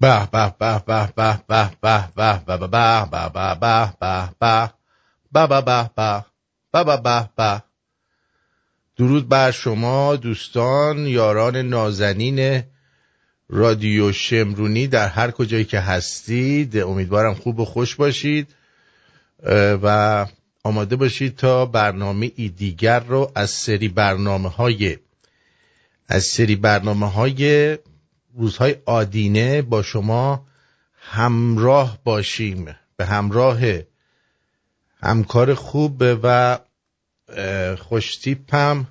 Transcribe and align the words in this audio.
به 0.00 0.28
به 0.32 0.54
به 0.58 0.82
به 0.86 1.12
به 1.16 1.38
به 1.48 1.70
به 1.82 2.08
به 2.16 2.38
به 2.46 2.66
به 2.66 3.08
به 3.10 3.30
به 3.30 3.92
به 4.00 4.30
به 4.40 4.72
به 5.30 5.52
به 5.52 6.24
به 6.84 6.96
به 6.96 7.28
به 7.36 7.62
درود 8.96 9.28
بر 9.28 9.50
شما 9.50 10.16
دوستان 10.16 11.06
یاران 11.06 11.56
نازنین 11.56 12.62
رادیو 13.48 14.12
شمرونی 14.12 14.86
در 14.86 15.08
هر 15.08 15.30
کجایی 15.30 15.64
که 15.64 15.80
هستید 15.80 16.76
امیدوارم 16.78 17.34
خوب 17.34 17.60
و 17.60 17.64
خوش 17.64 17.94
باشید 17.94 18.54
و 19.82 20.26
آماده 20.64 20.96
باشید 20.96 21.36
تا 21.36 21.66
برنامه 21.66 22.32
ای 22.36 22.48
دیگر 22.48 23.00
رو 23.00 23.32
از 23.34 23.50
سری 23.50 23.88
برنامه 23.88 24.48
های 24.48 24.96
از 26.08 26.24
سری 26.24 26.56
برنامه 26.56 27.10
های 27.10 27.78
روزهای 28.36 28.76
آدینه 28.84 29.62
با 29.62 29.82
شما 29.82 30.46
همراه 31.00 31.98
باشیم. 32.04 32.76
به 32.96 33.06
همراه 33.06 33.58
همکار 35.02 35.54
خوب 35.54 36.02
و 36.22 36.58
خوشتیپم 37.78 38.86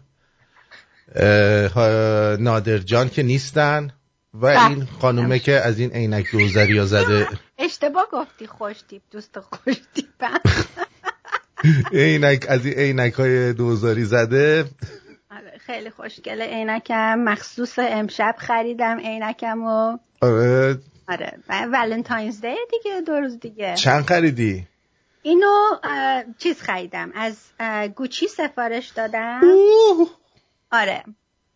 نادر 2.40 2.78
جان 2.78 3.10
که 3.10 3.24
نیستن 3.24 3.92
و 4.34 4.40
بله. 4.40 4.70
این 4.70 4.86
خانومه 5.02 5.40
که 5.40 5.52
از 5.52 5.80
این 5.80 5.92
عینک 5.92 6.32
دوزری 6.32 6.78
ها 6.78 6.86
زده. 6.86 7.28
اشتباه 7.58 8.08
گفتی 8.12 8.48
خوشتیپ 8.48 9.02
دوست 9.12 9.40
خوشتیپم. 9.40 10.40
عینک 11.92 12.46
از 12.50 12.66
این 12.66 12.74
عینک 12.80 13.14
های 13.14 13.54
دوزاری 13.54 14.06
زده. 14.06 14.66
خیلی 15.66 15.90
خوشگله 15.90 16.46
عینکم. 16.46 17.20
مخصوص 17.20 17.80
امشب 17.80 18.36
خریدم 18.38 19.00
عینکم 19.00 19.64
و 19.64 19.98
آره. 20.22 20.78
آره. 21.10 21.40
ولنتاینز 21.50 22.42
دی 22.42 22.56
دیگه 22.72 23.02
دو 23.02 23.14
روز 23.14 23.40
دیگه. 23.40 23.76
چند 23.76 24.06
خریدی؟ 24.06 24.68
اینو 25.22 25.54
چیز 26.38 26.62
خریدم. 26.62 27.12
از 27.16 27.38
گوچی 27.96 28.28
سفارش 28.28 28.88
دادم. 28.88 29.42
آره. 30.72 31.04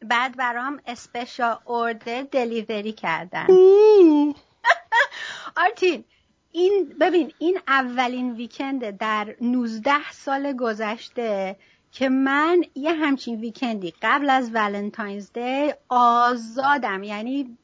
بعد 0.02 0.38
برام 0.38 0.82
اسپشا 0.88 1.60
اوردر 1.66 2.22
دلیوری 2.32 2.92
کردن. 2.92 3.48
آرتین 5.64 6.04
این 6.52 6.96
ببین 7.02 7.34
این 7.38 7.60
اولین 7.68 8.34
ویکند 8.34 8.98
در 8.98 9.36
19 9.42 10.12
سال 10.12 10.54
گذشته 10.54 11.56
که 11.92 12.10
من 12.10 12.64
یه 12.76 12.94
همچین 12.94 13.40
ویکندی 13.40 13.94
قبل 14.02 14.30
از 14.30 14.52
ولنتاینز 14.54 15.32
دی 15.34 15.74
آزادم. 15.90 17.04
یعنی 17.04 17.58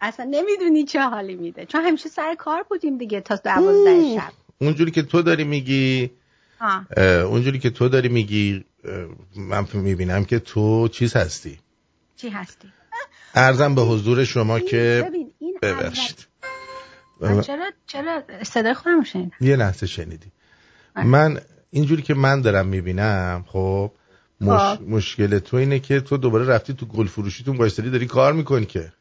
اصلا 0.00 0.26
نمی‌دونی 0.30 0.84
چه 0.84 1.00
حالی 1.00 1.34
میده. 1.34 1.66
چون 1.66 1.80
همیشه 1.80 2.08
سر 2.08 2.34
کار 2.34 2.62
بودیم 2.62 2.98
دیگه 2.98 3.20
تا 3.20 3.36
دوازده 3.36 4.14
شب. 4.14 4.32
اونجوری 4.60 4.90
که 4.90 5.02
تو 5.02 5.22
داری 5.22 5.44
میگی 5.44 6.10
اونجوری 6.98 7.58
که 7.58 7.70
تو 7.70 7.88
داری 7.88 8.08
میگی 8.08 8.64
من 9.36 9.66
می‌بینم 9.74 10.24
که 10.24 10.38
تو 10.38 10.88
چیز 10.88 11.16
هستی. 11.16 11.58
چی 12.16 12.28
هستی؟ 12.28 12.68
ارزم 13.34 13.74
به 13.74 13.82
حضور 13.82 14.24
شما 14.24 14.60
که 14.60 15.04
ببین 15.08 15.32
این 15.38 15.58
ببخشید. 15.62 16.26
چرا 17.20 17.70
چرا 17.86 18.22
صدای 18.42 18.74
خودم 18.74 19.04
شنیدم؟ 19.04 19.36
یه 19.40 19.56
لحظه 19.56 19.86
شنیدی. 19.86 20.26
من 20.96 21.40
اینجوری 21.70 22.02
که 22.02 22.14
من 22.14 22.40
دارم 22.40 22.66
می‌بینم 22.66 23.44
خب 23.46 23.90
مش... 24.40 24.60
خب. 24.60 24.82
مشکل 24.88 25.38
تو 25.38 25.56
اینه 25.56 25.78
که 25.78 26.00
تو 26.00 26.16
دوباره 26.16 26.46
رفتی 26.46 26.74
تو 26.74 26.86
گل 26.86 27.06
فروشیتون 27.06 27.56
وایستادی 27.56 27.90
داری 27.90 28.06
کار 28.06 28.32
می‌کنی 28.32 28.66
که. 28.66 28.92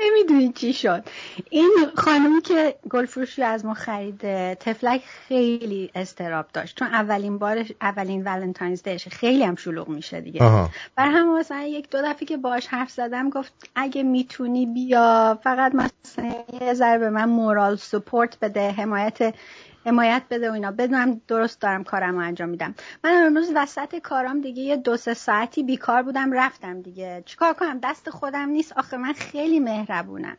نمی‌دونی 0.00 0.52
چی 0.52 0.72
شد. 0.72 1.04
این 1.50 1.70
خانمی 1.96 2.42
که 2.42 2.74
گل 2.90 3.06
فروشی 3.06 3.42
از 3.42 3.64
ما 3.64 3.74
خریده 3.74 4.56
تفلک 4.60 5.02
خیلی 5.28 5.90
استراب 5.94 6.46
داشت. 6.52 6.78
چون 6.78 6.88
اولین 6.88 7.38
بارش 7.38 7.72
اولین 7.80 8.22
ولنتاینز 8.24 8.82
دیش 8.82 9.08
خیلی 9.08 9.44
هم 9.44 9.54
شلوغ 9.54 9.88
میشه 9.88 10.20
دیگه. 10.20 10.40
بر 10.96 11.08
هم 11.08 11.38
مثلا 11.38 11.62
یک 11.62 11.90
دو 11.90 11.98
دفعه 12.02 12.26
که 12.26 12.36
باش 12.36 12.66
حرف 12.66 12.90
زدم 12.90 13.30
گفت 13.30 13.52
اگه 13.74 14.02
می‌تونی 14.02 14.66
بیا 14.66 15.38
فقط 15.44 15.74
مثلا 15.74 16.34
یه 16.60 16.74
ذره 16.74 16.98
به 16.98 17.10
من 17.10 17.24
مورال 17.24 17.76
سپورت 17.76 18.38
بده 18.42 18.70
حمایت 18.70 19.34
حمایت 19.88 20.22
بده 20.30 20.50
و 20.50 20.52
اینا. 20.52 20.70
بدونم 20.70 21.20
درست 21.28 21.60
دارم 21.60 21.84
کارم 21.84 22.14
رو 22.14 22.24
انجام 22.24 22.48
میدم. 22.48 22.74
من 23.04 23.22
امروز 23.26 23.48
وسط 23.54 23.96
کارام 23.96 24.40
دیگه 24.40 24.62
یه 24.62 24.76
دو 24.76 24.96
سه 24.96 25.14
ساعتی 25.14 25.62
بیکار 25.62 26.02
بودم 26.02 26.32
رفتم 26.32 26.82
دیگه. 26.82 27.22
چیکار 27.26 27.52
کنم؟ 27.54 27.80
دست 27.82 28.10
خودم 28.10 28.48
نیست. 28.48 28.72
آخه 28.72 28.96
من 28.96 29.12
خیلی 29.12 29.60
مهربونم. 29.60 30.36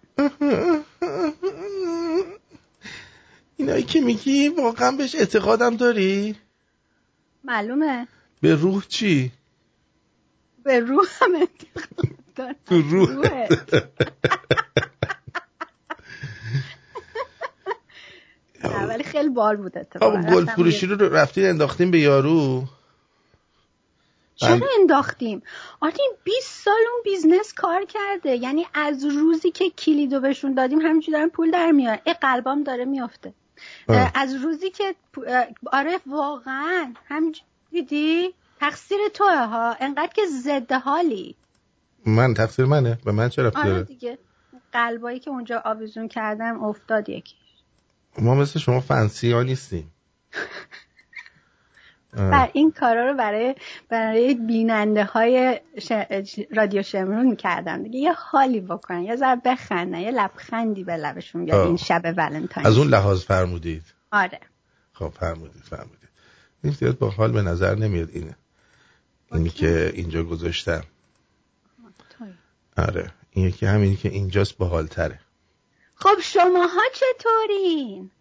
اینایی 3.58 3.84
که 3.84 4.02
میگی 4.02 4.50
واقعا 4.50 4.92
بهش 4.92 5.16
اعتقادم 5.16 5.76
داری؟ 5.76 6.36
معلومه. 7.44 8.08
به 8.42 8.56
روح 8.56 8.84
چی؟ 8.88 9.32
به 10.64 10.80
روح 10.80 11.06
هم 11.22 11.36
اعتقاد 11.36 12.16
دارم. 12.36 12.56
روح. 12.70 13.48
ولی 18.64 19.04
خیلی 19.04 19.30
باحال 19.30 19.56
بود 19.56 19.78
اتفاقا. 19.78 20.22
گل 20.22 20.46
فروشی 20.46 20.88
رو 20.88 21.14
رفتین 21.16 21.46
انداختیم 21.46 21.92
به 21.92 22.00
یارو؟ 22.00 22.64
چرا 24.36 24.68
انداختیم؟ 24.80 25.42
آرتین 25.80 26.12
20 26.24 26.64
سال 26.64 26.74
اون 26.94 27.02
business 27.04 27.54
کار 27.54 27.86
کرده. 27.86 28.36
یعنی 28.36 28.66
از 28.74 29.06
روزی 29.06 29.52
که 29.52 29.70
کلیدو 29.70 30.20
بهشون 30.20 30.54
دادیم 30.54 30.80
همینجوری 30.80 31.12
دارن 31.12 31.30
پول 31.30 31.52
در 31.52 31.72
میاد 31.72 32.00
ای 32.06 32.14
قلبام 32.14 32.64
داره 32.64 32.86
میافته. 32.86 33.34
از 34.16 34.36
روزی 34.36 34.70
که 34.70 34.96
آره 35.72 36.00
واقعا. 36.06 36.94
همینجوری 37.08 37.46
دیدی؟ 37.72 38.34
تقصیر 38.60 39.00
توه 39.14 39.46
ها. 39.46 39.76
انقدر 39.80 40.12
که 40.16 40.22
زده 40.44 40.78
حالی. 40.78 41.36
من 42.06 42.34
تقصیر 42.34 42.66
منه؟ 42.66 42.98
به 43.06 43.12
من 43.12 43.30
چرا 43.30 43.52
آره 43.56 43.84
دیگه. 43.84 44.18
قلبایی 44.74 45.20
که 45.20 45.30
اونجا 45.30 45.62
آویزون 45.66 46.08
کردم 46.08 46.64
افتاد 46.64 47.10
یکی. 47.10 47.36
ما 48.22 48.36
مثل 48.36 48.60
شما 48.60 48.80
فنسی 48.80 49.32
ها 49.32 49.44
نیستیم. 49.44 49.92
و 52.14 52.48
این 52.54 52.72
کارا 52.72 53.12
رو 53.12 53.18
برای 53.18 53.56
برای 53.90 54.36
بیننده 54.36 55.04
های 55.04 55.60
رادیو 56.52 56.84
شمرون 56.84 57.26
می‌کردم. 57.26 57.84
دیگه 57.84 58.00
یه 58.00 58.14
حالی 58.14 58.62
بکنن 58.62 59.04
یه 59.04 59.16
ذره 59.16 59.42
بخندن 59.46 60.00
یه 60.00 60.12
لبخندی 60.12 60.84
به 60.84 60.98
لبشون 60.98 61.46
بیاد 61.46 61.68
این 61.68 61.78
شب 61.78 62.02
ولنتاین. 62.18 62.68
از 62.68 62.78
اون 62.78 62.88
لحاظ 62.88 63.24
فرمودید؟ 63.24 63.84
آره. 64.12 64.40
خب 64.94 65.10
فرمودید 65.20 65.64
فرمودید. 65.64 66.10
این 66.64 66.74
زیاد 66.74 66.98
با 66.98 67.10
حال 67.10 67.32
به 67.32 67.42
نظر 67.42 67.76
نمیاد 67.76 68.10
اینه. 68.14 68.36
اینی 69.32 69.50
که 69.50 69.92
اینجا 69.94 70.24
گذاشتم. 70.24 70.82
آره. 72.78 73.12
این 73.32 73.46
یکی 73.46 73.66
همینی 73.66 73.96
که 73.96 74.10
اینجاست 74.10 74.58
با 74.58 74.84
تره 74.84 75.20
خب 76.00 76.20
شماها 76.24 76.82
چطورین؟ 76.94 78.12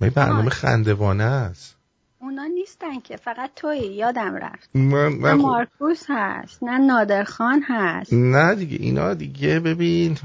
من 0.00 0.08
برنامه 0.08 0.50
خندوانه 0.50 1.24
است. 1.24 1.76
اونا 2.20 2.44
نیستن 2.44 3.00
که 3.00 3.16
فقط 3.16 3.50
توی 3.56 3.78
یادم 3.78 4.34
رفت. 4.36 4.70
من, 4.74 5.08
من 5.08 5.30
نه 5.30 5.34
مارکوس 5.34 6.04
هست 6.08 6.62
نه 6.62 6.78
نادرخان 6.78 7.62
هست. 7.68 8.12
نه 8.12 8.54
دیگه 8.54 8.76
اینا 8.80 9.14
دیگه 9.14 9.60
ببین 9.60 10.18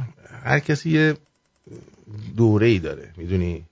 هر 0.44 0.60
کسی 0.60 0.90
یه 0.90 1.18
دوره 2.38 2.68
ای 2.68 2.80
داره 2.80 3.14
می‌دونی؟ 3.18 3.66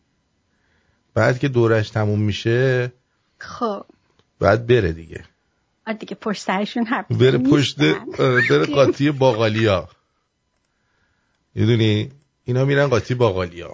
بعد 1.13 1.39
که 1.39 1.47
دورش 1.47 1.89
تموم 1.89 2.21
میشه 2.21 2.93
خب. 3.37 3.85
بعد 4.39 4.67
بره 4.67 4.93
دیگه. 4.93 5.23
دیگه 5.99 6.15
پشت 6.15 6.41
سرشون 6.41 6.87
بره 7.09 7.37
پشت 7.37 7.81
آره، 8.19 8.41
بره 8.49 8.65
قاطی 8.65 9.11
باقالیا. 9.11 9.89
می‌دونی؟ 11.55 12.11
اینا 12.49 12.65
میرن 12.65 12.87
قاطی 12.87 13.15
باقالیا. 13.15 13.73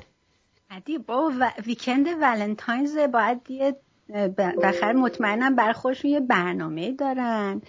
عدی 0.70 0.98
با 0.98 1.32
و... 1.40 1.52
ویکند 1.66 2.08
ولنتاینز 2.22 2.98
باید 2.98 3.42
یه 3.50 3.76
بالاخره 4.38 4.94
مطمئنم 4.94 5.56
بر 5.56 5.74
خودشون 5.74 6.12
یه 6.12 6.20
برنامه 6.20 6.92
دارن. 6.92 7.62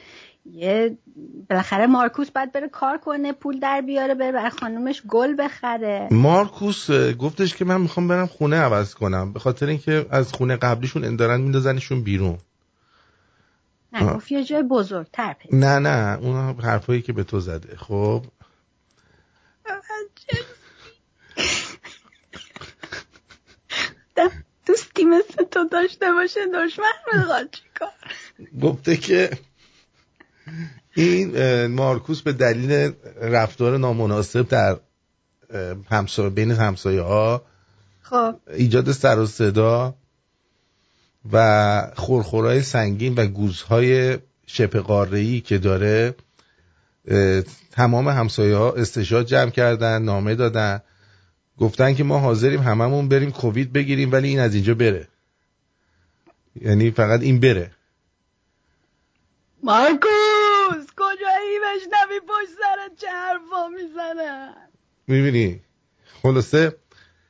یه 0.52 0.98
بالاخره 1.50 1.86
مارکوس 1.86 2.30
باید 2.30 2.52
بره 2.52 2.68
کار 2.68 2.98
کنه 2.98 3.32
پول 3.32 3.58
در 3.60 3.80
بیاره 3.80 4.14
بره 4.14 4.32
بر 4.32 4.48
خانومش 4.48 5.02
گل 5.08 5.36
بخره. 5.38 6.08
مارکوس 6.10 6.90
گفتش 7.18 7.54
که 7.54 7.64
من 7.64 7.80
می‌خوام 7.80 8.08
برم 8.08 8.26
خونه 8.26 8.56
عوض 8.56 8.94
کنم. 8.94 9.32
به 9.32 9.38
خاطر 9.38 9.66
اینکه 9.66 10.06
از 10.10 10.32
خونه 10.32 10.56
قبلیشون 10.56 11.16
دارن 11.16 11.40
میندازنشون 11.40 12.02
بیرون. 12.02 12.38
نه 13.92 14.14
گفت 14.14 14.32
یه 14.32 14.44
جای 14.44 14.62
بزرگتر 14.62 15.36
نه 15.52 15.78
نه 15.78 16.18
اون 16.22 16.60
حرفایی 16.60 17.02
که 17.02 17.12
به 17.12 17.24
تو 17.24 17.40
زده. 17.40 17.76
خب 17.76 18.22
دوستی 24.66 25.04
مثل 25.04 25.44
تو 25.50 25.68
داشته 25.68 26.12
باشه 26.12 26.40
دشمن 26.46 26.92
می‌خواد 27.14 27.50
چیکار؟ 27.50 27.88
گفته 28.62 28.96
که 28.96 29.30
این 30.94 31.66
مارکوس 31.66 32.22
به 32.22 32.32
دلیل 32.32 32.92
رفتار 33.20 33.76
نامناسب 33.76 34.48
در 34.48 34.76
همسایه 35.90 36.30
بین 36.30 36.50
همسایه 36.50 37.00
ها 37.00 37.42
خب. 38.02 38.34
ایجاد 38.46 38.92
سر 38.92 39.18
و 39.18 39.26
صدا 39.26 39.94
و 41.32 41.92
خورخورای 41.96 42.62
سنگین 42.62 43.14
و 43.14 43.26
گوزهای 43.26 44.18
شپ 44.46 44.76
قاره 44.76 45.40
که 45.40 45.58
داره 45.58 46.14
تمام 47.72 48.08
همسایه 48.08 48.56
ها 48.56 48.72
استشاد 48.72 49.26
جمع 49.26 49.50
کردن 49.50 50.02
نامه 50.02 50.34
دادن. 50.34 50.80
گفتن 51.60 51.94
که 51.94 52.04
ما 52.04 52.18
حاضریم 52.18 52.60
هممون 52.60 53.08
بریم 53.08 53.30
کووید 53.30 53.72
بگیریم 53.72 54.12
ولی 54.12 54.28
این 54.28 54.40
از 54.40 54.54
اینجا 54.54 54.74
بره. 54.74 55.08
یعنی 56.60 56.90
فقط 56.90 57.20
این 57.20 57.40
بره. 57.40 57.70
مارکوس 59.62 60.86
کجایی؟ 60.96 61.58
بشنوی 61.64 62.20
پشت 62.20 62.50
سرت 62.58 62.96
چه 63.00 63.06
حرفا 63.10 63.68
می‌زنه؟ 63.68 64.54
می‌بینی؟ 65.06 65.60
خلاصه 66.22 66.76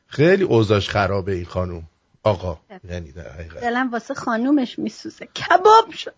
خیلی 0.07 0.45
اوضاش 0.45 0.89
خرابه 0.91 1.33
این 1.33 1.45
خانوم. 1.45 1.83
آقا 2.23 2.61
یعنی 2.91 3.13
در 3.13 3.33
حقیقت. 3.33 3.61
دلم 3.61 3.91
واسه 3.91 4.15
خانومش 4.15 4.79
میسوزه. 4.79 5.27
کباب 5.27 5.91
شد. 5.91 6.15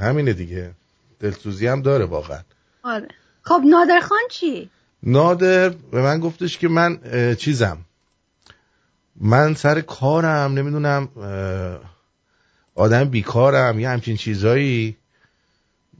همینه 0.00 0.32
دیگه. 0.32 0.74
دلسوزی 1.20 1.66
هم 1.66 1.82
داره 1.82 2.04
واقعا. 2.04 2.40
آره. 2.82 3.08
خب 3.42 3.60
نادر 3.64 4.00
خان 4.00 4.22
چی؟ 4.30 4.70
نادر 5.02 5.68
به 5.68 6.02
من 6.02 6.20
گفتش 6.20 6.58
که 6.58 6.68
من 6.68 6.98
چیزم. 7.38 7.78
من 9.16 9.54
سر 9.54 9.80
کارم 9.80 10.52
نمی‌دونم 10.52 11.08
آدم 12.74 13.04
بیکارم 13.04 13.80
یه 13.80 13.88
همچین 13.88 14.16
چیزایی. 14.16 14.96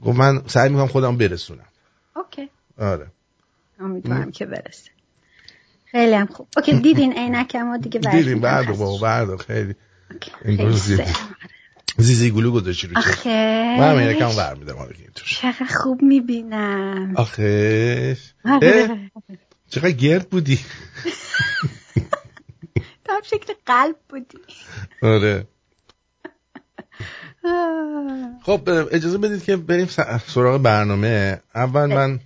گفت 0.05 0.19
من 0.19 0.41
سعی 0.47 0.69
می‌کنم 0.69 0.87
خودم 0.87 1.17
برسونم. 1.17 1.65
okay. 2.15 2.49
آره. 2.77 3.07
امیدوارم 3.79 4.31
که 4.31 4.45
برسه. 4.45 4.89
خیلی 5.85 6.13
هم 6.13 6.25
خوب. 6.25 6.47
okay 6.57 6.79
دیدین 6.79 7.13
عینکم 7.13 7.69
و 7.69 7.77
دیگه 7.77 7.99
دیدین 7.99 8.41
بعد 8.41 8.65
بابا 8.67 8.97
بعد 8.97 9.35
خیلی. 9.41 9.75
این 10.45 10.77
زیزی 11.97 12.31
گلو 12.31 12.51
گذاشتی 12.51 12.87
رو 12.87 13.01
چشم 13.01 13.29
من 13.79 13.99
هم 13.99 14.11
یکم 14.11 14.37
ور 14.37 14.55
میدم 14.55 14.77
آره 14.77 14.95
چقدر 15.25 15.65
خوب 15.65 16.01
می‌بینم. 16.01 17.13
آخه. 17.15 18.17
چقدر 19.69 19.91
گرد 19.91 20.29
بودی. 20.29 20.59
تا 23.05 23.13
شکل 23.23 23.53
قلب 23.65 23.95
بودی. 24.09 24.37
آره. 25.01 25.47
خب 28.45 28.69
اجازه 28.91 29.17
بدید 29.17 29.43
که 29.43 29.57
بریم 29.57 29.87
سراغ 30.27 30.61
برنامه. 30.61 31.39
اول 31.55 31.85
من 31.85 32.19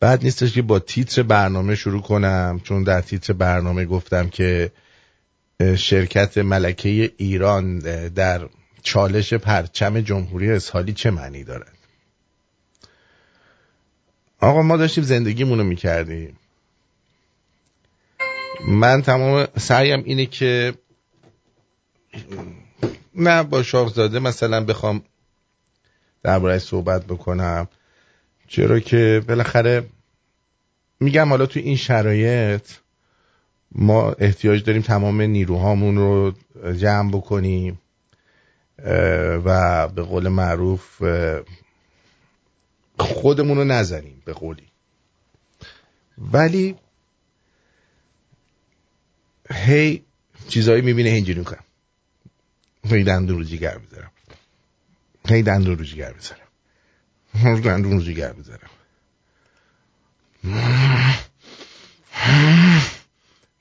بعد 0.00 0.24
نیستش 0.24 0.52
که 0.52 0.62
با 0.62 0.78
تیتر 0.78 1.22
برنامه 1.22 1.74
شروع 1.74 2.02
کنم 2.02 2.60
چون 2.64 2.82
در 2.82 3.00
تیتر 3.00 3.32
برنامه 3.32 3.84
گفتم 3.84 4.28
که 4.28 4.72
شرکت 5.60 6.38
ملکه 6.38 7.12
ایران 7.16 7.78
در 8.08 8.48
چالش 8.82 9.34
پرچم 9.34 10.00
جمهوری 10.00 10.50
اسحالی 10.50 10.92
چه 10.92 11.10
معنی 11.10 11.44
دارد؟ 11.44 11.72
آقا 14.40 14.62
ما 14.62 14.76
داشتیم 14.76 15.04
زندگیمونو 15.04 15.64
می‌کردیم. 15.64 16.38
من 18.68 19.02
تمام 19.02 19.46
سعیم 19.58 20.02
اینه 20.04 20.26
که 20.26 20.74
نه 23.14 23.42
با 23.42 23.62
شاهزاده 23.62 24.18
مثلا 24.18 24.64
بخوام 24.64 25.02
دربارهش 26.22 26.62
صحبت 26.62 27.04
بکنم 27.04 27.68
چرا 28.48 28.80
که 28.80 29.22
بالاخره 29.28 29.86
میگم 31.00 31.28
حالا 31.28 31.46
تو 31.46 31.60
این 31.60 31.76
شرایط 31.76 32.62
ما 33.72 34.12
احتیاج 34.12 34.64
داریم 34.64 34.82
تمام 34.82 35.22
نیروهامون 35.22 35.96
رو 35.96 36.32
جمع 36.72 37.10
بکنیم 37.10 37.80
و 39.44 39.88
به 39.88 40.02
قول 40.02 40.28
معروف 40.28 41.02
خودمون 42.98 43.56
رو 43.56 43.64
نزنیم 43.64 44.22
به 44.24 44.32
قولی. 44.32 44.68
ولی 46.18 46.76
هی 49.50 50.04
چیزایی 50.48 50.82
می‌بینه 50.82 51.10
اینجوری 51.10 51.44
کنم. 51.44 51.64
هی 52.84 53.04
دندون 53.04 53.38
رو 53.38 53.44
جیگر 53.44 53.78
بذارم. 53.78 54.10
هی 55.28 55.42
دندون 55.42 55.78
رو 55.78 55.84
جیگر 55.84 56.12
بذارم. 56.12 56.46
دندون 57.60 57.92
رو 57.92 58.00
جیگر 58.00 58.32
بذارم. 58.32 58.70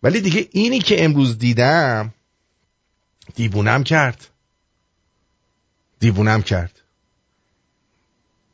ولی 0.06 0.22
دیگه 0.22 0.48
اینی 0.52 0.80
که 0.80 1.04
امروز 1.04 1.38
دیدم 1.38 2.14
دیوونم 3.36 3.84
کرد. 3.84 4.28
دیوونم 6.00 6.42
کرد. 6.42 6.82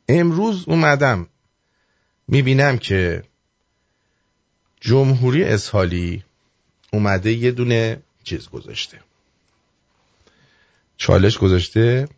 امروز 0.08 0.64
اومدم 0.68 1.28
می‌بینم 2.28 2.78
که 2.78 3.24
جمهوری 4.80 5.44
اسحالی 5.44 6.24
اومده 6.92 7.32
یه 7.32 7.50
دونه 7.50 8.02
چیز 8.24 8.48
گذاشته. 8.48 9.00
چالش 10.96 11.38
گذاشته 11.38 12.08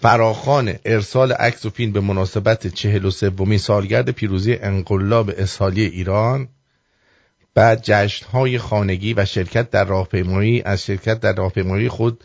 فراخان 0.00 0.78
ارسال 0.84 1.32
عکس 1.32 1.66
و 1.66 1.70
فیلم 1.70 1.92
به 1.92 2.00
مناسبت 2.00 2.66
چهل 2.66 3.04
و 3.04 3.10
سومین 3.10 3.58
سالگرد 3.58 4.10
پیروزی 4.10 4.54
انقلاب 4.54 5.30
اسحالی 5.36 5.84
ایران 5.84 6.48
بعد 7.58 7.80
جشن 7.82 8.26
های 8.26 8.58
خانگی 8.58 9.14
و 9.14 9.24
شرکت 9.24 9.70
در 9.70 9.84
راهپیمایی 9.84 10.62
از 10.62 10.84
شرکت 10.84 11.20
در 11.20 11.32
راهپیمایی 11.32 11.88
خود 11.88 12.24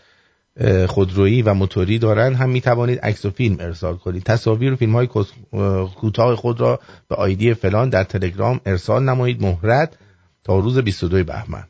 خودرویی 0.88 1.42
و 1.42 1.54
موتوری 1.54 2.00
دارن. 2.00 2.34
هم 2.34 2.50
می 2.50 2.62
توانید 2.62 3.00
عکس 3.00 3.26
و 3.26 3.30
فیلم 3.30 3.58
ارسال 3.60 3.98
کنید. 3.98 4.24
تصاویر 4.24 4.74
و 4.74 4.76
فیلم 4.76 4.94
های 4.94 5.08
کوتاه 5.96 6.36
خود 6.36 6.62
را 6.62 6.80
به 7.08 7.16
آیدی 7.16 7.54
فلان 7.54 7.90
در 7.90 8.04
تلگرام 8.04 8.62
ارسال 8.66 9.04
نمایید. 9.04 9.42
مهرت 9.42 9.94
تا 10.44 10.60
روز 10.60 10.78
22 10.78 11.24
بهمن. 11.24 11.64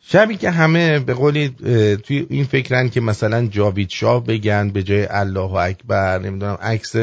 شبی 0.00 0.36
که 0.36 0.50
همه 0.50 0.98
به 0.98 1.14
قولی 1.14 1.48
توی 1.96 2.26
این 2.30 2.44
فکرن 2.44 2.88
که 2.88 3.00
مثلا 3.00 3.46
جاوید 3.46 3.90
شاه 3.90 4.24
بگن 4.24 4.70
به 4.70 4.82
جای 4.82 5.06
الله 5.10 5.54
اکبر 5.54 6.18
نمی‌دونم 6.18 6.58
عکس 6.62 6.96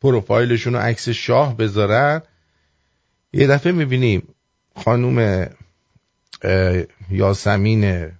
پروفایلشون 0.00 0.74
و 0.74 0.78
عکس 0.78 1.08
شاه 1.08 1.56
بذارن 1.56 2.22
یه 3.32 3.46
دفعه 3.46 3.72
می‌بینیم 3.72 4.28
خانوم 4.76 5.46
یاسمین 7.10 8.12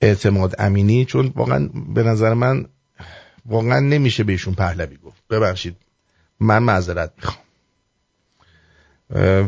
اعتماد 0.00 0.54
امینی 0.58 1.04
چون 1.04 1.32
واقعا 1.36 1.68
به 1.94 2.02
نظر 2.02 2.34
من 2.34 2.66
واقعا 3.46 3.80
نمیشه 3.80 4.24
بهشون 4.24 4.54
پهلوی 4.54 4.96
گفت. 4.96 5.22
ببخشید 5.30 5.76
من 6.40 6.62
معذرت 6.62 7.12
می‌خوام. 7.16 7.44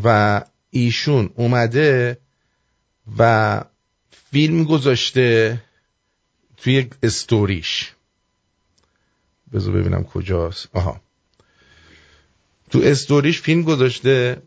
و 0.05 0.43
ایشون 0.71 1.31
اومده 1.35 2.19
و 3.19 3.63
فیلم 4.31 4.65
گذاشته 4.65 5.63
توی 6.57 6.91
استوریش. 7.03 7.93
بذار 9.53 9.75
ببینم 9.75 10.05
کجاست. 10.05 10.69
آها. 10.73 11.01
تو 12.71 12.81
استوریش 12.85 13.41
فیلم 13.41 13.63
گذاشته 13.63 14.43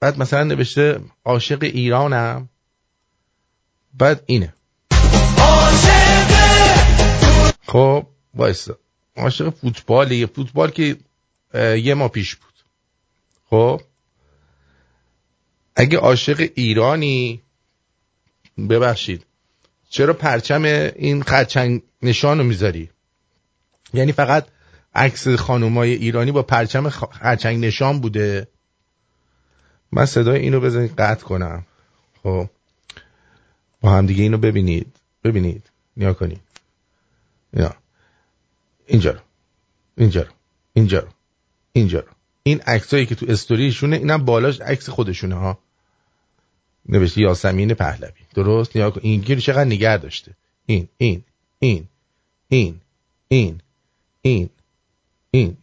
بعد 0.00 0.18
مثلا 0.18 0.44
نوشته 0.44 1.00
عاشق 1.24 1.62
ایرانم. 1.62 2.48
بعد 3.94 4.22
اینه. 4.26 4.54
خب 7.66 8.06
وایسا 8.34 8.78
عاشق 9.16 9.50
فوتبالی 9.50 10.26
فوتبال 10.26 10.70
که 10.70 10.96
یه 11.54 11.94
ما 11.94 12.08
پیش 12.08 12.34
بود. 12.36 12.52
خب؟ 13.50 13.80
اگه 15.76 15.98
عاشق 15.98 16.50
ایرانی 16.54 17.42
ببخشید. 18.70 19.26
چرا 19.88 20.12
پرچم 20.12 20.62
این 20.96 21.22
خرچنگ 21.22 21.82
نشان 22.02 22.38
رو 22.38 22.44
می‌ذاری؟ 22.44 22.90
یعنی 23.94 24.12
فقط 24.12 24.46
عکس 24.94 25.28
خانومای 25.28 25.92
ایرانی 25.92 26.32
با 26.32 26.42
پرچم 26.42 26.88
خرچنگ 26.88 27.64
نشان 27.64 28.00
بوده؟ 28.00 28.48
من 29.92 30.06
صدای 30.06 30.40
اینو 30.40 30.60
بزنید 30.60 30.94
قطع 30.94 31.24
کنم. 31.24 31.66
خب. 32.22 32.50
با 33.80 33.90
هم 33.90 34.06
دیگه 34.06 34.22
اینو 34.22 34.38
ببینید. 34.38 34.96
ببینید. 35.24 35.70
نیا 35.96 36.12
کنید. 36.12 36.40
یا 37.52 37.74
اینجا 38.86 39.10
رو. 39.10 39.20
اینجا 39.96 40.22
رو. 40.22 40.30
اینجا 40.72 40.98
رو. 40.98 41.08
اینجا 41.72 42.00
رو. 42.00 42.08
این 42.42 42.60
عکسایی 42.60 43.06
که 43.06 43.14
تو 43.14 43.26
استوریشونه 43.28 43.96
اینم 43.96 44.24
بالاش 44.24 44.60
عکس 44.60 44.88
خودشونه 44.88 45.34
ها. 45.34 45.58
نوشته 46.88 47.20
یاسمین 47.20 47.74
پهلوی. 47.74 48.10
درست؟ 48.34 48.76
نیا 48.76 48.90
کن. 48.90 49.00
این 49.02 49.20
گیر 49.20 49.40
چقدر 49.40 49.64
نگه 49.64 49.96
داشته. 49.96 50.32
این 50.66 50.88
این 50.98 51.22
این 51.58 51.88
این 52.48 52.80
این 53.28 53.60
این 54.22 54.50
این 55.30 55.56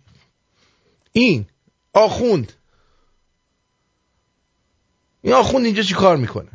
این. 1.12 1.46
آخوند. 1.94 2.53
این 5.24 5.34
آخوند 5.34 5.65
اینجا 5.65 5.84
چی 5.84 5.94
کار 5.94 6.18
می‌کنه؟ 6.18 6.51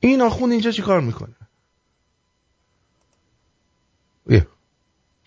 این 0.00 0.22
آخوند 0.22 0.52
اینجا 0.52 0.70
چی 0.70 0.82
کار 0.82 1.00
می‌کنه؟ 1.00 1.34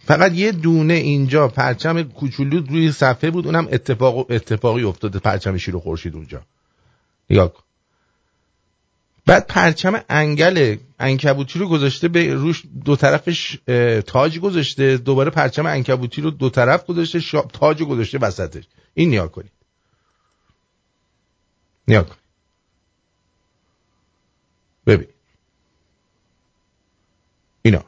فقط 0.09 0.33
یه 0.33 0.51
دونه 0.51 0.93
اینجا 0.93 1.47
پرچم 1.47 2.03
کوچولو 2.03 2.65
روی 2.65 2.91
صفحه 2.91 3.29
بود 3.29 3.45
اونم 3.45 3.67
اتفاق 3.71 4.31
اتفاقی 4.31 4.83
افتاده 4.83 5.19
پرچم 5.19 5.57
شیر 5.57 5.75
و 5.75 5.79
خورشید 5.79 6.15
اونجا. 6.15 6.41
نگاه 7.29 7.51
بعد 9.25 9.47
پرچم 9.47 10.01
انگل 10.09 10.77
انکبوتی 10.99 11.59
رو 11.59 11.69
گذاشته 11.69 12.07
به 12.07 12.33
روش 12.33 12.63
دو 12.85 12.95
طرفش 12.95 13.57
تاج 14.07 14.39
گذاشته 14.39 14.97
دوباره 14.97 15.29
پرچم 15.29 15.65
انکبوتی 15.65 16.21
رو 16.21 16.31
دو 16.31 16.49
طرف 16.49 16.85
گذاشته 16.85 17.21
تاج 17.53 17.83
گذاشته 17.83 18.17
وسطش. 18.17 18.63
این 18.93 19.09
نیا 19.09 19.27
کنید 19.27 19.51
نیا 21.89 22.03
کنید 22.03 22.19
ببین 24.85 25.07
اینا 27.61 27.83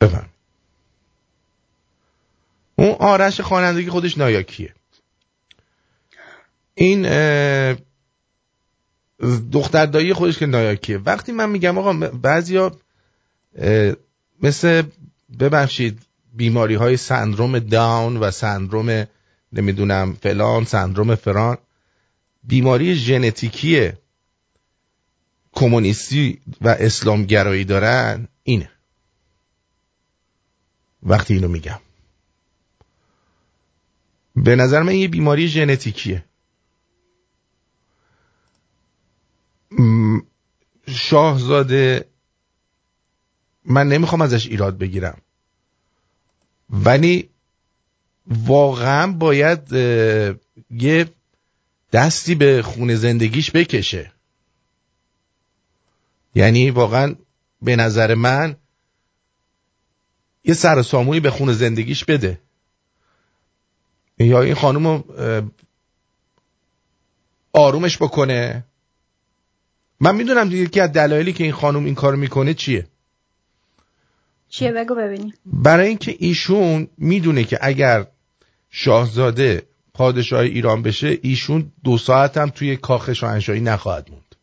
بفهم 0.00 0.28
اون 2.76 2.90
آرش 2.90 3.40
خوانندگی 3.40 3.90
خودش 3.90 4.18
نایاکیه. 4.18 4.74
این 6.74 7.02
دختر 9.52 9.86
دایی 9.86 10.12
خودش 10.12 10.38
که 10.38 10.46
نایاکیه. 10.46 10.98
وقتی 10.98 11.32
من 11.32 11.50
میگم 11.50 11.78
آقا 11.78 11.92
بعضیا 12.08 12.76
مثل 14.42 14.82
ببخشید 15.40 15.98
بیماری 16.34 16.74
های 16.74 16.96
سندروم 16.96 17.58
داون 17.58 18.16
و 18.16 18.30
سندروم 18.30 19.06
نمی‌دونم 19.52 20.12
فلان 20.22 20.64
سندروم 20.64 21.14
فران. 21.14 21.58
بیماری 22.44 22.94
ژنتیکی 22.94 23.92
کمونیستی 25.52 26.40
و 26.60 26.68
اسلامگرایی 26.68 27.64
دارن 27.64 28.28
اینه. 28.42 28.70
وقتی 31.02 31.34
اینو 31.34 31.48
میگم. 31.48 31.80
به 34.36 34.56
نظر 34.56 34.82
من 34.82 34.94
یه 34.94 35.08
بیماری 35.08 35.48
ژنتیکیه. 35.48 36.24
شاهزاده 40.88 42.08
من 43.64 43.88
نمی‌خوام 43.88 44.20
ازش 44.20 44.46
ایراد 44.46 44.78
بگیرم. 44.78 45.20
ولی 46.70 47.30
واقعا 48.26 49.12
باید 49.12 49.72
یه 50.70 51.08
دستی 51.92 52.34
به 52.34 52.62
خونه 52.62 52.94
زندگیش 52.94 53.50
بکشه. 53.50 54.12
یعنی 56.34 56.70
واقعا 56.70 57.14
به 57.62 57.76
نظر 57.76 58.14
من 58.14 58.56
یه 60.44 60.54
سر 60.54 60.82
سامونی 60.82 61.20
به 61.20 61.30
خونه 61.30 61.52
زندگیش 61.52 62.04
بده. 62.04 62.40
یا 64.18 64.42
این 64.42 64.54
خانم 64.54 64.86
رو 64.86 65.04
آرومش 67.52 67.96
بکنه. 67.96 68.64
من 70.00 70.14
می‌دونم 70.14 70.48
یکی 70.52 70.80
از 70.80 70.92
دلایلی 70.92 71.32
که 71.32 71.44
این 71.44 71.52
خانم 71.52 71.84
این 71.84 71.94
کار 71.94 72.16
می‌کنه 72.16 72.54
چیه. 72.54 72.86
چیه؟ 74.48 74.72
بگو 74.72 74.94
ببینیم. 74.94 75.34
برای 75.46 75.88
اینکه 75.88 76.16
ایشون 76.18 76.88
می‌دونه 76.98 77.44
که 77.44 77.58
اگر 77.62 78.06
شاهزاده 78.70 79.62
پادشاه 79.94 80.40
ایران 80.40 80.82
بشه 80.82 81.18
ایشون 81.22 81.72
دو 81.84 81.98
ساعت 81.98 82.36
هم 82.36 82.50
توی 82.50 82.76
کاخ 82.76 83.12
شاهنشاهی 83.12 83.60
نخواهد 83.60 84.10
موند. 84.10 84.34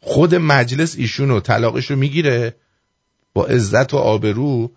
خود 0.00 0.34
مجلس 0.34 0.96
ایشون 0.96 1.28
رو 1.28 1.40
طلاقش 1.40 1.90
رو 1.90 1.96
می‌گیره 1.96 2.54
با 3.34 3.46
عزت 3.46 3.94
و 3.94 3.96
آبرو 3.96 4.70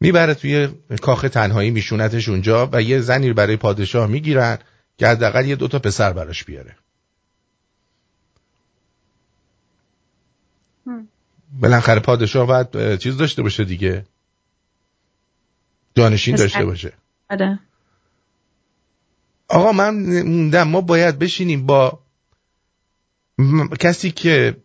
می‌بره 0.00 0.34
توی 0.34 0.68
کاخ 1.02 1.22
تنهایی 1.22 1.70
میشونتش 1.70 2.28
اونجا 2.28 2.68
و 2.72 2.82
یه 2.82 3.00
زنی 3.00 3.32
برای 3.32 3.56
پادشاه 3.56 4.06
می‌گیرن 4.06 4.58
که 4.98 5.06
حداقل 5.06 5.46
یه 5.46 5.56
دوتا 5.56 5.78
پسر 5.78 6.12
براش 6.12 6.44
بیاره. 6.44 6.76
بالاخره 11.60 12.00
پادشاه 12.00 12.46
باید 12.46 12.98
چیز 12.98 13.16
داشته 13.16 13.42
باشه 13.42 13.64
دیگه. 13.64 14.04
جانشین 15.94 16.36
داشته 16.36 16.64
باشه. 16.64 16.92
آره. 17.30 17.58
آقا 19.48 19.72
من 19.72 20.22
موندم 20.22 20.68
ما 20.68 20.80
باید 20.80 21.18
بشینیم 21.18 21.66
با 21.66 21.98
کسی 23.80 24.10
که 24.10 24.56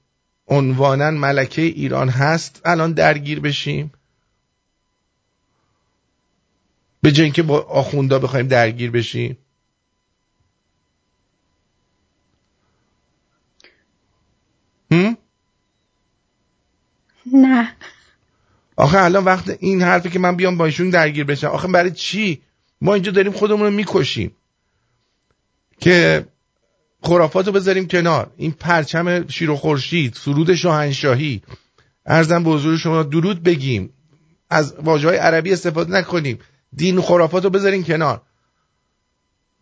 عنوانا 0.48 1.12
ملکه 1.12 1.62
ایران 1.62 2.10
هست 2.10 2.62
الان 2.66 2.92
درگیر 2.92 3.40
بشیم. 3.40 3.92
به 7.02 7.12
جای 7.12 7.32
که 7.32 7.44
با 7.44 7.60
آخوندا 7.60 8.20
بخوایم 8.20 8.48
درگیر 8.48 8.92
بشیم. 8.92 9.38
هم؟ 14.92 15.18
نه. 17.34 17.76
آخه 18.76 18.98
الان 18.98 19.24
وقت 19.24 19.58
این 19.60 19.82
حرفی 19.82 20.10
که 20.10 20.20
من 20.20 20.36
بیام 20.36 20.58
با 20.58 20.66
ایشون 20.66 20.90
درگیر 20.90 21.24
بشم. 21.24 21.48
آخه 21.48 21.68
برای 21.68 21.92
چی؟ 21.92 22.42
ما 22.82 22.94
اینجا 22.94 23.12
داریم 23.12 23.32
خودمون 23.32 23.62
رو 23.62 23.72
می‌کشیم. 23.72 24.36
که 25.80 26.26
خرافات 27.04 27.48
رو 27.48 27.52
بذاریم 27.52 27.88
کنار. 27.88 28.34
این 28.38 28.52
پرچم 28.52 29.28
شیر 29.28 29.50
و 29.50 29.56
خورشید 29.56 30.14
سرود 30.14 30.56
شاهنشاهی. 30.56 31.42
ارزم 32.06 32.44
به 32.44 32.50
حضور 32.50 32.78
شما 32.78 33.04
درود 33.04 33.44
بگیم. 33.44 33.94
از 34.50 34.74
واجه 34.74 35.08
های 35.08 35.18
عربی 35.18 35.54
استفاده 35.54 35.92
نکنیم. 35.92 36.40
دین 36.76 36.98
و 36.98 37.02
خرافات 37.02 37.44
رو 37.44 37.50
بذاریم 37.50 37.84
کنار. 37.84 38.22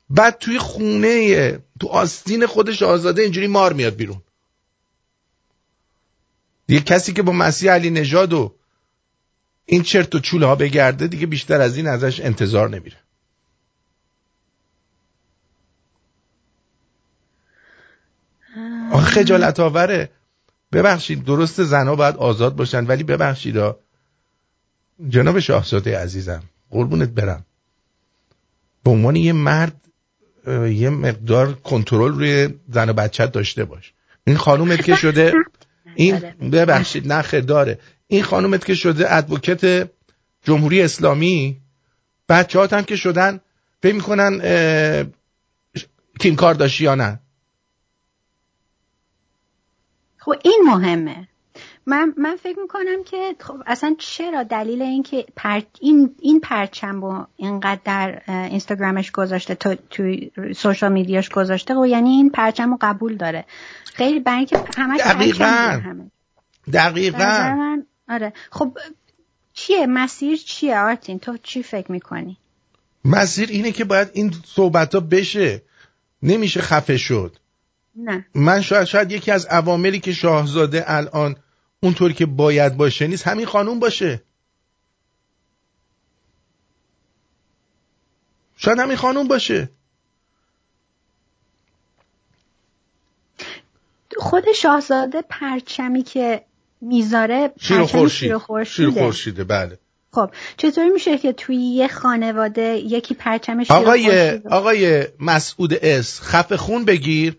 بعد 0.10 0.38
توی 0.38 0.58
خونه 0.58 1.60
تو 1.80 1.88
آستین 1.88 2.46
خودش 2.46 2.84
آزاده 2.84 3.22
اینجوری 3.22 3.48
مار 3.48 3.74
میاد 3.74 3.96
بیرون. 3.96 4.22
یه 6.68 6.80
کسی 6.80 7.14
که 7.14 7.22
با 7.22 7.32
مسیح 7.32 7.72
علی 7.72 7.90
نژاد 7.90 8.34
و 8.34 8.56
این 9.66 9.84
چرت 9.84 10.16
و 10.16 10.20
چوله 10.20 10.46
ها 10.46 10.56
بگرده 10.56 11.08
دیگه 11.08 11.26
بیشتر 11.26 11.62
از 11.62 11.78
این 11.78 11.88
ازش 11.88 12.20
انتظار 12.20 12.70
نمیره. 12.70 12.98
آخه 18.92 19.12
خجالت 19.12 19.60
آوره 19.60 20.10
ببخشید 20.72 21.24
درست 21.24 21.64
زنها 21.64 21.96
باید 21.96 22.16
آزاد 22.16 22.56
باشن 22.56 22.86
ولی 22.86 23.04
ببخشید 23.04 23.56
جناب 25.10 25.40
شاهزاده 25.40 25.98
عزیزم 25.98 26.44
قربونت 26.70 27.10
برم. 27.10 27.46
به 28.84 28.92
عنوان 28.92 29.16
یه 29.16 29.34
مرد 29.34 29.76
یه 30.72 30.90
مقدار 30.90 31.54
کنترل 31.54 32.14
روی 32.14 32.50
زن 32.70 32.90
و 32.90 32.94
بچت 32.94 33.32
داشته 33.32 33.66
باش. 33.66 33.94
این 34.28 34.38
خانومت 34.38 34.84
که 34.84 34.96
شده 34.96 35.34
این 35.96 36.16
آره. 36.16 36.36
ببخشید 36.52 37.14
نخه 37.14 37.42
داره. 37.42 37.80
این 38.08 38.24
خانومت 38.24 38.66
که 38.66 38.76
شده 38.76 39.16
ادوکت 39.16 39.90
جمهوری 40.44 40.82
اسلامی. 40.82 41.58
بچه 42.30 42.68
هم 42.72 42.84
که 42.84 42.96
شدن 42.96 43.40
فکر 43.82 43.96
می‌کنن 43.96 44.42
کیم 46.20 46.36
کار 46.36 46.54
خب 50.30 50.40
این 50.44 50.64
مهمه. 50.66 51.28
من 51.86 52.14
من 52.18 52.36
فکر 52.36 52.60
می‌کنم 52.60 53.04
که 53.06 53.36
خب 53.40 53.56
اصلا 53.66 53.96
چرا 54.00 54.44
دلیل 54.44 54.82
اینکه 54.82 55.26
پر... 55.36 55.62
این 55.80 56.16
این 56.20 56.40
پرچم 56.40 57.02
رو 57.02 57.28
اینقدر 57.36 57.80
در 57.86 58.22
اینستاگرامش 58.28 59.12
گذاشته 59.12 59.56
تو 59.56 59.76
توی 59.90 60.32
سوشال 60.56 60.92
میدیاش 60.92 61.30
گذاشته 61.30 61.76
و 61.76 61.86
یعنی 61.86 62.10
این 62.10 62.30
پرچم 62.30 62.72
رو 62.72 62.78
قبول 62.82 63.18
داره. 63.18 63.46
خیلی 63.94 64.20
برای 64.20 64.38
اینکه 64.38 64.60
همش 64.78 65.00
دقیقاً. 65.00 65.82
دقیقاً. 66.74 67.18
من... 67.58 67.86
آره. 68.10 68.34
خب 68.52 68.78
چیه؟ 69.54 69.88
مسیر 69.88 70.38
چیه 70.38 70.80
آرتین؟ 70.80 71.20
تو 71.20 71.38
چی 71.38 71.64
فکر 71.64 71.92
می‌کنی؟ 71.92 72.38
مسیر 73.06 73.50
اینه 73.50 73.72
که 73.72 73.84
باید 73.84 74.10
این 74.14 74.34
صحبت 74.46 74.96
ها 74.96 75.02
بشه. 75.02 75.62
نمیشه 76.24 76.62
خفه 76.62 76.98
شد. 76.98 77.36
نه. 77.96 78.26
من 78.36 78.62
شاید 78.62 78.84
شاید 78.84 79.12
یکی 79.12 79.32
از 79.32 79.46
عواملی 79.46 80.00
که 80.00 80.14
شاهزاده 80.14 80.84
الان 80.88 81.36
اونطوری 81.84 82.14
که 82.14 82.26
باید 82.26 82.78
باشه 82.78 83.08
نیست 83.08 83.28
همین 83.28 83.46
خانوم 83.46 83.80
باشه. 83.80 84.22
شاید 88.58 88.80
همین 88.80 88.98
خانوم 88.98 89.28
باشه. 89.28 89.70
خود 94.18 94.52
شاهزاده 94.56 95.22
پرچمی 95.30 96.04
که 96.04 96.46
می‌ذاره 96.82 97.52
شیر 97.60 97.84
خورشید. 97.84 98.38
شیر 98.64 98.90
خورشیده. 98.90 99.44
بله. 99.44 99.80
خب 100.12 100.32
چطوری 100.58 100.90
میشه 100.90 101.18
که 101.18 101.34
توی 101.34 101.56
یه 101.56 101.88
خانواده 101.88 102.78
یکی 102.78 103.14
پرچمش 103.14 103.72
آقای 103.72 104.32
آقای 104.52 105.08
مسعود 105.20 105.74
اس 105.82 106.22
خفه 106.22 106.58
خون 106.58 106.86
بگیر. 106.86 107.38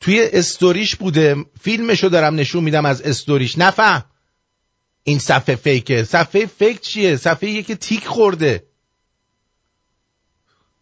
توی 0.00 0.30
استوریش 0.32 0.96
بوده. 0.96 1.36
فیلمشو 1.60 2.08
دارم 2.08 2.34
نشون 2.34 2.64
میدم 2.64 2.84
از 2.86 3.02
استوریش. 3.02 3.58
نفهم. 3.58 4.04
این 5.02 5.18
صفحه 5.18 5.56
فیکه. 5.56 6.04
صفحه 6.04 6.46
فیک 6.46 6.80
چیه؟ 6.80 7.16
صفحه 7.16 7.62
که 7.62 7.74
تیک 7.74 8.06
خورده. 8.06 8.66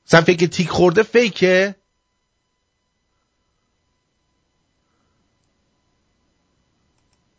صفحه 0.04 0.34
که 0.34 0.46
تیک 0.46 0.68
خورده 0.68 1.02
فیکه. 1.02 1.74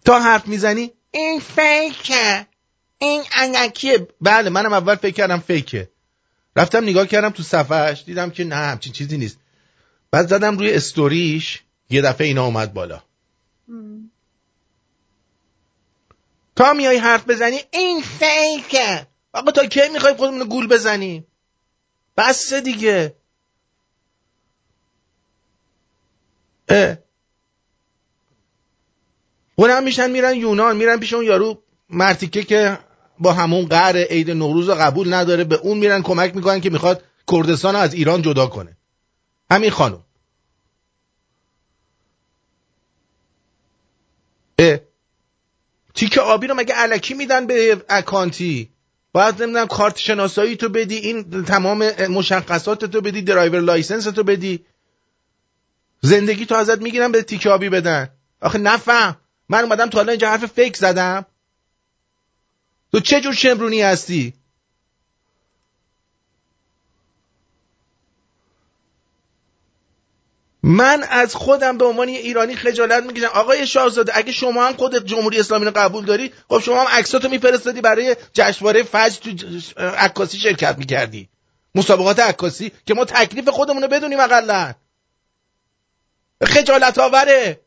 تا 0.05 0.19
حرف 0.19 0.47
می‌زنی؟ 0.47 0.91
این 1.11 1.39
فیکه. 1.39 2.47
این 2.97 3.23
انکیه. 3.33 4.07
بله 4.21 4.49
منم 4.49 4.73
اول 4.73 4.95
فکر 4.95 5.13
کردم 5.13 5.39
فیکه. 5.39 5.89
رفتم 6.55 6.83
نگاه 6.83 7.07
کردم 7.07 7.29
تو 7.29 7.43
صفحش 7.43 8.03
دیدم 8.03 8.29
که 8.29 8.43
نه 8.43 8.55
همچین 8.55 8.93
چیزی 8.93 9.17
نیست. 9.17 9.37
بعد 10.11 10.27
زدم 10.27 10.57
روی 10.57 10.73
استوریش. 10.73 11.63
یه 11.89 12.01
دفعه 12.01 12.27
اینا 12.27 12.45
اومد 12.45 12.73
بالا. 12.73 13.01
تا 16.55 16.73
میای 16.73 16.97
حرف 16.97 17.29
بزنی 17.29 17.59
این 17.71 18.01
فیکه. 18.01 19.07
آقا 19.33 19.51
تا 19.51 19.65
کی 19.65 19.89
می‌خوای 19.93 20.13
خودمون 20.13 20.47
گول 20.47 20.67
بزنی؟ 20.67 21.25
بس 22.17 22.53
دیگه. 22.53 23.15
اه. 26.69 26.97
اونم 29.55 29.83
میشن 29.83 30.11
میرن 30.11 30.35
یونان 30.35 30.77
میرن 30.77 30.99
پیش 30.99 31.13
اون 31.13 31.25
یارو 31.25 31.63
مرتیکه 31.89 32.43
که 32.43 32.77
با 33.19 33.33
همون 33.33 33.65
قهر 33.65 33.97
عید 33.97 34.31
نوروز 34.31 34.69
قبول 34.69 35.13
نداره. 35.13 35.43
به 35.43 35.55
اون 35.55 35.77
میرن 35.77 36.01
کمک 36.01 36.35
می‌کنن 36.35 36.61
که 36.61 36.69
می‌خواد 36.69 37.03
کردستان 37.31 37.75
از 37.75 37.93
ایران 37.93 38.21
جدا 38.21 38.47
کنه. 38.47 38.77
همین 39.51 39.71
خانم. 39.71 40.03
اه. 44.59 44.79
تیک 45.93 46.17
آبی 46.17 46.47
رو 46.47 46.55
مگه 46.55 46.75
الکی 46.75 47.13
میدن 47.13 47.47
به 47.47 47.85
اکانتی؟ 47.89 48.69
باید 49.11 49.43
نمی‌دونم 49.43 49.67
کارت 49.67 49.97
شناسایی 49.97 50.55
تو 50.55 50.69
بدی 50.69 50.95
این 50.95 51.43
تمام 51.43 51.89
مشخصات 52.09 52.85
تو 52.85 53.01
بدی 53.01 53.21
driver 53.21 53.59
license 53.59 54.03
تو 54.03 54.23
بدی. 54.23 54.65
زندگی 56.01 56.45
تو 56.45 56.55
ازت 56.55 56.81
می‌گیرن 56.81 57.11
به 57.11 57.21
تیک 57.21 57.47
آبی 57.47 57.69
بدن. 57.69 58.09
آخه 58.41 58.57
نفهم. 58.57 59.17
من 59.49 59.63
اومدم 59.63 59.89
تا 59.89 59.97
حالا 59.97 60.11
اینجا 60.11 60.29
حرف 60.29 60.45
فیک 60.45 60.77
زدم. 60.77 61.25
تو 62.91 62.99
چه 62.99 63.21
جور 63.21 63.33
شمرونی 63.33 63.81
هستی؟ 63.81 64.33
من 70.67 71.03
از 71.09 71.35
خودم 71.35 71.77
به 71.77 71.85
عنوان 71.85 72.07
ایرانی 72.07 72.55
خجالت 72.55 73.03
می‌کشم. 73.03 73.25
آقای 73.33 73.67
شاهزاده 73.67 74.17
اگه 74.17 74.31
شما 74.31 74.67
هم 74.67 74.73
خودت 74.73 75.05
جمهوری 75.05 75.39
اسلامی 75.39 75.65
رو 75.65 75.71
قبول 75.75 76.05
داری 76.05 76.33
خب 76.49 76.59
شما 76.59 76.81
هم 76.81 76.87
عکساتو 76.87 77.29
میفرستادی 77.29 77.81
برای 77.81 78.15
جشنواره 78.33 78.83
فجر 78.83 79.31
تو 79.33 79.81
عکاسی 79.81 80.37
شرکت 80.37 80.77
می‌کردی. 80.77 81.29
مسابقات 81.75 82.19
عکاسی 82.19 82.71
که 82.85 82.93
ما 82.93 83.05
تکلیف 83.05 83.49
خودمون 83.49 83.81
رو 83.81 83.87
بدونیم 83.87 84.19
اقلا. 84.19 84.73
خجالت 86.43 86.97
آوره 86.97 87.61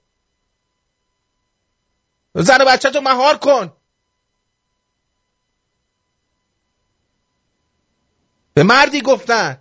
زن 2.34 2.62
و 2.62 2.64
بچه 2.64 2.90
تو 2.90 3.00
مهار 3.00 3.38
کن. 3.38 3.72
به 8.54 8.62
مردی 8.62 9.00
گفتن. 9.00 9.58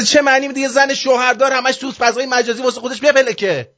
چه 0.00 0.22
معنی 0.22 0.48
میده 0.48 0.60
یه 0.60 0.68
زن 0.68 0.94
شوهردار 0.94 1.52
همش 1.52 1.76
تو 1.76 1.92
فضای 1.92 2.26
مجازی 2.26 2.62
واسه 2.62 2.80
خودش 2.80 3.00
بپلکه 3.00 3.74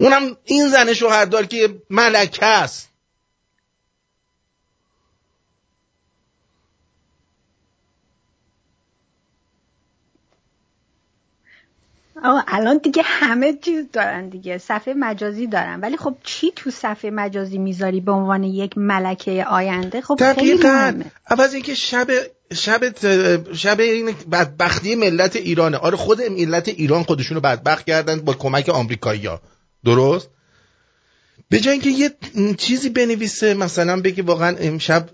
اونم 0.00 0.36
این 0.44 0.68
زن 0.68 0.94
شوهردار 0.94 1.46
که 1.46 1.82
ملکه 1.90 2.46
است. 2.46 2.95
آقا 12.24 12.40
الان 12.48 12.78
دیگه 12.78 13.02
همه 13.04 13.52
چیز 13.52 13.84
دارن 13.92 14.28
دیگه. 14.28 14.58
صفحه 14.58 14.94
مجازی 14.94 15.46
دارن. 15.46 15.80
ولی 15.80 15.96
خب 15.96 16.16
چی 16.24 16.52
تو 16.56 16.70
صفحه 16.70 17.10
مجازی 17.10 17.58
می‌ذاری 17.58 18.00
به 18.00 18.12
عنوان 18.12 18.44
یک 18.44 18.78
ملکه 18.78 19.44
آینده؟ 19.44 20.00
خب 20.00 20.16
دقیقا. 20.18 21.02
عوض 21.26 21.54
اینکه 21.54 21.74
شب 21.74 22.06
شب 22.54 22.80
شب 23.54 23.80
این 23.80 24.14
بدبختی 24.32 24.94
ملت 24.94 25.36
ایرانه. 25.36 25.76
آره 25.76 25.96
خود 25.96 26.22
ملت 26.22 26.68
ایران 26.68 27.02
خودشونو 27.02 27.40
بدبخت 27.40 27.86
کردن 27.86 28.20
با 28.20 28.32
کمک 28.32 28.68
آمریکایی‌ها. 28.68 29.40
درست؟ 29.84 30.30
به 31.48 31.60
جای 31.60 31.72
اینکه 31.72 31.90
یه 31.90 32.10
چیزی 32.58 32.88
بنویسه 32.88 33.54
مثلا 33.54 34.00
بگه 34.00 34.22
واقعا 34.22 34.56
امشب 34.60 35.08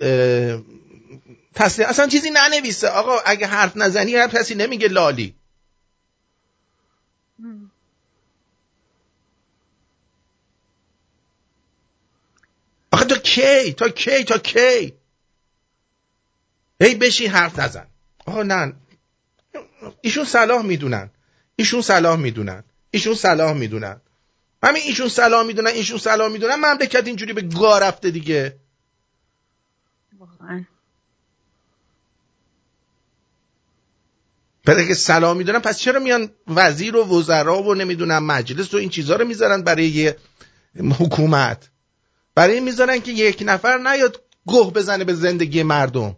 تسلیم 1.54 1.88
اصلا 1.88 2.06
چیزی 2.06 2.30
ننویسه. 2.30 2.88
آقا 2.88 3.12
اگه 3.26 3.46
حرف 3.46 3.76
نزنی 3.76 4.14
هر 4.14 4.28
کسی 4.28 4.54
نمیگه 4.54 4.88
لالی. 4.88 5.34
کی؟ 13.32 13.72
تا 13.72 13.88
کی؟ 13.88 14.24
تا 14.24 14.38
کی؟ 14.38 14.94
هی 16.82 16.94
بشین 16.94 17.30
حرف 17.30 17.58
نزن. 17.58 17.86
آقا 18.26 18.42
نه. 18.42 18.72
ایشون 20.00 20.24
صلاح 20.24 20.62
می‌دونن. 20.62 21.10
ایشون 21.56 21.82
صلاح 21.82 22.16
می‌دونن. 22.16 22.64
ایشون 22.90 23.14
صلاح 23.14 23.52
می‌دونن. 23.52 24.00
همین 24.62 24.82
ایشون 24.82 25.08
صلاح 25.08 25.46
می‌دونن 25.46 25.70
ایشون 25.70 25.98
صلاح 25.98 26.28
می‌دونن. 26.28 26.54
مملکت 26.54 27.06
اینجوری 27.06 27.32
به 27.32 27.42
گاه 27.42 27.80
رفته 27.80 28.10
دیگه. 28.10 28.56
واقعا. 30.18 30.64
بعد 34.64 34.86
که 34.88 34.94
سلام 34.94 35.36
می‌دونن 35.36 35.58
پس 35.58 35.78
چرا 35.78 36.00
میان 36.00 36.30
وزیر 36.46 36.96
و 36.96 37.04
وزرا 37.04 37.62
و 37.62 37.74
نمی‌دونم 37.74 38.24
مجلس 38.26 38.74
و 38.74 38.76
این 38.76 38.88
چیزها 38.88 39.16
رو 39.16 39.24
می‌ذارن 39.24 39.62
برای 39.62 39.86
یه 39.86 40.16
حکومت؟ 40.98 41.68
برای 42.34 42.54
این 42.54 42.64
می‌ذارن 42.64 43.00
که 43.00 43.12
یک 43.12 43.42
نفر 43.46 43.78
نیاد 43.78 44.22
گوه 44.46 44.72
بزنه 44.72 45.04
به 45.04 45.14
زندگی 45.14 45.62
مردم. 45.62 46.16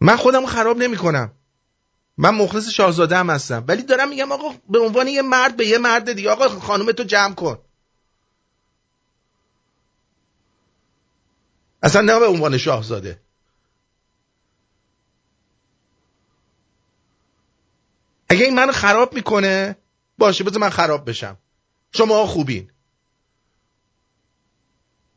من 0.00 0.16
خودم 0.16 0.46
خراب 0.46 0.78
نمی 0.78 0.96
کنم 0.96 1.32
من 2.18 2.30
مخلص 2.30 2.68
شاهزاده 2.68 3.16
هم 3.16 3.30
هستم. 3.30 3.64
ولی 3.68 3.82
دارم 3.82 4.08
میگم 4.08 4.32
آقا 4.32 4.54
به 4.68 4.78
عنوان 4.78 5.08
یه 5.08 5.22
مرد 5.22 5.56
به 5.56 5.66
یه 5.66 5.78
مرد 5.78 6.12
دیگه. 6.12 6.30
آقا 6.30 6.48
خانم 6.48 6.92
تو 6.92 7.02
جمع 7.02 7.34
کن. 7.34 7.58
اصلا 11.82 12.02
نه 12.02 12.18
به 12.18 12.26
عنوان 12.26 12.58
شاهزاده. 12.58 13.20
اگه 18.28 18.44
این 18.44 18.54
من 18.54 18.70
خراب 18.70 19.14
می‌کنه 19.14 19.76
باشه 20.18 20.44
بذار 20.44 20.60
من 20.60 20.70
خراب 20.70 21.08
بشم. 21.08 21.36
شما 21.92 22.26
خوبین. 22.26 22.70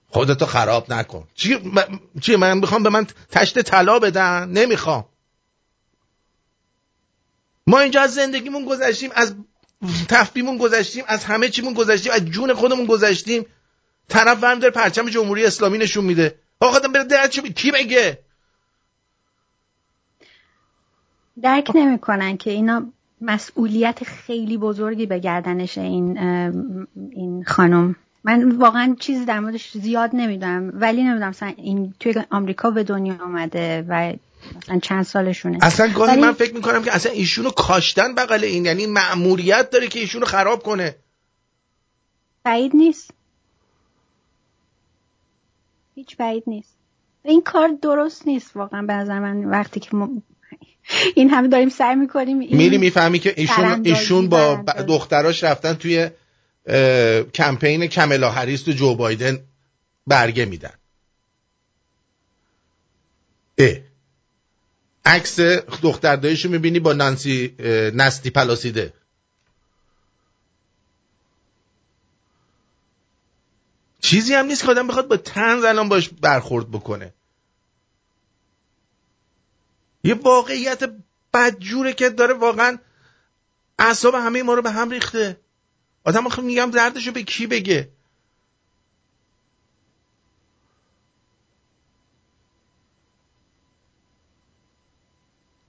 خودتو 0.09 0.45
خراب 0.45 0.93
نکن. 0.93 1.27
چی 1.33 1.57
من, 1.57 1.99
چی 2.21 2.35
من 2.35 2.57
می‌خوام 2.57 2.83
به 2.83 2.89
من 2.89 3.07
تشت 3.31 3.61
طلا 3.61 3.99
بدن؟ 3.99 4.49
نمی‌خوام. 4.49 5.05
ما 7.67 7.79
اینجا 7.79 8.01
از 8.01 8.13
زندگیمون 8.13 8.65
گذشتیم 8.65 9.09
از 9.13 9.35
تفبیمون 10.09 10.57
گذشتیم 10.57 11.03
از 11.07 11.23
همه 11.23 11.49
چیمون 11.49 11.73
گذشتیم 11.73 12.11
از 12.11 12.25
جون 12.25 12.53
خودمون 12.53 12.85
گذشتیم. 12.85 13.45
طرف 14.09 14.43
ورم 14.43 14.59
داره 14.59 14.73
پرچم 14.73 15.09
جمهوری 15.09 15.45
اسلامی 15.45 15.77
نشون 15.77 16.05
میده. 16.05 16.39
آقا 16.59 16.79
بره 16.79 17.03
درد 17.03 17.29
کی 17.55 17.71
بگه؟ 17.71 18.19
درک 21.41 21.71
نمی‌کنن 21.75 22.37
که 22.37 22.51
اینا 22.51 22.93
مسئولیت 23.21 24.03
خیلی 24.03 24.57
بزرگی 24.57 25.05
به 25.05 25.19
گردنش 25.19 25.77
این 25.77 26.17
این 27.11 27.43
خانم. 27.47 27.95
من 28.23 28.51
واقعا 28.51 28.95
چیزی 28.99 29.25
در 29.25 29.39
موردش 29.39 29.71
زیاد 29.71 30.09
نمی‌دونم. 30.13 30.71
ولی 30.73 31.03
نمی‌دونم 31.03 31.29
مثلا 31.29 31.53
این 31.57 31.93
توی 31.99 32.15
آمریکا 32.31 32.71
به 32.71 32.83
دنیا 32.83 33.17
آمده 33.23 33.85
و 33.89 34.13
مثلا 34.57 34.79
چند 34.79 35.03
سالشونه. 35.03 35.57
اصلا 35.61 35.93
گاهی 35.93 36.11
ولی... 36.11 36.21
من 36.21 36.31
فکر 36.31 36.53
می‌کنم 36.53 36.83
که 36.83 36.95
اصلا 36.95 37.11
ایشونو 37.11 37.49
کاشتن 37.49 38.15
بغل 38.15 38.43
این 38.43 38.65
یعنی 38.65 38.85
مأموریت 38.85 39.69
داره 39.69 39.87
که 39.87 39.99
ایشونو 39.99 40.25
خراب 40.25 40.63
کنه. 40.63 40.95
بعید 42.43 42.75
نیست. 42.75 43.11
هیچ 45.95 46.17
بعید 46.17 46.43
نیست. 46.47 46.77
این 47.23 47.41
کار 47.41 47.69
درست 47.81 48.27
نیست 48.27 48.55
واقعا 48.55 48.81
به 48.81 48.93
نظر 48.93 49.19
من. 49.19 49.45
وقتی 49.45 49.79
که 49.79 49.89
این 51.15 51.29
همه 51.29 51.47
داریم 51.47 51.69
سعی 51.69 51.95
می‌کنیم 51.95 52.37
میری 52.37 52.77
می‌فهمی 52.77 53.19
که 53.19 53.33
ایشون 53.37 53.81
ایشون 53.85 54.29
با 54.29 54.55
دختراش 54.87 55.43
رفتن 55.43 55.73
توی 55.73 56.09
کمپین 57.33 57.87
کملا 57.87 58.31
هریس 58.31 58.67
و 58.67 58.71
جو 58.71 58.95
بایدن 58.95 59.39
برگه 60.07 60.45
میدن. 60.45 60.73
اه. 63.57 63.77
عکس 65.05 65.39
دختر 65.81 66.15
دایشو 66.15 66.49
می‌بینی 66.49 66.79
با 66.79 66.93
نانسی 66.93 67.55
نستی 67.95 68.29
پلاسیده. 68.29 68.93
چیزی 74.01 74.33
هم 74.33 74.45
نیست 74.45 74.63
که 74.63 74.71
آدم 74.71 74.87
بخواد 74.87 75.07
با 75.07 75.17
تنز 75.17 75.63
الان 75.63 75.89
باش 75.89 76.09
برخورد 76.09 76.71
بکنه. 76.71 77.13
یه 80.03 80.13
واقعیت 80.13 80.83
بدجوره 81.33 81.93
که 81.93 82.09
داره 82.09 82.33
واقعا 82.33 82.77
اعصاب 83.79 84.15
همه 84.15 84.43
ما 84.43 84.53
رو 84.53 84.61
به 84.61 84.71
هم 84.71 84.89
ریخته. 84.89 85.39
آدم 86.03 86.27
آخه 86.27 86.41
میگم 86.41 86.71
دردشو 86.71 87.11
به 87.11 87.23
کی 87.23 87.47
بگه؟ 87.47 87.89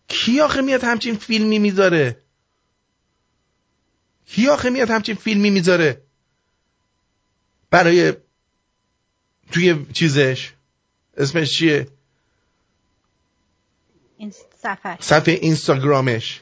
کی 0.09 0.41
آخه 0.41 0.61
میاد 0.61 0.85
همچین 0.85 1.17
فیلمی 1.17 1.59
می‌ذاره؟ 1.59 2.23
کی 4.27 4.49
آخه 4.49 4.71
میاد 4.71 4.91
همچین 4.91 5.15
فیلمی 5.15 5.51
می‌ذاره؟ 5.51 6.03
برای 7.71 8.13
توی 9.53 9.87
چیزش؟ 9.93 10.53
اسمش 11.17 11.59
چیه؟ 11.59 11.89
صفحه 14.59 14.97
صفحه 15.01 15.35
اینستاگرامش. 15.35 16.41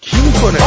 کی 0.00 0.16
می‌کنه؟ 0.16 0.58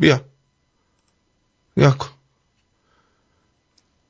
بیا. 0.00 0.24
بیا 1.74 1.90
کن 1.90 2.08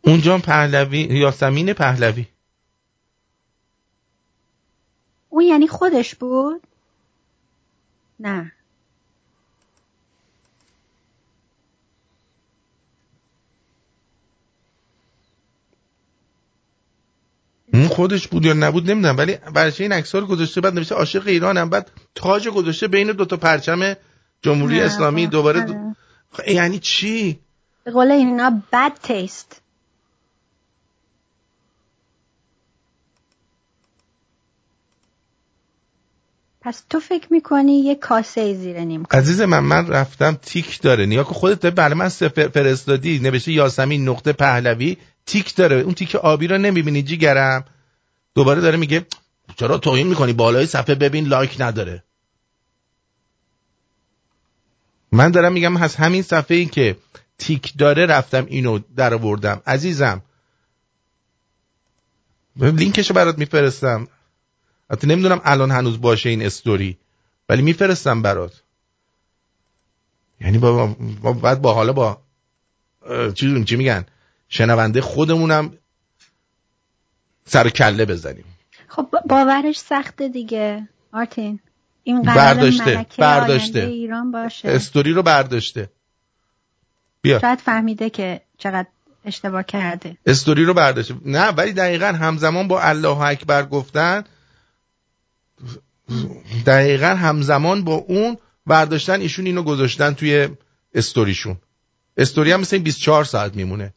اونجا 0.02 0.38
پهلوی 0.38 0.98
یاسمین 0.98 1.72
پهلوی. 1.72 2.26
اون 5.28 5.44
یعنی 5.44 5.68
خودش 5.68 6.14
بود؟ 6.14 6.62
نه. 8.20 8.52
اون 17.72 17.88
خودش 17.88 18.28
بود 18.28 18.44
یا 18.44 18.52
نبود 18.52 18.90
نمی‌دونم 18.90 19.16
ولی 19.16 19.36
برش 19.54 19.80
این 19.80 19.92
عکس 19.92 20.14
رو 20.14 20.26
گذاشته 20.26 20.60
بعد 20.60 20.74
نوشته 20.74 20.94
عاشق 20.94 21.26
ایرانم 21.26 21.70
بعد 21.70 21.90
تاج 22.14 22.48
گذاشته 22.48 22.88
بین 22.88 23.12
دو 23.12 23.24
تا 23.24 23.36
پرچم 23.36 23.96
جمهوری 24.42 24.80
اسلامی 24.80 25.26
دوباره 25.26 25.60
دو... 25.60 25.74
یعنی 26.48 26.78
چی؟ 26.78 27.40
به 27.84 27.90
قول 27.90 28.10
اینا 28.10 28.62
بد 28.72 28.92
تیست 29.02 29.61
پس 36.64 36.82
تو 36.90 37.00
فکر 37.00 37.26
می‌کنی 37.30 37.80
یه 37.80 37.94
کاسه 37.94 38.54
زیر 38.54 38.80
نیم 38.80 39.02
عزیز 39.10 39.40
من 39.40 39.60
من 39.60 39.86
رفتم 39.86 40.38
تیک 40.42 40.80
داره. 40.80 41.06
نیا 41.06 41.24
که 41.24 41.34
خودت 41.34 41.66
برای 41.66 41.94
من 41.94 42.08
فرستادی. 42.08 43.18
نوشته 43.18 43.52
یاسمین 43.52 44.08
نقطه 44.08 44.32
پهلوی. 44.32 44.96
تیک 45.26 45.54
داره. 45.54 45.76
اون 45.76 45.94
تیک 45.94 46.14
آبی 46.14 46.46
رو 46.46 46.58
نمی‌بینی 46.58 47.02
جیگرم؟ 47.02 47.64
دوباره 48.34 48.60
داره 48.60 48.76
میگه 48.76 49.06
چرا 49.56 49.78
توهین 49.78 50.06
می‌کنی؟ 50.06 50.32
بالای 50.32 50.66
صفحه 50.66 50.94
ببین 50.94 51.26
لایک 51.26 51.56
نداره. 51.58 52.02
من 55.12 55.30
دارم 55.30 55.52
میگم 55.52 55.76
از 55.76 55.96
همین 55.96 56.22
صفحه 56.22 56.56
ای 56.56 56.66
که 56.66 56.96
تیک 57.38 57.72
داره 57.78 58.06
رفتم 58.06 58.46
اینو 58.46 58.78
در 58.96 59.14
آوردم 59.14 59.62
عزیزم 59.66 60.22
لینکشو 62.56 63.14
برات 63.14 63.38
میفرستم. 63.38 64.08
حتی 64.92 65.06
نمی‌دونم 65.06 65.40
الان 65.44 65.70
هنوز 65.70 66.00
باشه 66.00 66.28
این 66.28 66.42
استوری 66.42 66.98
ولی 67.48 67.62
میفرستم 67.62 68.22
برات. 68.22 68.62
یعنی 70.40 70.58
با, 70.58 70.86
با 71.22 71.32
بعد 71.32 71.62
با 71.62 71.74
حالا 71.74 71.92
با 71.92 72.18
چی 73.34 73.64
چی 73.64 73.76
میگن؟ 73.76 74.04
شنونده 74.48 75.00
خودمونم 75.00 75.72
سر 77.44 77.68
کله 77.68 78.04
بزنیم. 78.04 78.44
خب 78.88 79.08
باورش 79.28 79.78
سخته 79.78 80.28
دیگه 80.28 80.88
آرتین 81.12 81.60
این 82.02 82.22
قرار 82.22 82.54
برداشته 82.54 83.06
برداشته. 83.18 83.80
ایران 83.80 84.30
باشه. 84.30 84.68
استوری 84.68 85.12
رو 85.12 85.22
برداشته. 85.22 85.90
بیا. 87.22 87.38
شاید 87.38 87.58
فهمیده 87.58 88.10
که 88.10 88.40
چقدر 88.58 88.88
اشتباه 89.24 89.62
کرده. 89.62 90.16
استوری 90.26 90.64
رو 90.64 90.74
برداشته. 90.74 91.14
نه 91.24 91.48
ولی 91.48 91.72
دقیقا 91.72 92.06
همزمان 92.06 92.68
با 92.68 92.82
الله 92.82 93.20
اکبر 93.20 93.62
گفتن 93.62 94.24
دقیقا 96.66 97.06
همزمان 97.06 97.84
با 97.84 97.94
اون 97.94 98.36
برداشتن 98.66 99.20
ایشون 99.20 99.46
اینو 99.46 99.62
گذاشتن 99.62 100.12
توی 100.12 100.48
استوریشون. 100.94 101.56
استوری 102.16 102.52
هم 102.52 102.60
مثل 102.60 102.78
24 102.78 103.24
ساعت 103.24 103.56
میمونه. 103.56 103.94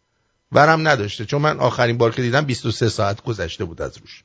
ورم 0.51 0.87
نداشته. 0.87 1.25
چون 1.25 1.41
من 1.41 1.59
آخرین 1.59 1.97
بار 1.97 2.11
که 2.11 2.21
دیدم 2.21 2.41
23 2.41 2.89
ساعت 2.89 3.23
گذشته 3.23 3.65
بود 3.65 3.81
از 3.81 3.97
روش. 3.97 4.23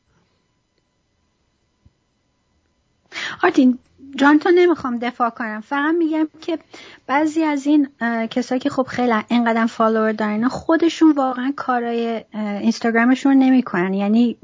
آرتین 3.42 3.78
جان 4.16 4.38
تو 4.38 4.50
نمی‌خوام 4.50 4.98
دفاع 4.98 5.30
کنم. 5.30 5.60
فقط 5.60 5.94
میگم 5.98 6.28
که 6.40 6.58
بعضی 7.06 7.42
از 7.42 7.66
این 7.66 7.88
کسایی 8.30 8.60
که 8.60 8.70
خب 8.70 8.86
خیلی 8.90 9.12
اینقدر 9.28 9.66
فالوور 9.66 10.12
دارن 10.12 10.48
خودشون 10.48 11.12
واقعا 11.12 11.52
کارای 11.56 12.24
اینستاگرامشون 12.34 13.38
نمی‌کنن. 13.38 13.94
یعنی 13.94 14.36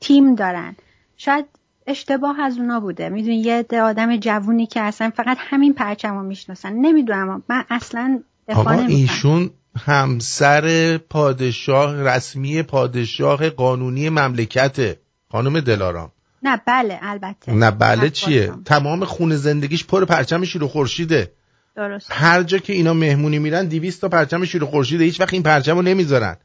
تیم 0.00 0.34
دارن. 0.34 0.76
شاید 1.16 1.44
اشتباه 1.86 2.40
از 2.40 2.58
اونا 2.58 2.80
بوده. 2.80 3.08
می‌دونی 3.08 3.36
یه 3.36 3.66
آدم 3.82 4.16
جوونی 4.16 4.66
که 4.66 4.80
اصلا 4.80 5.10
فقط 5.16 5.36
همین 5.40 5.74
پرچم 5.74 6.14
رو 6.14 6.22
می‌شناسن. 6.22 6.72
نمی‌دونم 6.72 7.42
من 7.48 7.64
اصلا 7.70 8.22
دفاع 8.48 8.74
آقا 8.74 8.86
ایشون 8.86 9.50
همسر 9.76 10.98
پادشاه 10.98 12.02
رسمی 12.02 12.62
پادشاه 12.62 13.50
قانونی 13.50 14.08
مملکت 14.08 14.96
خانم 15.32 15.60
دلارام. 15.60 16.10
نه 16.42 16.60
بله 16.66 16.98
البته. 17.02 17.52
نه 17.52 17.70
بله 17.70 18.10
چیه؟ 18.10 18.52
تمام 18.64 19.04
خون 19.04 19.36
زندگیش 19.36 19.84
پر 19.84 20.04
پرچم 20.04 20.44
شیر 20.44 20.64
و 20.64 20.68
خورشیده. 20.68 21.32
درست. 21.76 22.06
هر 22.10 22.42
جا 22.42 22.58
که 22.58 22.72
اینا 22.72 22.94
مهمونی 22.94 23.38
میرن 23.38 23.66
دیویست 23.66 24.00
تا 24.00 24.08
پرچم 24.08 24.44
شیر 24.44 24.64
و 24.64 24.66
خورشیده. 24.66 25.04
هیچ 25.04 25.20
وقت 25.20 25.32
این 25.32 25.42
پرچم 25.42 25.76
رو 25.76 25.82
نمی‌ذارن. 25.82 26.36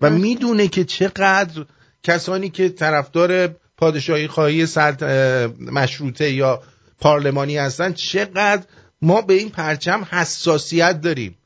و 0.00 0.10
می‌دونه 0.10 0.68
که 0.68 0.84
چقدر 0.84 1.64
کسانی 2.02 2.50
که 2.50 2.68
طرفدار 2.68 3.48
پادشاهی 3.76 4.28
خواهی 4.28 4.66
سر 4.66 5.46
مشروطه 5.60 6.30
یا 6.30 6.62
پارلمانی 7.00 7.56
هستن 7.56 7.92
چقدر 7.92 8.62
ما 9.02 9.22
به 9.22 9.34
این 9.34 9.50
پرچم 9.50 10.08
حساسیت 10.10 11.00
داریم. 11.00 11.38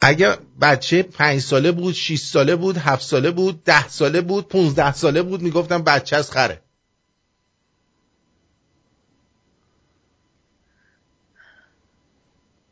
اگه 0.00 0.36
بچه 0.60 1.02
پنج 1.02 1.40
ساله 1.40 1.72
بود 1.72 1.94
شیش 1.94 2.20
ساله 2.20 2.56
بود 2.56 2.76
هفت 2.76 3.02
ساله 3.02 3.30
بود 3.30 3.64
ده 3.64 3.88
ساله 3.88 4.20
بود 4.20 4.48
پونزده 4.48 4.92
ساله 4.92 5.22
بود 5.22 5.42
می‌گفتم 5.42 5.82
بچه 5.82 6.16
از 6.16 6.30
خره. 6.30 6.62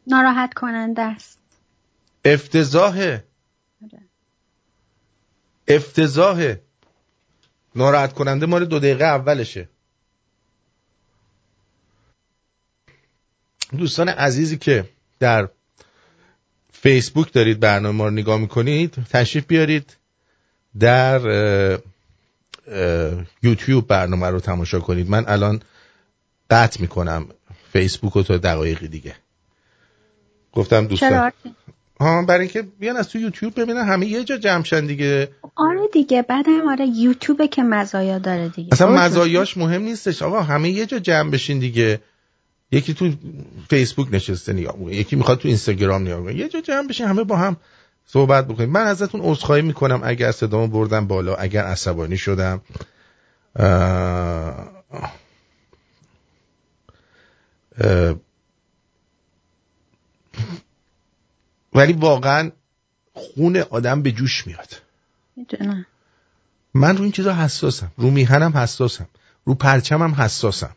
ناراحت 0.07 0.55
کننده 0.55 1.03
است. 1.03 1.39
افتضاحه. 2.25 3.28
افتضاحه 5.69 6.63
ناراحت 7.75 8.13
کننده 8.13 8.47
مال 8.47 8.65
دو 8.65 8.79
دقیقه 8.79 9.05
اولشه. 9.05 9.69
دوستان 13.79 14.09
عزیزی 14.09 14.59
که 14.59 14.89
در 15.19 15.49
فیسبوک 16.73 17.33
دارید 17.33 17.61
برنامه 17.61 18.05
رو 18.05 18.11
نگاه 18.11 18.41
می‌کنید 18.41 18.95
تشریف 19.11 19.47
بیارید. 19.47 19.97
در 20.79 21.21
یوتیوب 23.43 23.87
برنامه 23.87 24.27
رو 24.27 24.41
تماشا 24.41 24.81
کنید. 24.81 25.11
من 25.11 25.25
الان 25.29 25.63
قطع 26.51 26.81
می‌کنم 26.81 27.29
فیسبوک 27.73 28.13
رو 28.13 28.23
تا 28.23 28.37
دقایقی 28.37 28.89
دیگه. 28.89 29.17
گفتم 30.53 30.87
دوستان. 30.87 31.33
ها 32.01 32.23
برای 32.23 32.41
اینکه 32.41 32.63
بیان 32.63 32.97
از 32.97 33.09
تو 33.09 33.19
یوتیوب 33.19 33.61
ببینن 33.61 33.85
همه 33.85 34.07
یه 34.07 34.25
جا 34.25 34.37
جمع 34.37 34.81
دیگه. 34.81 35.29
آره 35.57 35.89
دیگه 35.93 36.23
بعدم 36.23 36.69
آره 36.69 36.87
یوتیوب 36.87 37.47
که 37.47 37.63
مزایا 37.63 38.19
داره 38.19 38.49
دیگه. 38.49 38.69
اصلا 38.73 38.93
مزایاش 38.93 39.57
مهم 39.57 39.83
نیستش. 39.83 40.23
آقا 40.23 40.43
همه 40.43 40.71
یه 40.71 40.87
جا 40.87 40.99
جمع 40.99 41.31
بشین 41.31 41.59
دیگه. 41.59 42.01
یکی 42.73 42.95
تو 42.95 43.11
فیسبوک 43.71 44.09
نشسته 44.13 44.53
نگاه 44.53 44.95
یکی 44.95 45.17
می‌خواد 45.17 45.39
تو 45.39 45.49
اینستاگرام 45.49 46.03
نگاه 46.03 46.35
یه 46.35 46.49
جا 46.49 46.61
جمع 46.61 46.89
بشین 46.89 47.07
همه 47.07 47.25
با 47.25 47.37
هم 47.37 47.57
صحبت 48.07 48.49
بکنیم. 48.49 48.71
من 48.71 48.87
ازتون 48.87 49.21
عذرخواهی 49.21 49.63
می‌کنم 49.63 50.01
اگر 50.05 50.33
صدامو 50.33 50.67
بردم 50.67 51.07
بالا 51.07 51.35
اگر 51.35 51.65
عصبانی 51.65 52.17
شدم. 52.17 52.61
ولی 61.75 61.93
واقعا 61.93 62.51
خون 63.15 63.57
آدم 63.57 64.03
به 64.03 64.13
جوش 64.13 64.47
میاد. 64.47 64.69
می‌دونم. 65.37 65.87
من 66.75 66.97
رو 66.97 67.03
این 67.03 67.13
چیزا 67.13 67.35
حساسم. 67.35 67.93
رو 67.97 68.11
میهنم 68.11 68.57
حساسم. 68.57 69.09
رو 69.45 69.55
پرچمم 69.55 70.15
حساسم. 70.15 70.77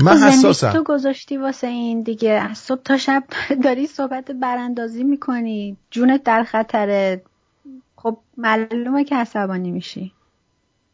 من 0.00 0.18
حساسم. 0.18 0.72
تو 0.72 0.82
گذاشتی 0.82 1.36
واسه 1.36 1.66
این 1.66 2.02
دیگه. 2.02 2.30
از 2.30 2.58
صبح 2.58 2.82
تا 2.82 2.98
شب 2.98 3.24
داری 3.64 3.86
صحبت 3.86 4.30
براندازی 4.30 5.04
می‌کنی. 5.04 5.76
جونت 5.90 6.22
در 6.22 6.44
خطره. 6.44 7.22
خب 7.96 8.18
معلومه 8.36 9.04
که 9.04 9.16
عصبانی 9.16 9.70
میشی. 9.70 10.12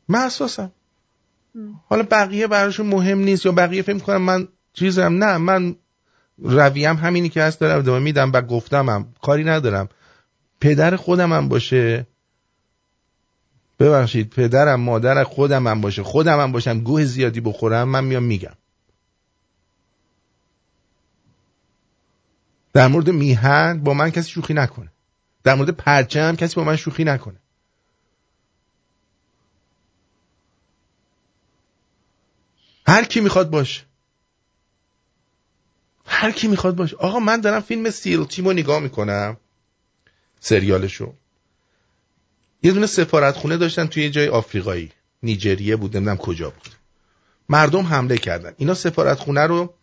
من 0.08 0.18
حساسم. 0.26 0.72
حالا 1.88 2.02
بقیه 2.02 2.46
براشون 2.46 2.86
مهم 2.86 3.18
نیست 3.18 3.46
یا 3.46 3.52
بقیه 3.52 3.82
فکر 3.82 3.98
کنم 3.98 4.22
من 4.22 4.48
چیزم. 4.72 5.24
نه 5.24 5.36
من 5.38 5.76
رویم 6.42 6.96
همینی 6.96 7.28
که 7.28 7.42
هست 7.42 7.60
دارم 7.60 7.78
ادامه 7.78 7.98
میدم 7.98 8.32
و 8.32 8.42
گفتمم 8.42 9.14
کاری 9.22 9.44
ندارم. 9.44 9.88
پدر 10.60 10.96
خودم 10.96 11.32
هم 11.32 11.48
باشه. 11.48 12.06
ببخشید 13.78 14.30
پدرم 14.30 14.80
مادر 14.80 15.24
خودم 15.24 15.66
هم 15.66 15.80
باشه. 15.80 16.02
خودم 16.02 16.40
هم 16.40 16.52
باشم 16.52 16.80
گوه 16.80 17.04
زیادی 17.04 17.40
بخورم 17.40 17.88
من 17.88 18.04
میام 18.04 18.22
میگم. 18.22 18.54
در 22.72 22.88
مورد 22.88 23.10
میهن 23.10 23.80
با 23.84 23.94
من 23.94 24.10
کسی 24.10 24.30
شوخی 24.30 24.54
نکنه. 24.54 24.92
در 25.44 25.54
مورد 25.54 25.70
پرچم 25.70 26.36
کسی 26.36 26.56
با 26.56 26.64
من 26.64 26.76
شوخی 26.76 27.04
نکنه. 27.04 27.36
هر 32.86 33.04
کی 33.04 33.20
می‌خواد 33.20 33.50
باشه. 33.50 33.87
هر 36.08 36.30
کی 36.30 36.48
می‌خواد 36.48 36.76
باشه. 36.76 36.96
آقا 36.96 37.18
من 37.18 37.40
دارم 37.40 37.60
فیلم 37.60 37.90
سیل 37.90 38.24
تیمو 38.24 38.52
نگاه 38.52 38.80
می‌کنم 38.80 39.36
سریالشو. 40.40 41.12
یه 42.62 42.72
دونه 42.72 42.86
سفارتخونه 42.86 43.56
داشتن 43.56 43.86
توی 43.86 44.02
یه 44.02 44.10
جای 44.10 44.28
آفریقایی. 44.28 44.92
نیجریه 45.22 45.76
بود 45.76 45.96
نمی‌دونم 45.96 46.16
کجا 46.16 46.50
بود. 46.50 46.68
مردم 47.48 47.82
حمله 47.82 48.18
کردن. 48.18 48.52
اینا 48.56 48.74
سفارتخونه 48.74 49.46
رو 49.46 49.74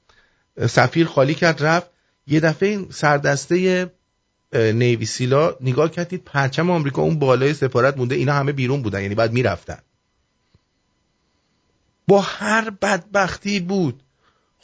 سفیر 0.70 1.08
خالی 1.08 1.36
کرد 1.36 1.64
رفت. 1.64 1.90
یه 2.28 2.40
دفعه 2.40 2.70
این 2.70 2.88
سردسته 2.92 3.92
نیوی 4.54 5.06
سیلا 5.06 5.56
نگاه 5.62 5.92
کردید 5.92 6.24
پرچم 6.24 6.70
آمریکا 6.70 7.02
اون 7.02 7.20
بالای 7.20 7.54
سفارت 7.54 7.98
مونده. 7.98 8.16
اینا 8.16 8.34
همه 8.34 8.52
بیرون 8.52 8.82
بودن 8.82 9.02
یعنی 9.02 9.16
بعد 9.16 9.34
می‌رفتن. 9.34 9.80
با 12.08 12.22
هر 12.22 12.70
بدبختی 12.70 13.60
بود. 13.60 14.04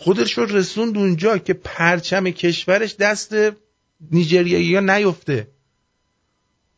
خودش 0.04 0.38
رو 0.38 0.46
رسوند 0.46 0.98
اونجا 0.98 1.38
که 1.38 1.54
پرچم 1.54 2.30
کشورش 2.30 2.96
دست 2.96 3.36
نیجریایی 4.12 4.76
ها 4.76 4.82
نیفته. 4.82 5.48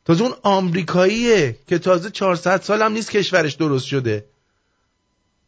تازه 0.05 0.23
اون 0.23 0.33
آمریکاییه 0.43 1.57
که 1.67 1.79
تازه 1.79 2.09
400 2.09 2.61
سال 2.61 2.81
هم 2.81 2.91
نیست 2.91 3.11
کشورش 3.11 3.53
درست 3.53 3.85
شده. 3.85 4.25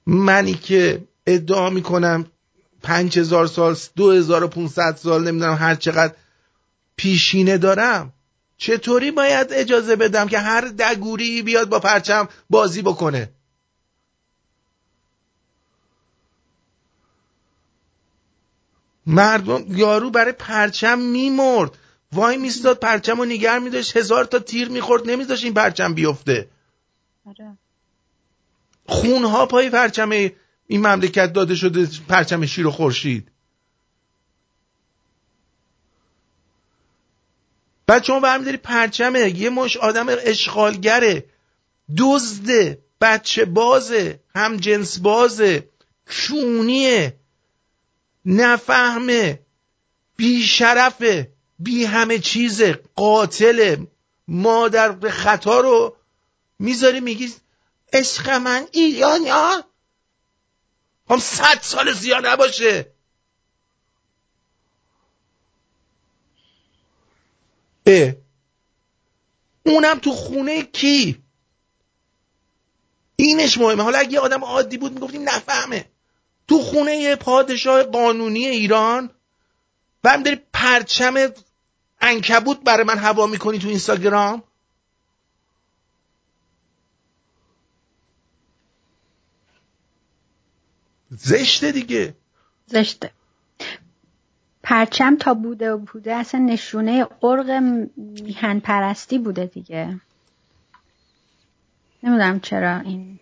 منی 0.05 0.53
که 0.53 1.03
ادعا 1.27 1.69
می‌کنم 1.69 2.25
5000 2.83 3.47
سال 3.47 3.75
2500 3.95 4.95
سال 4.95 5.27
نمی‌دونم 5.27 5.55
هر 5.55 5.75
چقدر 5.75 6.13
پیشینه 6.95 7.57
دارم. 7.57 8.13
چطوری 8.57 9.11
باید 9.11 9.47
اجازه 9.51 9.95
بدم 9.95 10.27
که 10.27 10.39
هر 10.39 10.61
دگوری 10.61 11.41
بیاد 11.41 11.69
با 11.69 11.79
پرچم 11.79 12.29
بازی 12.49 12.81
بکنه؟ 12.81 13.29
مردم 19.07 19.77
یارو 19.77 20.09
برای 20.09 20.31
پرچم 20.31 20.99
میمرد. 20.99 21.71
وای 22.11 22.37
میستاد 22.37 22.79
پرچم 22.79 23.19
و 23.19 23.25
نگر 23.25 23.59
میداشت. 23.59 23.97
هزار 23.97 24.25
تا 24.25 24.39
تیر 24.39 24.69
می‌خورد. 24.69 25.09
نمیداشت 25.09 25.43
این 25.43 25.53
پرچم 25.53 25.93
بیفته. 25.93 26.49
آره. 27.25 27.57
خونها 28.85 29.45
پای 29.45 29.69
پرچم 29.69 30.09
این 30.67 30.87
مملکت 30.87 31.33
داده 31.33 31.55
شده 31.55 31.89
پرچم 32.07 32.45
شیر 32.45 32.67
و 32.67 32.71
خورشید. 32.71 33.31
بعد 37.87 38.03
شما 38.03 38.19
برمیداری 38.19 38.57
پرچمه. 38.57 39.39
یه 39.39 39.49
مش 39.49 39.77
آدم 39.77 40.05
اشغالگره. 40.09 41.25
دزده. 41.97 42.79
بچه 43.01 43.45
بازه. 43.45 44.19
هم 44.35 44.57
جنس 44.57 44.99
بازه. 44.99 45.69
کونیه 46.27 47.15
نفهمه 48.25 49.39
بیشرفه 50.15 51.31
بی 51.59 51.85
همه 51.85 52.19
چیز 52.19 52.61
قاتل 52.95 53.85
مادر 54.27 54.91
به 54.91 55.11
خطا 55.11 55.59
رو 55.59 55.97
می‌ذاری 56.59 56.99
میگی 56.99 57.33
عشق 57.93 58.29
من 58.29 58.67
ایرانی 58.71 59.29
ها 59.29 59.63
هم 61.09 61.19
صد 61.19 61.59
سال 61.61 61.93
زیاد 61.93 62.25
نباشه. 62.25 62.91
اه. 67.85 68.13
اونم 69.65 69.99
تو 69.99 70.11
خونه 70.11 70.63
کی؟ 70.63 71.23
اینش 73.15 73.57
مهمه. 73.57 73.83
حالا 73.83 73.97
اگه 73.99 74.19
آدم 74.19 74.43
عادی 74.43 74.77
بود 74.77 74.93
می‌گفتیم 74.93 75.29
نفهمه. 75.29 75.94
تو 76.47 76.59
خونه 76.59 77.15
پادشاه 77.15 77.83
قانونی 77.83 78.45
ایران؟ 78.45 79.09
و 80.03 80.09
هم 80.09 80.23
داری 80.23 80.41
پرچم 80.53 81.13
انکبوت 82.01 82.59
برای 82.63 82.83
من 82.83 82.97
هوا 82.97 83.27
می‌کنی 83.27 83.59
تو 83.59 83.67
اینستاگرام؟ 83.67 84.43
زشته 91.09 91.71
دیگه. 91.71 92.15
زشته. 92.65 93.11
پرچم 94.63 95.15
تا 95.15 95.33
بوده 95.33 95.71
و 95.71 95.77
بوده 95.77 96.13
اصلا 96.13 96.39
نشونه 96.39 97.07
عرق 97.23 97.49
میهن 97.97 98.59
پرستی 98.59 99.19
بوده 99.19 99.45
دیگه. 99.45 99.99
نمی‌دونم 102.03 102.39
چرا 102.39 102.79
این 102.79 103.19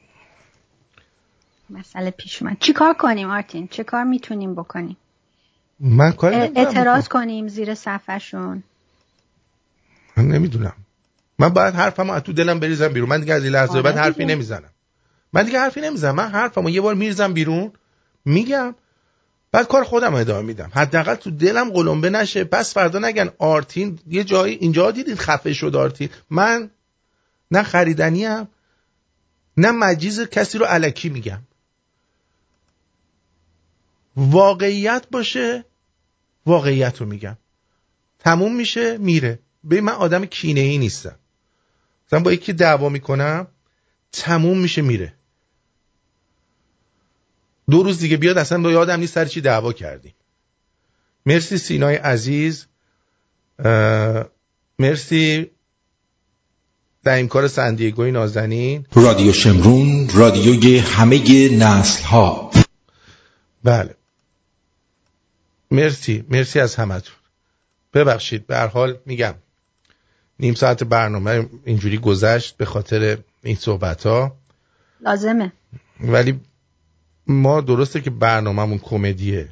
مسئله 1.73 2.11
پیش 2.11 2.41
اومد. 2.41 2.57
چی 2.59 2.73
کار 2.73 2.93
کنیم 2.93 3.29
آرتین؟ 3.29 3.67
چه 3.67 3.83
کار 3.83 4.03
می‌تونیم 4.03 4.55
بکنیم؟ 4.55 4.97
من 5.79 6.11
کار 6.11 6.33
اعتراض 6.33 7.07
کنیم 7.07 7.47
زیر 7.47 7.75
صفحشون 7.75 8.63
من 10.17 10.27
نمی‌دونم. 10.27 10.73
من 11.39 11.49
باید 11.49 11.73
حرفمو 11.73 12.11
از 12.11 12.21
تو 12.21 12.33
دلم 12.33 12.59
بریزم 12.59 12.87
بیرون. 12.87 13.09
من 13.09 13.19
دیگه 13.19 13.33
از 13.33 13.43
این 13.43 13.53
لحظه 13.53 13.71
آره 13.73 13.81
بعد 13.81 13.97
حرفی 13.97 14.25
نمی‌زنم. 14.25 14.69
من 15.33 15.43
دیگه 15.43 15.59
حرفی 15.59 15.81
نمی‌زنم. 15.81 16.15
من 16.15 16.27
حرفمو 16.27 16.69
یه 16.69 16.81
بار 16.81 16.95
میریزم 16.95 17.33
بیرون. 17.33 17.71
میگم. 18.25 18.75
بعد 19.51 19.67
کار 19.67 19.83
خودم 19.83 20.13
ادامه 20.13 20.41
میدم. 20.41 20.71
حداقل 20.73 21.15
تو 21.15 21.31
دلم 21.31 21.69
قلمبه 21.69 22.09
نشه. 22.09 22.43
پس 22.43 22.73
فردا 22.73 22.99
نگن 22.99 23.29
آرتین 23.37 23.99
یه 24.07 24.23
جایی 24.23 24.55
اینجا 24.55 24.91
دیدید 24.91 25.17
خفه 25.17 25.53
شد 25.53 25.75
آرتین. 25.75 26.09
من 26.29 26.69
نه 27.51 27.63
خریدنیم 27.63 28.47
نه 29.57 29.71
مجیز 29.71 30.21
کسی 30.21 30.57
رو 30.57 30.65
علکی 30.65 31.09
میگم. 31.09 31.39
واقعیت 34.15 35.05
باشه 35.11 35.65
واقعیت 36.45 37.01
رو 37.01 37.07
میگم. 37.07 37.37
تموم 38.19 38.55
میشه 38.55 38.97
میره. 38.97 39.39
به 39.63 39.81
من 39.81 39.93
آدم 39.93 40.25
کینه 40.25 40.59
ای 40.59 40.77
نیستم. 40.77 41.15
مثلا 42.07 42.19
با 42.19 42.33
یکی 42.33 42.53
دعوا 42.53 42.89
می‌کنم 42.89 43.47
تموم 44.11 44.59
میشه 44.59 44.81
میره. 44.81 45.13
دو 47.69 47.83
روز 47.83 47.99
دیگه 47.99 48.17
بیاد 48.17 48.37
اصلا 48.37 48.71
یادم 48.71 48.99
نیست 48.99 49.13
سر 49.13 49.25
چی 49.25 49.41
دعوا 49.41 49.73
کردیم. 49.73 50.13
مرسی 51.25 51.57
سینای 51.57 51.95
عزیز. 51.95 52.65
مرسی. 54.79 55.51
در 57.03 57.15
این 57.15 57.27
کار 57.27 57.47
سندیگوی 57.47 58.11
نازنین. 58.11 58.87
رادیو 58.95 59.33
شمرون 59.33 60.09
رادیوی 60.09 60.77
همه 60.77 61.49
نسل 61.57 62.03
ها 62.03 62.51
بله. 63.63 63.95
مرسی 65.73 66.25
مرسی 66.29 66.59
از 66.59 66.75
همتون. 66.75 67.15
ببخشید 67.93 68.47
به 68.47 68.57
هر 68.57 68.67
حال 68.67 68.97
میگم. 69.05 69.35
نیم 70.39 70.53
ساعت 70.53 70.83
برنامه 70.83 71.49
اینجوری 71.65 71.97
گذشت 71.97 72.57
به 72.57 72.65
خاطر 72.65 73.17
این 73.43 73.55
صحبت 73.55 74.05
ها 74.05 74.37
لازمه. 75.01 75.51
ولی 75.99 76.39
ما 77.27 77.61
درسته 77.61 78.01
که 78.01 78.09
برنامهمون 78.09 78.77
کمدیه. 78.77 79.49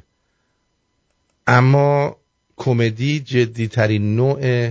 اما 1.46 2.16
کمدی 2.56 3.20
جدی 3.20 3.68
ترین 3.68 4.16
نوع 4.16 4.70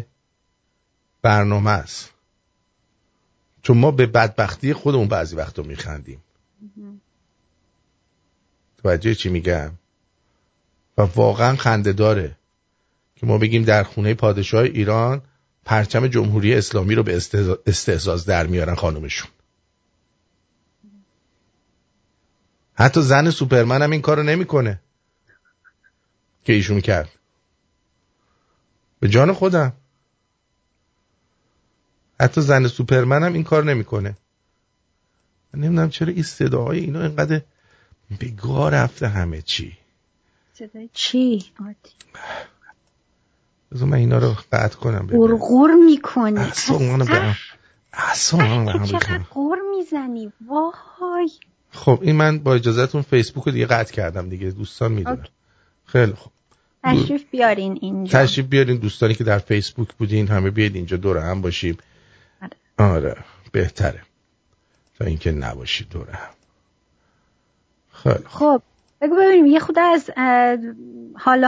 برنامه 1.22 1.72
است. 1.72 2.12
چون 3.62 3.78
ما 3.78 3.92
به 3.92 4.06
بدبختی 4.06 4.74
خودمون 4.74 5.08
بعضی 5.08 5.36
وقتا 5.36 5.64
میخندیم. 5.64 6.24
توجه 8.84 9.16
چی 9.16 9.30
میگم؟ 9.30 9.72
و 10.98 11.02
واقعا 11.02 11.56
خنده 11.56 11.94
داره 11.94 12.38
که 13.16 13.26
ما 13.26 13.38
بگیم 13.38 13.64
در 13.64 13.84
خونه 13.84 14.14
پادشاه 14.14 14.64
ایران 14.64 15.22
پرچم 15.66 16.08
جمهوری 16.08 16.54
اسلامی 16.54 16.96
رو 16.96 17.04
به 17.04 17.16
استحزاز 17.66 18.26
در 18.26 18.48
میارن 18.48 18.76
خانومشون. 18.76 19.32
حتی 22.74 23.02
زن 23.02 23.30
سوپرمن 23.30 23.82
هم 23.82 23.92
این 23.92 24.02
کارو 24.02 24.24
نمی‌کنه 24.24 24.82
که 26.44 26.54
ایشون 26.54 26.82
کرد. 26.82 27.10
به 29.00 29.10
جان 29.10 29.34
خودم. 29.34 29.74
حتی 32.20 32.42
زن 32.42 32.68
سوپرمن 32.68 33.24
هم 33.24 33.34
این 33.34 33.44
کار 33.44 33.64
نمی‌کنه. 33.64 34.18
من 35.54 35.60
نمی‌دونم 35.60 35.90
چرا 35.90 36.08
این 36.08 36.26
اینا 36.72 37.02
اینقدر 37.02 37.42
بگاه 38.20 38.72
رفته 38.72 39.08
همه 39.08 39.42
چی. 39.42 39.78
صدای 40.54 40.90
چی؟ 40.94 41.46
بذار 43.72 43.88
من 43.88 43.98
اینا 43.98 44.18
رو 44.18 44.36
قطع 44.52 44.78
کنم 44.78 45.08
غرغور 45.12 45.74
می‌کنی. 45.74 46.40
اصلا 47.94 48.86
چقدر 48.86 49.18
غور 49.18 49.58
می‌زنی. 49.78 50.34
وای. 50.48 51.32
خب 51.72 52.00
این 52.02 52.16
من 52.16 52.40
با 52.40 52.56
اجازهتون 52.56 53.02
فیسبوک 53.02 53.44
رو 53.44 53.52
دیگه 53.52 53.66
قطع 53.66 53.94
کردم 53.94 54.30
دیگه. 54.30 54.52
دوستان 54.52 54.92
می‌دونن. 54.92 55.28
خیلی 55.86 56.14
خب 56.14 56.32
تشریف 56.84 57.24
بیارین 57.32 57.80
اینجا. 57.82 58.20
تشریف 58.20 58.48
بیارین. 58.48 58.78
دوستانی 58.78 59.14
که 59.14 59.24
در 59.24 59.38
فیسبوک 59.38 59.94
بودین 59.94 60.28
همه 60.28 60.50
بیاید 60.50 60.76
اینجا. 60.76 60.98
دور 60.98 61.18
هم 61.18 61.42
باشیم. 61.42 61.78
آره, 62.42 62.58
آره. 62.78 63.18
بهتره. 63.52 64.02
تا 65.00 65.06
اینکه 65.06 65.32
نباشید 65.32 65.90
دور 65.90 66.10
هم. 66.10 66.30
خیلی 67.92 68.26
خب. 68.28 68.62
بگو 69.02 69.16
ببینیم 69.16 69.46
یه 69.46 69.60
خود 69.60 69.80
از 69.80 70.10
حال 71.16 71.44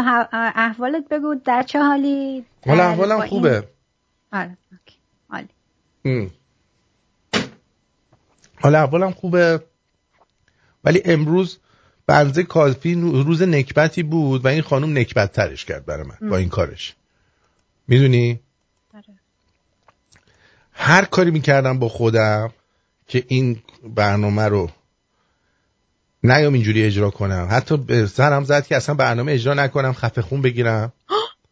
احوالت 0.56 1.10
بگو 1.10 1.36
در 1.36 1.63
چه 1.63 1.80
حالی؟ 1.80 2.46
حال 2.68 2.80
احوالم 2.80 3.28
خوبه. 3.28 3.68
آره 4.32 4.58
حالی 5.28 5.48
حال 8.62 8.76
احوالم 8.76 9.12
خوبه. 9.12 9.63
ولی 10.84 11.02
امروز 11.06 11.60
بنزه 12.08 12.44
کافی 12.44 12.94
روز 12.96 13.42
نکبتی 13.42 14.04
بود 14.04 14.46
و 14.46 14.48
این 14.48 14.62
خانم 14.62 14.98
نکبت 14.98 15.32
ترش 15.32 15.66
کرد 15.66 15.86
برای 15.86 16.08
من 16.08 16.30
با 16.30 16.38
این 16.38 16.50
کارش. 16.50 16.96
می‌دونی؟ 17.88 18.39
آره. 18.94 19.04
هر 20.72 21.06
کاری 21.06 21.32
می‌کردم 21.32 21.80
با 21.80 21.89
خودم 21.89 22.52
که 23.08 23.24
این 23.28 23.60
برنامه 23.96 24.44
رو 24.44 24.70
نیام 26.24 26.54
اینجوری 26.54 26.84
اجرا 26.84 27.10
کنم. 27.10 27.48
حتی 27.52 27.78
به 27.78 28.08
سرم 28.08 28.44
زد 28.44 28.68
که 28.68 28.76
اصلا 28.76 28.96
برنامه 28.96 29.32
اجرا 29.32 29.54
نکنم 29.54 29.94
خفه 29.94 30.22
خون 30.22 30.42
بگیرم. 30.42 30.94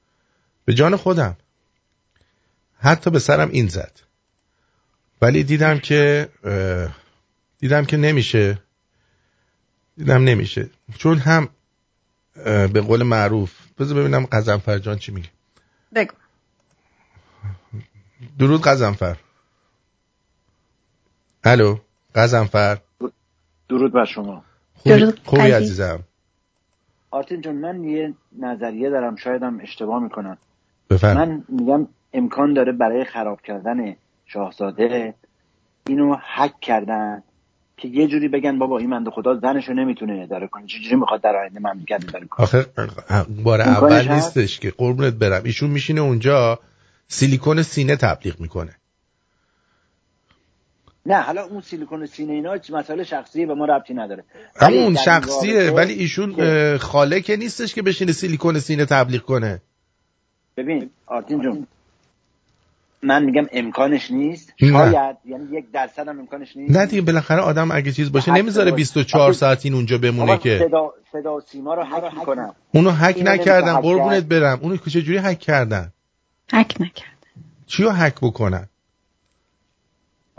به 0.65 0.73
جان 0.73 0.95
خودم. 0.95 1.37
حتی 2.79 3.09
به 3.09 3.19
سرم 3.19 3.49
این 3.49 3.67
زد. 3.67 3.99
ولی 5.21 5.43
دیدم 5.43 5.79
که 5.79 6.29
دیدم 7.59 7.85
که 7.85 7.97
نمیشه. 7.97 8.59
دیدم 9.97 10.23
نمیشه. 10.23 10.69
چون 10.97 11.17
هم 11.17 11.49
به 12.73 12.81
قول 12.81 13.03
معروف 13.03 13.53
بذار 13.79 13.99
ببینم 13.99 14.25
قزنفر 14.25 14.79
جان 14.79 14.97
چی 14.97 15.11
میگه. 15.11 15.29
بگو. 15.95 16.13
درود 18.39 18.61
قزنفر. 18.61 19.17
الو 21.43 21.79
قزنفر. 22.15 22.77
درود 23.69 23.93
بر 23.93 24.05
شما. 24.05 24.43
خوبی, 24.83 25.05
خوبی 25.25 25.51
عزیزم. 25.51 25.99
آرتین 27.11 27.41
جان 27.41 27.55
من 27.55 27.83
یه 27.83 28.13
نظریه 28.39 28.89
دارم 28.89 29.15
شایدم 29.15 29.59
اشتباه 29.63 30.03
می‌کنم. 30.03 30.37
بفرم. 30.89 31.17
من 31.17 31.43
میگم 31.49 31.87
امکان 32.13 32.53
داره 32.53 32.71
برای 32.71 33.03
خراب 33.03 33.41
کردن 33.41 33.95
شاهزاده 34.25 35.13
اینو 35.87 36.15
حک 36.35 36.59
کردن 36.61 37.23
که 37.77 37.87
یه 37.87 38.07
جوری 38.07 38.27
بگن 38.27 38.59
بابا 38.59 38.77
این 38.77 38.89
مند 38.89 39.09
خدا 39.09 39.35
زنشو 39.35 39.73
نمی‌تونه 39.73 40.21
اداره 40.23 40.47
کنه. 40.47 40.65
چجوری 40.67 40.95
می‌خواد 40.95 41.21
در 41.21 41.35
آینده 41.35 41.59
مملکت 41.59 42.03
اداره 42.07 42.27
کنه؟ 42.27 42.43
آخه 42.43 42.65
بار 43.43 43.61
اول 43.61 44.13
نیستش 44.13 44.59
که. 44.59 44.71
قربونت 44.77 45.13
برم. 45.13 45.41
ایشون 45.45 45.69
میشینه 45.69 46.01
اونجا 46.01 46.59
سیلیکون 47.07 47.61
سینه 47.61 47.95
تبلیغ 47.95 48.39
می‌کنه. 48.39 48.75
نه 51.05 51.21
حالا 51.21 51.43
اون 51.43 51.61
سیلیکون 51.61 52.05
سینه 52.05 52.33
اینا 52.33 52.57
مسئله 52.69 53.03
شخصیه 53.03 53.47
و 53.47 53.55
ما 53.55 53.65
ربطی 53.65 53.93
نداره. 53.93 54.23
همون 54.55 54.95
شخصیه 54.95 55.71
ولی 55.71 55.93
ایشون 55.93 56.77
خاله 56.77 57.21
که 57.21 57.35
نیستش 57.35 57.73
که 57.73 57.81
بشینه 57.81 58.11
سیلیکون 58.11 58.59
سینه 58.59 58.85
تبلیغ 58.85 59.21
کنه. 59.21 59.61
ببین 60.57 60.89
آرتین 61.07 61.41
جون 61.41 61.67
من 63.03 63.23
میگم 63.23 63.47
امکانش 63.51 64.11
نیست. 64.11 64.53
شاید 64.59 65.17
یعنی 65.25 65.57
یک 65.57 65.71
درصد 65.73 66.07
هم 66.07 66.19
امکانش 66.19 66.57
نیست. 66.57 66.77
نه 66.77 66.85
دیگه 66.85 67.01
بالاخره 67.01 67.41
آدم 67.41 67.71
اگه 67.71 67.91
چیز 67.91 68.11
باشه 68.11 68.33
نمی‌ذاره 68.33 68.71
24 68.71 69.33
ساعت 69.33 69.65
این 69.65 69.73
اونجا 69.73 69.97
بمونه 69.97 70.37
که. 70.37 70.59
صدا 70.67 70.93
صدا 71.11 71.39
سیما 71.39 71.73
رو 71.73 71.83
هک 71.83 72.13
می‌کنن 72.13 72.53
اونو 72.73 72.91
هک 72.91 73.21
نکردن 73.25 73.81
قربونت 73.81 74.23
برم. 74.23 74.59
اونو 74.61 74.77
چه 74.77 75.01
جوری 75.01 75.17
هک 75.17 75.39
کردن؟ 75.39 75.91
هک 76.53 76.75
نکردن 76.79 77.11
چیو 77.67 77.89
هک 77.89 78.15
بکنن؟ 78.21 78.67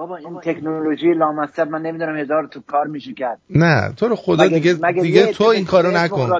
بابا 0.02 0.16
این 0.16 0.40
تکنولوژی 0.40 1.14
لامصب 1.14 1.68
من 1.68 1.82
نمی‌دونم 1.82 2.16
هزار 2.16 2.46
تو 2.46 2.60
کار 2.66 2.86
میشه 2.86 3.14
کرد. 3.14 3.38
نه 3.50 3.92
تو 3.96 4.08
رو 4.08 4.16
خدا 4.16 4.46
دیگه 4.46 4.72
دیگه 5.02 5.26
تو 5.26 5.44
این 5.44 5.64
کارو 5.64 5.90
نکن. 5.90 6.30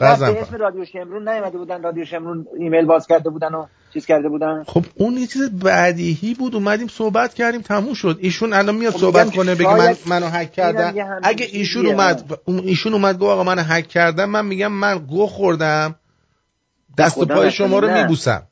قزم 0.00 0.36
اسم 0.38 0.56
رادیو 0.56 0.84
شمرون 0.84 1.28
نیومده 1.28 1.58
بودن 1.58 1.82
رادیو 1.82 2.04
شمرون 2.04 2.46
ایمیل 2.58 2.84
باز 2.84 3.06
کرده 3.06 3.30
بودن 3.30 3.54
و 3.54 3.66
چیز 3.94 4.06
کرده 4.06 4.28
بودن. 4.28 4.64
خب 4.66 4.84
اون 4.94 5.12
یه 5.12 5.26
چیز 5.26 5.50
بعدیهی 5.50 6.34
بود 6.34 6.54
اومدیم 6.54 6.88
صحبت 6.88 7.34
کردیم 7.34 7.60
تموم 7.60 7.94
شد. 7.94 8.18
ایشون 8.20 8.52
الان 8.52 8.74
میاد 8.74 8.92
خب 8.92 8.98
صحبت 8.98 9.36
کنه 9.36 9.54
بگه 9.54 9.74
من 9.74 9.94
منو 10.06 10.26
هک 10.26 10.52
کردم 10.52 10.94
اگه 11.22 11.46
ایشون 11.52 11.86
اومد 11.86 12.38
ایشون 12.46 12.92
اومد 12.92 13.18
گفت 13.18 13.30
آقا 13.30 13.44
من 13.44 13.58
هک 13.58 13.88
کردم 13.88 14.30
من 14.30 14.46
میگم 14.46 14.72
من 14.72 14.98
گو 14.98 15.26
خوردم 15.26 15.94
دست 16.98 17.18
و 17.18 17.26
پای 17.26 17.50
شما 17.50 17.78
رو 17.78 17.90
میبوسم. 17.90 18.42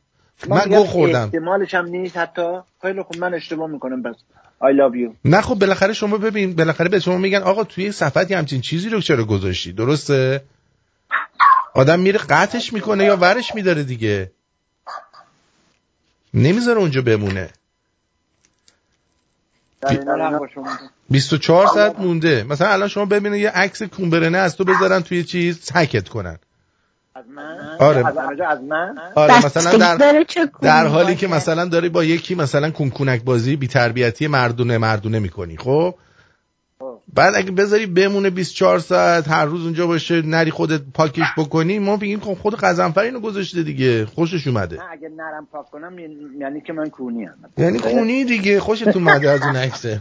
من 0.48 0.64
گو 0.68 0.84
خوردم 0.84 1.22
احتمالش 1.22 1.74
هم 1.74 1.86
نیست 1.86 2.16
حتی 2.16 2.58
خیلی 2.82 3.02
خوب 3.02 3.18
من 3.18 3.34
اشتباه 3.34 3.70
می‌کنم 3.70 4.02
بس 4.02 4.14
I 4.60 4.72
love 4.72 4.96
you. 4.96 5.14
نه 5.24 5.40
خب 5.40 5.54
بالاخره 5.54 5.92
شما 5.92 6.18
ببین 6.18 6.56
بالاخره 6.56 6.88
به 6.88 7.00
شما 7.00 7.18
میگن 7.18 7.42
آقا 7.42 7.64
توی 7.64 7.92
صفحتی 7.92 8.34
همچین 8.34 8.60
چیزی 8.60 8.88
رو 8.88 9.00
چرا 9.00 9.24
گذاشتی؟ 9.24 9.72
درسته؟ 9.72 10.42
آدم 11.74 12.00
میره 12.00 12.18
قطعش 12.18 12.72
می‌کنه 12.72 13.04
یا 13.04 13.16
ورش 13.16 13.54
میداره 13.54 13.82
دیگه. 13.82 14.30
نمی‌ذاره 16.34 16.78
اونجا 16.78 17.02
بمونه. 17.02 17.50
24 21.10 21.66
ساعت 21.66 21.98
مونده. 21.98 22.42
مثلا 22.42 22.68
الان 22.68 22.88
شما 22.88 23.04
ببینید 23.04 23.40
یه 23.40 23.50
عکس 23.50 23.82
کومبرنه 23.82 24.38
از 24.38 24.56
تو 24.56 24.64
بذارن 24.64 25.00
توی 25.00 25.24
چیز 25.24 25.70
هکت 25.74 26.08
کنن. 26.08 26.38
از 27.16 27.24
من؟ 27.28 27.76
آره. 27.80 28.06
از 28.46 28.62
من؟ 28.62 28.98
آره 29.14 29.46
مثلا 29.46 29.96
در 29.96 30.18
در 30.62 30.86
حالی 30.86 31.14
که 31.14 31.28
مثلا 31.28 31.64
داری 31.64 31.88
با 31.88 32.04
یکی 32.04 32.34
مثلا 32.34 32.70
کنکونک 32.70 33.24
بازی 33.24 33.56
بی 33.56 33.68
تربیتی 33.68 34.26
مردونه 34.26 34.78
مردونه 34.78 35.18
می‌کنی 35.18 35.56
خب؟ 35.56 35.94
بعد 37.14 37.34
اگه 37.36 37.50
بذاری 37.50 37.86
بمونه 37.86 38.30
24 38.30 38.78
ساعت 38.78 39.28
هر 39.28 39.44
روز 39.44 39.64
اونجا 39.64 39.86
باشه 39.86 40.22
نری 40.22 40.50
خودت 40.50 40.80
پاکش 40.94 41.26
بکنی 41.38 41.78
ما 41.78 41.96
بگیم 41.96 42.20
خب 42.20 42.34
خود 42.34 42.54
قزنفر 42.54 43.00
اینو 43.00 43.20
گذاشته 43.20 43.62
دیگه 43.62 44.06
خوشش 44.06 44.46
اومده. 44.46 44.76
نه 44.76 44.82
اگه 44.90 45.08
نرم 45.08 45.46
پاک 45.52 45.66
کنم 45.66 45.98
یعنی 46.40 46.60
که 46.60 46.72
من 46.72 46.90
کونی 46.90 47.24
هم. 47.24 47.34
یعنی 47.58 47.78
کونی 47.78 48.24
دیگه 48.24 48.60
خوشتون 48.60 49.08
اومده 49.08 49.30
از 49.30 49.42
اون 49.42 49.56
عکسه. 49.56 50.00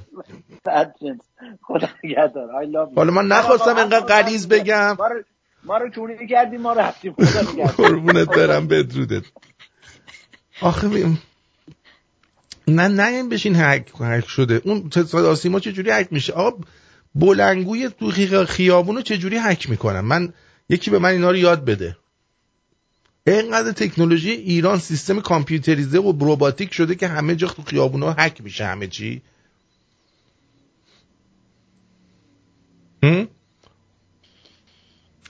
خدا 1.67 1.87
نگهدار 2.03 2.49
حالا 2.95 3.11
من 3.11 3.27
نخواستم 3.27 3.77
انقدر 3.77 4.05
غلیظ 4.05 4.47
بگم. 4.47 4.97
ما 5.65 5.77
رو 5.77 5.89
کونی 5.89 6.27
کردیم 6.27 6.61
ما 6.61 6.73
رفتیم. 6.73 7.13
قربونت 7.77 8.27
برم 8.27 8.67
بدرودت. 8.67 9.23
آخه 10.61 10.87
نه 12.67 12.87
نه 12.87 13.07
این 13.07 13.29
بشین 13.29 13.55
هک 13.55 13.91
هک 13.99 14.27
شده. 14.27 14.61
اون 14.65 14.89
صدا 14.91 15.35
سیما 15.35 15.59
چه 15.59 15.71
جوری 15.71 15.91
هک 15.91 16.07
میشه؟ 16.11 16.33
آقا 16.33 16.57
بلنگوی 17.15 17.89
تو 17.89 18.11
خیابونو 18.45 19.01
چجوری 19.01 19.37
حک 19.37 19.69
می‌کنم؟ 19.69 20.05
من 20.05 20.33
یکی 20.69 20.91
به 20.91 20.99
من 20.99 21.09
اینا 21.09 21.31
رو 21.31 21.37
یاد 21.37 21.65
بده. 21.65 21.97
اینقدر 23.27 23.71
تکنولوژی 23.71 24.31
ایران 24.31 24.79
سیستم 24.79 25.21
کامپیوتریزه 25.21 25.99
و 25.99 26.11
روباتیک 26.25 26.73
شده 26.73 26.95
که 26.95 27.07
همه 27.07 27.35
جا 27.35 27.47
تو 27.47 27.61
خیابونا 27.61 28.11
هک 28.11 28.41
میشه 28.41 28.65
همه 28.65 28.87
چی. 28.87 29.21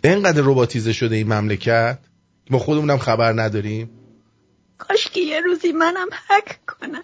اینقدر 0.08 0.41
روباتیزه 0.41 0.93
شده 0.93 1.16
این 1.16 1.34
مملکت 1.34 1.99
ما 2.49 2.60
خودمونم 2.60 2.97
خبر 2.97 3.41
نداریم؟ 3.41 3.89
کاش 4.78 5.10
که 5.10 5.20
یه 5.22 5.41
روزی 5.41 5.72
منم 5.72 6.08
حک 6.30 6.66
کنم 6.66 7.03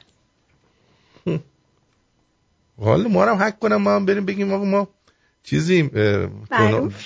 حالا 2.78 3.10
ما 3.10 3.26
هم 3.26 3.44
حک 3.44 3.60
کنم 3.60 3.76
ما 3.76 3.96
هم 3.96 4.06
بریم 4.06 4.26
بگیم 4.26 4.48
ما 4.48 4.88
چیزیم 5.44 5.92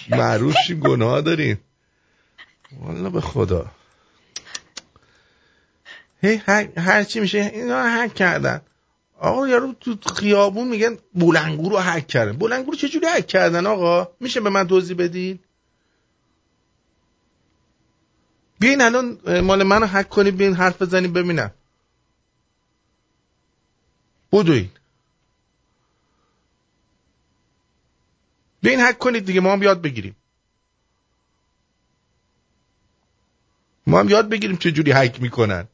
معروف 0.09 0.55
شیم 0.67 0.79
گناه 0.89 1.21
داریم. 1.21 1.59
والا 2.81 3.09
به 3.09 3.21
خدا. 3.21 3.65
هی 6.21 6.41
هر 6.77 7.03
چی 7.03 7.19
میشه 7.19 7.51
اینا 7.53 7.83
حک 7.83 8.13
کردن. 8.13 8.61
آقا 9.19 9.47
یارو 9.47 9.73
تو 9.73 9.95
خیابون 10.15 10.67
میگن 10.67 10.97
بولنگو 11.13 11.69
رو 11.69 11.79
حک 11.79 12.07
کردن. 12.07 12.31
بولنگو 12.31 12.71
رو 12.71 12.77
چجوری 12.77 13.07
حک 13.07 13.27
کردن 13.27 13.65
آقا؟ 13.65 14.07
میشه 14.19 14.41
به 14.41 14.49
من 14.49 14.67
توضیح 14.67 14.97
بدید 14.97 15.44
بیاین 18.59 18.81
الان 18.81 19.39
مال 19.41 19.63
منو 19.63 19.85
حک 19.85 20.09
کنید 20.09 20.37
بیاین 20.37 20.53
حرف 20.53 20.81
بزنید 20.81 21.13
ببینم. 21.13 21.51
بودوین 24.31 24.69
بیاین 28.61 28.79
حک 28.81 28.97
کنید 28.97 29.25
دیگه 29.25 29.41
ما 29.41 29.53
هم 29.53 29.63
یاد 29.63 29.81
بگیریم. 29.81 30.15
ما 33.87 33.99
هم 33.99 34.09
یاد 34.09 34.29
بگیریم 34.29 34.57
چه 34.57 34.71
جوری 34.71 34.91
حک 34.91 35.21
می‌کنن. 35.21 35.67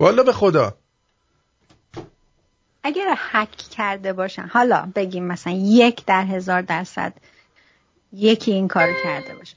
والا 0.00 0.22
به 0.22 0.32
خدا. 0.32 0.76
اگر 2.82 3.18
حک 3.30 3.56
کرده 3.56 4.12
باشن 4.12 4.46
حالا 4.46 4.92
بگیم 4.94 5.24
مثلا 5.24 5.52
یک 5.52 6.04
در 6.04 6.24
هزار 6.24 6.62
درصد 6.62 7.12
یکی 8.12 8.52
این 8.52 8.68
کار 8.68 8.88
کرده 9.02 9.34
باشه. 9.34 9.56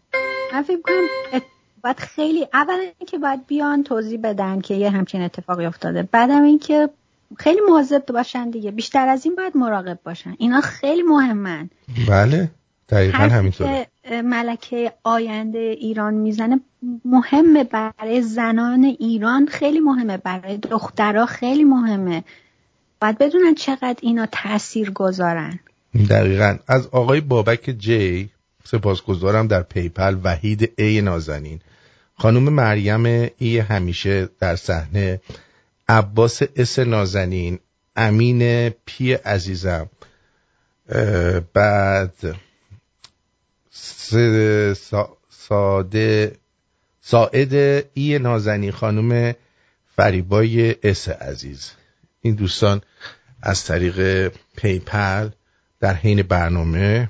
من 0.54 0.62
فکر 0.62 0.82
کنم 0.82 1.42
باید 1.84 2.00
خیلی 2.00 2.48
اول 2.54 2.78
که 3.08 3.18
باید 3.18 3.48
بیان 3.48 3.84
توضیح 3.84 4.20
بدن 4.24 4.62
که 4.62 4.74
یه 4.74 4.90
همچین 4.90 5.22
اتفاقی 5.22 5.66
افتاده. 5.66 6.04
بعدم 6.12 6.44
اینکه 6.44 6.90
خیلی 7.38 7.60
مواظب 7.70 8.06
باشن 8.06 8.50
دیگه. 8.50 8.72
بیشتر 8.72 9.08
از 9.08 9.26
این 9.26 9.36
باید 9.36 9.58
مراقب 9.58 10.00
باشن. 10.06 10.36
اینا 10.38 10.62
خیلی 10.62 11.02
مهمن. 11.02 11.70
بله. 12.08 12.52
دقیقا 12.90 13.18
همینطوره. 13.18 13.88
ملکه 14.24 14.94
آینده 15.04 15.60
ایران 15.60 16.14
می‌زنه 16.14 16.60
مهمه 17.06 17.64
برای 17.64 18.22
زنان 18.22 18.84
ایران 18.84 19.46
خیلی 19.46 19.80
مهمه. 19.80 20.18
برای 20.18 20.58
دخترها 20.58 21.26
خیلی 21.26 21.64
مهمه. 21.64 22.24
باید 23.02 23.18
بدونن 23.18 23.56
چقدر 23.56 23.98
اینا 24.02 24.28
تأثیر 24.32 24.92
گذارن 24.92 25.60
دقیقا. 26.10 26.58
از 26.68 26.88
آقای 26.88 27.22
بابک 27.22 27.76
جی 27.80 28.30
سپاسگزارم 28.64 29.48
در 29.48 29.62
PayPal 29.62 30.18
وحید 30.24 30.74
ای 30.78 31.02
نازنین. 31.02 31.62
خانم 32.18 32.44
مریم 32.44 33.06
ای 33.38 33.60
همیشه 33.60 34.30
در 34.40 34.56
صحنه. 34.56 35.22
عباس 35.90 36.42
اس 36.56 36.80
نازنین 36.80 37.60
امین 37.96 38.70
پی 38.70 39.14
عزیزم. 39.14 39.90
بعد 41.54 42.36
ساده 45.30 46.36
ساعد 47.02 47.54
ای 47.94 48.20
نازنین 48.20 48.72
خانم 48.72 49.36
فریبای 49.96 50.76
اس 50.84 51.10
عزیز. 51.10 51.72
این 52.22 52.36
دوستان 52.36 52.82
از 53.42 53.66
طریق 53.66 54.28
پیپل 54.58 55.30
در 55.80 55.94
حین 55.94 56.22
برنامه 56.24 57.10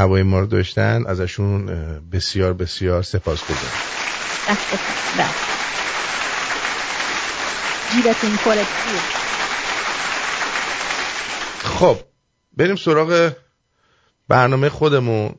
هوای 0.00 0.22
ما 0.22 0.40
رو 0.40 0.46
داشتن 0.46 1.04
ازشون 1.06 1.66
بسیار 2.12 2.52
بسیار 2.52 3.02
سپاس 3.02 3.44
گذارم. 3.44 3.72
خب 11.78 11.96
بریم 12.56 12.76
سراغ 12.76 13.32
برنامه 14.28 14.68
خودمون. 14.68 15.34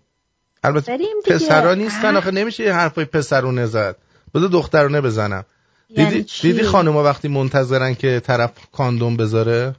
البته 0.63 0.97
پسرا 1.25 1.73
نیستن 1.73 2.17
آخه 2.17 2.31
نمیشه 2.31 2.63
یه 2.63 2.73
حرفای 2.73 3.05
پسرونه 3.05 3.65
زد. 3.65 3.97
بذار 4.35 4.49
دخترونه 4.49 5.01
بزنم. 5.01 5.45
یعنی 5.89 6.11
دیدی, 6.11 6.29
دیدی 6.41 6.63
خانوما 6.63 7.03
وقتی 7.03 7.27
منتظرن 7.27 7.95
که 7.95 8.19
طرف 8.19 8.51
کاندوم 8.71 9.17
بذاره؟ 9.17 9.75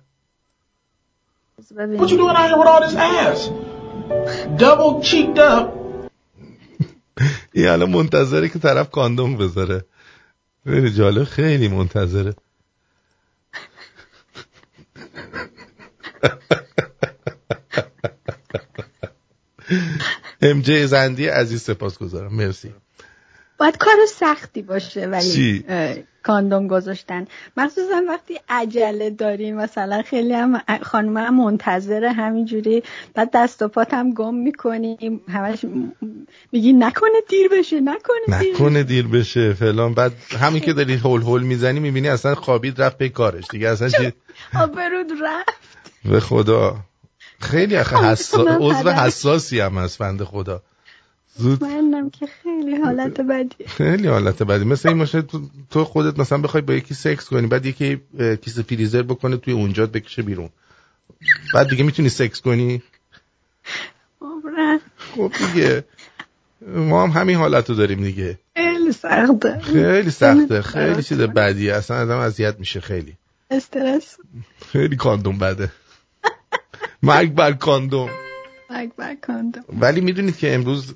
Double 4.58 5.02
cheeked 5.02 5.38
up. 5.38 5.66
این 7.52 7.68
الان 7.68 7.90
منتظره 7.90 8.48
که 8.48 8.58
طرف 8.58 8.90
کاندوم 8.90 9.36
بذاره. 9.36 9.84
خیلی 10.64 10.90
جالب 10.90 11.24
خیلی 11.24 11.68
منتظره. 11.68 12.34
ام 20.42 20.60
جی 20.60 20.86
زندی 20.86 21.26
عزیز 21.26 21.62
سپاس 21.62 21.98
گذارم 21.98 22.34
مرسی. 22.34 22.74
باید 23.62 23.76
کار 23.76 23.96
سختی 24.14 24.62
باشه 24.62 25.06
ولی 25.06 25.64
کاندوم 26.22 26.68
گذاشتن. 26.68 27.26
مخصوصا 27.56 28.02
وقتی 28.08 28.40
عجله 28.48 29.10
داریم 29.10 29.56
مثلا 29.56 30.02
خیلی 30.02 30.34
هم 30.34 30.62
خانم 30.82 31.16
هم 31.16 31.36
منتظره 31.36 32.12
همینجوری. 32.12 32.82
بعد 33.14 33.30
دست 33.34 33.62
و 33.62 33.68
پات 33.68 33.94
هم 33.94 34.14
گم 34.14 34.34
می‌کنیم. 34.34 35.20
همش 35.28 35.64
میگی 36.52 36.72
نکنه 36.72 37.20
دیر 37.28 37.48
بشه 37.48 37.80
نکنه 37.80 38.40
دیر 38.40 38.54
نکنه 38.54 38.82
دیر 38.82 39.08
بشه 39.08 39.54
فلان. 39.54 39.94
بعد 39.94 40.12
همین 40.40 40.60
که 40.60 40.72
داری 40.72 40.94
هول 40.94 41.22
هول 41.22 41.42
می‌زنی 41.42 41.80
می‌بینی 41.80 42.08
اصلا 42.08 42.34
خوابید 42.34 42.82
رفت 42.82 42.98
به 42.98 43.08
کارش 43.08 43.44
دیگه. 43.50 43.68
اصلا 43.68 43.88
چی؟ 43.88 44.12
آبرود 44.60 45.12
رفت. 45.22 45.58
به 46.04 46.20
خدا. 46.20 46.76
خیلی 47.40 47.76
حساس 47.76 48.34
عضو 48.34 48.90
حساسی 48.90 49.60
هم 49.60 49.76
از 49.76 49.96
فند 49.96 50.24
خدا. 50.24 50.62
زود. 51.37 51.64
منم 51.64 52.11
که 52.11 52.26
خیلی 52.26 52.76
حالت 52.76 53.20
بدی. 53.20 53.64
خیلی 53.66 54.09
حالت 54.09 54.43
بدی. 54.43 54.64
مثل 54.64 54.89
این 54.89 54.99
باشه 54.99 55.22
تو 55.70 55.85
خودت 55.85 56.18
مثلا 56.18 56.39
بخوای 56.39 56.62
با 56.62 56.74
یکی 56.74 56.95
سکس 56.95 57.28
کنی 57.28 57.47
بعد 57.47 57.66
یکی 57.66 58.01
کیس 58.43 58.59
فریزر 58.59 59.03
بکنه 59.03 59.37
توی 59.37 59.53
اونجا 59.55 59.87
بکشه 59.87 60.22
بیرون. 60.22 60.49
بعد 61.55 61.68
دیگه 61.68 61.85
می‌تونی 61.85 62.09
سکس 62.09 62.41
کنی؟ 62.41 62.83
خب 64.97 65.33
دیگه. 65.39 65.85
ما 66.66 67.07
هم 67.07 67.20
همین 67.20 67.37
حالت 67.37 67.70
رو 67.70 67.76
داریم 67.76 68.03
دیگه. 68.03 68.39
خیلی 68.57 68.93
سخته. 68.93 69.61
خیلی 69.61 70.11
سخته. 70.11 70.62
خیلی 70.62 71.03
چیز 71.03 71.18
بدیه. 71.18 71.74
اصلا 71.74 72.03
آدم 72.03 72.18
اذیت 72.18 72.59
میشه 72.59 72.80
خیلی. 72.80 73.16
استرس. 73.51 74.16
خیلی 74.72 74.97
کاندوم 74.97 75.39
بده. 75.39 75.72
مرگ 77.03 77.35
بر 77.35 77.53
کاندوم. 77.53 78.11
ولی 79.81 80.01
می‌دونید 80.01 80.37
که 80.37 80.55
امروز 80.55 80.95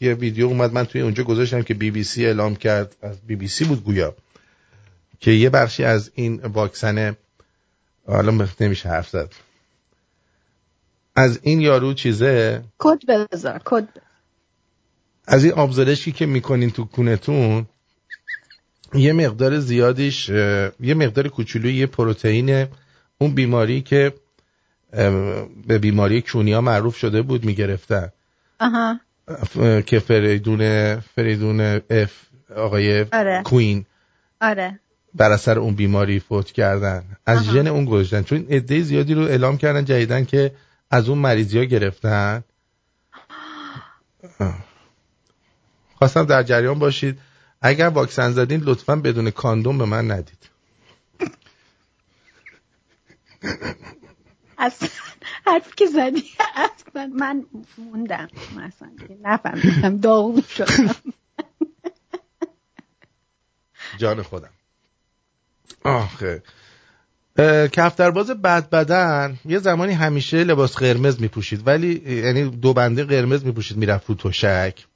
یه 0.00 0.14
ویدیو 0.14 0.46
اومد. 0.46 0.72
من 0.72 0.84
توی 0.84 1.00
اونجا 1.00 1.24
گذاشتم 1.24 1.62
که 1.62 1.74
بی 1.74 1.90
بی 1.90 2.04
سی 2.04 2.26
اعلام 2.26 2.56
کرد. 2.56 2.96
از 3.02 3.20
بی 3.20 3.36
بی 3.36 3.48
سی 3.48 3.64
بود 3.64 3.84
گویا. 3.84 4.14
که 5.20 5.30
یه 5.30 5.50
بخشی 5.50 5.84
از 5.84 6.10
این 6.14 6.40
واکسن 6.40 7.16
حالا 8.06 8.48
نمیشه 8.60 8.88
حرف 8.88 9.08
زد. 9.08 9.32
از 11.16 11.38
این 11.42 11.60
یارو 11.60 11.94
چیزه؟ 11.94 12.62
کد 12.78 12.98
بذار 13.32 13.60
کد 13.64 13.88
از 15.26 15.44
این 15.44 15.52
آبزارشی 15.52 16.12
که 16.12 16.26
می‌کنین 16.26 16.70
تو 16.70 16.84
کونتون 16.84 17.66
یه 18.94 19.12
مقدار 19.12 19.58
زیادیش 19.58 20.28
یه 20.28 20.94
مقدار 20.94 21.28
کوچولوی 21.28 21.74
یه 21.74 21.86
پروتئین 21.86 22.66
اون 23.18 23.34
بیماری 23.34 23.80
که 23.80 24.12
به 25.66 25.78
بیماری 25.80 26.22
کونیا 26.22 26.60
معروف 26.60 26.96
شده 26.96 27.22
بود 27.22 27.44
می‌گرفتن. 27.44 28.08
آها. 28.60 29.00
که 29.86 29.98
فریدون 29.98 30.96
فریدون 31.00 31.60
اف 31.90 32.12
آقای 32.56 33.06
آره. 33.12 33.42
کوین. 33.44 33.84
آره. 34.40 34.80
بر 35.14 35.32
اثر 35.32 35.58
اون 35.58 35.74
بیماری 35.74 36.20
فوت 36.20 36.52
کردن. 36.52 37.04
از 37.26 37.44
ژن 37.44 37.66
اون 37.66 37.84
گذاشتن. 37.84 38.22
چون 38.22 38.46
عده 38.50 38.82
زیادی 38.82 39.14
رو 39.14 39.22
اعلام 39.22 39.58
کردن 39.58 39.84
جدیدن 39.84 40.24
که 40.24 40.52
از 40.90 41.08
اون 41.08 41.18
مریضی 41.18 41.58
ها 41.58 41.64
گرفتن 41.64 42.44
خواستم 45.94 46.24
در 46.24 46.42
جریان 46.42 46.78
باشید. 46.78 47.18
اگر 47.62 47.88
واکسن 47.88 48.32
زدین 48.32 48.60
لطفا 48.60 48.96
بدون 48.96 49.30
کاندوم 49.30 49.78
به 49.78 49.84
من 49.84 50.10
ندید. 50.10 50.48
اصلا 54.58 54.88
حرفی 55.46 55.70
که 55.76 55.86
زدی 55.86 56.24
اصلا 56.56 57.10
من 57.18 57.44
موندم. 57.78 58.28
مثلا 58.56 58.90
نفهمیدم 59.22 59.96
داغون 59.96 60.42
شدم. 60.42 60.94
جان 63.98 64.22
خودم. 64.22 64.50
آخه. 65.84 66.42
کفترباز 67.72 68.30
بد 68.30 68.70
بدن 68.70 69.38
یه 69.44 69.58
زمانی 69.58 69.92
همیشه 69.92 70.44
لباس 70.44 70.76
قرمز 70.76 71.20
میپوشید 71.20 71.66
ولی 71.66 72.22
یعنی 72.24 72.50
دو 72.50 72.72
بنده 72.72 73.04
قرمز 73.04 73.44
میپوشید 73.44 73.76
می‌رفت 73.76 74.06
رو 74.06 74.14
تشک. 74.14 74.86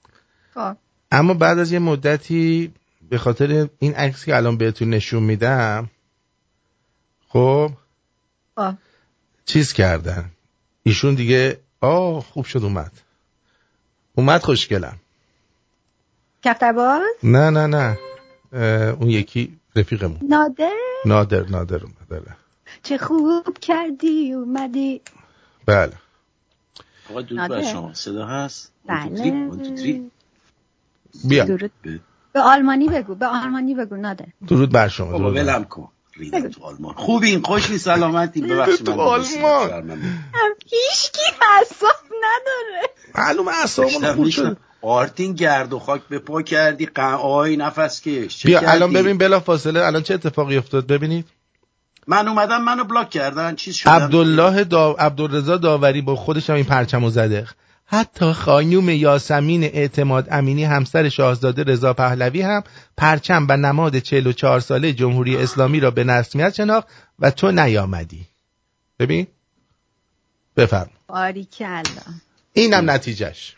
خب. 0.54 0.76
اما 1.12 1.34
بعد 1.34 1.58
از 1.58 1.72
یه 1.72 1.78
مدتی 1.78 2.72
به 3.10 3.18
خاطر 3.18 3.68
این 3.78 3.94
عکسی 3.94 4.26
که 4.26 4.36
الان 4.36 4.56
بهتون 4.56 4.90
نشون 4.90 5.22
میدم 5.22 5.90
خب, 7.28 7.70
خب. 8.56 8.74
چیز 9.45 9.72
کردن. 9.72 10.30
ایشون 10.82 11.14
دیگه 11.14 11.61
آه 11.80 12.22
خوب 12.22 12.45
شد 12.45 12.62
اومد. 12.62 12.93
اومد 14.14 14.43
خوشگلم. 14.43 14.97
کفتر 16.43 16.72
باز؟ 16.72 17.03
نه 17.22 17.51
نه. 17.51 17.66
نه 17.66 17.99
اون 19.01 19.11
یکی 19.11 19.59
رفیقمون. 19.76 20.18
نادر؟ 20.22 20.72
نادر 21.07 21.49
نادر 21.49 21.82
اومد 21.82 22.09
داره 22.11 22.36
چه 22.82 22.99
خوب 22.99 23.59
کردی 23.61 24.32
اومدی. 24.32 25.01
بله. 25.66 25.93
آقا 27.11 27.22
درود 27.22 27.49
بر 27.49 27.62
شما. 27.62 27.95
صدا 27.95 28.26
هست؟ 28.26 28.72
بله. 28.86 29.51
بیا. 31.24 31.59
به 32.32 32.40
آلمانی 32.40 32.88
بگو 32.88 33.14
به 33.14 33.26
آلمانی 33.26 33.74
بگو 33.74 33.97
نادر. 33.97 34.26
درود 34.49 34.72
بر 34.72 34.88
شما 34.88 35.12
بابا 35.12 35.30
ولم 35.30 35.64
کن. 35.64 35.88
ریدم 36.16 36.48
تو 36.48 36.64
آلمان. 36.64 36.94
خوبین 36.94 37.42
خوشی 37.42 37.78
سلامتی. 37.78 38.40
ببخشید 38.40 38.86
تو 38.86 39.00
آلمان. 39.00 40.00
هیچ 40.70 41.12
کی 41.12 41.32
حساب 41.60 41.90
نداره. 42.22 42.90
معلوم 43.14 43.48
اعصابمون 43.48 44.12
خوب 44.12 44.28
شد 44.28 44.56
آرتین 44.82 45.32
گرد 45.32 45.72
و 45.72 45.78
خاک 45.78 46.02
به 46.08 46.18
پا 46.18 46.42
کردی 46.42 46.86
قای 46.86 47.56
نفس 47.56 48.00
کش. 48.00 48.46
بیا 48.46 48.60
الان 48.60 48.92
ببین 48.92 49.18
بلا 49.18 49.40
فاصله 49.40 49.84
الان 49.84 50.02
چه 50.02 50.14
اتفاقی 50.14 50.56
افتاد؟ 50.56 50.86
ببینید. 50.86 51.26
من 52.06 52.28
اومدم 52.28 52.64
منو 52.64 52.84
بلاک 52.84 53.10
کردن 53.10 53.54
چیز 53.54 53.74
شدم. 53.74 53.92
عبدالله 53.92 54.64
دا... 54.64 54.92
عبدالرضا 54.92 55.56
داوری 55.56 56.02
با 56.02 56.16
خودش 56.16 56.50
هم 56.50 56.56
این 56.56 56.64
پرچمو 56.64 57.10
زده. 57.10 57.46
حتی 57.95 58.32
خانوم 58.32 58.88
یاسمین 58.88 59.64
اعتماد 59.64 60.28
امینی 60.30 60.64
همسر 60.64 61.09
شاهزاده 61.09 61.62
رضا 61.62 61.95
پهلوی 61.95 62.43
هم 62.43 62.62
پرچم 62.97 63.47
و 63.49 63.57
نماد 63.57 63.99
44 63.99 64.61
ساله 64.61 64.93
جمهوری 64.93 65.36
اسلامی 65.36 65.80
را 65.80 65.90
به 65.90 66.03
رسمیت 66.03 66.55
شناخت 66.55 66.88
و 67.18 67.30
تو 67.30 67.51
نیامدی. 67.51 68.26
ببین. 68.99 69.26
بفرم. 70.57 70.90
باریکلا. 71.07 71.82
اینم 72.53 72.90
نتیجهش. 72.90 73.57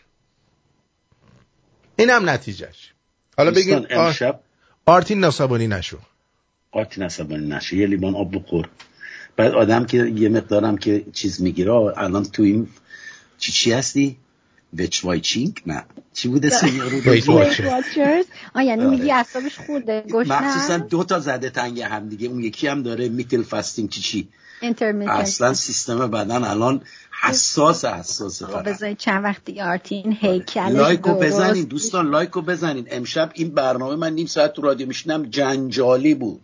اینم 1.95 2.29
نتیجهش. 2.29 2.93
حالا 3.37 3.51
بگیم 3.51 3.85
امشب 3.89 4.39
آرتین 4.85 5.25
نصابانی 5.25 5.67
نشو. 5.67 5.97
آرتین 6.71 7.03
نصابانی 7.03 7.47
نشو. 7.47 7.75
یه 7.75 7.87
لیوان 7.87 8.15
آب 8.15 8.35
بخور. 8.35 8.69
بعد 9.35 9.51
آدم 9.51 9.85
که 9.85 9.97
یه 9.97 10.29
مقدارم 10.29 10.77
که 10.77 11.05
چیز 11.13 11.41
می‌گیره 11.41 11.73
الان 11.73 12.23
تو 12.23 12.43
این 12.43 12.67
چی 13.37 13.51
چی 13.51 13.73
هستی؟ 13.73 14.17
وچ 14.79 15.05
وایچینگ 15.05 15.61
نه. 15.65 15.85
چی 16.13 16.27
بوده 16.27 16.49
آ 18.55 18.61
یعنی 18.61 18.85
میگی 18.85 19.11
اعصابش 19.11 19.57
خورده 19.57 20.03
گوش 20.11 20.27
نه 20.27 20.41
مخصوصا 20.41 20.77
دو 20.77 21.03
تا 21.03 21.19
زده 21.19 21.49
تنگ 21.49 21.81
هم 21.81 22.09
دیگه. 22.09 22.27
اون 22.27 22.43
یکی 22.43 22.67
هم 22.67 22.83
داره 22.83 23.09
میتل 23.09 23.43
فاستینگ 23.43 23.89
چی 23.89 24.01
چی؟ 24.01 24.27
اصلا 25.07 25.53
سیستم 25.53 26.07
بدن 26.07 26.43
الان 26.43 26.81
حساس 27.21 27.85
حساس 27.85 28.43
فقط. 28.43 28.65
بذارید 28.65 28.97
چند 28.97 29.23
وقت 29.23 29.45
دیگه 29.45 29.63
آرتین 29.63 30.17
هیکل 30.21 30.71
لایکو 30.71 31.13
بزنین 31.13 31.63
دوستان 31.63 32.09
لایکو 32.09 32.41
بزنین. 32.41 32.87
امشب 32.91 33.31
این 33.33 33.49
برنامه 33.49 33.95
من 33.95 34.13
نیم 34.13 34.25
ساعت 34.25 34.53
تو 34.53 34.61
رادیو 34.61 34.87
میشنم 34.87 35.25
جنجالی 35.25 36.15
بود. 36.15 36.41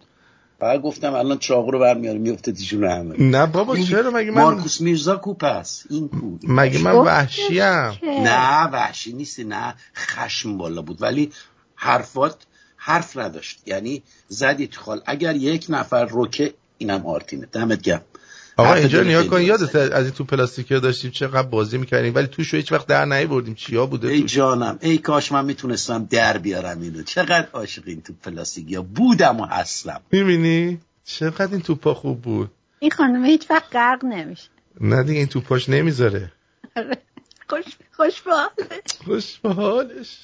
فقط 0.61 0.81
گفتم 0.81 1.13
الان 1.13 1.37
چاقو 1.37 1.71
رو 1.71 1.79
برمیاره 1.79 2.19
میفته 2.19 2.51
تیشون 2.51 2.83
همه. 2.83 3.15
نه 3.19 3.45
بابا 3.45 3.77
چرا؟ 3.77 4.11
مگه 4.11 4.31
من 4.31 4.41
مارکوس 4.41 4.81
میرزا 4.81 5.15
کو 5.15 5.33
پس؟ 5.33 5.83
این 5.89 6.07
کو. 6.07 6.37
مگه 6.43 6.79
من 6.79 6.91
وحشیم 6.91 7.63
نه 8.03 8.63
وحشی 8.63 9.13
نیستی 9.13 9.43
نه. 9.43 9.75
خشم 9.95 10.57
بالا 10.57 10.81
بود. 10.81 11.01
ولی 11.01 11.31
حرفات 11.75 12.35
حرف 12.75 13.17
نداشت. 13.17 13.61
یعنی 13.65 14.03
زدی 14.27 14.67
تو 14.67 14.81
خال. 14.81 15.01
اگر 15.05 15.35
یک 15.35 15.65
نفر 15.69 16.05
روکه 16.05 16.53
اینم 16.77 17.05
آرتینه. 17.05 17.45
دمت 17.45 17.81
گرم. 17.81 18.01
آقا 18.57 18.73
اینجا 18.73 19.03
نیا 19.03 19.23
کن 19.23 19.41
یادت 19.41 19.75
از 19.75 20.05
این 20.05 20.13
تو 20.13 20.23
پلاستیکی 20.23 20.79
داشتیم 20.79 21.11
چقدر 21.11 21.47
بازی 21.47 21.77
می‌کردیم 21.77 22.15
ولی 22.15 22.27
توشو 22.27 22.57
هیچ 22.57 22.71
وقت 22.71 22.87
در 22.87 23.05
نهی 23.05 23.25
بردیم 23.25 23.53
چیا 23.53 23.85
بوده 23.85 24.07
ای 24.07 24.23
جانم 24.23 24.77
ای 24.81 24.97
کاش 24.97 25.31
من 25.31 25.45
می‌تونستم 25.45 26.07
در 26.09 26.37
بیارم 26.37 26.81
اینو. 26.81 27.03
چقدر 27.03 27.47
عاشق 27.53 27.83
این 27.85 28.01
تو 28.01 28.13
پلاستیکی 28.23 28.75
ها 28.75 28.81
بودم 28.81 29.39
و 29.39 29.45
هستم. 29.45 30.01
می‌بینی؟ 30.11 30.79
چقدر 31.05 31.51
این 31.51 31.61
توپا 31.61 31.93
خوب 31.93 32.21
بود. 32.21 32.51
این 32.79 32.91
خانم 32.91 33.25
هیچ 33.25 33.45
وقت 33.49 33.75
غرق 33.75 34.05
نمیشه. 34.05 34.49
نه 34.81 35.03
دیگه 35.03 35.19
این 35.19 35.27
توپاش 35.27 35.69
نمی‌ذاره. 35.69 36.31
خوش 37.47 37.65
خوش 37.91 38.21
خوش 39.05 39.39
به 39.39 39.53
حالش 39.53 40.17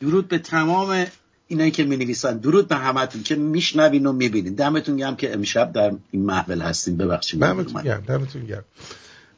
درود 0.00 0.28
به 0.28 0.38
تمام 0.38 1.06
اینایی 1.52 1.70
که 1.70 1.84
می 1.84 1.96
نویسن 1.96 2.38
درود 2.38 2.68
به 2.68 2.76
همتون 2.76 3.22
که 3.22 3.34
میشنوین 3.34 4.06
و 4.06 4.12
می‌بینین. 4.12 4.54
دمتون 4.54 4.96
گرم 4.96 5.16
که 5.16 5.34
امشب 5.34 5.72
در 5.72 5.92
این 6.10 6.24
محول 6.24 6.60
هستیم. 6.60 6.96
ببخشید. 6.96 7.40
دمتون 7.40 7.82
گرم 7.82 8.00
دمتون 8.00 8.46
گرم. 8.46 8.64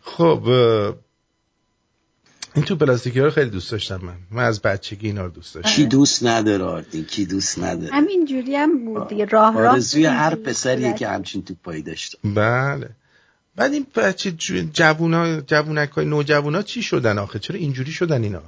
خب 0.03 0.43
این 2.55 2.65
تو 2.65 2.77
پلاستیکی 2.77 3.21
رو 3.21 3.31
خیلی 3.31 3.51
دوست 3.51 3.71
داشتم 3.71 4.01
من. 4.03 4.17
من 4.31 4.45
از 4.45 4.63
بچگی 4.63 5.07
اینا 5.07 5.25
رو 5.25 5.31
دوست 5.31 5.55
داشتم. 5.55 5.71
کی 5.71 5.87
دوست 5.87 6.27
نداره 6.27 6.65
آردین 6.65 7.05
کی 7.05 7.27
دوست 7.27 7.59
نداره؟ 7.59 7.95
همین 7.95 8.27
جوری 8.27 8.57
هم 8.57 8.85
بود 8.85 9.09
دیگه. 9.09 9.25
راه 9.25 9.59
راه 9.59 9.73
آرزوی 9.73 10.07
هر 10.07 10.35
پسریه 10.35 10.95
که 10.95 11.09
همچین 11.09 11.45
تو 11.45 11.55
پایی 11.63 11.83
داشت 11.83 12.17
بله. 12.25 12.91
بعد 13.57 13.73
این 13.73 13.87
بچه 13.97 14.33
جوونا 14.73 15.41
جوونک 15.41 15.91
های 15.91 16.05
نوجوانا 16.05 16.63
چی 16.63 16.83
شدن 16.83 17.19
آخه؟ 17.19 17.39
چرا 17.39 17.57
اینجوری 17.57 17.93
شدن 17.93 18.23
اینا؟ 18.23 18.43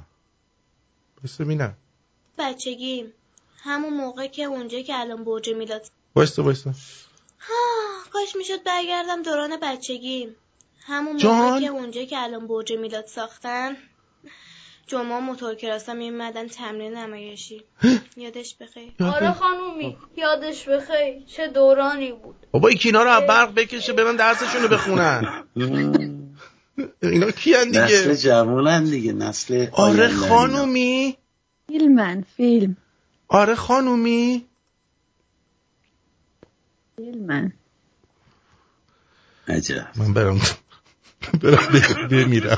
بس 1.23 1.41
ببینم. 1.41 1.73
بچگی 2.39 3.05
همون 3.63 3.93
موقع 3.93 4.27
که 4.27 4.43
اونجا 4.43 4.81
که 4.81 4.99
الان 4.99 5.23
برج 5.23 5.49
میلاد 5.49 5.87
بایستا 6.13 6.43
بایستا 6.43 6.71
کاش 8.13 8.35
می‌شد 8.35 8.63
برگردم 8.63 9.23
دوران 9.23 9.57
بچگی. 9.61 10.27
همون 10.87 11.23
موقع 11.23 11.59
که 11.59 11.67
اونجا 11.67 12.03
که 12.03 12.17
الان 12.17 12.47
برج 12.47 12.73
میلاد 12.73 13.05
ساختن 13.05 13.77
جمعه 14.87 15.19
موتور 15.19 15.55
کلاسا 15.55 15.93
میمدن 15.93 16.47
تمرین 16.47 16.93
نمایشی. 16.93 17.63
یادش 18.17 18.55
بخیر. 18.55 18.91
آره 18.99 19.31
خانومی 19.31 19.97
یادش 20.17 20.69
بخیر. 20.69 21.23
چه 21.27 21.47
دورانی 21.47 22.11
بود. 22.11 22.35
بابا 22.51 22.67
اینا 22.67 23.03
رو 23.03 23.27
برق 23.27 23.53
بکشه 23.55 23.93
برن 23.93 24.15
درسشون 24.15 24.61
رو 24.61 24.67
بخونن. 24.67 25.43
اینا 27.01 27.31
کیان 27.31 27.65
دیگه؟ 27.65 27.83
نسل 27.83 28.13
جوانن 28.13 28.83
دیگه 28.83 29.13
نسل 29.13 29.67
آره 29.71 30.07
خانومی. 30.07 31.17
فیلمن 31.67 32.25
فیلم. 32.37 32.77
آره 33.27 33.55
خانومی؟ 33.55 34.45
من 37.27 37.53
عجب. 39.47 39.87
من 39.95 40.13
برم 40.13 40.39
برم 41.41 42.07
بمیرم. 42.11 42.57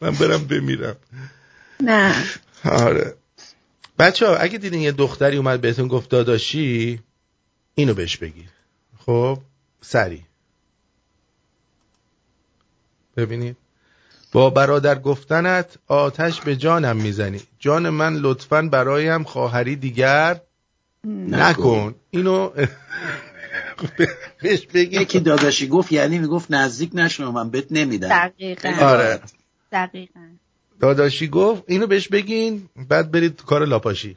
من 0.00 0.10
برم 0.10 0.44
بمیرم. 0.46 0.96
نه. 1.80 2.24
آره. 2.64 3.16
بچه 3.98 4.26
ها 4.26 4.36
اگه 4.36 4.58
دیدین 4.58 4.80
یه 4.80 4.92
دختری 4.92 5.36
اومد 5.36 5.60
بهتون 5.60 5.88
گفت 5.88 6.10
داداشی 6.10 7.00
اینو 7.74 7.94
بهش 7.94 8.16
بگیر 8.16 8.48
خب؟ 8.98 9.38
سری. 9.80 10.24
ببینید. 13.16 13.56
با 14.32 14.50
برادر 14.50 14.98
گفتنت 14.98 15.78
آتش 15.86 16.40
به 16.40 16.56
جانم 16.56 16.96
می‌زنی. 16.96 17.40
جان 17.58 17.88
من 17.88 18.16
لطفا 18.16 18.62
برایم 18.62 19.22
خواهری 19.24 19.76
دیگر 19.76 20.40
نکن. 21.04 21.94
اینو 22.10 22.50
بهش 24.42 24.66
بگی. 24.66 24.96
یکی 25.00 25.20
داداشی 25.20 25.68
گفت 25.68 25.92
یعنی 25.92 26.18
می‌گفت 26.18 26.50
نزدیک 26.50 26.90
نشو 26.94 27.32
من 27.32 27.50
بهت 27.50 27.66
نمیدم. 27.70 28.08
دقیقا. 28.08 28.68
آره. 28.80 29.20
دقیقا. 29.72 30.20
داداشی 30.80 31.28
گفت 31.28 31.62
اینو 31.66 31.86
بهش 31.86 32.08
بگین 32.08 32.68
بعد 32.88 33.10
برید 33.10 33.42
کار 33.42 33.64
لاپاشی. 33.64 34.16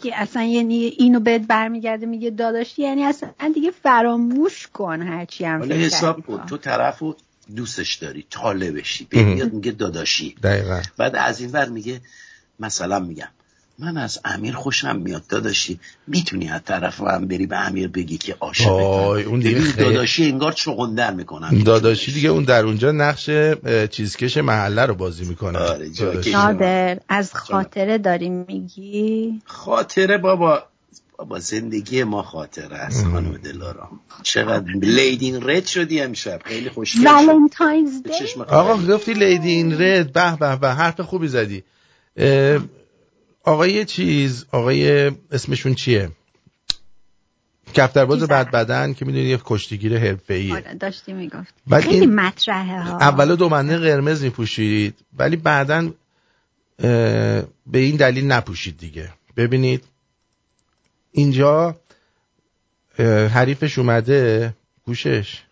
دیگه 0.00 0.16
اصلا 0.16 0.42
یعنی 0.42 0.74
اینو 0.74 1.20
بهت 1.20 1.42
برمیگرده 1.46 2.06
میگه 2.06 2.30
داداشی 2.30 2.82
یعنی 2.82 3.04
اصلا 3.04 3.30
دیگه 3.54 3.70
فراموش 3.70 4.66
کن 4.66 5.02
هرچی 5.02 5.44
هم 5.44 5.58
حالا 5.58 5.74
حساب 5.74 6.26
کن. 6.26 6.46
تو 6.46 6.56
طرفو 6.56 7.14
دوستش 7.56 7.94
داری 7.94 8.26
طالبشی. 8.30 9.08
میاد 9.12 9.52
میگه 9.52 9.72
داداشی. 9.72 10.34
دقیقا. 10.42 10.82
بعد 10.96 11.16
از 11.16 11.40
این 11.40 11.50
ور 11.50 11.68
میگه 11.68 12.00
مثلا 12.60 12.98
میگم 12.98 13.28
من 13.78 13.96
از 13.96 14.20
امیر 14.24 14.54
خوشم 14.54 14.96
میاد 14.96 15.26
داداشی. 15.26 15.80
می‌تونی 16.06 16.48
از 16.48 16.60
طرف 16.64 17.00
هم 17.00 17.28
بری 17.28 17.46
به 17.46 17.56
امیر 17.56 17.88
بگی 17.88 18.18
که 18.18 18.36
عاشق 18.40 18.72
اون 18.72 19.40
دیگه 19.40 19.60
خیلی... 19.60 19.90
داداشی 19.90 20.24
انگار 20.24 20.52
چغندر 20.52 21.14
می‌کنن. 21.14 21.62
داداشی 21.62 22.12
دیگه 22.12 22.28
اون 22.28 22.44
در 22.44 22.64
اونجا 22.64 22.92
نقش 22.92 23.30
چیزکش 23.90 24.36
محله 24.36 24.86
رو 24.86 24.94
بازی 24.94 25.24
می‌کنه. 25.24 25.58
آره 25.58 25.90
نادر 26.32 27.00
از 27.08 27.34
خاطره 27.34 27.98
داری 27.98 28.28
میگی؟ 28.28 29.42
خاطره 29.44 30.18
بابا 30.18 30.62
بابا 31.18 31.38
زندگی 31.38 32.04
ما 32.04 32.22
خاطره 32.22 32.76
است 32.76 33.06
خانم 33.06 33.36
دلارام. 33.36 34.00
چقدر 34.22 34.72
لیدین 34.72 35.50
رد 35.50 35.66
شدی 35.66 36.00
امشب. 36.00 36.40
خیلی 36.44 36.70
خوشگل 36.70 37.06
ولنتاینز 37.06 38.02
آقا 38.48 38.94
گفتی 38.94 39.14
لیدین 39.14 39.82
رد 39.82 40.12
به 40.12 40.36
به 40.36 40.56
به 40.56 40.68
حرف 40.68 41.00
خوبی 41.00 41.28
زدی. 41.28 41.64
آقای 43.44 43.84
چیز 43.84 44.46
آقای 44.52 45.12
اسمشون 45.32 45.74
چیه؟ 45.74 46.10
کفترباز 47.74 48.22
بعد 48.22 48.50
بدن 48.50 48.94
که 48.94 49.04
می‌دونی 49.04 49.24
یه 49.24 49.40
کشتیگیر 49.44 49.98
حرفه‌ایه. 49.98 50.54
آره 50.54 50.74
داشتی 50.74 51.12
می‌گفت 51.12 51.54
خیلی 51.70 52.00
این 52.00 52.14
مطرحه 52.14 52.82
ها. 52.82 52.98
اولا 52.98 53.34
دومنه 53.34 53.78
قرمز 53.78 54.22
میپوشید 54.22 54.94
ولی 55.18 55.36
بعدا 55.36 55.90
به 57.66 57.78
این 57.78 57.96
دلیل 57.96 58.26
نپوشید 58.26 58.78
دیگه. 58.78 59.08
ببینید 59.36 59.84
اینجا 61.16 61.76
حریفش 63.34 63.78
اومده. 63.78 64.54
گوشش. 64.86 65.42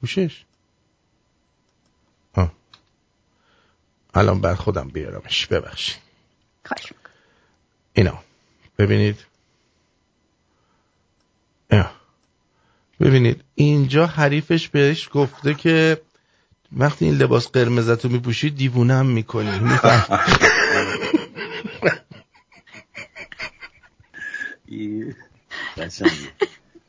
گوشش. 0.00 0.44
الان 4.14 4.40
بر 4.40 4.54
خودم 4.54 4.88
بیارمش. 4.88 5.46
ببخشید. 5.46 5.96
اینا. 7.92 8.18
ببینید. 8.78 9.18
ببینید. 13.00 13.44
اینجا 13.54 14.06
حریفش 14.06 14.68
بهش 14.68 15.08
گفته 15.12 15.54
که 15.54 16.00
وقتی 16.72 17.04
این 17.04 17.14
لباس 17.14 17.48
قرمزتو 17.48 18.08
میپوشی 18.08 18.50
دیوونه 18.50 18.94
هم 18.94 19.06
می‌کنی 19.06 19.60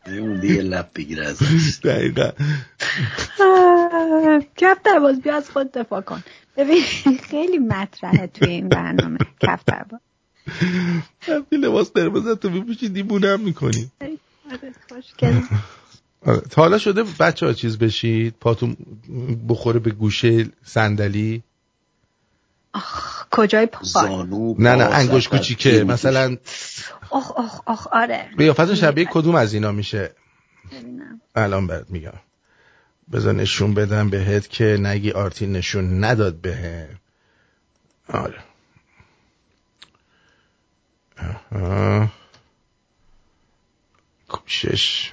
اون 0.08 0.40
دیگه 0.40 0.62
لب 0.62 0.90
بگیر 0.96 1.24
ازش 1.24 1.80
دقیقا 1.84 2.32
کفتر 4.58 5.00
باز 5.00 5.22
بیا 5.22 5.36
از 5.36 5.50
خود 5.50 5.72
دفاع 5.72 6.02
کن 6.02 6.24
ببین 6.58 6.82
خیلی 7.30 7.58
مطرحه 7.58 8.28
توی 8.28 8.50
این 8.50 8.70
برنامه 8.70 9.18
کفتر 9.40 9.86
باز 9.92 10.02
لباس 11.52 11.92
قرمز 11.92 12.28
تو 12.28 12.50
بپوشی 12.50 12.90
دیوونه 12.90 13.28
هم 13.28 13.40
می‌کنی 13.40 13.92
آره، 16.26 16.42
تا 16.42 16.62
حالا 16.62 16.78
شده 16.78 17.04
بچه 17.20 17.46
ها 17.46 17.54
چیز 17.54 17.78
بشید 17.78 18.36
پاتون 18.40 18.78
بخوره 19.50 19.80
به 19.80 19.92
گوشه 19.92 20.46
صندلی 20.64 21.44
کجای 23.32 23.66
پا 23.66 24.24
نه 24.60 24.76
نه 24.76 24.84
انگوش 24.84 25.28
کوچیکه 25.30 25.84
مثلا 25.84 26.38
آخ 27.10 27.32
آخ 27.32 27.62
آخ 27.66 27.88
آره. 27.88 28.30
قیافت 28.38 28.74
شبیه 28.74 29.06
کدوم 29.06 29.36
از 29.36 29.54
اینا 29.54 29.72
میشه؟ 29.72 30.12
ببینم. 30.72 31.22
الان 31.36 31.68
برات 31.68 31.90
میگم. 31.90 32.20
بذار 33.12 33.34
نشون 33.34 33.74
بدم 33.74 34.10
بهت 34.10 34.50
که 34.50 34.78
نگی 34.80 35.12
آرتی 35.12 35.48
نشون 35.48 36.04
نداد 36.04 36.36
به 36.36 36.88
آره. 38.10 38.40
آها. 41.52 42.08
کوشش 44.28 45.12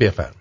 بفرم 0.00 0.34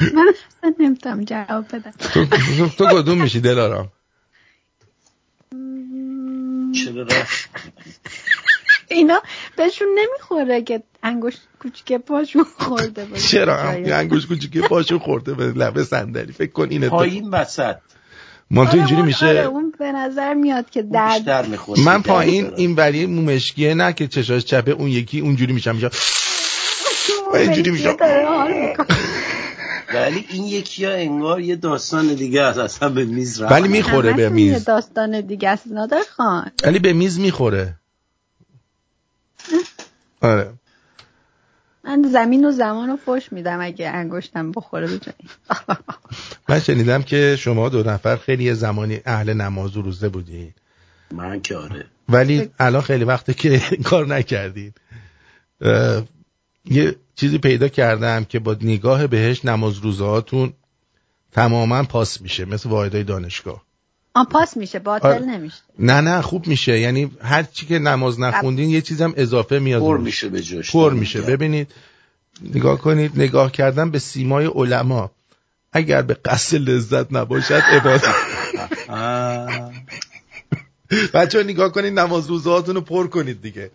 من 0.00 0.28
اصلا 0.28 0.74
نمی‌تونم 0.78 1.24
جواب 1.24 1.64
بدم. 1.68 1.92
تو 2.78 2.86
کدوم 2.86 3.22
میشی 3.22 3.40
دلارام؟ 3.40 3.88
اینا 8.88 9.22
بهشون 9.56 9.88
نمی‌خوره 9.98 10.62
که 10.62 10.82
انگوش 11.02 11.34
کوچیک 11.62 11.92
پاشون 11.92 12.44
خورده 12.58 13.04
باشه. 13.04 13.28
چرا؟ 13.28 13.58
انگوش 13.70 14.26
کوچیک 14.26 14.58
پاشون 14.58 14.98
خورده 14.98 15.34
به 15.34 15.44
لبه 15.44 15.84
صندلی. 15.84 16.32
فکر 16.32 16.52
کن 16.52 16.70
اینه 16.70 16.88
پایین 16.88 17.30
وسط. 17.30 17.76
ما 18.50 18.66
تو 18.66 18.76
اینجوری 18.76 19.02
میشه 19.02 19.26
آره 19.26 19.44
اون 19.44 19.72
به 19.78 19.92
نظر 19.92 20.34
میاد 20.34 20.70
که 20.70 20.82
درد 20.82 21.46
من 21.84 22.02
پایین 22.02 22.52
این 22.56 22.74
ولی 22.74 23.06
مومشکیه 23.06 23.74
نه 23.74 23.92
که 23.92 24.06
چشاش 24.06 24.44
چپه 24.44 24.70
اون 24.70 24.88
یکی 24.88 25.20
اونجوری 25.20 25.52
میشم 25.52 25.74
میشه. 25.74 25.90
اینجوری 27.34 27.70
میشم 27.70 27.96
ولی 29.94 30.26
این 30.28 30.44
یکی 30.44 30.84
ها 30.84 30.92
انگار 30.92 31.40
یه 31.40 31.56
داستان 31.56 32.14
دیگه 32.14 32.42
است 32.42 32.58
اصلا 32.58 32.88
به 32.88 33.04
میز 33.04 33.40
رفت. 33.40 33.52
ولی 33.52 33.68
می‌خوره 33.68 34.12
به 34.12 34.28
میز 34.28 34.52
یه 34.52 34.58
داستان 34.58 35.20
دیگه 35.20 35.48
است 35.48 35.66
نادر 35.66 36.02
خان. 36.16 36.50
ولی 36.64 36.78
به 36.78 36.92
میز 36.92 37.18
می‌خوره. 37.20 37.74
آره. 40.20 40.52
من 41.84 42.02
زمین 42.12 42.44
و 42.44 42.50
زمان 42.52 42.88
رو 42.88 42.96
فش 42.96 43.32
میدم 43.32 43.60
اگه 43.60 43.88
انگشتم 43.88 44.52
بخوره 44.52 44.86
به 44.86 45.00
من 46.48 46.60
شنیدم 46.60 47.02
که 47.02 47.36
شما 47.38 47.68
دو 47.68 47.82
نفر 47.82 48.16
خیلی 48.16 48.54
زمانی 48.54 49.00
اهل 49.06 49.32
نماز 49.32 49.76
و 49.76 49.82
روزه 49.82 50.08
بودین. 50.08 50.52
من 51.10 51.40
که 51.40 51.56
آره. 51.56 51.84
ولی 52.08 52.50
الان 52.58 52.82
خیلی 52.82 53.04
وقته 53.04 53.34
که 53.34 53.62
کار 53.90 54.06
نکردین. 54.06 54.72
یه 56.70 56.96
چیزی 57.14 57.38
پیدا 57.38 57.68
کردم 57.68 58.24
که 58.24 58.38
با 58.38 58.56
نگاه 58.60 59.06
بهش 59.06 59.44
نماز 59.44 59.78
روزهاتون 59.78 60.52
تماما 61.32 61.82
پاس 61.82 62.20
میشه 62.20 62.44
مثل 62.44 62.68
واحدهای 62.68 63.04
دانشگاه. 63.04 63.66
آن 64.14 64.24
پاس 64.24 64.56
میشه 64.56 64.78
باطل 64.78 65.08
آره. 65.08 65.18
نمیشه. 65.18 65.56
نه 65.78 66.00
نه 66.00 66.20
خوب 66.20 66.46
میشه. 66.46 66.78
یعنی 66.78 67.10
هر 67.22 67.42
چی 67.42 67.66
که 67.66 67.78
نماز 67.78 68.20
نخوندین 68.20 68.70
یه 68.70 68.80
چیزم 68.80 69.14
اضافه 69.16 69.58
میاد 69.58 69.82
پر 69.82 69.98
میشه 69.98 70.28
به 70.28 70.42
جوش 70.42 70.72
پر 70.72 70.92
میشه. 70.92 71.20
ببینید 71.20 71.74
نگاه 72.54 72.78
کنید 72.78 73.12
نگاه 73.16 73.52
کردن 73.52 73.90
به 73.90 73.98
سیمای 73.98 74.46
علما. 74.46 75.10
اگر 75.72 76.02
به 76.02 76.14
قصد 76.14 76.56
لذت 76.56 77.12
نباشد 77.12 77.54
عبادت. 77.54 78.14
بچه 81.14 81.44
نگاه 81.44 81.72
کنید 81.72 81.98
نماز 81.98 82.26
روزهاتون 82.26 82.74
رو 82.74 82.80
پر 82.80 83.06
کنید 83.06 83.42
دیگه. 83.42 83.70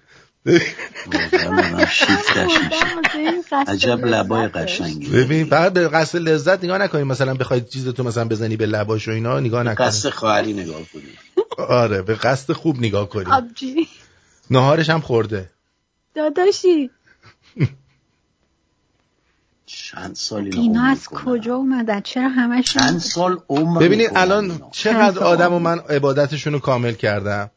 عجب 3.67 4.05
لبای 4.05 4.47
قشنگی. 4.47 5.09
ببین 5.09 5.45
فقط 5.45 5.73
به 5.73 5.87
قصد 5.87 6.17
لذت 6.17 6.63
نگاه 6.63 6.77
نکنید 6.77 7.05
مثلا 7.05 7.33
بخواید 7.33 7.69
چیزتو 7.69 8.03
مثلا 8.03 8.25
بزنی 8.25 8.57
به 8.57 8.65
لباش 8.65 9.07
و 9.07 9.11
اینا 9.11 9.39
نگاه 9.39 9.63
نکنید 9.63 9.89
قصد 9.89 10.09
خواهری 10.09 10.53
نگاه 10.53 10.81
کنید 10.93 11.17
آره 11.57 12.01
به 12.01 12.15
قصد 12.15 12.53
خوب 12.53 12.77
نگاه 12.77 13.09
کنید 13.09 13.27
آبجی. 13.27 13.87
نهارش 14.49 14.89
هم 14.89 15.01
خورده. 15.01 15.49
داداشی. 16.15 16.89
چند 19.65 20.15
سال 20.15 20.49
اینا 20.53 20.83
از 20.83 21.07
کجا 21.07 21.55
اومدن؟ 21.55 22.01
چرا 22.01 22.29
همش 22.29 22.73
چند 22.73 22.99
سال 22.99 23.39
عمر 23.49 23.79
ببینید 23.79 24.11
الان 24.15 24.61
چقدر 24.71 25.19
آدم 25.19 25.53
و 25.53 25.59
من 25.59 25.79
عبادتشون 25.79 26.53
رو 26.53 26.59
کامل 26.59 26.93
کردم. 26.93 27.51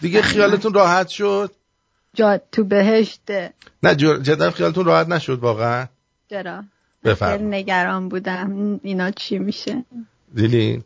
دیگه 0.00 0.22
خیالتون 0.22 0.74
راحت 0.74 1.08
شد؟ 1.08 1.50
جا 2.16 2.40
تو 2.52 2.64
بهشته 2.64 3.52
نه 3.82 3.94
جدا 3.94 4.50
خیالتون 4.50 4.84
راحت 4.84 5.08
نشد 5.08 5.38
واقعا؟ 5.38 5.86
چرا؟ 6.30 6.64
بفرم 7.04 7.54
نگران 7.54 8.08
بودم. 8.08 8.80
اینا 8.82 9.10
چی 9.10 9.38
میشه؟ 9.38 9.84
دیلین 10.34 10.84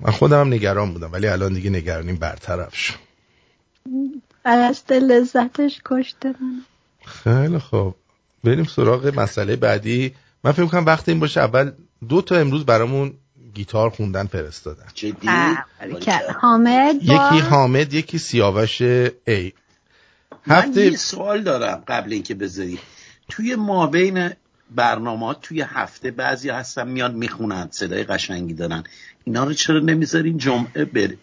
من 0.00 0.10
خودم 0.12 0.40
هم 0.40 0.52
نگران 0.52 0.92
بودم 0.92 1.12
ولی 1.12 1.28
الان 1.28 1.54
دیگه 1.54 1.70
نگرانیم 1.70 2.16
برطرف 2.16 2.74
شد 2.74 2.94
قصد 4.44 4.92
لذتش 4.92 5.80
کشته 5.84 6.28
من. 6.28 6.62
خیلی 7.04 7.58
خوب. 7.58 7.94
بریم 8.44 8.64
سراغ 8.64 9.18
مسئله 9.18 9.56
بعدی. 9.56 10.14
من 10.44 10.52
فکر 10.52 10.66
کنم 10.66 10.86
وقت 10.86 11.08
این 11.08 11.20
باشه 11.20 11.40
اول 11.40 11.72
دو 12.08 12.22
تا 12.22 12.36
امروز 12.36 12.66
برامون 12.66 13.14
گیتار 13.54 13.90
خوندن 13.90 14.26
فرستادن. 14.26 14.86
جدی؟ 14.94 15.28
حامد 16.40 16.94
یکی 17.02 17.38
حامد 17.50 17.94
یکی 17.94 18.18
سیاوش 18.18 18.82
ای. 18.82 19.52
هفته... 20.46 20.84
من 20.84 20.92
یه 20.92 20.96
سوال 20.96 21.42
دارم 21.42 21.82
قبل 21.88 22.12
اینکه 22.12 22.34
بذاری 22.34 22.78
توی 23.28 23.54
ما 23.54 23.86
بین 23.86 24.30
برنامه 24.74 25.34
توی 25.42 25.60
هفته 25.60 26.10
بعضی 26.10 26.50
هستن 26.50 26.88
میاد 26.88 27.14
می‌خونن 27.14 27.68
صدای 27.70 28.04
قشنگی 28.04 28.54
دارن. 28.54 28.84
اینا 29.24 29.44
رو 29.44 29.52
چرا 29.52 29.80
نمی‌ذارین 29.80 30.38
جمعه 30.38 30.84
بر... 30.84 31.14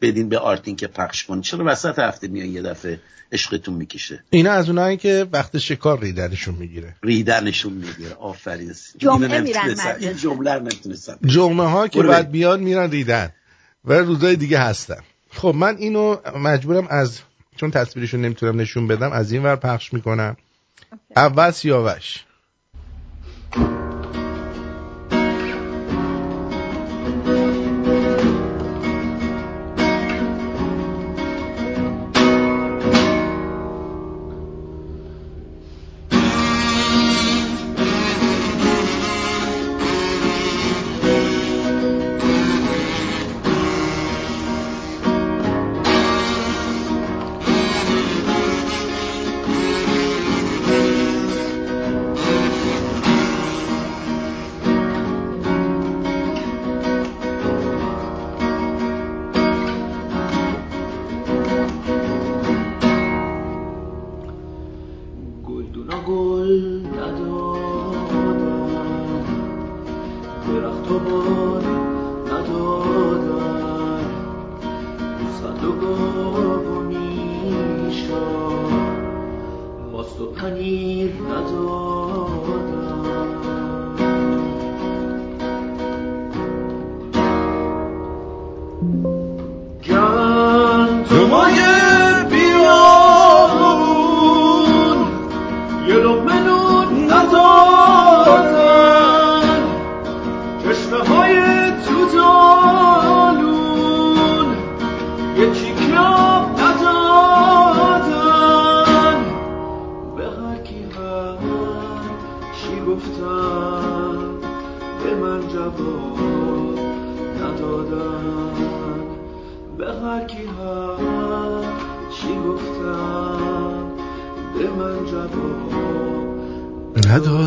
بدین 0.00 0.28
به 0.28 0.38
آرتین 0.38 0.76
که 0.76 0.86
پخش 0.86 1.24
کن 1.24 1.40
چرا 1.40 1.64
وسط 1.66 1.98
هفته 1.98 2.28
میان 2.28 2.48
یه 2.48 2.62
دفعه 2.62 3.00
عشقتون 3.32 3.74
می‌کشه؟ 3.74 4.24
اینا 4.30 4.52
از 4.52 4.68
اونایی 4.68 4.96
که 4.96 5.26
وقت 5.32 5.58
شکار 5.58 6.00
ریدنشون 6.00 6.54
می‌گیره. 6.54 6.94
ریدنشون 7.02 7.72
می‌گیره. 7.72 8.14
آفرین. 8.14 8.74
جمعه 8.98 9.40
میرن 9.40 9.76
این 10.00 10.16
جمله 10.16 10.54
رو 10.54 10.60
نمی‌تونستم. 10.60 11.18
جمعه 11.26 11.66
ها 11.66 11.88
که 11.88 12.02
بعد 12.02 12.30
بیاد 12.30 12.60
میرن 12.60 12.90
ریدن. 12.90 13.32
و 13.84 13.92
روزای 13.92 14.36
دیگه 14.36 14.58
هستن. 14.58 15.00
خب 15.30 15.54
من 15.56 15.76
اینو 15.76 16.16
مجبورم 16.36 16.86
از 16.90 17.20
چون 17.60 17.70
تصویرشو 17.70 18.16
نمی‌تونم 18.16 18.60
نشون 18.60 18.86
بدم 18.86 19.12
از 19.12 19.32
این 19.32 19.42
ور 19.42 19.56
پخش 19.56 19.92
می‌کنم. 19.92 20.36
اول 21.16 21.50
سیاوش. 21.50 22.24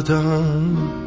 等 0.04 1.03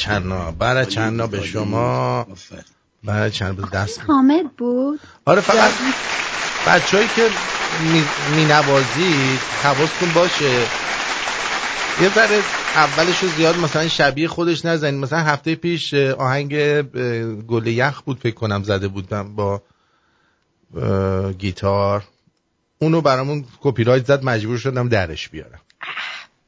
چندنا 0.00 0.50
برای 0.50 0.86
چندنا 0.86 1.26
به 1.26 1.42
شما. 1.42 2.26
برای 3.04 3.30
چند 3.30 3.70
دست. 3.70 4.00
حامد 4.06 4.56
بود؟ 4.58 5.00
آره 5.24 5.40
فقط 5.40 5.70
بچههایی 6.66 7.08
که 7.16 7.28
می, 8.36 8.44
نوازید 8.44 9.40
حواستون 9.62 10.12
باشه. 10.14 10.50
یه 12.02 12.14
ذره 12.14 12.42
اولش 12.74 13.22
رو 13.22 13.28
زیاد 13.28 13.56
مثلا 13.56 13.88
شبیه 13.88 14.28
خودش 14.28 14.64
نزنید. 14.64 15.00
مثلا 15.00 15.18
هفته 15.18 15.54
پیش 15.54 15.94
آهنگ 15.94 16.82
گل 17.46 17.66
یخ 17.66 18.00
بود 18.00 18.18
فکر 18.18 18.34
کنم 18.34 18.62
زده 18.62 18.88
بودم 18.88 19.34
با 19.34 19.62
گیتار. 21.38 22.04
اونو 22.78 23.00
برامون 23.00 23.44
کپی 23.60 23.84
رایت 23.84 24.06
زد 24.06 24.24
مجبور 24.24 24.58
شدم 24.58 24.88
درش 24.88 25.28
بیارم. 25.28 25.60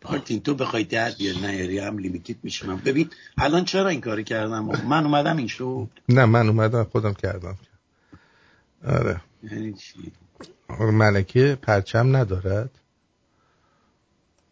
مارتین 0.04 0.42
تو 0.42 0.54
بخوای 0.54 0.84
در 0.84 1.10
بیاد 1.10 1.36
نیاری 1.44 1.78
هم 1.78 1.98
لیمیتیت 1.98 2.36
میشونم 2.42 2.76
ببین 2.76 3.10
الان 3.38 3.64
چرا 3.64 3.88
این 3.88 4.00
کاری 4.00 4.24
کردم؟ 4.24 4.64
من 4.88 5.04
اومدم 5.04 5.36
این 5.36 5.46
شد 5.46 5.88
نه 6.08 6.24
من 6.24 6.48
اومدم 6.48 6.84
خودم 6.84 7.14
کردم. 7.14 7.56
آره. 8.86 9.20
یعنی 9.42 9.72
چی؟ 9.72 10.12
ملکه 10.80 11.58
پرچم 11.62 12.16
ندارد. 12.16 12.70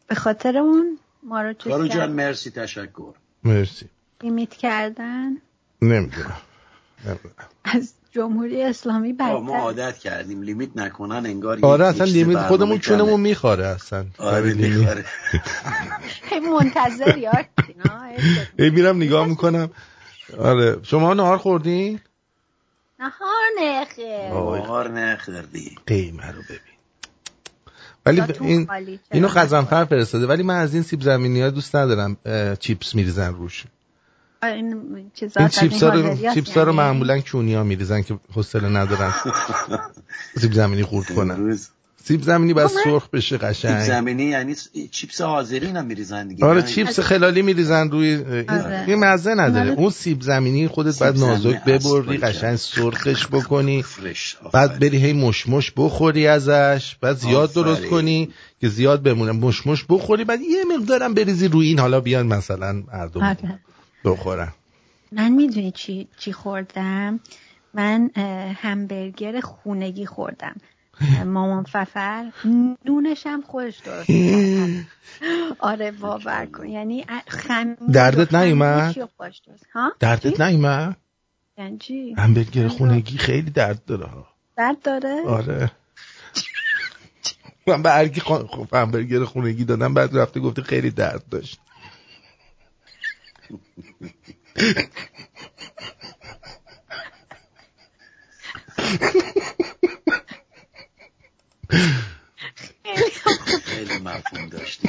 به 0.06 0.14
خاطر 0.14 0.58
اون 0.58 0.98
ما 1.22 1.42
رو 1.42 1.52
کارو 1.52 1.88
جان 1.88 2.12
مرسی 2.12 2.50
تشکر. 2.50 3.12
مرسی. 3.44 3.86
لیمیت 4.22 4.54
کردن؟ 4.54 5.36
نمی‌دونم. 5.82 6.36
از 7.64 7.92
جمهوری 8.10 8.62
اسلامی 8.62 9.12
بدتر 9.12 9.38
ما 9.38 9.56
عادت 9.56 9.98
کردیم. 9.98 10.42
لیمیت 10.42 10.76
نکنن 10.76 11.26
انگار 11.26 11.58
آره 11.62 11.86
اصلا 11.86 12.04
لیمیت 12.04 12.38
خودمون 12.38 12.78
چونمون 12.78 13.20
می‌خوره 13.20 13.66
اصلا. 13.66 14.06
آره 14.18 14.54
می‌خوره 14.54 15.04
منتظر 16.58 17.18
یاد 17.18 17.46
میرم 18.58 18.96
نگاه 18.96 19.26
می‌کنم. 19.26 19.70
آره 20.38 20.78
شما 20.82 21.14
نهار 21.14 21.38
خوردین 21.38 22.00
نهار 22.98 23.50
نخیر 23.62 24.28
نهار 24.28 24.90
نخوردی 24.90 25.76
قیمه 25.86 26.26
رو 26.26 26.42
ببین. 26.42 26.60
ولی 28.06 28.22
این 28.40 28.68
اینو 29.12 29.28
خزنفر 29.28 29.84
فرستاده. 29.84 30.26
ولی 30.26 30.42
من 30.42 30.56
از 30.56 30.74
این 30.74 30.82
سیب 30.82 31.02
زمینی 31.02 31.42
ها 31.42 31.50
دوست 31.50 31.76
ندارم 31.76 32.16
چیپس 32.56 32.94
میریزن 32.94 33.34
روش. 33.34 33.64
این 34.42 35.10
چیپس 35.14 35.82
ها 35.82 35.88
رو, 35.88 36.16
چیپس 36.34 36.56
ها 36.56 36.62
رو 36.62 36.68
یعنی؟ 36.68 36.76
معمولا 36.76 37.20
کونی 37.20 37.54
ها 37.54 37.64
میریزن 37.64 38.02
که 38.02 38.18
حوصله 38.32 38.68
ندارن. 38.68 39.14
سیب 40.40 40.52
زمینی 40.52 40.82
خورد 40.82 41.06
کنن. 41.14 41.58
سیب 42.04 42.22
زمینی 42.22 42.54
باید 42.54 42.68
خب 42.68 42.74
سرخ 42.84 43.08
بشه 43.08 43.38
قشنگ. 43.38 43.80
سیب 43.80 43.88
زمینی 43.88 44.24
یعنی 44.24 44.54
چیپس 44.90 45.20
حاضری 45.20 45.66
هم 45.66 45.86
میریزن 45.86 46.28
دیگه. 46.28 46.46
آره 46.46 46.62
چیپس 46.62 47.00
خلالی 47.00 47.42
میریزن 47.42 47.90
روی 47.90 48.16
آره. 48.48 48.84
این 48.86 48.98
مزه 48.98 49.34
نداره. 49.34 49.70
اون 49.70 49.90
سیب 49.90 50.20
زمینی 50.20 50.68
خودت 50.68 50.98
باید 50.98 51.18
نازک 51.18 51.64
ببری 51.64 52.18
قشنگ 52.18 52.56
سرخش 52.56 53.26
بکنی. 53.26 53.84
بعد 54.52 54.78
بری 54.78 54.96
هی 54.96 55.12
مشمش 55.12 55.72
بخوری 55.76 56.26
ازش. 56.26 56.96
بعد 57.00 57.16
زیاد 57.16 57.52
درست 57.52 57.84
کنی 57.84 58.28
که 58.60 58.68
زیاد 58.68 59.02
بمونه. 59.02 59.32
مشمش 59.32 59.84
بخوری 59.88 60.24
بعد 60.24 60.40
یه 60.40 60.64
مقدارم 60.78 61.14
بریزی 61.14 61.48
روی 61.48 61.66
این. 61.66 61.78
حالا 61.78 62.00
بیان 62.00 62.26
مثلا 62.26 62.82
مردم 62.92 63.22
آره. 63.22 63.60
بخورم. 64.04 64.54
من 65.12 65.28
می‌دونی 65.28 65.72
چی, 65.72 66.08
چی 66.18 66.32
خوردم؟ 66.32 67.20
من 67.74 68.10
همبرگر 68.56 69.40
خونگی 69.40 70.06
خوردم. 70.06 70.56
مامان 71.24 71.64
ففر 71.64 72.32
نونش 72.84 73.26
هم 73.26 73.42
خودش 73.42 73.78
درست 73.78 74.10
آره 75.70 75.90
باور 75.90 76.46
کن. 76.46 76.68
یعنی 76.68 77.04
دردت 77.92 78.34
نیومد؟ 78.34 78.96
دردت 80.00 80.40
نیومد؟ 80.40 80.96
یعنی 81.58 82.14
همبرگر 82.18 82.68
خونگی 82.68 83.18
خیلی 83.18 83.50
درد 83.50 83.84
داره 83.84 84.08
درد 84.56 84.82
داره؟ 84.82 85.22
آره. 85.26 85.70
من 87.66 87.82
به 87.82 87.90
هرکی 87.90 88.22
همبرگر 88.72 89.24
خونگی 89.24 89.64
دادم 89.64 89.94
بعد 89.94 90.16
رفته 90.16 90.40
گفته 90.40 90.62
خیلی 90.62 90.90
درد 90.90 91.28
داشت. 91.30 91.60
خیلی 103.64 103.98
مفهوم 103.98 104.48
داشتی. 104.48 104.88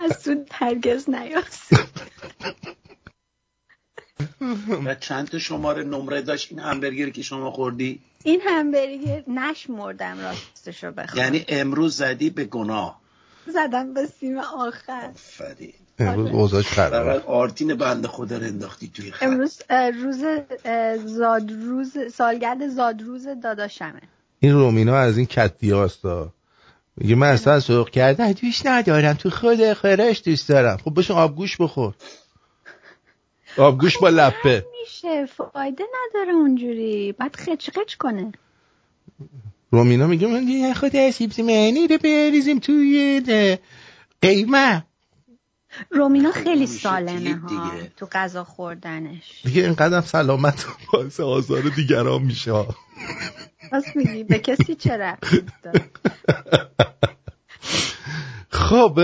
از 0.00 0.22
تو 0.24 0.44
هرگز 0.52 1.10
نیاست 1.10 1.72
و 4.84 4.94
چند 4.94 5.28
تا 5.28 5.38
شماره 5.38 5.82
نمره 5.82 6.22
داشت؟ 6.22 6.50
این 6.50 6.60
همبرگری 6.60 7.12
که 7.12 7.22
شما 7.22 7.50
خوردی؟ 7.50 8.00
این 8.24 8.40
همبرگر 8.40 9.24
نشمردم 9.28 10.18
راستشو 10.20 10.92
بخوام. 10.92 11.24
یعنی 11.24 11.44
امروز 11.48 11.96
زدی 11.96 12.30
به 12.30 12.44
گناه. 12.44 13.00
زدم 13.46 13.94
به 13.94 14.06
سیم 14.06 14.38
آخر. 14.38 15.10
آفرین. 15.14 15.83
امروز 15.98 16.30
اوضاعش 16.30 16.68
خرابه. 16.68 17.20
آرتین 17.20 17.74
بنده 17.74 18.08
خدا 18.08 18.38
رو 18.38 18.44
انداختی 18.44 18.90
توی 18.94 19.10
خط. 19.10 19.22
امروز 19.22 19.62
روز 20.02 20.24
زاد 21.04 21.52
روز 21.52 21.96
سالگرد 22.12 22.68
زاد 22.68 23.02
روز 23.02 23.28
داداشمه. 23.42 24.00
این 24.40 24.52
رومینا 24.52 24.96
از 24.96 25.18
این 25.18 25.26
کتی 25.26 25.70
هاستا. 25.70 26.32
میگه 26.96 27.14
من 27.14 27.28
اصلا 27.30 27.60
سرخ 27.60 27.90
کرده 27.90 28.32
دوست 28.32 28.66
ندارم 28.66 29.14
تو 29.14 29.30
خود 29.30 29.72
خرش 29.72 30.22
دوست 30.24 30.48
دارم. 30.48 30.76
خب 30.76 30.92
بشون 30.96 31.16
آبگوش 31.16 31.56
بخور. 31.56 31.94
آبگوش 33.58 33.98
با 33.98 34.08
لپه. 34.08 34.64
میشه 34.80 35.26
فایده 35.26 35.84
نداره 35.94 36.32
اونجوری. 36.32 37.12
بعد 37.12 37.36
خچ 37.36 37.70
خچ 37.70 37.94
کنه. 37.94 38.32
رومینا 39.70 40.06
میگه 40.06 40.26
من 40.26 40.48
یه 40.48 40.74
خود 40.74 41.10
سیب 41.10 41.32
زمینی 41.32 41.86
رو 41.86 41.98
بریزیم 41.98 42.58
توی 42.58 43.22
قیمه 44.22 44.84
رومینا 45.90 46.32
خیلی 46.32 46.66
سالمه 46.66 47.34
ها 47.34 47.72
تو 47.96 48.06
غذا 48.12 48.44
خوردنش. 48.44 49.40
دیگه 49.44 49.62
اینقدر 49.62 50.00
سلامت 50.00 50.66
باعث 50.92 51.20
آزار 51.20 51.62
دیگران 51.62 52.22
میشه 52.22 52.52
بس 53.72 53.96
میگی 53.96 54.24
به 54.24 54.38
کسی 54.38 54.74
چرا 54.74 55.16
خب 58.48 59.00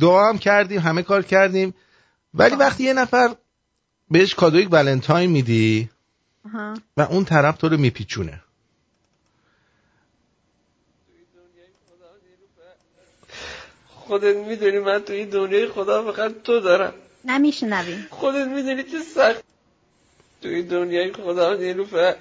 دعا 0.00 0.28
هم 0.28 0.38
کردیم 0.38 0.80
همه 0.80 1.02
کار 1.02 1.22
کردیم. 1.22 1.74
ولی 2.34 2.56
وقتی 2.56 2.84
یه 2.84 2.92
نفر 2.92 3.34
بهش 4.10 4.34
کادوی 4.34 4.66
ولنتاین 4.66 5.30
میدی 5.30 5.90
و 6.96 7.02
اون 7.02 7.24
طرف 7.24 7.56
تو 7.56 7.68
رو 7.68 7.76
میپیچونه. 7.76 8.40
خودت 14.12 14.36
می‌دونی 14.36 14.78
من 14.78 14.98
تو 14.98 15.12
این 15.12 15.28
دنیای 15.28 15.68
خدا 15.68 16.12
فقط 16.12 16.32
تو 16.44 16.60
دارم. 16.60 16.92
نمیشنویم 17.24 18.06
خودت 18.10 18.46
می‌دونی 18.46 18.82
چه 18.82 18.98
سخت. 19.14 19.44
تو 20.42 20.48
این 20.48 20.66
دنیای 20.66 21.12
خدا 21.12 21.54
نیلوفر. 21.54 22.14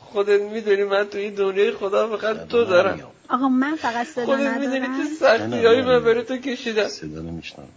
خودت 0.00 0.40
می‌دونی 0.40 0.84
من 0.84 1.04
تو 1.04 1.18
این 1.18 1.34
دنیای 1.34 1.72
خدا 1.72 2.16
فقط 2.16 2.48
تو 2.48 2.64
دارم. 2.64 3.00
آقا 3.28 3.48
من 3.48 3.76
فقط 3.76 4.06
صدا 4.06 4.24
خودت 4.24 4.56
می‌دونی 4.56 4.86
چه 4.86 5.14
سختی 5.20 5.66
هایی 5.66 5.82
من 5.82 6.04
برای 6.04 6.24
تو 6.24 6.36
کشیدم. 6.36 6.88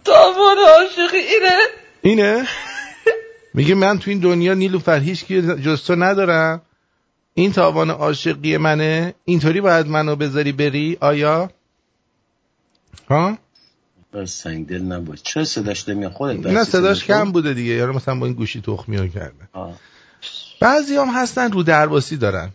تاوان 0.04 0.56
عاشقی 0.58 1.18
اینه. 1.18 1.58
اینه؟ 2.02 2.46
میگه 3.54 3.74
من 3.74 3.98
تو 3.98 4.10
این 4.10 4.20
دنیا 4.20 4.54
نیلوفر 4.54 4.98
هیچ 4.98 5.24
کی 5.24 5.42
جز 5.42 5.84
تو 5.86 5.94
ندارم. 5.94 6.62
این 7.34 7.52
تاوان 7.52 7.90
عاشقی 7.90 8.56
منه. 8.56 9.14
اینطوری 9.24 9.60
باید 9.60 9.86
منو 9.86 10.16
بذاری 10.16 10.52
بری 10.52 10.98
آیا؟ 11.00 11.50
ها؟ 13.10 13.38
سنگ 14.26 14.66
دل 14.66 14.82
نباش. 14.82 15.22
چرا 15.22 15.44
صداش 15.44 15.88
نمیاد؟ 15.88 16.12
خودت 16.12 16.46
نه 16.46 16.64
صداش 16.64 17.04
کم 17.04 17.32
بوده 17.32 17.54
دیگه. 17.54 17.72
یارو 17.72 17.92
مثلا 17.92 18.18
با 18.18 18.26
این 18.26 18.34
گوشی 18.34 18.60
تخمی 18.60 18.96
ها 18.96 19.06
کرده. 19.06 19.48
بعضی 20.60 20.96
هم 20.96 21.08
هستن 21.08 21.52
رو 21.52 21.62
درواسی 21.62 22.16
دارن. 22.16 22.50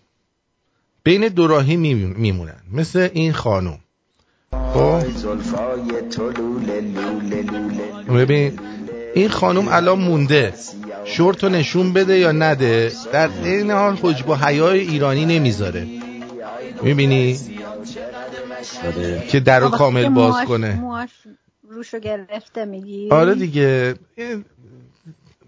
بین 1.04 1.28
دو 1.28 1.48
راهی 1.48 1.76
میمونن. 1.76 2.62
مثل 2.72 3.10
این 3.14 3.34
خانوم. 3.34 3.80
خب؟ 4.74 5.04
ببین 8.18 8.60
این 9.16 9.30
خانوم 9.30 9.68
الان 9.68 10.00
مونده. 10.00 10.54
شورتو 11.06 11.50
نشون 11.50 11.94
بده 11.94 12.18
یا 12.18 12.32
نده 12.32 12.92
در 13.14 13.30
این 13.44 13.72
حال 13.72 13.98
حجب 14.02 14.30
و 14.30 14.36
حیای 14.36 14.80
ایرانی 14.80 15.26
نمی‌ذاره. 15.26 15.88
می‌بینی؟ 16.84 17.40
آره. 18.86 19.28
که 19.28 19.40
در 19.40 19.60
رو 19.60 19.70
کامل 19.70 20.10
باز 20.10 20.46
کنه 20.46 20.82
روشو 21.70 22.00
گرفته 22.00 22.66
میگی 22.66 23.10
آره 23.12 23.36
دیگه 23.36 23.96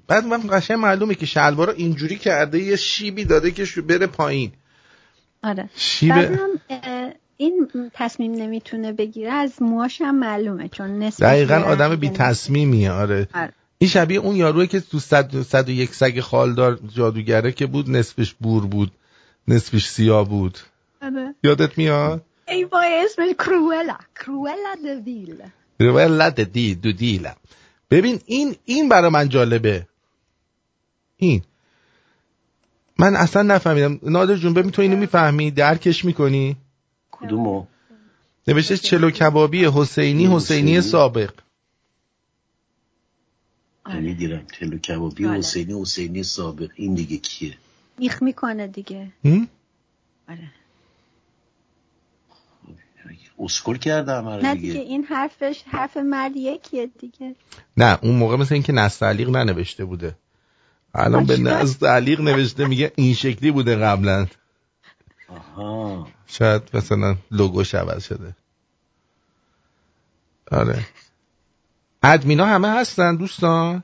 بعد 0.08 0.26
من 0.26 0.42
قشنگ 0.50 0.78
معلومه 0.78 1.16
که 1.16 1.26
شلوار 1.26 1.70
اینجوری 1.70 2.16
کرده 2.16 2.60
یه 2.60 2.76
شیبی 2.76 3.26
داده 3.26 3.52
که 3.52 3.66
بره 3.82 4.08
پایین 4.08 4.52
آره 5.44 5.70
شیب... 5.76 6.40
این 7.38 7.68
تصمیم 7.94 8.32
نمی‌تونه 8.32 8.94
بگیره 8.94 9.32
از 9.32 9.62
موهاش 9.62 10.02
هم 10.02 10.20
معلومه 10.20 10.68
چون 10.68 11.00
نصف 11.00 11.22
دقیقا 11.22 11.56
آدم 11.56 11.96
بی 11.96 12.10
تصمیمیه 12.10 12.92
آره. 12.92 13.28
آره. 13.34 13.54
این 13.78 13.90
شبیه 13.90 14.20
اون 14.20 14.36
یاروه 14.36 14.66
که 14.66 14.80
تو 14.80 15.00
صد, 15.00 15.42
صد 15.42 15.70
و 15.70 15.72
یک 15.72 15.96
سگ 15.96 16.20
خالدار 16.20 16.80
جادوگره 16.96 17.52
که 17.52 17.66
بود 17.66 17.90
نصفش 17.90 18.34
بور 18.34 18.66
بود 18.66 18.92
نصفش 19.48 19.88
سیاه 19.88 20.30
بود 20.30 20.58
آره. 21.02 21.36
یادت 21.44 21.78
میاد 21.78 22.26
ای 22.48 22.64
وای 22.64 23.06
اسمش 23.06 23.36
کرولا 23.40 23.98
کرولا 24.16 24.76
دیل 25.06 25.44
کرولا 25.80 26.30
دی 26.30 26.76
دو 26.76 26.92
دیلا 26.92 27.36
ببین 27.92 28.22
این 28.26 28.56
این 28.66 28.90
برای 28.90 29.10
من 29.10 29.30
جالبه 29.30 29.88
این 31.18 31.42
من 33.00 33.16
اصلا 33.16 33.42
نفهمیدم 33.42 34.00
نادر 34.04 34.36
جون 34.36 34.54
ببین 34.54 34.72
تو 34.72 34.82
اینو 34.82 34.98
می‌فهمی 34.98 35.52
درکش 35.52 36.06
می‌کنی 36.06 36.58
کدومو 37.12 37.66
نوشته 38.48 38.78
چلو 38.78 39.12
کبابی 39.12 39.66
حسینی 39.66 40.36
حسینی 40.36 40.82
سابق 40.82 41.34
نمی‌گیرم 43.90 44.46
چلو 44.60 44.78
کبابی. 44.78 45.26
حسینی 45.26 45.82
حسینی 45.82 46.24
سابق 46.24 46.70
این 46.76 46.94
دیگه 46.94 47.18
کیه 47.18 47.58
میخ 47.98 48.24
می‌کنه 48.24 48.68
دیگه 48.68 49.12
آره 50.30 50.52
اسکل 53.42 53.78
کردم 53.78 54.28
آره 54.28 54.44
نه 54.44 54.56
دیگه. 54.56 54.80
این 54.80 55.04
حرفش 55.04 55.64
حرف 55.68 55.98
مرد 55.98 56.36
یکیه 56.36 56.90
دیگه. 57.00 57.36
نه 57.78 58.00
اون 58.02 58.16
موقع 58.16 58.36
مثل 58.36 58.54
اینکه 58.54 58.74
نستعلیق 58.74 59.30
ننوشته 59.30 59.86
بوده. 59.86 60.16
الان 60.96 61.26
به 61.26 61.38
نستعلیق 61.38 62.22
نوشته 62.22 62.68
میگه 62.68 62.92
این 62.96 63.14
شکلی 63.14 63.52
بوده 63.52 63.76
قبلا. 63.76 64.28
آها. 65.30 66.08
شاید 66.28 66.62
مثلا 66.74 67.16
لوگوش 67.32 67.76
عوض 67.76 68.04
شده. 68.04 68.36
آره. 70.52 70.86
ادمینا 72.04 72.46
همه 72.46 72.68
هستن 72.68 73.16
دوستان؟ 73.16 73.84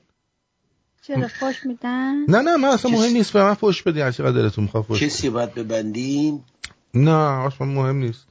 چرا 1.01 1.27
فوش 1.27 1.65
میدن؟ 1.65 2.25
نه 2.27 2.41
نه 2.41 2.57
من 2.57 2.69
اصلا 2.69 2.91
مهم 2.91 3.13
نیست 3.13 3.33
به 3.33 3.43
من 3.43 3.53
فوش 3.53 3.83
بدی 3.83 4.01
هر 4.01 4.11
چقدر 4.11 4.31
دلتون 4.31 4.63
می‌خواد 4.63 4.83
فوش 4.83 5.03
کسی 5.03 5.29
باید 5.29 5.53
ببندیم 5.53 6.45
نه 6.93 7.45
اصلا 7.45 7.67
مهم 7.67 7.95
نیست. 7.95 8.27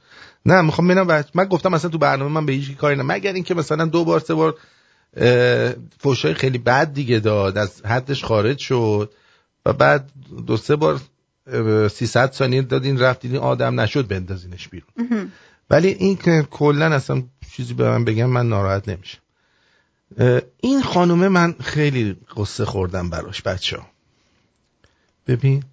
نه 0.47 0.61
می‌خوام 0.61 0.87
ببینم 0.87 1.07
بچ... 1.07 1.27
من 1.33 1.45
گفتم 1.45 1.71
مثلا 1.71 1.91
تو 1.91 1.97
برنامه 1.97 2.31
من 2.31 2.45
به 2.45 2.53
هیچ 2.53 2.77
کاری 2.77 2.95
نه. 2.95 3.03
مگر 3.03 3.33
اینکه 3.33 3.53
مثلا 3.53 3.85
دو 3.85 4.05
بار 4.05 4.19
سه 4.19 4.33
بار 4.33 4.55
فوشای 5.99 6.33
خیلی 6.33 6.57
بد 6.57 6.93
دیگه 6.93 7.19
داد 7.19 7.57
از 7.57 7.85
حدش 7.85 8.23
خارج 8.23 8.57
شد 8.57 9.13
و 9.65 9.73
بعد 9.73 10.11
دو 10.47 10.57
سه 10.57 10.75
بار 10.75 11.01
300 11.89 12.31
ثانیه 12.31 12.61
دادین 12.61 12.99
رفتین 12.99 13.37
آدم 13.37 13.79
نشد 13.79 14.07
بندازینش 14.07 14.67
بیرون. 14.67 15.31
ولی 15.69 15.87
این 15.87 16.15
که 16.15 16.47
کلا 16.51 16.85
اصلا 16.85 17.23
چیزی 17.51 17.73
به 17.73 17.89
من 17.89 18.05
بگم 18.05 18.25
من 18.25 18.49
ناراحت 18.49 18.89
نمیشه 18.89 19.17
این 20.61 20.81
خانومه 20.81 21.27
من 21.27 21.55
خیلی 21.59 22.17
قصه 22.37 22.65
خوردم 22.65 23.09
براش 23.09 23.41
بچه 23.41 23.77
ها 23.77 23.87
ببین 25.27 25.63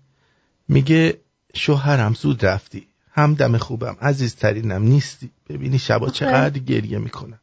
میگه 0.69 1.21
شوهرم 1.55 2.15
زود 2.15 2.47
رفتی. 2.47 2.87
همدم 3.15 3.59
خوبم. 3.59 3.97
عزیزترینم. 4.01 4.83
نیستی. 4.83 5.31
ببینی 5.49 5.79
شبا 5.79 6.11
چقدر 6.11 6.59
گریه 6.59 6.99
می‌کنم. 6.99 7.41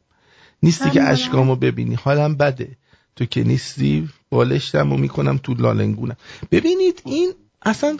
نیستی 0.62 0.90
که 0.90 1.02
اشکامو 1.02 1.56
ببینی. 1.56 1.94
حالم 1.94 2.34
بده. 2.34 2.76
تو 3.16 3.24
که 3.24 3.44
نیستی 3.44 4.08
بالشتم 4.30 4.92
و 4.92 4.96
می‌کنم 4.96 5.38
تو 5.38 5.54
لالنگونم. 5.54 6.16
ببینید 6.50 7.02
این 7.04 7.32
اصلا 7.62 7.96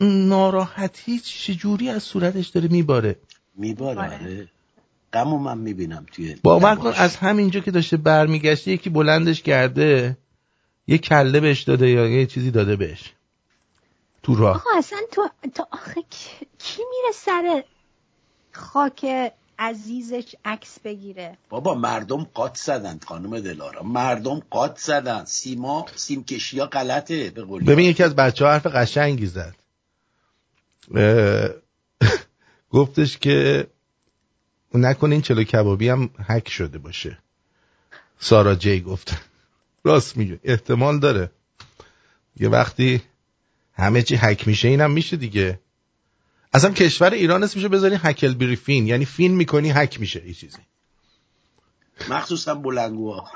ناراحتی 0.00 1.18
چجوری 1.18 1.88
از 1.88 2.02
صورتش 2.02 2.48
داره 2.48 2.68
میباره. 2.68 3.16
میباره 3.56 4.00
آره. 4.00 4.48
غمو 5.12 5.38
من 5.38 5.58
می‌بینم 5.58 6.06
توی 6.12 6.36
باور 6.42 6.74
کن 6.74 6.92
از 6.96 7.16
همینجا 7.16 7.60
که 7.60 7.70
داشته 7.70 7.96
برمیگشته 7.96 8.70
یکی 8.70 8.90
بلندش 8.90 9.42
کرده 9.42 10.16
یه 10.86 10.98
کله 10.98 11.40
بهش 11.40 11.62
داده 11.62 11.90
یا 11.90 12.08
یه 12.08 12.26
چیزی 12.26 12.50
داده 12.50 12.76
بهش. 12.76 13.12
تو 14.28 14.34
راه. 14.34 14.56
آقا 14.56 14.70
اصلا 14.78 14.98
تو, 15.12 15.28
تو 15.54 15.66
آخه 15.70 16.02
کی 16.58 16.82
میره 16.90 17.12
سر 17.14 17.64
خاک 18.52 19.06
عزیزش 19.58 20.34
عکس 20.44 20.78
بگیره؟ 20.84 21.38
بابا 21.48 21.74
مردم 21.74 22.24
قات 22.34 22.56
زدن 22.56 22.98
خانم 23.06 23.40
دلارا. 23.40 23.82
مردم 23.82 24.42
قات 24.50 24.78
زدن. 24.78 25.24
سیما 25.24 25.86
سیم 25.94 26.24
ها 26.58 26.66
غلطه 26.66 27.30
به 27.30 27.42
قولی 27.42 27.64
ببین 27.64 27.90
یکی 27.90 28.02
از 28.02 28.16
بچه 28.16 28.44
ها 28.44 28.52
حرف 28.52 28.66
قشنگی 28.66 29.26
زد. 29.26 29.54
گفتش 32.70 33.18
که 33.18 33.66
نکنه 34.74 35.12
این 35.12 35.22
چلو 35.22 35.44
کبابی 35.44 35.88
هم 35.88 36.10
حک 36.28 36.48
شده 36.48 36.78
باشه. 36.78 37.18
سارا 38.18 38.54
جی 38.54 38.80
گفت. 38.80 39.16
راست 39.84 40.16
میگه. 40.16 40.40
احتمال 40.44 40.98
داره. 40.98 41.30
یه 42.36 42.48
وقتی 42.48 43.02
همه 43.78 44.02
چی 44.02 44.16
حک 44.16 44.48
میشه 44.48 44.68
اینم 44.68 44.90
میشه 44.90 45.16
دیگه. 45.16 45.60
اصلا 46.52 46.70
کشور 46.70 47.10
ایران 47.10 47.42
اسمشو 47.42 47.68
بذاری 47.68 47.94
هکل 48.02 48.34
بری 48.34 48.56
فین 48.56 48.86
یعنی 48.86 49.04
فین 49.04 49.34
می‌کنی 49.34 49.70
حک 49.70 50.00
میشه 50.00 50.22
این 50.24 50.34
چیزی. 50.34 50.58
مخصوصا 52.10 52.54
بلنگوها. 52.54 53.28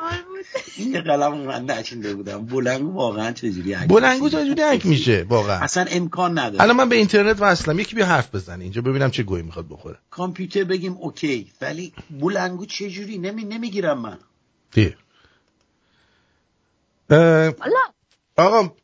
این 0.77 1.01
قلم 1.01 1.35
من 1.35 1.71
نچینده 1.71 2.15
بودم. 2.15 2.47
بلنگو 2.47 2.93
واقعا 2.93 3.33
چجوری 3.33 3.75
حک 3.75 3.89
بلنگو 3.89 4.29
چجوری 4.29 4.63
حک 4.63 4.87
میشه. 4.87 5.27
واقعا. 5.29 5.61
اصلا 5.61 5.85
امکان 5.91 6.39
نداره. 6.39 6.63
الان 6.63 6.77
من 6.77 6.89
به 6.89 6.97
اینترنت 6.97 7.37
وصلم. 7.41 7.79
یکی 7.79 7.97
بیا 7.97 8.07
حرف 8.07 8.35
بزنه 8.35 8.65
اینجا 8.65 8.83
ببینم 8.83 9.11
چه 9.11 9.23
گویی 9.23 9.43
می‌خواد 9.43 9.69
بخوره. 9.69 9.99
کامپیوتر 10.11 10.65
بگیم 10.65 10.93
اوکی 10.93 11.53
ولی 11.61 11.93
بلنگو 12.11 12.67
چجوری؟ 12.67 13.19
نمی 13.19 13.45
نمی‌گیرم 13.45 13.99
من. 13.99 14.19
آقا 18.37 18.75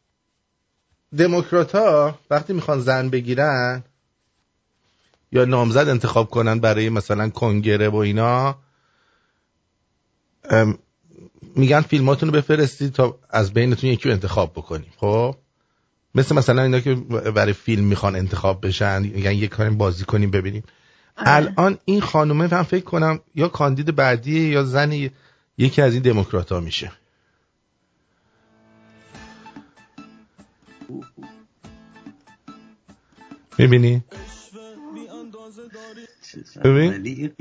دموکرات 1.17 1.75
ها 1.75 2.19
وقتی 2.31 2.53
می‌خوان 2.53 2.81
زن 2.81 3.09
بگیرن 3.09 3.85
یا 5.33 5.45
نامزد 5.45 5.89
انتخاب 5.89 6.31
کنن 6.31 6.59
برای 6.59 6.89
مثلا 6.89 7.29
کنگره 7.29 7.89
و 7.89 7.97
اینا 7.97 8.59
میگن 11.57 11.81
فیلماتون 11.81 12.29
رو 12.29 12.35
بفرستید 12.35 12.93
تا 12.93 13.19
از 13.31 13.53
بینتون 13.53 13.91
یکی 13.91 14.09
رو 14.09 14.15
انتخاب 14.15 14.53
بکنیم 14.53 14.93
خب؟ 14.97 15.35
مثل 16.15 16.35
مثلا 16.35 16.63
اینا 16.63 16.81
که 16.81 16.95
برای 17.35 17.53
فیلم 17.53 17.85
می‌خوان 17.85 18.17
انتخاب 18.17 18.67
بشن 18.67 19.03
میگن 19.03 19.33
یک 19.33 19.51
کاری 19.51 19.71
بازی 19.71 20.05
کنیم 20.05 20.31
ببینیم. 20.31 20.63
آره. 21.17 21.31
الان 21.31 21.79
این 21.85 22.01
خانومه 22.01 22.55
من 22.55 22.63
فکر 22.63 22.85
کنم 22.85 23.21
یا 23.35 23.49
کاندید 23.49 23.97
بعدی 23.97 24.41
یا 24.49 24.65
زنی 24.65 25.11
یکی 25.59 25.83
از 25.83 25.95
این 25.95 26.03
دموکرات 26.03 26.53
ها 26.53 26.61
میشه. 26.61 26.93
می‌بینی؟ 33.59 34.05
ببین؟ 36.65 37.33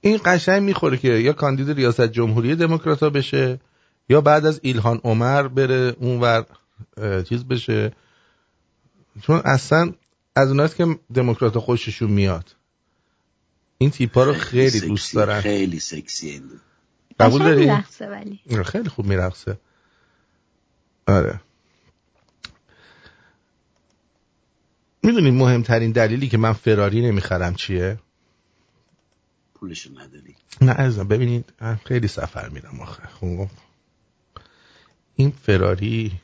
این 0.00 0.20
قشنگ 0.24 0.62
می‌خوره 0.62 0.96
که 0.96 1.08
یا 1.08 1.32
کاندید 1.32 1.70
ریاست 1.70 2.00
جمهوری 2.00 2.56
دموکرات 2.56 3.02
ها 3.02 3.10
بشه 3.10 3.60
یا 4.08 4.20
بعد 4.20 4.46
از 4.46 4.60
ایلهان 4.62 5.00
عمر 5.04 5.48
بره 5.48 5.96
اونور 6.00 6.46
چیز 7.28 7.44
بشه. 7.44 7.92
چون 9.22 9.42
اصلا 9.44 9.92
از 10.36 10.48
اوناست 10.48 10.76
که 10.76 10.98
دموکرات 11.14 11.58
خوششون 11.58 12.10
میاد. 12.10 12.56
این 13.78 13.90
تیپا 13.90 14.24
رو 14.24 14.32
خیلی 14.32 14.80
دوست 14.80 15.14
دارن. 15.14 15.40
خیلی 15.40 15.80
سکسی 15.80 16.42
قبول 17.20 17.42
داری؟ 17.42 17.72
خیلی 18.64 18.88
خوب 18.88 19.06
میرقصه. 19.06 19.58
آره. 21.06 21.40
می‌دونی 25.02 25.30
مهمترین 25.30 25.92
دلیلی 25.92 26.28
که 26.28 26.38
من 26.38 26.52
فراری 26.52 27.00
نمی‌خرم 27.00 27.54
چیه؟ 27.54 27.98
پولش 29.54 29.86
نداری. 29.86 30.36
نه 30.60 30.72
ازم 30.72 31.08
ببینید 31.08 31.52
خیلی 31.84 32.08
سفر 32.08 32.48
میرم 32.48 32.80
آخه. 32.80 33.02
خب. 33.06 33.48
این 35.16 35.30
فراری 35.30 36.20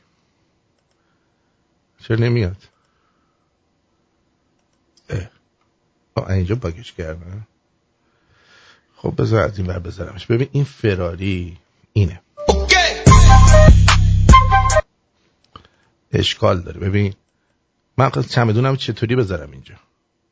چرا 1.99 2.17
نمیاد؟ 2.17 2.57
اه. 5.09 6.29
اینجا 6.29 6.55
باگش 6.55 6.93
کردن 6.93 7.47
خب 8.95 9.13
بذار 9.17 9.43
از 9.43 9.57
این 9.57 9.67
بر 9.67 9.79
بذارمش. 9.79 10.25
ببین 10.25 10.49
این 10.51 10.63
فراری 10.63 11.57
اینه. 11.93 12.21
اشکال 16.13 16.61
داره. 16.61 16.79
ببین 16.79 17.13
من 17.97 18.09
چمدونم 18.09 18.75
چطوری 18.75 19.15
بذارم 19.15 19.51
اینجا؟ 19.51 19.75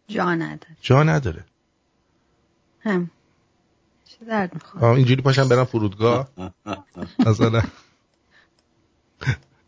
جا 0.07 0.35
نداره. 0.35 0.77
جا 0.81 1.03
نداره. 1.03 1.45
هم. 2.79 3.11
چه 4.05 4.25
درد 4.25 4.53
می‌خواد 4.53 4.83
اینجوری 4.83 5.21
پاشم 5.21 5.49
برم 5.49 5.65
فرودگاه. 5.65 6.29
مثلا. 7.27 7.61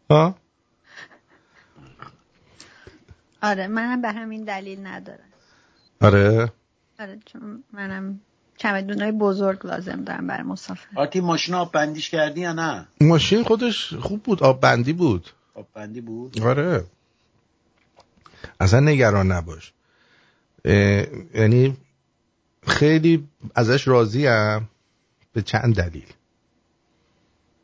ها؟ 0.10 0.36
آره 3.42 3.68
منم 3.68 4.02
به 4.02 4.12
همین 4.12 4.44
دلیل 4.44 4.88
ندارم. 4.88 5.20
آره. 6.02 6.52
آره 7.00 7.20
چون 7.26 7.64
منم 7.74 8.20
چمدون 8.58 9.02
های 9.02 9.12
بزرگ 9.12 9.66
لازم 9.66 10.04
دارم 10.04 10.28
برای 10.28 10.44
مسافر. 10.44 10.88
آتی 10.96 11.20
ماشین 11.20 11.56
آب 11.56 11.72
بندیش 11.72 12.10
کردی 12.10 12.42
یا 12.42 12.54
نه؟ 12.54 12.88
ماشین 13.02 13.44
خودش 13.44 13.94
خوب 13.94 14.24
بود 14.24 14.44
آب 14.44 14.62
بندی 14.62 14.94
بود. 14.94 15.30
آب 15.56 15.68
بندی 15.74 16.02
بود؟ 16.02 16.42
آره. 16.42 16.84
اصلا 18.60 18.80
نگران 18.80 19.32
نباش. 19.32 19.74
یعنی 21.34 21.78
خیلی 22.68 23.28
ازش 23.56 23.88
راضی 23.88 24.26
هم 24.26 24.70
به 25.34 25.42
چند 25.42 25.76
دلیل. 25.76 26.06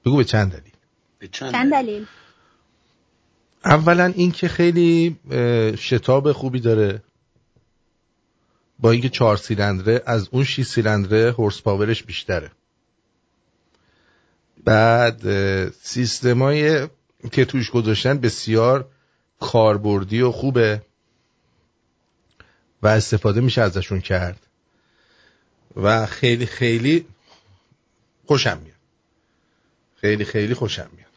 بگو 0.06 0.18
به 0.18 0.24
چند 0.24 0.52
دلیل. 0.52 0.74
به 1.20 1.28
چند, 1.28 1.52
چند 1.52 1.72
دلیل؟ 1.72 2.06
اولا 3.66 4.06
اینکه 4.06 4.48
خیلی 4.48 5.20
شتاب 5.78 6.32
خوبی 6.32 6.60
داره. 6.60 7.04
با 8.80 8.92
اینکه 8.92 9.10
چهار 9.10 9.38
سیلندره 9.38 10.04
از 10.06 10.28
اون 10.32 10.44
شیش 10.44 10.68
سیلندره 10.68 11.32
هورس 11.32 11.62
پاورش 11.62 12.04
بیشتره. 12.04 12.52
بعد 14.64 15.22
سیستمای 15.70 16.88
که 17.32 17.46
توش 17.46 17.72
گذاشتن 17.72 18.18
بسیار 18.18 18.90
کاربردی 19.44 20.22
و 20.22 20.32
خوبه 20.32 20.82
و 22.82 22.88
استفاده 22.88 23.42
میشه 23.42 23.62
ازشون 23.62 24.02
کرد. 24.02 24.48
و 25.76 26.06
خیلی 26.06 26.46
خیلی 26.46 27.06
خوشم 28.26 28.60
میاد. 28.64 28.78
خیلی 29.96 30.26
خیلی 30.26 30.54
خوشم 30.54 30.90
میاد. 30.96 31.10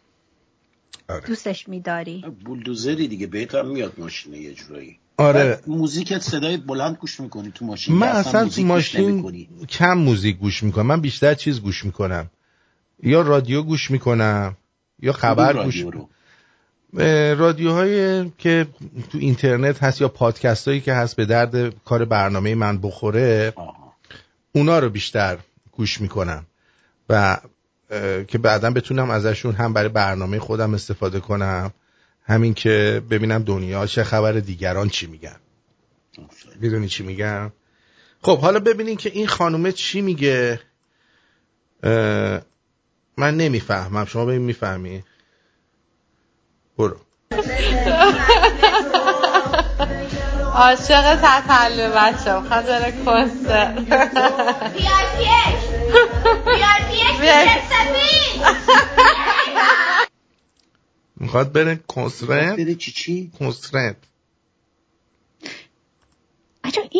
آره. 1.08 1.26
دوستش 1.26 1.68
میداری؟ 1.68 2.24
بولدوزری 2.44 3.08
دیگه 3.08 3.26
بهت 3.26 3.54
هم 3.54 3.66
میاد 3.66 3.92
ماشین 3.98 4.34
یه 4.34 4.54
جورایی. 4.54 4.98
آره. 5.16 5.60
موزیکت 5.66 6.22
صدای 6.22 6.56
بلند 6.56 6.96
گوش 6.96 7.20
می‌کنی 7.20 7.52
تو 7.54 7.64
ماشین 7.64 7.94
من 7.94 8.08
اصلا 8.08 8.48
تو 8.48 8.62
ماشین 8.62 9.46
کم 9.68 9.92
موزیک 9.92 10.38
گوش 10.38 10.62
می‌کنم 10.62 10.86
من 10.86 11.00
بیشتر 11.00 11.34
چیز 11.34 11.60
گوش 11.60 11.84
می‌کنم. 11.84 12.30
یا 13.02 13.20
رادیو 13.20 13.62
گوش 13.62 13.90
می‌کنم 13.90 14.56
یا 14.98 15.12
خبر 15.12 15.64
گوش 15.64 15.84
می‌کنم. 15.84 16.08
رادیوهایی 17.38 18.32
که 18.38 18.66
تو 19.12 19.18
اینترنت 19.18 19.82
هست 19.82 20.00
یا 20.00 20.08
پادکست 20.08 20.68
هایی 20.68 20.80
که 20.80 20.92
هست 20.92 21.16
به 21.16 21.24
درد 21.24 21.84
کار 21.84 22.04
برنامه 22.04 22.54
من 22.54 22.78
بخوره 22.78 23.54
اونا 24.52 24.78
رو 24.78 24.90
بیشتر 24.90 25.38
گوش 25.72 26.00
می‌کنم 26.00 26.46
و 27.08 27.38
که 28.28 28.38
بعدا 28.38 28.70
بتونم 28.70 29.10
ازشون 29.10 29.54
هم 29.54 29.72
برای 29.72 29.88
برنامه 29.88 30.38
خودم 30.38 30.74
استفاده 30.74 31.20
کنم 31.20 31.72
همین 32.24 32.54
که 32.54 33.02
ببینم 33.10 33.42
دنیا 33.42 33.86
چه 33.86 34.04
خبر 34.04 34.32
دیگران 34.32 34.88
چی 34.88 35.06
میگن. 35.06 35.36
می‌دونی 36.60 36.88
چی 36.88 37.02
میگم؟ 37.02 37.52
خب 38.22 38.38
حالا 38.38 38.60
ببینین 38.60 38.96
که 38.96 39.10
این 39.10 39.26
خانومه 39.26 39.72
چی 39.72 40.00
میگه. 40.00 40.60
من 43.16 43.36
نمی‌فهمم. 43.36 44.04
شما 44.04 44.24
ببین 44.24 44.42
می‌فهمی. 44.42 45.04
برو. 46.78 46.96
عاشق 50.54 51.16
تطلو 51.22 51.90
بچه 51.96 52.40
می‌خواد 52.40 52.66
بره 52.66 52.92
کنسر 53.04 53.72
می‌خواد 61.16 61.52
بره 61.52 61.80
کنسرت؟ 61.88 62.56
بره 62.56 62.74
چی 62.74 62.92
چی؟ 62.92 63.30
کنسرت. 63.38 63.96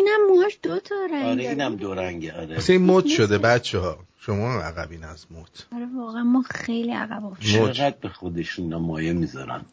اینم 0.06 0.26
موهاش 0.28 0.58
دو 0.62 0.80
تا 0.80 0.94
رنگ 1.10 1.24
آره 1.24 1.48
اینم 1.48 1.76
دو 1.76 1.94
رنگه 1.94 2.40
آره. 2.40 2.62
این 2.68 2.82
مد 2.82 3.06
شده 3.06 3.38
بچه 3.38 3.78
ها 3.78 3.98
شما 4.18 4.52
عقبین 4.52 5.04
از 5.04 5.26
مد 5.30 5.50
آره 5.72 5.86
واقعا 5.96 6.22
ما 6.22 6.42
خیلی 6.42 6.92
عقب 6.92 7.22
چقدر 7.40 7.94
به 8.00 8.08
خودشون 8.08 8.74
نمایه 8.74 9.12
می‌ذارن؟ 9.12 9.64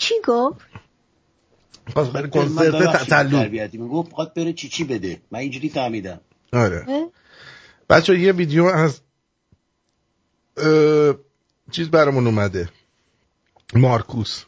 چی 0.00 0.14
گفت؟ 0.24 0.60
خواست 1.92 2.12
برای 2.12 2.30
کنسرت 2.30 3.08
تطلو 3.08 3.68
می‌گفت 3.72 4.12
خواست 4.12 4.34
بره 4.34 4.52
چی 4.52 4.68
چی 4.68 4.84
بده؟ 4.84 5.20
من 5.30 5.38
اینجوری 5.38 5.68
فهمیدم. 5.68 6.20
آره. 6.52 7.08
بچه 7.90 8.18
یه 8.18 8.32
ویدیو 8.32 8.64
از 8.64 9.00
چیز 11.70 11.90
برامون 11.90 12.26
اومده. 12.26 12.68
مارکوس. 13.74 14.44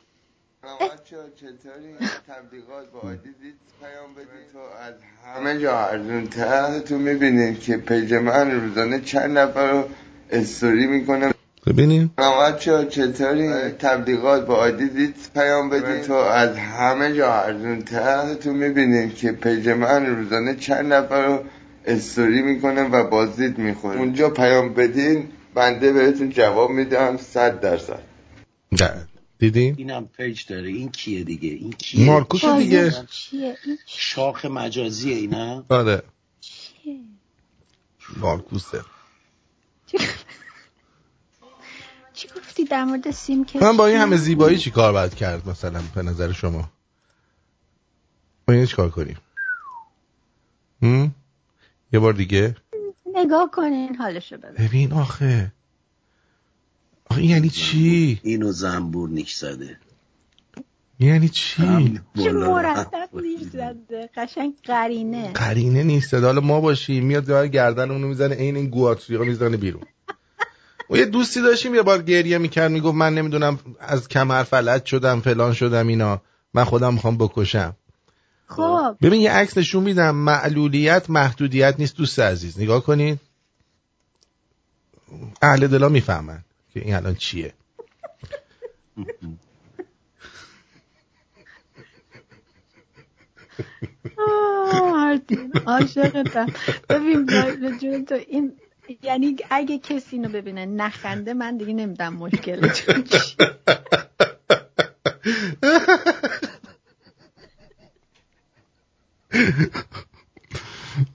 چطوری 1.41 1.95
تبلیغات 2.29 2.91
با 2.93 3.01
عادی 3.01 3.31
دید 3.43 3.55
پیام 3.81 4.15
بدین 4.15 4.47
تو 4.53 4.59
از 4.59 4.95
همه 5.25 5.61
جا 5.61 5.79
ارزون 5.79 6.27
تر 6.27 6.79
تو 6.79 6.99
می‌بینید 6.99 7.61
که 7.61 7.77
پیج 7.77 8.15
من 8.15 8.51
روزانه 8.51 9.01
چند 9.01 9.39
نفر 9.39 9.71
رو 9.71 9.85
استوری 10.31 10.87
می‌کنه. 10.87 11.35
ببینیم 11.67 12.13
بچه 12.17 12.87
چطوری 12.87 13.49
تبلیغات 13.71 14.47
با 14.47 14.55
عادی 14.55 14.89
دید 14.89 15.15
پیام 15.35 15.71
بدین 15.71 16.01
تو 16.01 16.13
از 16.15 16.57
همه 16.59 17.15
جا 17.17 17.33
ارزون 17.33 17.83
تر 17.83 18.35
تو 18.35 18.53
می‌بینید 18.53 19.15
که 19.15 19.33
پیج 19.33 19.69
من 19.69 20.07
روزانه 20.07 20.55
چند 20.57 20.93
نفر 20.93 21.27
رو 21.27 21.45
استوری 21.87 22.43
می‌کنه 22.43 22.83
و 22.83 23.05
بازدید 23.11 23.59
می‌خوره. 23.59 23.99
اونجا 23.99 24.31
پیام 24.31 24.75
بدین 24.75 25.29
بنده 25.55 25.93
بهتون 25.93 26.31
جواب 26.31 26.71
میدم 26.71 27.17
صد 27.17 27.61
درصد. 27.61 28.03
دیدین؟ 29.41 29.75
اینم 29.79 30.07
پیج 30.07 30.47
داره. 30.47 30.69
این 30.69 30.91
کیه 30.91 31.25
دیگه؟ 31.25 31.49
این 31.49 31.73
کیه؟ 31.73 32.07
مارکوس 32.07 32.45
دیگه. 32.45 33.07
شاخ 33.87 34.45
مجازیه 34.45 35.17
اینا 35.17 35.65
آره. 35.69 36.03
مارکوسه. 38.17 38.81
چی 42.13 42.29
گفتی 42.37 42.65
در 42.65 42.85
مورد 42.85 43.11
سیم 43.11 43.45
که 43.45 43.59
من 43.59 43.77
با 43.77 43.87
این 43.87 43.97
همه 43.97 44.17
زیبایی 44.17 44.59
چی 44.59 44.71
کار 44.71 44.93
باید 44.93 45.15
کرد 45.15 45.49
مثلا 45.49 45.83
به 45.95 46.03
نظر 46.03 46.33
شما؟ 46.33 46.71
با 48.47 48.55
این 48.55 48.67
چی 48.67 48.77
کار 48.77 48.91
کنیم؟ 48.91 49.17
یه 51.93 51.99
بار 51.99 52.13
دیگه؟ 52.13 52.57
نگاه 53.15 53.51
کنین 53.51 53.97
حالشو 53.97 54.37
ببین. 54.37 54.67
ببین 54.67 54.93
آخه. 54.93 55.53
آخه 57.11 57.25
یعنی 57.25 57.51
چی؟ 57.51 58.21
اینو 58.23 58.53
زنبور 58.53 59.09
نیک 59.09 59.35
زده. 59.35 59.79
یعنی 61.01 61.29
چی؟ 61.29 62.01
چه 62.25 62.33
مرتب 62.33 63.09
نیش 63.13 63.43
زده. 63.53 64.11
قشنگ 64.17 64.55
قرینه. 64.65 65.33
قرینه 65.33 65.83
نیست. 65.83 66.15
حالا 66.15 66.41
ما 66.41 66.61
باشیم. 66.61 67.05
میاد 67.05 67.29
جای 67.29 67.51
گردن 67.51 67.91
اونو 67.91 68.09
می‌زنه. 68.09 68.35
عین 68.35 68.57
این 68.57 68.67
گواتریقا 68.67 69.25
می‌زنه 69.25 69.57
بیرون. 69.57 69.83
و 70.91 70.97
یه 70.97 71.07
دوستی 71.07 71.41
داشتیم. 71.43 71.75
یه 71.75 71.83
بار 71.83 72.03
گریه 72.03 72.39
می‌کرد. 72.39 72.71
می‌گفت 72.71 72.95
من 72.97 73.15
نمی‌دونم 73.15 73.59
از 73.81 74.09
کمر 74.09 74.43
فلج 74.43 74.85
شدم 74.85 75.21
فلان 75.21 75.53
شدم 75.53 75.87
اینا. 75.87 76.23
من 76.55 76.65
خودم 76.65 76.95
می‌خوام 76.95 77.19
بکشم. 77.19 77.77
خب. 78.47 78.97
ببین 79.03 79.21
یه 79.21 79.33
عکس 79.33 79.59
نشون 79.59 79.83
میدم. 79.83 80.17
معلولیت 80.17 81.11
محدودیت 81.11 81.75
نیست. 81.79 81.97
دوست 81.97 82.19
عزیز. 82.19 82.61
نگاه 82.61 82.83
کنین 82.83 83.19
اهل 85.43 85.67
دلا 85.67 85.89
می‌فهمن. 85.89 86.45
که 86.75 86.81
این 86.81 86.95
الان 86.95 87.15
چیه؟ 87.15 87.55
عاشقتم. 95.67 96.47
ببین 96.89 97.27
جون 97.79 98.05
تو 98.05 98.15
این 98.15 98.53
یعنی 99.03 99.37
اگه 99.51 99.79
کسی 99.79 100.17
اینو 100.17 100.29
ببینه 100.29 100.67
نخنده 100.67 101.35
من 101.35 101.57
دیگه 101.57 101.73
نمیدم 101.73 102.15
مشکل 102.15 102.69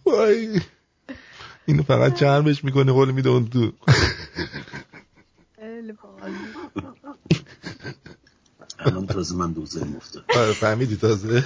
وای. 0.06 0.62
اینو 1.66 1.84
فقط 1.84 2.14
چرمش 2.14 2.64
می‌کنه 2.64 2.92
قول 2.92 3.12
میده 3.12 3.30
اون 3.30 3.50
تو 3.50 3.74
الان 8.80 9.08
تازه 9.08 9.36
من 9.36 9.52
دوزه 9.52 9.84
مفته 9.84 10.20
آره 10.36 10.54
فهمیدی 10.54 10.96
تازه؟ 10.96 11.44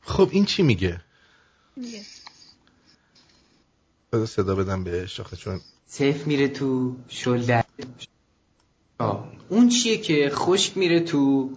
خب 0.00 0.28
این 0.32 0.44
چی 0.44 0.62
میگه؟ 0.62 1.00
بذار 4.12 4.26
صدا 4.26 4.54
بدم 4.54 4.84
بهش 4.84 5.20
آخه 5.20 5.36
چون 5.36 5.60
سیف 5.86 6.26
میره 6.26 6.48
تو 6.48 6.96
شلدر. 7.08 7.64
اون 9.48 9.68
چیه 9.68 9.98
که 9.98 10.30
خشک 10.34 10.76
میره 10.76 11.00
تو 11.00 11.50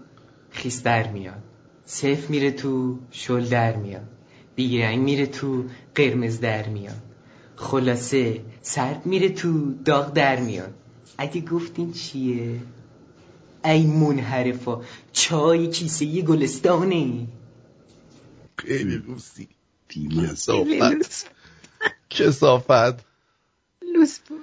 خیس 0.52 0.84
در 0.84 1.12
میاد. 1.12 1.44
سیف 1.86 2.30
میره 2.30 2.52
تو 2.52 3.00
شل 3.12 3.46
در 3.46 3.76
میاد. 3.76 4.08
بیرنگ 4.56 5.00
میره 5.00 5.26
تو 5.26 5.66
قرمز 5.96 6.40
در 6.40 6.70
میاد. 6.70 7.02
خلاصه 7.56 8.42
سرد 8.62 9.06
میره 9.06 9.30
تو 9.30 9.74
داغ 9.86 10.14
در 10.14 10.40
میاد. 10.40 10.74
اگه 11.18 11.42
گفتین 11.42 11.94
چیه؟ 11.94 12.60
ای 13.66 13.86
منحرفا 13.86 14.82
چای 15.14 15.68
کیسه 15.68 16.06
یه 16.06 16.22
گلستانه. 16.22 17.28
خیلی 18.58 18.98
روسی 18.98 19.48
کسافت. 19.90 21.28
کسافت. 22.10 23.06
لوس 23.96 24.20
بود. 24.20 24.40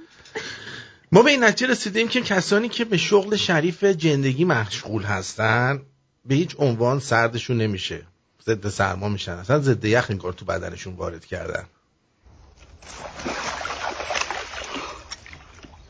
ما 1.13 1.23
به 1.23 1.31
این 1.31 1.45
نتیجه 1.45 1.73
رسیدیم 1.73 2.09
که 2.09 2.21
کسانی 2.21 2.69
که 2.69 2.85
به 2.85 2.97
شغل 2.97 3.37
شریف 3.37 3.85
جندگی 3.85 4.45
مشغول 4.45 5.03
هستن 5.03 5.83
به 6.27 6.35
هیچ 6.35 6.57
عنوان 6.59 7.01
سردشون 7.01 7.57
نمیشه. 7.57 8.03
ضد 8.47 8.69
سرما 8.69 9.09
میشن. 9.09 9.33
اصلا 9.33 9.59
ضد 9.59 9.85
یخ 9.85 10.07
این 10.09 10.19
کار 10.19 10.33
تو 10.33 10.45
بدنشون 10.45 10.95
وارد 10.95 11.25
کردن. 11.25 11.65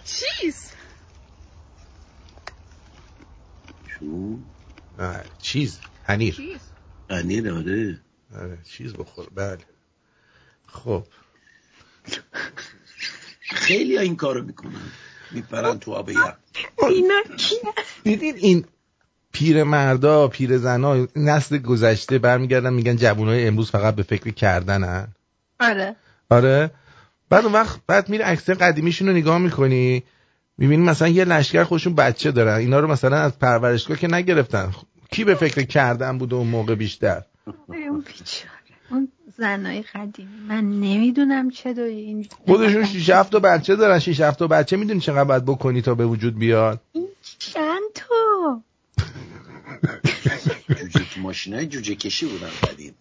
چیز؟ 0.05 0.71
چون 3.87 4.45
چیز 5.39 5.79
هنیر 6.05 6.61
هنیر 7.11 7.53
آره. 7.53 8.01
آره 8.37 8.59
چیز 8.65 8.93
بخور. 8.93 9.27
بله. 9.35 9.59
خب. 10.67 11.07
خیلی 13.41 13.99
این 13.99 14.17
کارو 14.17 14.43
می‌کنن. 14.43 14.73
میپرن 15.31 15.79
تو 15.79 15.93
آب 15.93 16.11
یخ. 16.11 16.33
اینا 16.79 17.23
کیه 17.37 17.59
دیدید 18.05 18.37
این 18.39 18.65
پیر 19.33 19.63
مردا 19.63 20.29
پیر 20.29 20.59
زنا 20.59 21.07
نسل 21.17 21.59
گذشته 21.59 22.19
برمیگردن 22.19 22.73
میگن 22.73 22.97
جوانای 22.97 23.47
امروز 23.47 23.71
فقط 23.71 23.95
به 23.95 24.03
فکر 24.03 24.31
کردنن؟ 24.31 25.09
آره. 25.61 25.97
آره؟ 26.31 26.71
بعد 27.33 27.45
اون 27.45 27.53
وقت 27.53 27.81
بعد 27.87 28.09
میره 28.09 28.25
عکس 28.25 28.51
قدیمیشون 28.51 29.09
رو 29.09 29.15
نگاه 29.15 29.39
می‌کنی 29.39 30.03
می‌بینی 30.59 30.83
مثلا 30.83 31.09
یه 31.09 31.25
لشکر 31.25 31.65
خودشون 31.65 31.95
بچه 31.95 32.31
دارن. 32.33 32.55
اینا 32.55 32.81
رو 32.81 32.89
مثلا 32.89 33.17
از 33.17 33.39
پرورشگاه 33.39 33.97
که 33.97 34.09
نگرفتن. 34.09 34.73
کی 35.11 35.25
به 35.25 35.35
فکر 35.35 35.63
کردن 35.63 36.19
بوده 36.19 36.35
اون 36.35 36.47
موقع 36.47 36.75
بیشتر؟ 36.75 37.23
اون 37.67 38.01
بیچاره 38.01 38.51
اون 38.91 39.09
زنای 39.39 39.83
قدیمی. 39.83 40.31
من 40.49 40.65
نمی‌دونم 40.65 41.51
چه 41.51 41.73
دو 41.73 41.83
این 41.83 42.29
خودشون 42.47 42.85
شیش 42.85 43.11
هفت 43.11 43.33
تا 43.33 43.39
بچه 43.39 43.77
دارن. 43.77 43.99
شیش 43.99 44.21
هفت 44.21 44.39
تا 44.39 44.47
بچه 44.47 44.77
می‌دونی 44.77 45.01
چقدر 45.01 45.25
باید 45.25 45.45
بکنی 45.45 45.83
تا 45.83 45.95
به 45.95 46.07
وجود 46.07 46.39
بیاد؟ 46.39 46.81
این 46.93 47.09
چند 47.39 47.83
تا؟ 47.95 48.63
جوجه 50.69 51.05
تو 51.15 51.21
ماشینای 51.21 51.67
جوجه 51.67 51.95
کشی 51.95 52.27
بودن 52.27 52.51
قدیم. 52.63 52.95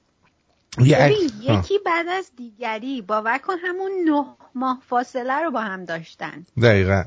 یکی 0.79 1.79
بعد 1.85 2.07
از 2.07 2.31
دیگری 2.37 3.01
باور 3.01 3.37
کن 3.37 3.53
همون 3.63 3.91
نه 4.05 4.25
ماه 4.55 4.81
فاصله 4.87 5.33
رو 5.33 5.51
با 5.51 5.61
هم 5.61 5.85
داشتن. 5.85 6.45
دقیقا. 6.61 7.03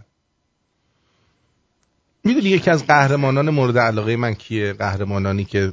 می‌دونی 2.24 2.48
یکی 2.48 2.70
از 2.70 2.86
قهرمانان 2.86 3.50
مورد 3.50 3.78
علاقه 3.78 4.16
من 4.16 4.34
کیه؟ 4.34 4.72
قهرمانانی 4.72 5.44
که 5.44 5.72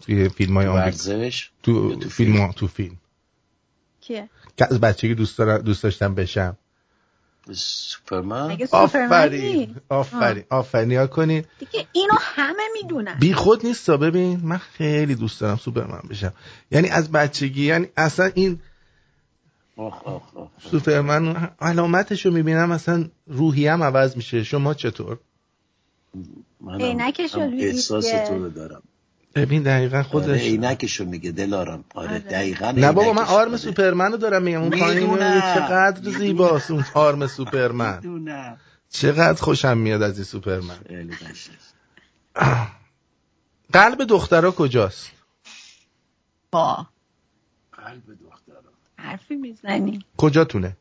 توی 0.00 0.28
فیلم 0.28 0.56
های 0.56 0.66
ورزش؟ 0.66 1.50
تو, 1.62 1.96
تو 1.96 2.08
فیلم 2.08 2.52
تو 2.52 2.66
فیلم. 2.66 2.96
کیه؟ 4.00 4.28
که 4.56 4.66
از 4.70 4.80
بچگی 4.80 5.14
دوست 5.14 5.38
دارم 5.38 5.58
دوست 5.58 5.82
داشتم 5.82 6.14
بشم. 6.14 6.56
سوپرمن؟ 7.52 8.58
آفرین 8.72 9.76
آفرین 9.88 10.44
آفرین. 10.50 10.98
ها 10.98 11.06
کنین 11.06 11.44
دیگه 11.58 11.86
اینو 11.92 12.14
همه 12.20 12.62
می‌دونن. 12.82 13.16
بی 13.20 13.32
خود 13.32 13.66
نیست 13.66 13.90
ببین 13.90 14.40
من 14.42 14.58
خیلی 14.58 15.14
دوست 15.14 15.40
دارم 15.40 15.56
سوپرمن 15.56 16.00
بشم. 16.10 16.32
یعنی 16.70 16.88
از 16.88 17.12
بچگی 17.12 17.64
یعنی 17.64 17.86
اصلا 17.96 18.30
این 18.34 18.60
آخ 19.76 20.02
آخ 20.02 20.36
آخ. 20.36 20.48
سوپرمن 20.70 21.50
علامتش 21.60 22.26
رو 22.26 22.32
می‌بینم 22.32 22.70
اصلا 22.72 23.08
روحی 23.26 23.66
هم 23.66 23.82
عوض 23.82 24.16
میشه. 24.16 24.42
شما 24.42 24.74
چطور؟ 24.74 25.18
رو 26.60 27.50
احساس 27.58 28.10
تو 28.10 28.38
رو 28.38 28.50
دارم. 28.50 28.82
ببین 29.34 29.62
دقیقا 29.62 30.02
خودش 30.02 30.28
آره 30.28 30.38
عینکشو 30.38 31.04
میگه 31.04 31.30
دلارم 31.30 31.84
آره, 31.94 32.08
آره. 32.08 32.18
دقیقا 32.18 32.70
نه 32.70 32.92
بابا 32.92 33.12
من 33.12 33.22
آرم 33.22 33.44
داره. 33.44 33.56
سوپرمن 33.56 34.12
رو 34.12 34.16
دارم 34.16 34.42
میگم. 34.42 34.62
اون 34.62 34.70
پایین. 34.70 35.16
چقدر 35.40 36.10
زیباست 36.10 36.70
اون 36.70 36.84
آرم 36.94 37.26
سوپرمن. 37.26 37.94
می‌دونم. 37.96 38.56
چقدر 38.90 39.42
خوشم 39.42 39.78
میاد 39.78 40.02
از 40.02 40.14
این 40.14 40.24
سوپرمن. 40.24 40.78
قلب 43.72 44.04
دخترها 44.04 44.50
کجاست؟ 44.50 45.10
با. 46.50 46.86
قلب 47.72 48.02
دخترم 48.24 48.64
حرفی 48.96 49.36
می‌زنی. 49.36 50.04
کجاتونه؟ 50.16 50.76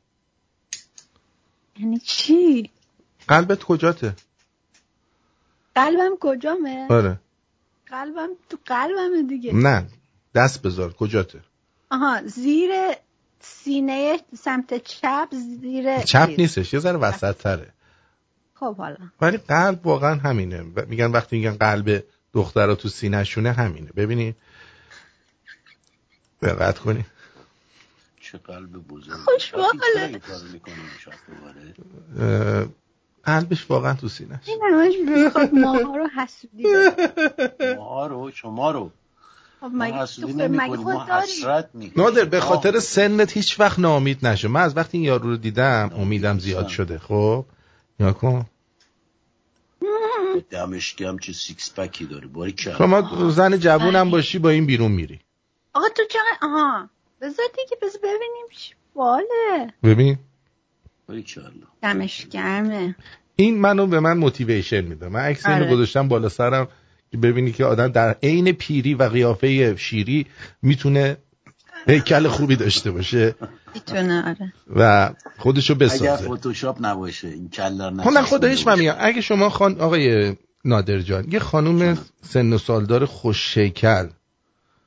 یعنی 1.79 1.97
چی؟ 1.97 2.69
قلبت 3.27 3.63
کجاته؟ 3.63 4.15
قلبم 5.75 6.17
کجامه؟ 6.19 6.87
آره. 6.89 7.19
قلبم 7.93 8.29
تو 8.49 8.57
قلبمه 8.65 9.23
دیگه. 9.29 9.53
نه 9.53 9.87
دست 10.35 10.61
بذار 10.61 10.93
کجاته؟ 10.93 11.39
آها 11.91 12.21
زیر 12.25 12.71
سینه 13.39 14.19
سمت 14.37 14.83
چپ 14.83 15.27
زیر 15.61 16.01
چپ 16.01 16.27
چیز. 16.27 16.39
نیستش 16.39 16.73
یه 16.73 16.79
ذره 16.79 16.97
وسط 16.97 17.37
تره 17.37 17.73
خب 18.53 18.77
حالا. 18.77 18.97
ولی 19.21 19.37
قلب 19.37 19.87
واقعا 19.87 20.15
همینه. 20.15 20.61
و 20.61 20.85
میگن 20.87 21.11
وقتی 21.11 21.35
میگن 21.37 21.55
قلب 21.55 22.03
دخترها 22.33 22.75
تو 22.75 22.89
سینهشونه 22.89 23.51
همینه. 23.51 23.91
ببینی. 23.95 24.35
دقت 26.41 26.79
کنی. 26.79 27.05
چه 28.21 28.37
قلب 28.37 28.71
بزرگ. 28.71 29.13
خوش 29.13 29.53
قلبش 33.23 33.71
واقعا 33.71 33.93
تو 33.93 34.09
سینهش. 34.09 34.49
این 34.49 34.59
همش 34.63 34.93
می‌خواد 35.05 35.53
ماها 35.53 35.97
رو 35.97 36.07
حسودی. 36.17 36.63
ما 37.77 38.07
رو 38.07 38.31
شما 38.31 38.71
رو. 38.71 38.91
خب 39.59 39.71
نادر 41.95 42.25
به 42.25 42.39
خاطر 42.39 42.79
سنت 42.79 43.37
هیچ 43.37 43.59
وقت 43.59 43.79
ناامید 43.79 44.27
نشو 44.27 44.49
من 44.49 44.61
از 44.61 44.77
وقتی 44.77 44.97
این 44.97 45.07
یارو 45.07 45.29
رو 45.29 45.37
دیدم 45.37 45.91
امیدم 45.97 46.39
زیاد 46.39 46.67
شده. 46.67 46.99
خب؟ 46.99 47.45
یا 47.99 48.13
کن. 48.13 48.45
دمش 50.49 50.95
گرم 50.95 51.17
چه 51.17 51.33
سیکس 51.33 51.73
پکی 51.73 52.05
داره. 52.05 52.27
باری 52.27 52.51
کرد 52.51 52.77
شما 52.77 53.29
زن 53.29 53.57
جوونم 53.57 54.09
باشی 54.09 54.39
با 54.39 54.49
این 54.49 54.65
بیرون 54.65 54.91
میری. 54.91 55.19
آقا 55.73 55.89
تو 55.89 56.03
چقدر 56.09 56.37
آها. 56.41 56.89
بذار 57.21 57.45
دیگه 57.55 57.77
بذار 57.81 58.01
ببینیم 58.03 58.45
باله 58.95 59.73
ببین. 59.83 60.17
دمش 61.81 62.27
گرمه. 62.31 62.95
این 63.35 63.59
منو 63.59 63.87
به 63.87 63.99
من 63.99 64.17
موتیویشن 64.17 64.81
میده. 64.81 65.09
من 65.09 65.19
عکس 65.19 65.45
اینو 65.45 65.63
آره. 65.63 65.73
گذاشتم 65.73 66.07
بالا 66.07 66.29
سرم 66.29 66.67
که 67.11 67.17
ببینی 67.17 67.51
که 67.51 67.65
آدم 67.65 67.87
در 67.87 68.15
عین 68.23 68.51
پیری 68.51 68.93
و 68.93 69.03
قیافه 69.03 69.75
شیری 69.75 70.25
می‌تونه 70.61 71.17
هیکل 71.87 72.27
خوبی 72.27 72.55
داشته 72.55 72.91
باشه. 72.91 73.35
می‌تونه 73.73 74.23
آره. 74.27 74.53
و 74.75 75.13
خودشو 75.37 75.75
بسازه. 75.75 76.11
اگر 76.11 76.35
فتوشاپ 76.35 76.77
نباشه 76.81 77.27
این 77.27 77.49
کلر 77.49 77.89
نشه 77.89 78.09
خب 78.09 78.21
خودش 78.21 78.67
من 78.67 78.79
میگم 78.79 78.95
اگه 78.99 79.21
شما 79.21 79.49
خان 79.49 79.81
آقای 79.81 80.35
نادر 80.65 80.99
جان 80.99 81.31
یه 81.31 81.39
خانوم 81.39 81.97
سن 82.21 82.53
و 82.53 82.57
سالدار 82.57 83.05
خوش 83.05 83.53
شکل 83.53 84.07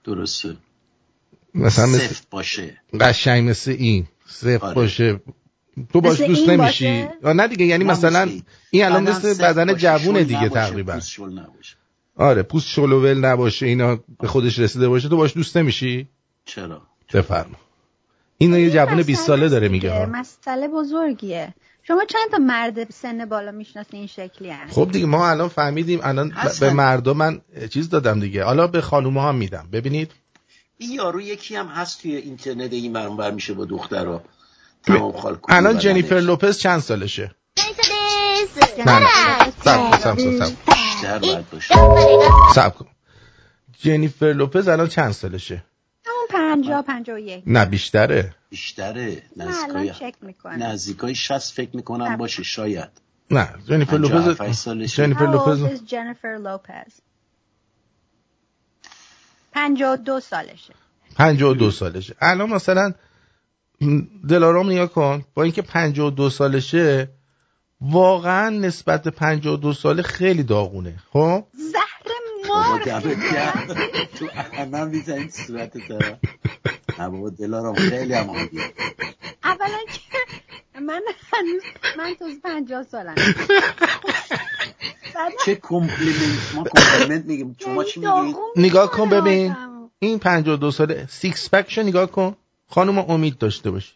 درسته. 0.04 0.56
مثلا 1.54 1.86
مثل 1.86 2.14
باشه. 2.30 2.76
قشنگ 3.00 3.50
مثل 3.50 3.70
این. 3.70 4.06
صف 4.26 4.64
آره. 4.64 4.74
باشه. 4.74 5.20
تو 5.92 6.00
باش 6.00 6.20
دوست 6.20 6.48
نمیشی؟ 6.48 7.08
نه 7.22 7.48
دیگه 7.48 7.64
یعنی 7.64 7.84
مثلا 7.84 8.28
این 8.70 8.84
الان 8.84 9.08
مثل 9.08 9.34
بدن 9.34 9.74
جوونه 9.74 10.24
دیگه 10.24 10.48
تقریبا. 10.48 11.00
آره 12.16 12.42
پوست 12.42 12.68
شلوول 12.68 13.18
نباشه 13.18 13.66
اینا 13.66 13.98
به 14.20 14.28
خودش 14.28 14.58
رسیده 14.58 14.88
باشه. 14.88 15.08
تو 15.08 15.16
باش 15.16 15.34
دوست 15.34 15.56
نمیشی؟ 15.56 16.08
چرا؟ 16.44 16.82
بفرما. 17.14 17.56
این 18.38 18.54
یه 18.54 18.70
جوون 18.70 19.02
20 19.02 19.26
ساله 19.26 19.48
داره 19.48 19.68
میگه 19.68 20.06
مسئله 20.06 20.68
بزرگیه. 20.68 21.54
شما 21.82 22.04
چند 22.04 22.30
تا 22.30 22.38
مرد 22.38 22.90
سن 22.90 23.24
بالا 23.24 23.50
می‌شناسی 23.50 23.96
این 23.96 24.06
شکلی 24.06 24.50
هست 24.50 24.72
خب 24.72 24.90
دیگه 24.92 25.06
ما 25.06 25.28
الان 25.28 25.48
فهمیدیم 25.48 26.00
الان 26.02 26.32
به 26.60 26.70
مردم 26.70 27.16
من 27.16 27.40
چیز 27.70 27.88
دادم 27.88 28.20
دیگه. 28.20 28.44
حالا 28.44 28.66
به 28.66 28.80
خانوم 28.80 29.18
هم 29.18 29.34
میدم. 29.34 29.68
ببینید. 29.72 30.10
این 30.78 30.90
یارو 30.90 31.20
یکی 31.20 31.56
هم 31.56 31.66
هست 31.66 32.02
توی 32.02 32.16
اینترنت 32.16 32.72
این 32.72 32.92
بر 32.92 33.30
میشه 33.30 33.54
با 33.54 33.64
دخترها. 33.64 34.22
الان 35.48 35.78
جنیفر 35.78 36.20
لوپز 36.20 36.58
چند 36.58 36.80
سالشه؟ 36.80 37.30
نه 38.86 38.98
نه. 38.98 39.08
سب 39.64 39.98
سب 39.98 40.18
سب 42.54 42.74
کن. 42.74 42.86
جنیفر 43.78 44.32
لوپز 44.32 44.68
الان 44.68 44.88
چند 44.88 45.12
سالشه؟ 45.12 45.64
همون 46.06 46.26
پنجا 46.30 46.82
پنجا 46.82 47.14
و 47.14 47.18
یک. 47.18 47.42
نه 47.46 47.64
بیشتره. 47.64 48.34
بیشتره. 48.50 49.22
نزدیکای 49.36 49.92
نزدیکای 50.58 51.14
شست 51.14 51.52
فکر 51.52 51.76
می‌کنم 51.76 52.16
باشه 52.16 52.42
شاید. 52.42 52.88
نه 53.30 53.48
جنیفر 53.68 53.96
لوپز 53.96 54.68
جنیفر 54.94 55.26
لوپز 55.26 55.84
جنیفر 55.84 56.38
لوپز 56.38 56.92
پنجا 59.52 59.92
و 59.92 59.96
دو 59.96 60.20
سالشه. 60.20 60.74
پنجا 61.16 61.50
و 61.50 61.54
دو 61.54 61.70
سالشه. 61.70 62.14
الان 62.20 62.50
مثلا 62.50 62.94
دلارام 64.28 64.68
نیا 64.68 64.86
کن. 64.86 65.24
با 65.34 65.42
اینکه 65.42 65.62
پنجا 65.62 66.06
و 66.06 66.10
دو 66.10 66.30
سالشه 66.30 67.08
واقعا 67.80 68.50
نسبت 68.50 69.02
به 69.02 69.10
پنجا 69.10 69.52
و 69.52 69.56
دو 69.56 69.72
ساله 69.72 70.02
خیلی 70.02 70.42
داغونه. 70.42 70.94
خب؟ 71.12 71.44
زهر 71.54 71.86
مار 72.48 73.00
تو 74.18 74.26
همه 74.52 74.84
می‌زنید 74.84 75.30
صورت 75.30 75.88
دارم 75.88 76.18
بابا 76.98 77.30
دلارام 77.30 77.74
خیلی 77.74 78.14
هم 78.14 78.30
عادیه 78.30 78.72
اولا 79.44 79.78
که 79.92 80.80
من 80.80 81.02
هنوز 81.32 81.62
من 81.98 82.14
تو 82.18 82.24
پنجاه 82.44 82.82
سالم. 82.82 83.14
چه 85.44 85.54
compliment؟ 85.54 86.54
ما 86.54 86.64
compliment 86.64 87.24
میگیم. 87.24 87.56
شما 87.64 87.84
چی 87.84 88.00
میگید 88.00 88.36
نگاه 88.56 88.90
کن 88.90 89.08
ببین. 89.08 89.56
این 89.98 90.18
پنجاه 90.18 90.56
دو 90.56 90.70
ساله 90.70 91.06
six-pack 91.10 91.50
شو 91.50 91.82
نگاه 91.82 92.10
کن. 92.10 92.36
خانم 92.68 92.98
امید 92.98 93.38
داشته 93.38 93.70
باشی. 93.70 93.92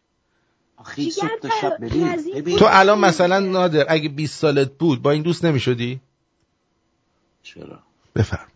تو 2.58 2.66
الان 2.68 2.98
مثلا 2.98 3.38
نادر 3.38 3.86
اگه 3.88 4.08
20 4.08 4.38
سالت 4.38 4.72
بود 4.72 5.02
با 5.02 5.10
این 5.10 5.22
دوست 5.22 5.44
نمی‌شدی؟ 5.44 6.00
چرا؟ 7.42 7.78
بفرم. 8.16 8.46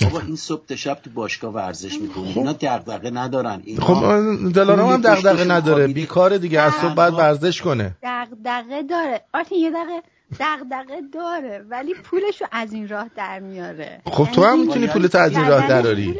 بابا 0.00 0.20
این 0.20 0.36
صبح 0.36 0.74
شب 0.74 0.94
تو 0.94 1.10
باشگاه 1.10 1.52
ورزش 1.52 2.00
می‌کنه 2.00 2.28
اینا 2.28 2.52
دغدغه 2.52 3.10
ندارن. 3.10 3.62
اینا 3.64 3.84
خب 3.84 4.52
دلارام 4.52 4.92
هم 4.92 5.00
دغدغه 5.00 5.44
نداره. 5.44 5.86
بیکاره 5.86 6.38
دیگه. 6.38 6.60
از 6.60 6.72
صبح 6.74 6.94
بعد 6.94 7.14
ورزش 7.14 7.62
کنه. 7.62 7.96
دغدغه 8.02 8.82
داره. 8.82 9.20
آره 9.34 9.52
یه 9.52 9.70
دقیقه 9.70 10.02
دغدغه 10.40 11.00
داره 11.12 11.64
ولی 11.68 11.94
پولشو 11.94 12.44
از 12.52 12.72
این 12.72 12.88
راه 12.88 13.10
در 13.16 13.38
میاره. 13.38 14.00
خب 14.04 14.28
تو 14.32 14.44
هم 14.44 14.60
می‌تونی 14.60 14.86
پولت 14.86 15.14
از 15.14 15.32
این 15.32 15.48
راه 15.48 15.68
دراری. 15.68 16.14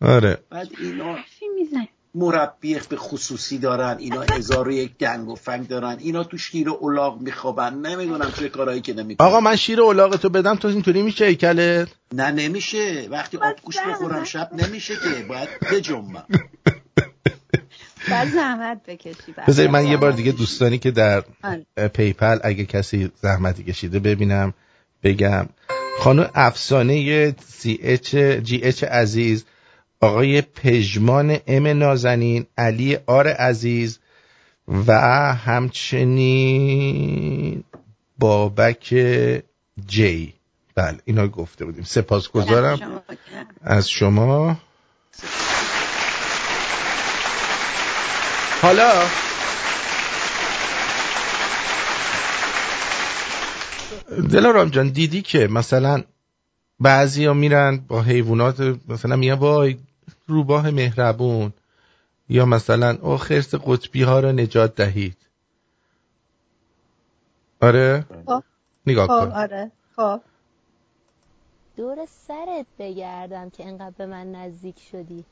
آره. 0.00 0.38
بعد 0.50 0.68
اینا 0.80 1.16
مربی 2.14 2.78
به 2.88 2.96
خصوصی 2.96 3.58
دارن 3.58 3.96
اینا 3.98 4.20
هزار 4.20 4.68
و 4.68 4.72
یک 4.72 4.96
گنگ 4.96 5.28
و 5.28 5.34
فنگ 5.34 5.68
دارن. 5.68 5.96
اینا 5.98 6.24
تو 6.24 6.38
شیر 6.38 6.68
و 6.68 6.78
اولاغ 6.80 7.20
میخوابن. 7.20 7.74
نمی‌دونم 7.74 8.32
چه 8.38 8.48
کارهایی 8.48 8.80
که 8.80 8.94
نمی‌کنن. 8.94 9.26
آقا 9.26 9.40
من 9.40 9.56
شیر 9.56 9.80
اولاغ 9.80 10.16
تو 10.16 10.28
بدم 10.28 10.54
تو 10.54 10.68
اینطوری 10.68 11.02
میشه 11.02 11.24
ایکلت 11.24 11.88
نه 12.14 12.30
نمیشه. 12.30 13.08
وقتی 13.10 13.36
آبگوش 13.36 13.76
بخورم 13.88 14.24
شب 14.24 14.50
نمیشه 14.52 14.94
که. 14.94 15.24
باید 15.28 15.48
بجنبم. 15.72 16.24
بعد 18.10 18.28
زحمت 18.28 18.86
بکشی 18.86 19.32
بذاری 19.48 19.68
من 19.68 19.86
یه 19.86 19.96
بار 19.96 20.12
دیگه 20.12 20.32
دوستانی 20.32 20.78
که 20.78 20.90
در. 20.90 21.24
پیپل 21.94 22.38
اگه 22.42 22.64
کسی 22.64 23.10
زحمتی 23.22 23.64
کشیده 23.64 23.98
ببینم 23.98 24.54
بگم. 25.02 25.46
خانم 26.00 26.30
افسانه 26.34 27.34
سی 27.48 27.78
اچ 27.82 28.16
جی 28.16 28.60
اچ 28.62 28.84
عزیز. 28.84 29.44
آقای 30.00 30.42
پژمان 30.42 31.38
ام 31.46 31.66
نازنین 31.66 32.46
علی 32.58 32.98
آر 33.06 33.28
عزیز 33.28 33.98
و 34.86 34.92
همچنین 35.34 36.44
بابک 38.18 38.94
جی. 39.86 40.34
بله 40.74 40.98
اینا 41.04 41.28
گفته 41.28 41.64
بودیم. 41.64 41.84
سپاسگزارم. 41.84 43.02
از 43.62 43.90
شما. 43.90 44.56
حالا 48.62 49.06
دلارام 54.30 54.68
جان 54.68 54.88
دیدی 54.88 55.22
که 55.22 55.46
مثلا 55.46 56.02
بعضی 56.80 57.24
ها 57.26 57.34
میرن 57.34 57.76
با 57.88 58.02
حیوانات 58.02 58.76
مثلا 58.88 59.16
میگن 59.16 59.32
وای 59.32 59.76
روباه 60.30 60.70
مهربون. 60.70 61.52
یا 62.28 62.46
مثلا 62.46 62.98
او 63.02 63.16
خرس 63.16 63.54
قطبی 63.54 64.02
ها 64.02 64.20
را 64.20 64.32
نجات 64.32 64.74
دهید. 64.74 65.16
آره؟ 67.60 68.04
خب. 68.26 68.42
نگاه 68.86 69.06
خب، 69.06 69.30
کن. 69.30 69.32
آره. 69.32 69.70
خب. 69.96 70.20
دور 71.76 72.06
سرت 72.06 72.66
بگردم 72.78 73.50
که 73.50 73.66
انقدر 73.66 73.94
به 73.98 74.06
من 74.06 74.32
نزدیک 74.32 74.76
شدی. 74.92 75.24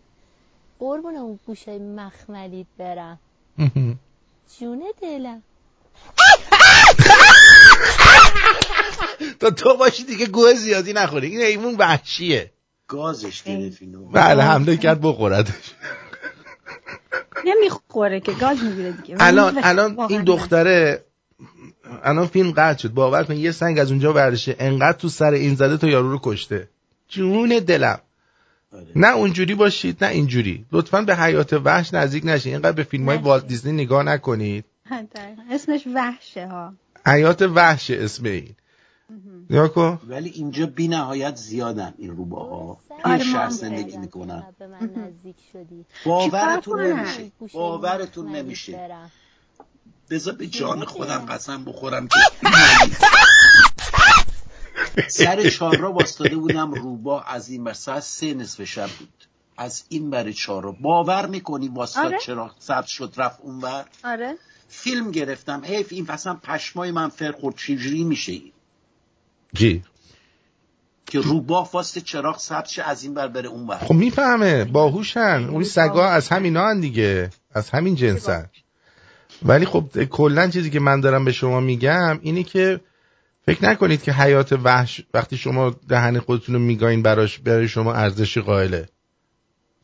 قربون 0.78 1.16
اون 1.16 1.38
گوشه 1.46 1.78
مخملیت 1.78 2.66
برم. 2.78 3.18
جونه 4.58 4.92
دلم. 5.02 5.42
تا 9.40 9.50
تو 9.50 9.76
باشی 9.76 10.04
دیگه 10.04 10.26
گوه 10.26 10.54
زیادی 10.54 10.92
نخوری. 10.92 11.26
این 11.26 11.40
ایمون 11.40 11.74
وحشیه. 11.74 12.52
گازش 12.88 13.42
گرفت 13.42 13.82
بله 14.12 14.42
حمله 14.42 14.76
کرد 14.76 15.00
بخوردش. 15.02 15.74
نمی‌خوره 17.44 18.20
که 18.20 18.32
گاز 18.32 18.62
می‌گیره 18.62 18.92
دیگه. 18.92 19.16
الان 19.20 19.58
الان 19.62 20.00
این 20.08 20.24
دختره 20.24 21.04
الان 22.02 22.26
فیلم 22.26 22.50
قطع 22.50 22.78
شد. 22.78 22.88
باور 22.88 23.24
کن 23.24 23.36
یه 23.36 23.52
سنگ 23.52 23.78
از 23.78 23.90
اونجا 23.90 24.12
ورشه 24.12 24.56
انقدر 24.58 24.98
تو 24.98 25.08
سر 25.08 25.32
این 25.32 25.54
زده 25.54 25.76
تا 25.76 25.86
یارو 25.88 26.10
رو 26.10 26.20
کشته. 26.22 26.68
جون 27.08 27.48
دلم. 27.48 28.00
آره. 28.72 28.86
نه 28.96 29.08
اونجوری 29.08 29.54
باشید 29.54 30.04
نه 30.04 30.10
اینجوری. 30.10 30.66
لطفا 30.72 31.02
به 31.02 31.16
حیات 31.16 31.52
وحش 31.52 31.94
نزدیک 31.94 32.26
نشید 32.26 32.52
اینقدر 32.52 32.72
به 32.72 32.82
فیلم 32.82 33.04
های 33.04 33.18
والت 33.18 33.46
دیزنی 33.46 33.72
نگاه 33.72 34.02
نکنید. 34.02 34.64
اسمش 35.50 35.84
وحشه 35.94 36.46
ها. 36.46 36.72
حیات 37.06 37.42
وحش 37.42 37.90
اسم 37.90 38.24
این. 38.24 38.54
یا 39.50 39.68
کن 39.68 40.00
ولی 40.08 40.30
اینجا 40.30 40.66
بی 40.66 40.88
نهایت 40.88 41.36
زیادن 41.36 41.94
این 41.98 42.16
روباها 42.16 42.80
این 43.04 43.18
شهر 43.18 43.50
زندگی 43.50 43.96
می‌کنن. 43.96 44.46
باورتون 46.06 46.80
نمیشه. 46.80 47.32
باورتون 47.52 48.36
نمیشه. 48.36 48.90
بذار 50.10 50.34
به 50.34 50.46
جان 50.46 50.84
خودم 50.84 51.18
قسم 51.18 51.64
بخورم 51.64 52.08
که 52.08 52.18
سر 55.08 55.50
چهار 55.50 55.76
را 55.76 55.92
باستاده 55.92 56.36
بودم 56.36 56.74
روبا 56.74 57.20
از 57.20 57.50
این 57.50 57.64
بر 57.64 57.72
ساعت 57.72 58.02
سه 58.02 58.34
نصف 58.34 58.64
شب 58.64 58.88
بود. 58.98 59.24
از 59.56 59.84
این 59.88 60.10
بر 60.10 60.32
چهار 60.32 60.64
را 60.64 60.72
باور 60.72 61.26
می‌کنی 61.26 61.68
باستاد 61.68 62.06
آره؟ 62.06 62.18
چرا 62.18 62.50
سبز 62.58 62.88
شد 62.88 63.14
رفت 63.16 63.40
اونور 63.40 63.84
آره. 64.04 64.34
فیلم 64.68 65.10
گرفتم. 65.10 65.62
حیف 65.64 65.86
این 65.90 66.10
اصلا 66.10 66.34
پشمای 66.34 66.90
من 66.90 67.08
فر 67.08 67.32
خورد 67.32 67.56
چجوری 67.56 68.04
میشه 68.04 68.32
این؟ 68.32 68.52
جی. 69.52 69.82
که 71.06 71.20
روباه 71.20 71.70
واسه 71.72 72.00
چراغ 72.00 72.38
سبز 72.38 72.78
از 72.84 73.02
این 73.02 73.14
بر 73.14 73.28
بره 73.28 73.48
اون 73.48 73.66
بر 73.66 73.78
خب 73.78 73.94
می‌فهمه. 73.94 74.64
باهوشن. 74.64 75.48
اون 75.50 75.64
سگا 75.64 76.08
از 76.08 76.28
همینا 76.28 76.68
هن 76.68 76.80
دیگه. 76.80 77.30
از 77.54 77.70
همین 77.70 77.94
جنسن. 77.94 78.50
ولی 79.42 79.66
خب 79.66 80.04
کلا 80.04 80.48
چیزی 80.48 80.70
که 80.70 80.80
من 80.80 81.00
دارم 81.00 81.24
به 81.24 81.32
شما 81.32 81.60
میگم 81.60 82.18
اینی 82.22 82.44
که 82.44 82.80
فکر 83.46 83.64
نکنید 83.64 84.02
که 84.02 84.12
حیات 84.12 84.52
وحش 84.52 85.00
وقتی 85.14 85.36
شما 85.36 85.76
دهن 85.88 86.18
خودتون 86.18 86.54
رو 86.54 86.60
میگاین 86.60 87.02
براش 87.02 87.38
برای 87.38 87.68
شما 87.68 87.94
ارزش 87.94 88.38
قائله. 88.38 88.88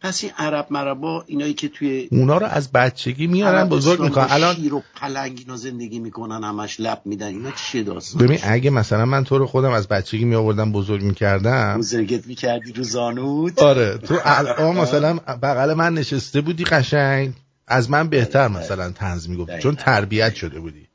پس 0.05 0.25
این 0.25 0.33
عرب 0.39 0.67
مربا 0.71 1.25
اینایی 1.27 1.55
که 1.55 1.69
توی 1.69 2.09
اونا 2.11 2.39
رو 2.39 2.47
از 2.47 2.73
بچگی 2.73 3.27
میارن 3.27 3.69
بزرگ 3.69 4.03
می‌کنن. 4.03 4.27
الان 4.31 4.55
شیر 4.55 4.75
و 4.75 4.83
پلنگ 4.97 5.39
اینا 5.39 5.57
زندگی 5.57 5.99
می‌کنن 5.99 6.45
همش 6.45 6.81
لب 6.81 7.03
میدن 7.05 7.27
اینا 7.27 7.51
چیه 7.51 7.83
داستان؟ 7.83 8.27
ببین 8.27 8.39
اگه 8.43 8.71
مثلا 8.71 9.05
من 9.05 9.25
تو 9.25 9.39
رو 9.39 9.47
خودم 9.47 9.71
از 9.71 9.89
بچگی 9.89 10.25
می 10.25 10.35
آوردم 10.35 10.73
بزرگ 10.73 11.03
می‌کردم. 11.03 11.79
بزرگت 11.79 12.27
می‌کردی 12.27 12.73
رو 12.73 12.83
زانوت؟ 12.83 13.59
آره 13.59 13.99
تو 13.99 14.19
الان 14.25 14.77
مثلا 14.77 15.15
بغل 15.43 15.75
من 15.75 15.95
نشسته 15.95 16.41
بودی 16.41 16.65
قشنگ. 16.65 17.33
از 17.67 17.91
من 17.91 18.09
بهتر 18.09 18.49
مثلا 18.49 18.91
تنز 18.91 19.29
می‌گفت 19.29 19.59
چون 19.59 19.77
تربیت 19.77 20.35
شده 20.35 20.61
بودی. 20.61 20.87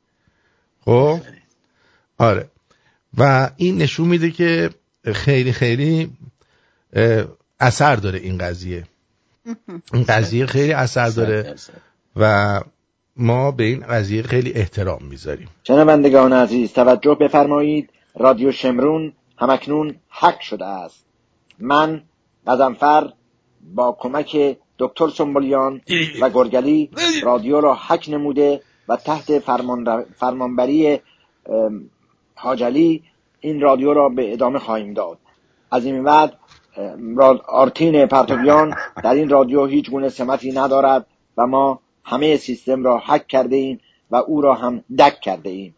خب؟ 0.84 1.20
آره. 2.18 2.48
و 3.18 3.50
این 3.56 3.78
نشون 3.78 4.08
میده 4.08 4.30
که 4.30 4.70
خیلی 5.14 5.52
خیلی 5.52 6.10
اثر 7.60 7.96
داره 7.96 8.18
این 8.18 8.38
قضیه. 8.38 8.84
این 9.92 10.04
قضیه 10.08 10.46
خیلی 10.46 10.72
اثر 10.72 11.08
داره 11.08 11.54
و 12.16 12.60
ما 13.16 13.50
به 13.50 13.64
این 13.64 13.80
قضیه 13.80 14.22
خیلی 14.22 14.52
احترام 14.52 15.02
می‌ذاریم. 15.10 15.48
شنوندگان 15.64 16.32
عزیز 16.32 16.72
توجه 16.72 17.14
بفرمایید. 17.14 17.90
رادیو 18.18 18.52
شمرون 18.52 19.12
همکنون 19.38 19.94
حق 20.08 20.40
شده 20.40 20.64
است. 20.64 21.04
من 21.58 22.02
قزنفر 22.46 23.12
با 23.74 23.96
کمک 24.00 24.56
دکتر 24.78 25.08
سنبولیان 25.08 25.80
و 26.20 26.30
گرگلی 26.30 26.90
رادیو 27.22 27.60
را 27.60 27.74
حک 27.74 28.08
نموده 28.08 28.62
و 28.88 28.96
تحت 28.96 29.38
فرمان 29.38 30.04
فرمانبری 30.16 31.00
حاجلی 32.34 33.02
این 33.40 33.60
رادیو 33.60 33.94
را 33.94 34.08
به 34.08 34.32
ادامه 34.32 34.58
خواهیم 34.58 34.94
داد. 34.94 35.18
از 35.70 35.84
این 35.84 36.04
بعد 36.04 36.36
آرتین 37.48 38.06
پرتویان 38.06 38.74
در 39.04 39.14
این 39.14 39.28
رادیو 39.28 39.66
هیچ 39.66 39.90
گونه 39.90 40.08
سمتی 40.08 40.52
ندارد 40.52 41.06
و 41.36 41.46
ما 41.46 41.80
همه 42.04 42.36
سیستم 42.36 42.84
را 42.84 42.98
حک 43.06 43.26
کرده 43.26 43.56
ایم 43.56 43.80
و 44.10 44.16
او 44.16 44.40
را 44.40 44.54
هم 44.54 44.84
دک 44.98 45.20
کرده 45.20 45.50
ایم. 45.50 45.74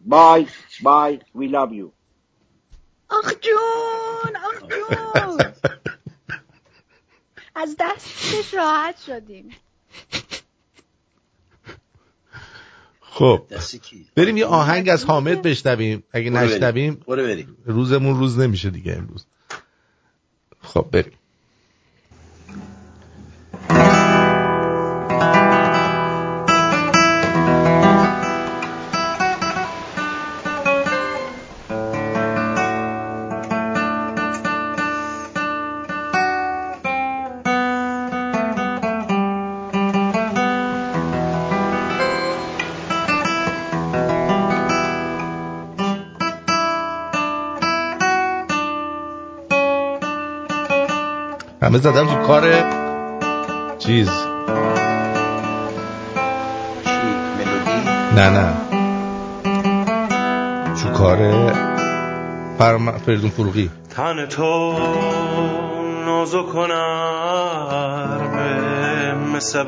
بای 0.00 0.46
بای 0.82 1.18
وی 1.34 1.48
لove 1.48 1.72
یو 1.72 1.90
آخ 3.10 3.32
جون 3.40 4.36
آخ 4.36 4.68
جون. 4.68 5.52
از 7.54 7.76
دستش 7.78 8.54
راحت 8.54 9.00
شدیم. 9.06 9.50
خب 13.00 13.42
بریم 14.16 14.36
یه 14.36 14.46
آهنگ 14.46 14.88
از 14.88 15.04
حامد 15.04 15.42
بشنویم. 15.42 16.04
اگه 16.12 16.30
نشنویم 16.30 17.00
روزمون 17.64 18.18
روز 18.18 18.38
نمیشه 18.38 18.70
دیگه 18.70 18.92
امروز. 18.92 19.26
خب 20.66 20.90
همه 51.76 51.82
زدم 51.82 52.06
تو 52.06 52.26
کار 52.26 52.44
چیز. 53.78 54.10
نه 58.16 58.30
نه. 58.30 58.52
تو 60.82 60.88
کار 60.88 61.18
فرم... 62.58 62.92
فردون 62.92 63.30
فروغی. 63.30 63.70
تن 63.96 64.26
تو 64.26 64.72
نازو 66.06 66.46
به 68.32 69.14
مثل 69.34 69.64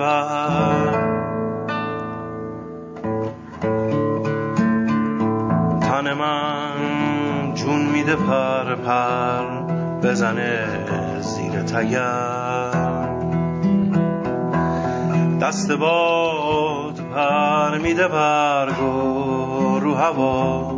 تن 5.80 6.12
من 6.12 7.54
جون 7.54 7.86
میده 7.86 8.16
پر 8.16 8.74
پر 8.74 9.44
بزنه. 10.02 10.87
تگر 11.72 13.08
دست 15.40 15.72
باد 15.72 17.00
پر 17.14 17.78
میده 17.78 18.08
برگو 18.08 19.80
رو 19.80 19.94
هوا. 19.94 20.74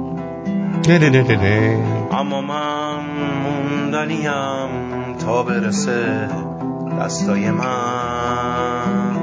اما 2.12 2.40
من 2.40 3.00
موندنیم 3.44 5.16
تا 5.18 5.42
برسه 5.42 6.28
دستای 7.00 7.50
من. 7.50 9.16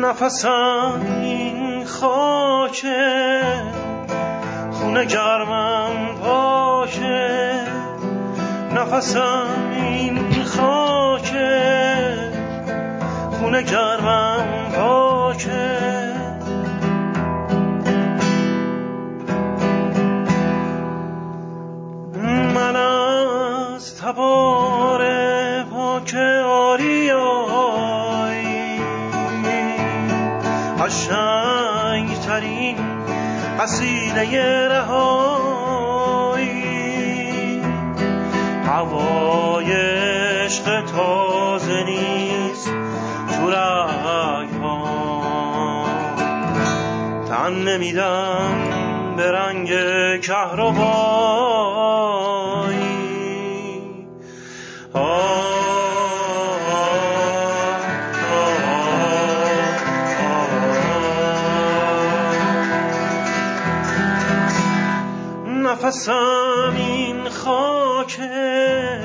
نفسم 0.00 1.00
این 1.22 1.84
خاکه 1.84 3.42
خونه 4.70 5.04
گرمم 5.04 6.14
پاشه 6.22 7.66
نفسم 8.74 9.55
خونه 13.56 13.70
گرمم 13.70 14.72
پاکه. 14.76 16.12
من 22.54 22.76
از 22.76 23.96
تبار 23.96 25.02
پاک 25.62 26.14
آری 26.46 27.12
قشنگ 30.80 32.20
ترین 32.26 32.76
قصیده 33.60 34.68
رهایی. 34.68 36.42
هوای 38.66 39.72
عشق 39.72 40.84
تازه 40.84 41.25
تن 47.76 47.82
نمیدم 47.82 49.16
به 49.16 49.32
رنگ 49.32 49.68
کهربایی 50.20 51.16
نفسم 65.46 66.74
این 66.76 67.28
خاکه 67.28 69.00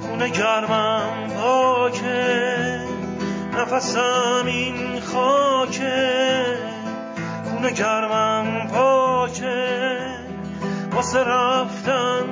خونه 0.00 0.28
گرمم 0.28 1.28
پاکه 1.36 2.80
نفسم 3.58 4.44
این 4.46 5.00
خاکه 5.00 6.13
خونه 7.64 7.76
گرمم 7.76 8.68
پاکه. 8.68 9.98
واسه 10.92 11.18
رفتن 11.18 12.24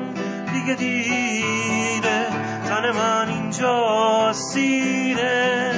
دیگه 0.52 0.74
دیره. 0.74 2.26
تن 2.68 2.90
من 2.90 3.28
اینجا 3.28 4.32
سیره 4.32 5.72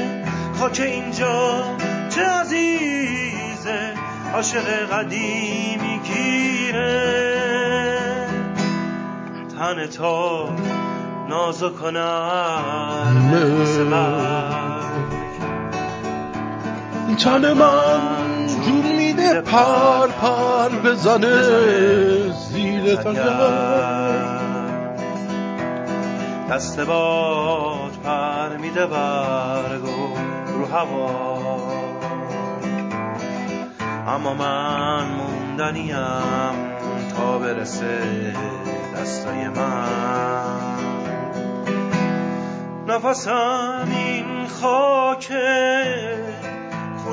خاک 0.60 0.80
اینجا 0.80 1.64
چه 2.08 2.22
عزیزه. 2.22 3.92
عاشق 4.34 4.90
قدیمی 4.92 6.00
گیره. 6.04 7.14
تن 9.58 9.86
تو 9.86 10.48
نازو 11.28 11.70
کنم 11.70 13.14
تن 17.18 17.52
من 17.52 18.13
میده 19.24 19.40
پر 19.40 20.06
پر 20.06 20.68
بزنه 20.68 21.42
زیر 22.32 22.96
تگر 22.96 24.44
دست 26.50 26.80
باد 26.80 27.92
پر 28.04 28.56
میده 28.56 28.86
برگ 28.86 29.84
و 29.84 30.16
رو 30.52 30.66
هوا. 30.66 31.60
اما 34.08 34.34
من 34.34 35.06
موندنیم 35.06 35.96
تا 37.16 37.38
برسه 37.38 38.34
دستای 38.96 39.48
من. 39.48 40.74
نفسم 42.88 43.88
این 43.90 44.46
خاکه 44.46 46.23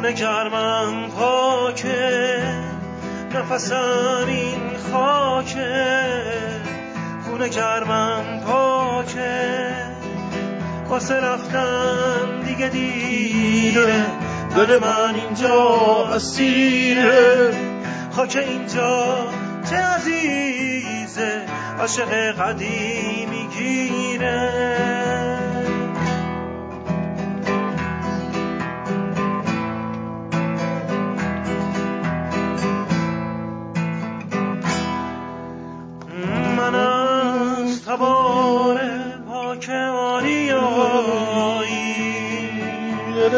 خونه 0.01 0.13
گرمم 0.13 1.09
پاکه 1.09 2.41
نفسم 3.35 4.25
این 4.27 4.77
خاکه 4.91 6.05
خونه 7.25 7.49
گرمم 7.49 8.39
پاکه 8.47 9.75
واسه 10.89 11.15
رفتن 11.15 12.41
دیگه 12.45 12.67
دیره. 12.67 14.05
دل 14.55 14.79
من 14.79 15.15
اینجا 15.15 16.07
اسیره. 16.15 17.51
خاک 18.11 18.37
اینجا 18.47 19.17
چه 19.69 19.75
عزیزه. 19.75 21.45
عاشق 21.79 22.31
قدیمی 22.31 23.47
گیره. 23.57 24.90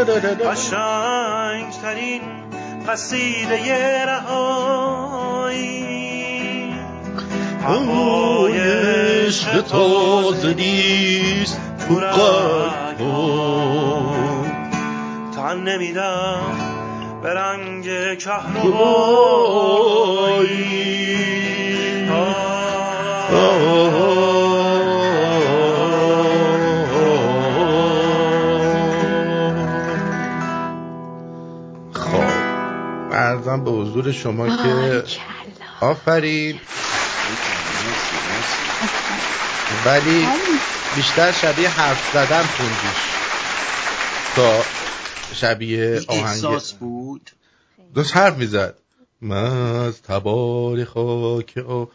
قشنگ 0.10 1.72
ترین 1.82 2.22
قصیده 2.88 4.06
رهایی. 4.06 5.84
هوای 7.64 8.60
عشق 8.60 9.62
تازه 9.62 10.54
نیست 10.54 11.62
تو 11.88 11.96
قلبم 11.96 13.04
تن 15.36 15.58
نمیدم 15.58 16.42
به 17.24 17.34
رنگ 17.34 18.18
کهربایی. 18.18 19.24
ارزم 33.34 33.64
به 33.64 33.72
حضور 33.72 34.12
شما 34.12 34.58
که 34.58 35.04
آفرین. 35.82 36.60
ولی 39.86 40.28
بیشتر 40.96 41.32
شبیه 41.32 41.70
حرف 41.70 42.14
زدن 42.14 42.44
خوندیش. 42.44 43.04
تا 44.36 44.64
شبیه 45.36 46.02
آهنگ. 46.08 46.24
احساس 46.24 46.74
بود؟ 46.74 47.30
داشت 47.96 48.18
حرف 48.18 48.38
می‌زد. 48.38 48.76
من 49.22 49.76
از 49.76 50.02
تبار 50.02 50.86
خاک 50.86 51.58
آ- 51.58 51.86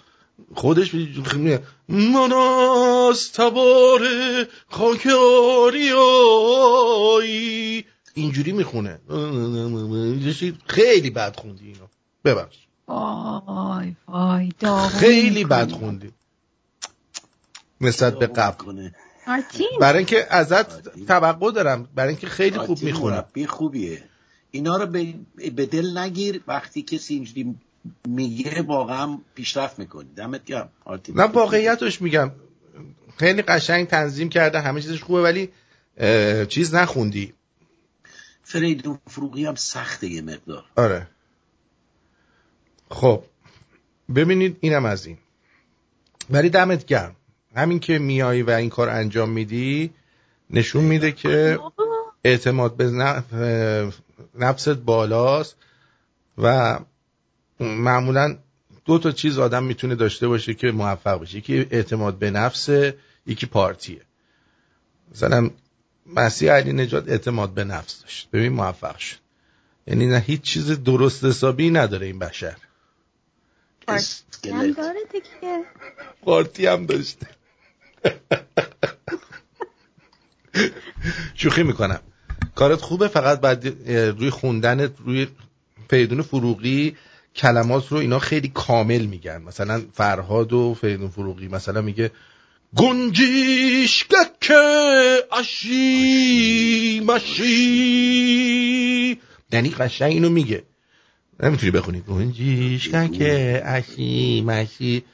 خودش 0.55 0.95
میگه 0.95 1.61
من 1.89 2.33
از 2.33 3.33
تبار 3.33 4.01
خاک 4.69 5.07
آریایی 5.67 7.05
اینجوری 8.19 8.53
می‌خونه. 8.53 8.99
خیلی 10.67 11.11
بد 11.11 11.37
خوندی 11.37 11.67
اینو. 11.67 11.87
ببخش. 12.25 12.57
وای 12.89 13.95
وای 14.09 14.53
خیلی 14.89 15.45
بد 15.45 15.71
خوندی. 15.71 16.13
نسبت 17.81 18.19
به 18.19 18.27
قبل. 18.27 18.91
برای 19.81 19.99
اینکه 19.99 20.27
ازت 20.31 20.89
توقع 21.07 21.53
دارم 21.53 21.89
برای 21.95 22.09
اینکه 22.09 22.27
خیلی 22.27 22.59
خوب 22.59 22.83
می‌خونه. 22.83 23.25
خوبیه. 23.47 24.03
اینا 24.51 24.77
رو 24.77 24.87
به, 24.87 25.15
به 25.57 25.67
دل 25.67 25.99
نگیر. 25.99 26.43
وقتی 26.47 26.83
کسی 26.83 27.15
اینجوری 27.15 27.55
میگه 28.09 28.63
واقعا 28.63 29.19
پیشرفت 29.35 29.79
می‌کنی. 29.79 30.09
دمت 30.17 30.45
گرم. 30.45 30.69
نه 31.15 31.23
واقعیتش 31.23 32.03
میگم. 32.03 32.31
خیلی 33.17 33.43
قشنگ 33.43 33.87
تنظیم 33.87 34.29
کرده 34.29 34.61
همه 34.61 34.81
چیزش 34.83 35.03
خوبه 35.03 35.23
ولی 35.23 35.49
چیز 36.47 36.75
نخوندی. 36.75 37.35
فریدون 38.49 38.99
فروغی 39.07 39.47
هم 39.47 39.55
سخته 39.55 40.07
یه 40.07 40.23
مقدار. 40.23 40.65
آره. 40.77 41.07
خب 42.91 43.23
ببینید 44.15 44.57
اینم 44.61 44.85
از 44.85 45.07
این. 45.07 45.19
ولی 46.31 46.51
دمت 46.51 46.87
گرم. 46.87 47.17
همین 47.55 47.81
که 47.81 47.99
میایی 47.99 48.43
و 48.43 48.51
این 48.51 48.71
کار 48.71 48.89
انجام 48.89 49.31
میدی 49.31 49.91
نشون 50.51 50.85
میده 50.85 51.13
که 51.13 51.59
اعتماد 52.25 52.77
به 52.77 52.91
نفست 54.35 54.69
بالاست 54.69 55.57
و 56.39 56.79
معمولا 57.61 58.39
دو 58.85 58.99
تا 58.99 59.13
چیز 59.13 59.39
آدم 59.39 59.65
می‌تونه 59.65 59.95
داشته 59.95 60.29
باشه 60.29 60.55
که 60.55 60.73
موفق 60.73 61.21
بشه. 61.21 61.39
یکی 61.39 61.67
اعتماد 61.71 62.19
به 62.19 62.31
نفسه 62.31 62.99
یکی 63.27 63.47
پارتیه. 63.47 64.01
مثلا 65.13 65.51
مسیح 66.17 66.53
علی 66.53 66.73
نجات 66.73 67.09
اعتماد 67.09 67.51
به 67.51 67.65
نفس 67.65 68.03
داشت. 68.03 68.29
ببین 68.33 68.53
موفق 68.53 68.97
شد. 68.97 69.17
یعنی 69.87 70.07
نه 70.07 70.19
هیچ 70.19 70.41
چیز 70.41 70.71
درست 70.71 71.25
حسابی 71.25 71.71
نداره 71.71 72.07
این 72.07 72.19
بشر. 72.19 72.57
پارتی 76.23 76.67
هم 76.67 76.87
داشته. 76.87 77.27
شوخی 81.35 81.63
می‌کنم. 81.63 82.01
کارت 82.55 82.81
خوبه 82.81 83.09
فقط 83.09 83.41
بعد 83.41 83.67
روی 83.91 84.31
خوندنت 84.31 84.93
روی 84.99 85.27
فریدون 85.91 86.23
فروغی 86.23 86.97
کلمات 87.37 87.89
رو 87.89 87.99
اینا 87.99 88.19
خیلی 88.19 88.49
کامل 88.49 89.05
میگن. 89.05 89.43
مثلا 89.43 89.83
فرهاد 89.93 90.53
و 90.53 90.75
فریدون 90.81 91.09
فروغی 91.09 91.49
مثلا 91.49 91.81
میگه 91.81 92.11
گنجیشگک 92.77 94.53
اشی 95.33 97.01
مشی. 97.07 97.49
یعنی 99.53 99.71
قشنگ 99.71 100.13
اینو 100.13 100.31
میگه. 100.31 100.63
نمی‌تونی 101.41 101.71
بخونی. 101.71 102.01
گنجیشگک 102.01 103.23
اشی 103.65 104.41
مشی. 104.47 105.05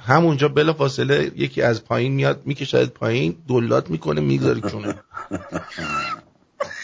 همونجا 0.00 0.48
بلا 0.48 0.72
فاصله 0.72 1.32
یکی 1.36 1.62
از 1.62 1.84
پایین 1.84 2.12
میاد 2.12 2.42
می‌کشد 2.44 2.88
پایین 2.88 3.36
دلات 3.48 3.90
می‌کنه 3.90 4.20
می‌ذاره 4.20 4.70
چونه. 4.70 4.94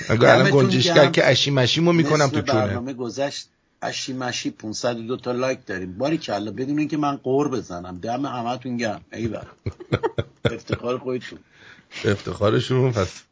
اگه 0.09 0.29
الان 0.29 0.51
گنجشگر. 0.51 1.11
که 1.11 1.27
اشی 1.27 1.51
مشیمو 1.51 1.93
می‌کنم 1.93 2.27
تو 2.29 2.43
چونه. 2.43 2.61
برنامه 2.67 2.93
گذشت. 2.93 3.49
اشی 3.85 4.13
مشی 4.13 4.51
502 4.51 5.17
تا 5.17 5.33
لایک 5.33 5.67
داریم. 5.67 5.99
باری 5.99 6.19
کلا 6.19 6.51
بدون 6.51 6.79
اینکه 6.79 6.97
من 6.97 7.17
قور 7.17 7.49
بزنم 7.49 7.99
دم 7.99 8.27
همتون 8.27 8.77
گرم. 8.77 9.01
ایول 9.13 9.45
افتخار 10.45 10.99
خودتون. 10.99 11.39
افتخارشون. 12.05 12.93
پس 12.93 13.23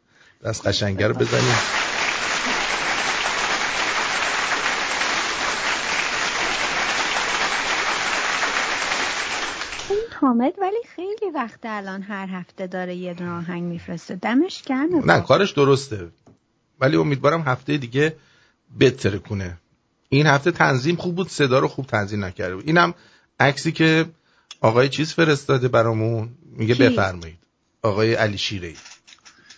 دست 0.44 0.66
قشنگه 0.66 1.06
رو 1.06 1.14
بزنیم. 1.14 1.54
این 9.90 9.98
حامد 10.20 10.52
ولی 10.60 10.82
خیلی 10.96 11.30
وقت 11.34 11.60
الان 11.64 12.02
هر 12.02 12.26
هفته 12.26 12.66
داره 12.66 12.94
یه 12.94 13.14
دونه 13.14 13.30
آهنگ 13.30 13.62
میفرسته. 13.62 14.16
دمش 14.16 14.62
گرمه. 14.62 15.06
نه 15.06 15.20
کارش 15.20 15.50
درسته. 15.50 16.08
ولی 16.80 16.96
امیدوارم 16.96 17.42
هفته 17.42 17.76
دیگه 17.76 18.16
بهتره 18.78 19.18
کنه 19.18 19.58
این 20.12 20.26
هفته 20.26 20.50
تنظیم 20.50 20.96
خوب 20.96 21.14
بود 21.14 21.28
صدا 21.28 21.58
رو 21.58 21.68
خوب 21.68 21.86
تنظیم 21.86 22.24
نکرده 22.24 22.54
بود. 22.54 22.66
اینم 22.66 22.94
عکسی 23.40 23.72
که 23.72 24.06
آقای 24.60 24.88
چیز 24.88 25.12
فرستاده 25.12 25.68
برامون 25.68 26.28
میگه 26.56 26.74
کی؟ 26.74 26.82
بفرمایید. 26.88 27.38
آقای 27.82 28.14
علی 28.14 28.38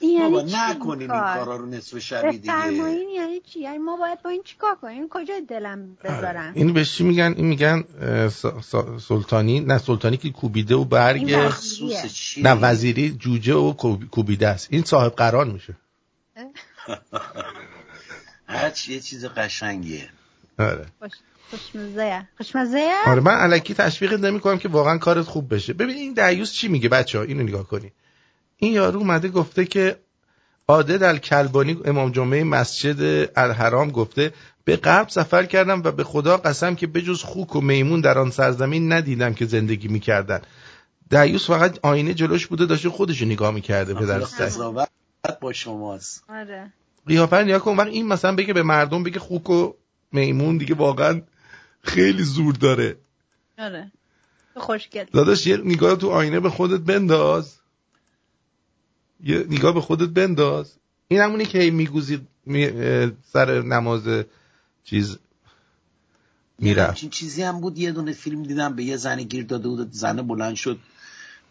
بابا 0.00 0.38
یعنی 0.38 0.50
چی 0.50 0.56
نکنین 0.56 1.10
این 1.10 1.20
کار؟ 1.20 1.36
کارا 1.38 1.56
رو 1.56 1.66
نصف 1.66 1.98
شبی 1.98 2.30
دیگه. 2.30 2.52
بفرمایین 2.52 3.08
یعنی 3.08 3.40
چی؟ 3.40 3.60
یعنی 3.60 3.78
ما 3.78 3.96
باید 3.96 4.22
با 4.22 4.30
این 4.30 4.42
چیکار 4.42 4.74
کنیم؟ 4.74 5.08
کجا 5.10 5.34
دلم 5.48 5.98
بذارم؟ 6.04 6.52
این 6.54 6.72
بهش 6.72 6.96
چی 6.96 7.04
میگن؟ 7.04 7.34
این 7.36 7.46
میگن 7.46 7.84
سلطانی 9.08 9.60
نه 9.60 9.78
سلطانی 9.78 10.16
که 10.16 10.30
کوبیده 10.30 10.74
و 10.74 10.84
برگ. 10.84 11.50
چی؟ 12.12 12.42
نه 12.42 12.54
وزیری 12.54 13.10
جوجه 13.10 13.54
و 13.54 13.72
کوب- 13.72 14.04
کوبیده 14.10 14.48
است. 14.48 14.68
این 14.70 14.82
صاحب 14.84 15.12
قرار 15.12 15.44
میشه. 15.44 15.74
هرچی 18.46 18.92
یه 18.92 19.00
چیز 19.00 19.24
قشنگیه. 19.24 20.08
آره. 20.58 20.86
خوش 20.98 21.12
خوشمزه 21.50 22.28
خوشمزه 22.36 22.90
آره 23.06 23.20
من 23.20 23.32
علکی 23.34 23.74
تشویقت 23.74 24.20
نمی‌کنم 24.20 24.58
که 24.58 24.68
واقعا 24.68 24.98
کارت 24.98 25.24
خوب 25.24 25.54
بشه. 25.54 25.72
ببین 25.72 25.96
این 25.96 26.12
دعیوس 26.12 26.52
چی 26.52 26.68
میگه 26.68 26.88
بچه 26.88 27.18
ها 27.18 27.24
اینو 27.24 27.42
نگاه 27.42 27.66
کنی. 27.68 27.92
این 28.56 28.72
یارو 28.72 28.98
اومده 28.98 29.28
گفته 29.28 29.64
که 29.64 29.96
عادل 30.68 31.02
الکلبانی 31.02 31.80
امام 31.84 32.10
جمعه 32.10 32.44
مسجد 32.44 33.30
الحرام 33.36 33.90
گفته 33.90 34.32
به 34.64 34.76
غرب 34.76 35.08
سفر 35.08 35.44
کردم 35.44 35.82
و 35.84 35.90
به 35.90 36.04
خدا 36.04 36.36
قسم 36.36 36.74
که 36.74 36.86
بجز 36.86 37.22
خوک 37.22 37.56
و 37.56 37.60
میمون 37.60 38.00
در 38.00 38.18
آن 38.18 38.30
سرزمین 38.30 38.92
ندیدم 38.92 39.34
که 39.34 39.46
زندگی 39.46 39.88
می‌کردن. 39.88 40.40
دیوس 41.10 41.46
فقط 41.46 41.78
آینه 41.82 42.14
جلوش 42.14 42.46
بوده 42.46 42.66
داشته 42.66 42.88
خودش 42.88 43.22
نگاه 43.22 43.54
می‌کرده 43.54 43.94
پدر 43.94 44.22
با 45.40 45.52
شماست. 45.52 46.24
آره. 46.28 46.72
قیافه 47.06 47.42
نیا 47.42 47.58
کن 47.58 47.76
وقت 47.76 47.88
این 47.88 48.08
مثلا 48.08 48.34
بگه 48.34 48.52
به 48.52 48.62
مردم 48.62 49.02
بگه 49.02 49.18
خوک 49.18 49.50
و 49.50 49.72
میمون 50.14 50.56
دیگه 50.56 50.74
واقعا 50.74 51.22
خیلی 51.82 52.22
زور 52.22 52.54
داره. 52.54 52.96
آره. 53.58 53.92
خوشگل. 54.56 55.04
داداش 55.12 55.46
یه 55.46 55.56
نگاه 55.56 55.96
تو 55.96 56.10
آینه 56.10 56.40
به 56.40 56.50
خودت 56.50 56.80
بنداز. 56.80 57.54
یه 59.24 59.38
نگاه 59.38 59.74
به 59.74 59.80
خودت 59.80 60.08
بنداز. 60.08 60.72
این 61.08 61.20
همونی 61.20 61.44
که 61.44 61.70
میگوزید 61.70 62.28
می... 62.46 62.70
سر 63.32 63.62
نماز 63.62 64.24
چیز 64.84 65.18
می‌رفت. 66.58 66.94
چین 66.94 67.10
چیزی 67.10 67.42
هم 67.42 67.60
بود. 67.60 67.78
یه 67.78 67.92
دونه 67.92 68.12
فیلم 68.12 68.42
دیدم 68.42 68.76
به 68.76 68.84
یه 68.84 68.96
زنی 68.96 69.24
گیر 69.24 69.44
داده 69.44 69.68
بود. 69.68 69.92
زنه 69.92 70.22
بلند 70.22 70.54
شد 70.54 70.78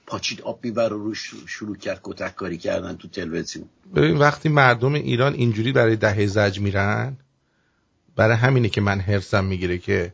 پاچید 0.08 0.42
آب 0.42 0.62
بیبر 0.62 0.90
رو 0.90 1.04
روش 1.04 1.34
شروع 1.48 1.76
کرد 1.76 2.00
کتک 2.04 2.36
کاری 2.36 2.58
کردن 2.58 2.96
تو 2.96 3.08
تلویزیون. 3.08 3.70
ببین 3.96 4.18
وقتی 4.18 4.50
مردم 4.50 4.94
ایران 4.94 5.34
اینجوری 5.34 5.72
برای 5.72 5.96
ده 5.96 6.28
زج 6.28 6.60
میرن 6.60 7.18
برای 8.16 8.36
همینه 8.36 8.70
که 8.70 8.82
من 8.82 9.00
هرسم 9.00 9.46
می‌گیره 9.46 9.78
که 9.78 10.14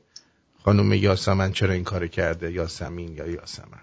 خانم 0.64 0.94
یاسمن 0.94 1.52
چرا 1.52 1.74
این 1.74 1.84
کار 1.84 2.08
کرده؟ 2.08 2.52
یاسمین 2.52 3.16
یا 3.16 3.28
یاسمن؟ 3.28 3.82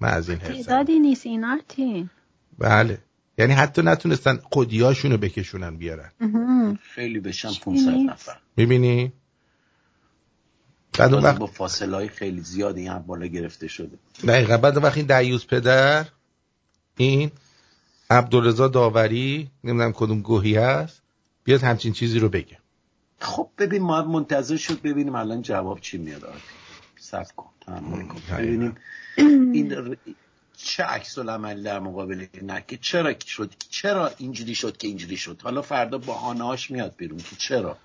من 0.00 0.08
از 0.08 0.30
این 0.30 0.38
هرسم 0.38 0.62
تعدادی 0.62 0.98
نیست 0.98 1.26
این 1.26 1.44
آرتین. 1.44 2.10
بله. 2.58 2.98
یعنی 3.38 3.52
حتی 3.52 3.82
نتونستن 3.82 4.38
خودیاشونو 4.42 5.16
بکشونن 5.16 5.76
بیارن. 5.76 6.10
خیلی 6.94 7.20
بشن 7.20 7.52
500 7.64 7.90
نفر. 7.90 8.36
می‌بینی؟ 8.56 9.12
بعد 10.98 11.14
اون 11.14 11.22
وقت 11.22 11.38
با 11.38 11.46
فاصله 11.46 11.96
های 11.96 12.08
خیلی 12.08 12.40
زیادی 12.40 12.86
هم 12.86 12.98
بالا 12.98 13.26
گرفته 13.26 13.68
شده. 13.68 13.98
دقیقا. 14.26 14.56
بعد 14.56 14.76
وقت 14.76 14.96
این 14.96 15.20
دیوز 15.20 15.46
پدر 15.46 16.06
این 16.96 17.30
عبدالرزا 18.10 18.68
داوری 18.68 19.50
نمی‌دونم 19.64 19.92
کدوم 19.92 20.20
گوهی 20.20 20.56
هست 20.56 21.02
بیاد 21.44 21.62
همچین 21.62 21.92
چیزی 21.92 22.18
رو 22.18 22.28
بگه. 22.28 22.58
خب 23.24 23.48
ببین 23.58 23.82
ما 23.82 24.02
منتظر 24.02 24.56
شد 24.56 24.82
ببینیم 24.82 25.14
الان 25.14 25.42
جواب 25.42 25.80
چی 25.80 25.98
میاد. 25.98 26.32
صبر 27.00 27.32
کن. 27.36 27.46
تحمل 27.66 28.06
کن 28.06 28.20
ببینیم 28.38 28.76
این 29.16 29.96
چه 30.56 30.82
عکس 30.82 31.18
العمل 31.18 31.62
در 31.62 31.80
مقابل 31.80 32.26
نه 32.42 32.64
که 32.68 32.76
چرا 32.76 33.14
شد 33.26 33.54
چرا 33.70 34.10
اینجوری 34.18 34.54
شد 34.54 34.76
که 34.76 34.88
اینجوری 34.88 35.16
شد؟ 35.16 35.40
حالا 35.42 35.62
فردا 35.62 35.98
هاش 35.98 36.70
میاد 36.70 36.94
بیرون 36.96 37.18
که 37.18 37.36
چرا؟ 37.36 37.76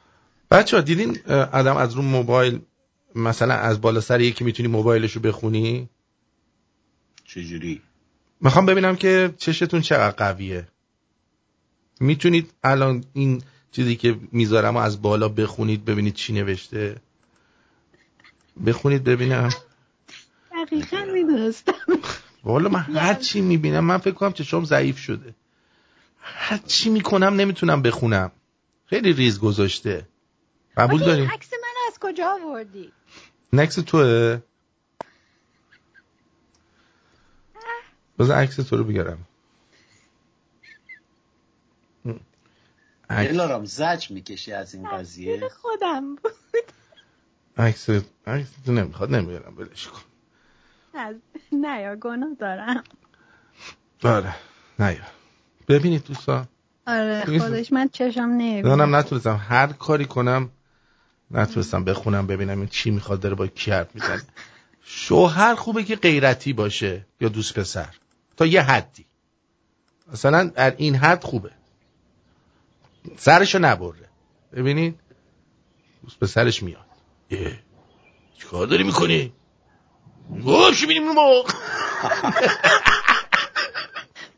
بچه 0.51 0.77
ها 0.77 0.81
دیدین 0.81 1.19
آدم 1.29 1.77
از 1.77 1.93
رو 1.93 2.01
موبایل 2.01 2.61
مثلا 3.15 3.53
از 3.53 3.81
بالا 3.81 4.01
سر 4.01 4.21
یکی 4.21 4.43
می‌تونی 4.43 4.69
موبایلش 4.69 5.11
رو 5.11 5.21
بخونی؟ 5.21 5.89
چجوری؟ 7.25 7.81
می‌خوام 8.41 8.65
ببینم 8.65 8.95
که 8.95 9.33
چشتون 9.37 9.81
چقدر 9.81 10.15
قویه. 10.15 10.67
می‌تونید 11.99 12.53
الان 12.63 13.03
این 13.13 13.43
چیزی 13.71 13.95
که 13.95 14.19
می‌ذارم 14.31 14.77
از 14.77 15.01
بالا 15.01 15.29
بخونید 15.29 15.85
ببینید 15.85 16.13
چی 16.13 16.33
نوشته. 16.33 16.95
بخونید 18.65 19.03
ببینم. 19.03 19.49
دقیقا 20.51 21.05
می‌دونستم. 21.13 21.73
والا 22.43 22.69
من 22.69 22.79
هر 22.79 23.13
چی 23.13 23.41
می‌بینم 23.41 23.85
من 23.85 23.97
فکر 23.97 24.13
کنم 24.13 24.33
چشم 24.33 24.65
ضعیف 24.65 24.99
شده. 24.99 25.35
هر 26.21 26.57
چی 26.57 26.89
می‌کنم 26.89 27.33
نمی‌تونم 27.33 27.81
بخونم. 27.81 28.31
خیلی 28.85 29.13
ریز 29.13 29.39
گذاشته. 29.39 30.07
قبول 30.77 30.99
داری؟ 30.99 31.21
عکس 31.25 31.53
من 31.53 31.75
از 31.87 31.99
کجا 31.99 32.37
آوردی؟ 32.45 32.91
نکس 33.53 33.75
توه؟ 33.75 34.39
بذار 38.19 38.37
عکس 38.37 38.55
تو 38.55 38.77
رو 38.77 38.83
بگرم 38.83 39.17
دلارم 43.09 43.65
زج 43.65 44.11
می‌کشی 44.11 44.53
از 44.53 44.73
این 44.73 44.89
قضیه؟ 44.89 45.49
خودم 45.61 46.15
بود. 46.15 46.31
عکس 47.57 47.89
عکس 48.27 48.47
تو 48.65 48.71
نمی‌خواد 48.71 49.15
نمیگرم 49.15 49.55
بلش 49.55 49.87
کن. 49.87 50.01
نه 51.51 51.81
یا 51.81 51.95
گناه 51.95 52.33
دارم. 52.39 52.83
آره 54.03 54.35
نه 54.79 54.93
یا. 54.93 55.01
ببینید 55.67 56.03
دوستان. 56.03 56.47
آره 56.87 57.39
خودش 57.39 57.73
من 57.73 57.89
چشم 57.89 58.21
نمی‌بینم. 58.21 58.75
منم 58.75 58.95
نتونستم 58.95 59.41
هر 59.49 59.67
کاری 59.67 60.05
کنم 60.05 60.49
نتونستم 61.31 61.83
بخونم 61.83 62.27
ببینم 62.27 62.57
این 62.59 62.67
چی 62.67 62.91
می‌خواد 62.91 63.19
داره 63.19 63.35
با 63.35 63.47
کی 63.47 63.71
حرف 63.71 63.95
می‌زنه. 63.95 64.21
شوهر 64.81 65.55
خوبه 65.55 65.83
که 65.83 65.95
غیرتی 65.95 66.53
باشه 66.53 67.05
یا 67.21 67.29
دوست 67.29 67.59
پسر. 67.59 67.95
تا 68.37 68.45
یه 68.45 68.61
حدی. 68.61 69.05
مثلا 70.13 70.43
در 70.43 70.75
این 70.77 70.95
حد 70.95 71.23
خوبه. 71.23 71.51
سرشو 73.17 73.59
نبره. 73.59 74.09
ببینید؟ 74.53 74.99
دوست 76.03 76.19
پسرش 76.19 76.63
میاد. 76.63 76.85
یه 77.31 77.59
چیکار 78.39 78.67
داری 78.67 78.83
می‌کنی؟ 78.83 79.33
گوش 80.43 80.85
بینیم 80.85 81.13
ما 81.13 81.43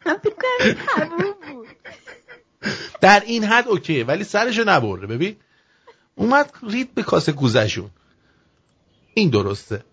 من 0.06 0.18
بود. 1.54 1.68
در 3.02 3.24
این 3.26 3.44
حد 3.44 3.68
اوکی 3.68 4.04
ولی 4.04 4.24
سرشو 4.24 4.64
نبرده 4.66 5.08
ببین؟ 5.08 5.36
اومد 6.16 6.54
رید 6.70 6.94
به 6.94 7.04
کاسه 7.04 7.32
گوزشون 7.32 7.90
این 9.14 9.30
درسته. 9.30 9.84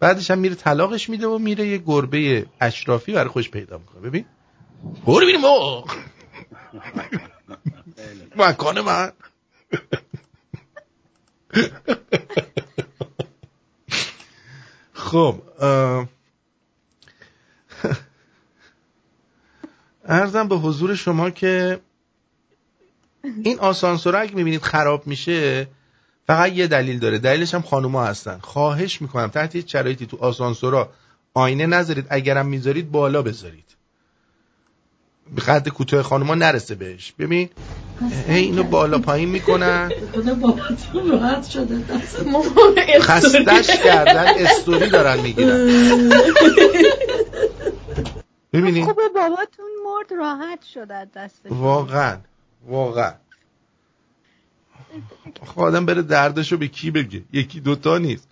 بعدش 0.00 0.30
هم 0.30 0.38
میره 0.38 0.54
طلاقش 0.54 1.08
میده 1.08 1.26
و 1.26 1.38
میره 1.38 1.66
یه 1.66 1.78
گربه 1.78 2.46
اشرافی 2.60 3.12
برای 3.12 3.28
خوش 3.28 3.50
پیدا 3.50 3.78
می‌کنه. 3.78 4.00
ببین؟ 4.00 4.24
ببینیم 5.06 5.40
ما 5.40 5.84
مکان 8.36 8.80
من. 8.80 9.12
خب 14.92 15.42
ارزم 20.04 20.48
به 20.48 20.56
حضور 20.56 20.94
شما 20.94 21.30
که 21.30 21.80
این 23.42 23.58
آسانسور 23.58 24.16
اگه 24.16 24.34
می‌بینید 24.34 24.62
خراب 24.62 25.06
میشه 25.06 25.68
فقط 26.26 26.52
یه 26.52 26.66
دلیل 26.66 26.98
داره. 26.98 27.18
دلیلش 27.18 27.54
هم 27.54 27.62
خانوما 27.62 28.04
هستن. 28.04 28.38
خواهش 28.38 29.02
می‌کنم 29.02 29.26
تحت 29.28 29.56
هیچ 29.56 29.72
شرایطی 29.72 30.06
تو 30.06 30.16
آسانسورا 30.16 30.92
آینه 31.34 31.66
نذارید. 31.66 32.06
اگرم 32.10 32.46
می‌ذارید 32.46 32.90
بالا 32.90 33.22
بذارید. 33.22 33.65
به 35.34 35.40
خط 35.40 35.68
کوتاه 35.68 36.02
خانوما 36.02 36.34
نرسه 36.34 36.74
بهش. 36.74 37.12
ببین 37.18 37.50
هی 38.28 38.40
اینو 38.40 38.62
بالا 38.62 38.98
پایین 38.98 39.28
می‌کنن. 39.28 39.92
خستش 43.00 43.70
کردن 43.70 44.26
استوری 44.36 44.90
دارن 44.90 45.20
می‌گیرن. 45.20 45.68
ببینید 48.52 48.84
خوبه 48.84 49.08
باباتون 49.14 49.70
مرد 49.84 50.12
راحت 50.18 50.64
شد 50.64 50.92
از 50.92 51.08
دستش 51.16 51.50
واقعا 51.50 52.18
واقعا. 52.66 53.12
خب 55.46 55.60
آدم 55.60 55.86
بره 55.86 56.02
دردشو 56.02 56.56
به 56.56 56.68
کی 56.68 56.90
بگه؟ 56.90 57.22
یکی 57.32 57.60
دوتا 57.60 57.98
نیست. 57.98 58.28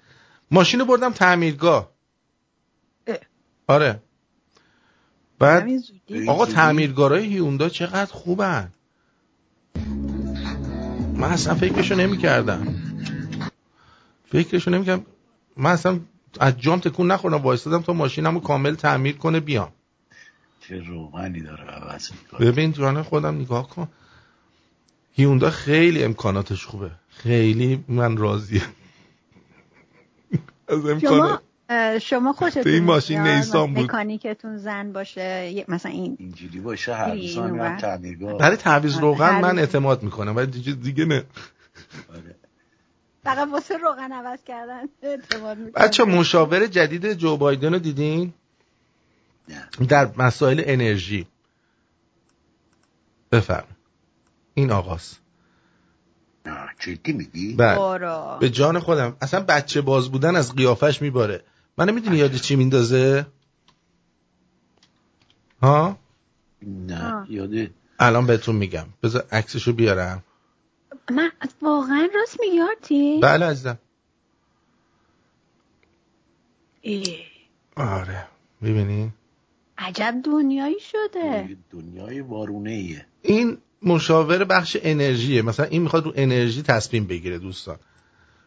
ماشین 0.50 0.84
بردم 0.84 1.12
تعمیرگاه. 1.12 1.90
آره. 3.66 4.00
بعد 5.38 5.68
آقا 6.28 6.46
تعمیرگارای 6.46 7.26
هیوندا 7.26 7.68
چقدر 7.68 8.12
خوبن. 8.12 8.72
من 11.14 11.28
اصلا 11.30 11.54
فکرشو 11.54 11.94
نمی 11.94 12.18
کردم 12.18 12.74
فکرشو 14.32 14.70
نمی 14.70 14.84
کردم 14.84 15.06
من 15.56 15.70
اصلا 15.70 16.00
از 16.40 16.60
جام 16.60 16.80
تکون 16.80 17.10
نخوردم 17.10 17.42
وایستادم 17.42 17.82
تا 17.82 17.92
ماشینمو 17.92 18.40
کامل 18.40 18.74
تعمیر 18.74 19.16
کنه 19.16 19.40
بیام. 19.40 19.72
چه 20.60 20.78
روغنی 20.78 21.40
داره 21.40 21.64
عوض 21.64 22.10
ببین 22.40 22.72
جان 22.72 23.02
خودم 23.02 23.34
نگاه 23.34 23.68
کن. 23.68 23.88
هیوندا 25.12 25.50
خیلی 25.50 26.04
امکاناتش 26.04 26.66
خوبه. 26.66 26.90
خیلی 27.08 27.84
من 27.88 28.16
راضیم. 28.16 28.62
از 30.68 30.86
امکانات 30.86 31.40
شما 32.02 32.32
خوشتون 32.32 32.72
این 32.72 32.84
ماشین 32.84 33.20
نیسان 33.20 33.74
بود. 33.74 33.84
مکانیکتون 33.84 34.56
زن 34.56 34.92
باشه 34.92 35.64
مثلا 35.68 35.92
این 35.92 36.16
اینجوری 36.20 36.60
باشه 36.60 36.94
هر 36.94 37.14
روزان 37.14 37.78
برای 38.38 38.56
تعویض 38.56 38.98
روغن 38.98 39.40
من 39.40 39.58
اعتماد 39.58 40.02
می‌کنم 40.02 40.36
ولی 40.36 40.46
دیگه 40.46 40.72
دیگه 40.72 41.04
نه. 41.04 41.24
آره. 42.10 42.36
فقط 43.24 43.48
واسه 43.52 43.76
روغن 43.76 44.12
عوض 44.12 44.44
کردن 44.44 44.88
اعتماد 45.02 45.58
می‌کنم. 45.58 45.84
بچه 45.84 46.04
مشاور 46.04 46.66
جدید 46.66 47.12
جو 47.12 47.36
بایدن 47.36 47.72
رو 47.72 47.78
دیدین؟ 47.78 48.32
در 49.88 50.10
مسائل 50.18 50.62
انرژی. 50.64 51.26
بفرم. 53.32 53.66
این 54.54 54.72
آقاست. 54.72 55.20
جدی 56.80 57.12
میگی؟ 57.12 57.54
بله. 57.54 58.38
به 58.40 58.50
جان 58.50 58.78
خودم. 58.78 59.16
اصلا 59.20 59.40
بچه 59.40 59.80
باز 59.80 60.10
بودن 60.10 60.36
از 60.36 60.54
قیافش 60.54 61.02
میباره. 61.02 61.42
من 61.78 61.88
نمی‌دونی 61.88 62.16
یاد 62.16 62.34
چی 62.34 62.56
میندازه؟ 62.56 63.26
ها؟ 65.62 65.98
نه 66.62 67.26
یاده. 67.28 67.70
الان 67.98 68.26
بهتون 68.26 68.56
میگم. 68.56 68.86
بذار 69.02 69.26
عکسشو 69.32 69.72
بیارم. 69.72 70.24
من 71.10 71.30
واقعا 71.62 72.08
راست 72.14 72.40
میگی 72.40 73.20
بله 73.20 73.46
عزیزم. 73.46 73.78
ای. 76.80 77.18
آره 77.76 78.26
ببینی 78.62 79.12
عجب 79.78 80.14
دنیایی 80.24 80.80
شده. 80.80 81.56
دنیای 81.70 82.20
وارونه 82.20 82.70
ایه 82.70 83.06
این 83.22 83.58
مشاور 83.82 84.44
بخش 84.44 84.76
انرژیه. 84.82 85.42
مثلا 85.42 85.66
این 85.66 85.82
می‌خواد 85.82 86.04
رو 86.04 86.12
انرژی 86.16 86.62
تصمیم 86.62 87.06
بگیره 87.06 87.38
دوستان. 87.38 87.78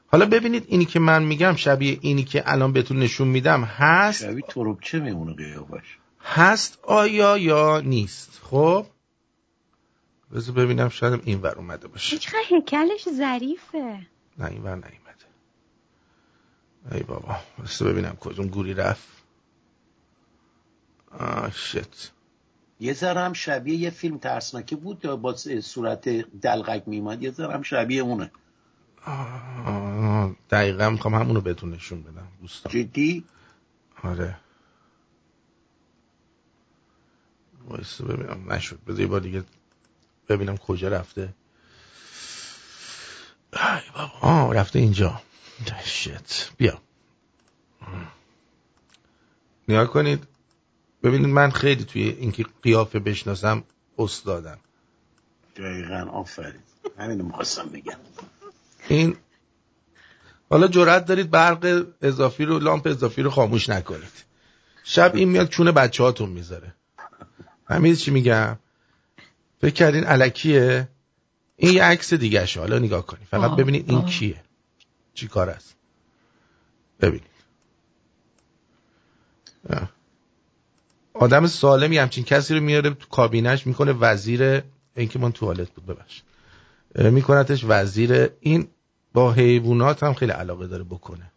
حالا 0.08 0.26
ببینید 0.26 0.66
اینی 0.68 0.86
که 0.86 1.00
من 1.00 1.24
میگم 1.24 1.56
شبیه 1.56 1.98
اینی 2.02 2.24
که 2.24 2.44
الان 2.46 2.74
بهتون 2.74 3.00
نشون 3.00 3.28
میدم 3.28 3.64
هست 3.64 4.22
شبیه 4.22 4.44
تروبچه 4.48 5.00
میمونه 5.00 5.34
قیافش؟ 5.34 5.98
هست 6.22 6.80
آیا 6.84 7.38
یا 7.38 7.82
نیست؟ 7.82 8.42
خب؟ 8.44 8.86
بذار 10.34 10.56
ببینم 10.56 10.90
شاید 10.90 11.22
این 11.26 11.42
ور 11.42 11.56
اومده 11.56 11.88
باشه. 11.88 12.18
چقدر 12.18 12.44
هیکلش 12.48 13.10
ظریفه. 13.10 14.00
نه 14.38 14.46
این 14.46 14.64
ور 14.64 14.76
نیومده. 14.76 15.26
ای 16.92 17.04
بابا 17.04 17.36
بذار 17.64 17.92
ببینم 17.92 18.18
کدوم 18.20 18.48
گوری 18.48 18.74
رفت. 18.74 19.08
آه 21.20 21.52
شت. 21.52 22.12
یه 22.80 22.94
ذره 22.94 23.22
هم 23.22 23.34
شبیه 23.34 23.76
یه 23.76 23.90
فیلم 23.90 24.18
ترسناکه 24.18 24.76
بود 24.76 25.02
با 25.02 25.36
صورت 25.62 26.10
دلغک 26.42 26.84
میمد 26.88 27.24
یه 27.24 27.32
ذره 27.32 27.54
هم 27.54 27.62
شبیه 27.62 28.02
اونه. 28.02 28.32
دقیقا 30.50 30.90
می‌خوام 30.90 31.16
همونو 31.16 31.42
بهتون 31.42 31.72
نشون 31.72 32.02
بدم. 32.04 32.28
دوستان. 32.42 32.74
جدی؟ 32.74 33.24
آره. 34.04 34.38
وایسته 37.68 38.04
ببینم. 38.04 38.54
نشد. 38.54 38.80
بذار 38.88 39.00
یه 39.02 39.08
بار 39.08 39.20
دیگه 39.20 39.44
ببینم 40.30 40.58
کجا 40.58 40.88
رفته. 40.88 41.34
ای 43.54 43.82
بابا. 43.96 44.14
آه 44.22 44.54
رفته 44.54 44.80
اینجا. 44.80 45.22
شت 45.84 46.52
بیا. 46.58 46.82
نیا 49.68 49.86
کنید. 49.86 50.28
ببینید 51.04 51.28
من 51.28 51.52
خیلی 51.52 51.84
توی 51.84 52.02
اینکه 52.10 52.46
قیافه 52.62 53.00
بشناسم 53.00 53.64
استادم. 53.98 54.60
دقیقا 55.56 56.10
آفرین. 56.12 56.62
همینو 56.98 57.24
می‌خواستم 57.24 57.70
بگم. 57.70 57.98
این 58.88 59.18
حالا 60.50 60.68
جرأت 60.68 61.06
دارید 61.06 61.32
برق 61.32 61.86
اضافی 62.02 62.46
رو 62.46 62.60
لامپ 62.60 62.88
اضافی 62.88 63.22
رو 63.22 63.30
خاموش 63.30 63.70
نکنید. 63.70 64.28
شب 64.84 65.12
این 65.16 65.30
میاد 65.30 65.50
چونه 65.50 65.72
بچه 65.72 66.04
هاتون 66.04 66.30
می‌ذاره 66.30 66.74
همین 67.70 67.96
چی 67.96 68.12
میگم؟ 68.12 68.58
فکر 69.62 69.74
کردین 69.74 70.04
علکیه؟ 70.04 70.88
این 71.56 71.74
یه 71.74 71.84
عکس 71.84 72.14
دیگه 72.14 72.48
حالا 72.56 72.80
نگاه 72.80 73.06
کنید 73.06 73.28
فقط 73.28 73.52
ببینید 73.52 73.90
این 73.90 74.06
کیه. 74.06 74.44
چی 75.14 75.28
کار 75.28 75.50
است. 75.50 75.76
ببینید 77.02 77.38
آدم 81.14 81.48
سالمی 81.48 81.98
همچین 81.98 82.24
کسی 82.24 82.54
رو 82.56 82.62
میاره 82.62 82.90
تو 82.90 83.08
کابینش 83.10 83.68
می‌کنه 83.68 83.92
وزیر 83.92 84.62
اینکه 84.96 85.20
من 85.20 85.32
توالت 85.32 85.70
بود 85.70 85.86
ببخش 85.86 86.22
میکنتش 86.96 87.66
وزیر 87.68 88.30
این 88.40 88.68
با 89.18 89.34
حیوانات 89.34 90.04
هم 90.04 90.14
خیلی 90.14 90.32
علاقه 90.32 90.68
داره 90.68 90.84
بکنه. 90.84 91.32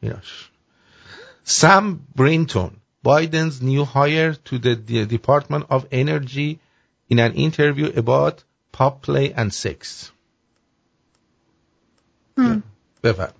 ایناش 0.00 0.50
سام 1.44 2.00
برینتون 2.16 2.70
Biden's 3.06 3.62
new 3.62 3.84
hire 3.94 4.34
to 4.48 4.58
the 4.58 4.76
Department 5.16 5.64
of 5.70 5.82
Energy 5.90 6.58
in 7.10 7.18
an 7.18 7.32
interview 7.46 7.88
about 8.02 8.44
pop 8.72 8.94
play 9.06 9.32
and 9.40 9.50
sex. 9.54 10.10
بفرم. 13.02 13.34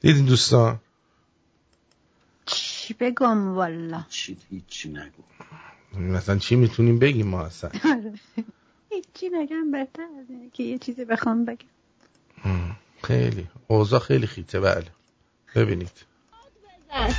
دیدین 0.00 0.24
دوستان؟ 0.24 0.80
چی 2.46 2.94
بگم 2.94 3.54
والا؟ 3.54 4.04
چی 4.08 4.36
هیچی 4.50 4.88
نگو. 4.88 5.22
مثلا 6.00 6.38
چی 6.38 6.56
می‌تونیم 6.56 6.98
بگیم 6.98 7.26
ما 7.26 7.42
اصلا؟ 7.42 7.70
هیچی 8.90 9.28
نگم 9.28 9.70
بهتر 9.70 10.02
از 10.20 10.30
اینه 10.30 10.50
که 10.50 10.62
یه 10.62 10.78
چیزی 10.78 11.04
بخوام 11.04 11.44
بگم. 11.44 11.68
خیلی. 13.02 13.46
اوضاع 13.68 14.00
خیلی 14.00 14.26
خیته. 14.26 14.60
بله. 14.60 14.86
ببینید. 15.54 16.06
بزن 16.90 17.14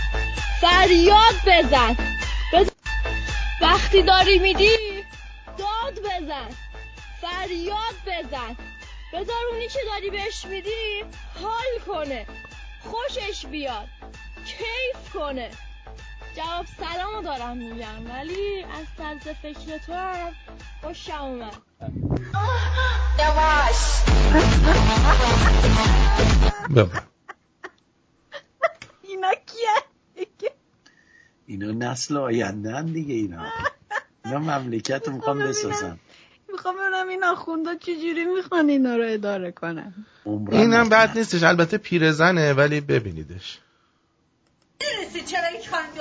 فریاد 0.62 1.36
بزن. 1.48 1.98
بزن 2.54 2.72
وقتی 3.62 4.02
داری 4.02 4.40
میدی 4.40 5.04
داد 5.58 6.00
بزن. 6.00 6.50
فریاد 7.22 7.96
بزن. 8.08 8.58
بذار 9.14 9.44
اونی 9.52 9.68
که 9.68 9.80
داری 9.92 10.10
بهش 10.10 10.46
میدی 10.46 11.04
حال 11.42 11.80
کنه. 11.88 12.26
خوشش 12.80 13.46
بیاد. 13.46 13.88
کیف 14.46 15.14
کنه. 15.14 15.52
جواب 16.36 16.66
سلامو 16.80 17.22
دارم 17.22 17.58
میگم 17.58 18.10
ولی 18.10 18.64
از 18.64 18.86
طرز 18.98 19.36
فکر 19.42 19.78
تو 19.78 19.94
هم 19.94 20.34
خوشم 20.82 21.22
اومد. 21.22 21.52
اینا 29.04 29.32
کیه؟ 29.46 29.84
اینا 31.46 31.72
نسل 31.72 32.18
آینده 32.18 32.82
دیگه 32.82 33.14
اینا. 33.14 33.46
اینا 34.26 34.40
مملکت 34.40 35.08
رو 35.08 35.14
می‌خوام 35.14 35.40
بسازن 35.40 36.00
می‌خوام 36.52 36.76
ببینم 36.76 37.08
این 37.08 37.24
آخوندا 37.24 37.76
چجوری 37.76 38.26
می‌خوان 38.26 38.70
اینا 38.70 38.96
رو 38.96 39.04
اداره 39.08 39.52
کنن. 39.52 39.94
اینم 40.52 40.90
بد 40.90 41.18
نیستش 41.18 41.44
البته 41.44 41.78
پیرزنه 41.78 42.54
ولی 42.54 42.82
ببینیدش. 42.82 43.60
می‌دونستی 44.82 45.22
چرا 45.22 45.48
هیچ 45.58 45.70
خانم 45.70 45.92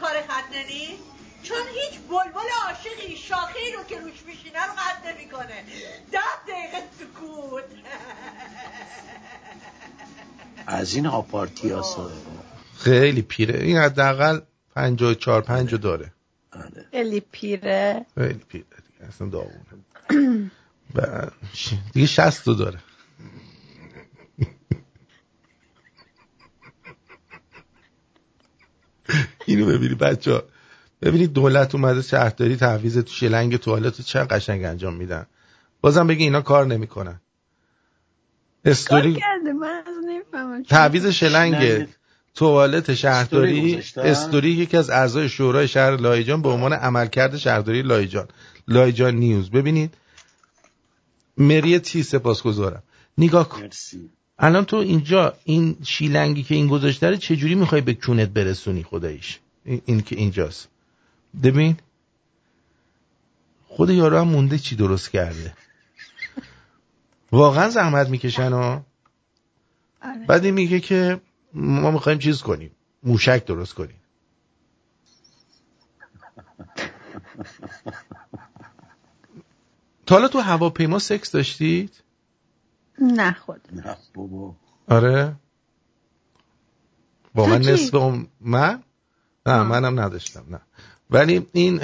کار 0.00 0.12
خط 0.28 0.56
نیست 0.68 1.02
چون 1.42 1.56
هیچ 1.74 2.00
بلبل 2.00 2.48
عاشقی 2.66 3.16
شاخه 3.16 3.58
رو 3.76 3.84
که 3.84 4.00
روش 4.00 4.22
میشینه 4.26 4.66
رو 4.66 4.72
قد 4.72 5.16
نمی‌کنه 5.16 5.64
ده 6.12 6.18
دقیقه 6.48 6.82
سکوت. 6.98 7.64
از 10.66 10.94
این 10.94 11.06
آپارتی 11.06 11.70
ها 11.70 12.10
خیلی 12.78 13.22
پیره. 13.22 13.60
این 13.64 13.76
حداقل 13.76 14.40
54 14.74 15.40
پنج 15.40 15.74
داره. 15.74 16.12
خیلی 16.90 17.20
پیره. 17.20 18.06
خیلی 18.14 18.44
پیره. 18.48 18.64
دیگه 18.92 19.08
اصلا 19.08 19.28
داغونه. 19.28 20.50
دیگه 21.92 22.06
60 22.06 22.46
داره. 22.46 22.78
اینو 29.50 29.66
ببینی. 29.66 29.94
بچه 29.94 30.32
ها 30.32 30.42
ببینید 31.02 31.32
دولت 31.32 31.74
اومده 31.74 32.02
شهرداری 32.02 32.56
تحویز 32.56 32.98
تو 32.98 33.12
شلنگ 33.12 33.56
توالت 33.56 34.00
چه 34.00 34.24
قشنگ 34.24 34.64
انجام 34.64 34.94
میدن. 34.94 35.26
بازم 35.80 36.06
بگی 36.06 36.24
اینا 36.24 36.40
کار 36.40 36.66
نمی‌کنن. 36.66 37.20
استوری 38.64 39.18
تعویض 40.68 41.06
شلنگ 41.06 41.86
توالت 42.34 42.94
شهرداری 42.94 43.82
استوری 43.96 44.50
یکی 44.50 44.76
از 44.76 44.90
اعضای 44.90 45.28
شورای 45.28 45.68
شهر 45.68 45.96
لایجان 45.96 46.42
به 46.42 46.48
عنوان 46.48 46.72
عملکرد 46.72 47.36
شهرداری 47.36 47.82
لایجان. 47.82 48.28
لایجان 48.68 49.14
نیوز. 49.14 49.50
ببینید 49.50 49.94
مری 51.36 51.78
تی 51.78 52.02
سپاسگزارم. 52.02 52.82
نگاه 53.18 53.48
کن. 53.48 53.68
الان 54.42 54.64
تو 54.64 54.76
اینجا 54.76 55.34
این 55.44 55.76
شیلنگی 55.84 56.42
که 56.42 56.54
این 56.54 56.68
گذاشته 56.68 57.16
چجوری 57.16 57.54
می‌خوای 57.54 57.80
به 57.80 57.94
کونت 57.94 58.28
برسونی 58.28 58.82
خداییش؟ 58.82 59.38
این, 59.64 60.00
که 60.00 60.16
اینجاست. 60.16 60.68
ببین. 61.42 61.76
خود 63.66 63.90
یارو 63.90 64.18
هم 64.18 64.28
مونده 64.28 64.58
چی 64.58 64.76
درست 64.76 65.10
کرده. 65.10 65.54
واقعا 67.32 67.70
زحمت 67.70 68.08
می‌کشن 68.08 68.52
ها. 68.52 68.84
آره. 70.02 70.26
بعد 70.26 70.44
این 70.44 70.54
میگه 70.54 70.80
که 70.80 71.20
ما 71.54 71.90
می‌خوایم 71.90 72.18
چیز 72.18 72.42
کنیم. 72.42 72.70
موشک 73.02 73.44
درست 73.46 73.74
کنیم. 73.74 73.96
تا 80.06 80.14
حالا 80.14 80.28
تو 80.28 80.38
هواپیما 80.38 80.98
سکس 80.98 81.30
داشتید؟ 81.30 82.02
نه 83.00 83.32
خود 83.32 83.60
نه 83.72 83.96
بابا. 84.14 84.54
آره؟ 84.88 85.34
با 87.34 87.46
من 87.46 87.60
نصف 87.60 87.94
اون 87.94 88.26
من؟ 88.40 88.82
نه 89.46 89.62
منم 89.62 90.00
نداشتم 90.00 90.44
نه. 90.50 90.60
ولی 91.10 91.46
این 91.52 91.76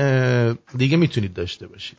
دیگه 0.76 0.96
می‌تونید 0.96 1.34
داشته 1.34 1.66
باشید. 1.66 1.98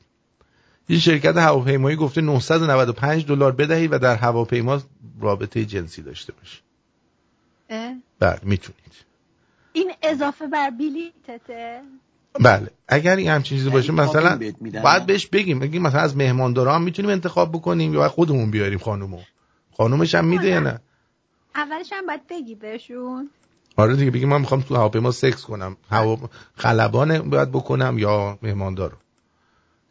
این 0.88 1.00
شرکت 1.00 1.38
هواپیمایی 1.38 1.96
گفته 1.96 2.22
995 2.22 3.26
دلار 3.26 3.52
بدهید 3.52 3.94
و 3.94 4.00
در 4.00 4.16
هواپیما 4.16 4.82
رابطه 5.20 5.66
جنسی 5.66 6.02
داشته 6.02 6.34
باشید. 6.34 6.64
بله 8.20 8.40
می‌تونید. 8.44 8.94
این 9.74 9.92
اضافه 10.02 10.48
بر 10.48 10.70
بلیتته 10.70 11.82
بله. 12.40 12.72
اگر 12.88 13.16
این 13.16 13.30
همچین 13.30 13.58
چیزی 13.58 13.70
باشه 13.70 13.92
مثلا 13.92 14.40
باید 14.84 15.06
بهش 15.06 15.28
بگیم. 15.28 15.60
بگیم 15.60 15.82
مثلا 15.82 16.02
از 16.02 16.18
مهمانداران 16.18 16.82
می‌تونیم 16.82 17.12
انتخاب 17.12 17.52
بکنیم 17.52 17.94
یا 17.94 18.10
خودمون 18.10 18.52
بیاریم 18.52 18.80
خانومو. 18.80 19.20
خانومش 19.78 20.16
هم 20.16 20.26
میده 20.26 20.48
یا 20.48 20.60
نه؟ 20.60 20.80
اولش 21.56 21.94
هم 21.94 22.06
باید 22.06 22.28
بگی 22.30 22.56
بهشون. 22.56 23.30
آره 23.76 23.96
دیگه 23.96 24.12
بگیم 24.12 24.30
من 24.30 24.42
می‌خوام 24.42 24.62
تو 24.62 24.76
هواپیما 24.76 25.12
سکس 25.12 25.44
کنم. 25.44 25.78
هوا 25.90 26.30
خلبان 26.56 27.30
باید 27.30 27.52
بکنم 27.52 27.98
یا 27.98 28.40
مهماندار 28.42 28.98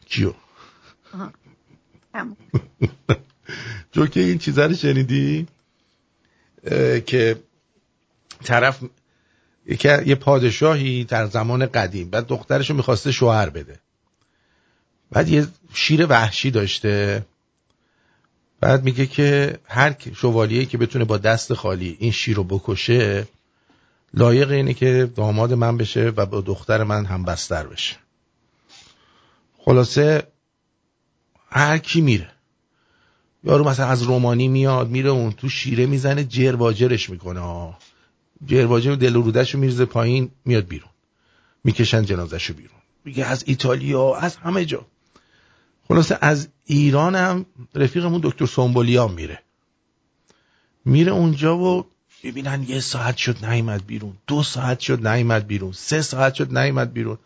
کیو 0.06 0.32
جوکه 3.93 4.20
این 4.20 4.39
چیزا 4.39 4.66
رو 4.66 4.74
شنیدی؟ 4.74 5.47
که 7.06 7.36
طرف 8.44 8.81
یه 9.84 10.14
پادشاهی 10.14 11.05
در 11.05 11.26
زمان 11.26 11.66
قدیم. 11.66 12.10
بعد 12.10 12.26
دخترشو 12.26 12.74
می‌خواسته 12.74 13.12
شوهر 13.12 13.51
بده. 13.51 13.80
بعد 15.10 15.28
یه 15.28 15.47
شیر 15.74 16.06
وحشی 16.06 16.51
داشته. 16.51 17.26
بعد 18.60 18.84
میگه 18.84 19.06
که 19.06 19.59
هر 19.64 19.94
شوالیه 20.16 20.66
که 20.66 20.78
بتونه 20.78 21.05
با 21.05 21.18
دست 21.18 21.55
خالی 21.55 21.97
این 22.01 22.12
شیر 22.12 22.36
رو 22.36 22.44
بکشه 22.44 23.26
لایق 24.14 24.51
اینه 24.51 24.74
که 24.74 25.10
داماد 25.16 25.52
من 25.52 25.76
بشه 25.76 26.12
و 26.16 26.26
با 26.26 26.40
دختر 26.40 26.84
من 26.84 27.05
هم 27.05 27.24
بستر 27.24 27.66
بشه. 27.66 27.97
خلاصه 29.59 30.26
هر 31.51 31.78
کی 31.78 32.01
میره. 32.01 32.30
یارو 33.44 33.68
مثلا 33.68 33.86
از 33.86 34.02
رومانی 34.02 34.48
میاد 34.48 34.88
میره 34.88 35.10
اون 35.10 35.32
تو 35.32 35.48
شیره 35.48 35.86
می‌زنه 35.86 36.24
جرواجرش 36.24 37.10
می‌کنه. 37.10 37.74
جرواجر 38.46 38.94
دل 38.94 39.16
و 39.16 39.22
رودش 39.22 39.54
رو 39.54 39.60
میرزه 39.60 39.84
پایین 39.84 40.30
میاد 40.44 40.68
بیرون. 40.68 40.90
می‌کشن 41.64 42.02
جنازش 42.02 42.44
رو 42.44 42.54
بیرون. 42.54 42.78
میگه 43.04 43.24
از 43.24 43.44
ایتالیا 43.46 44.14
از 44.14 44.36
همه 44.36 44.64
جا. 44.64 44.86
خلاصه 45.88 46.18
از 46.20 46.48
ایران 46.64 47.14
هم 47.14 47.46
رفیقمون 47.74 48.20
دکتر 48.24 48.46
سومبولیان 48.46 49.12
میره. 49.12 49.42
میره 50.84 51.12
اونجا 51.12 51.58
و 51.58 51.86
ببینن 52.24 52.64
یه 52.68 52.80
ساعت 52.80 53.16
شد 53.16 53.44
نیمد 53.44 53.86
بیرون 53.86 54.16
دو 54.26 54.42
ساعت 54.42 54.80
شد 54.80 55.06
نیمد 55.06 55.46
بیرون 55.46 55.72
سه 55.72 56.02
ساعت 56.02 56.34
شد 56.34 56.58
نیمد 56.58 56.92
بیرون. 56.92 57.18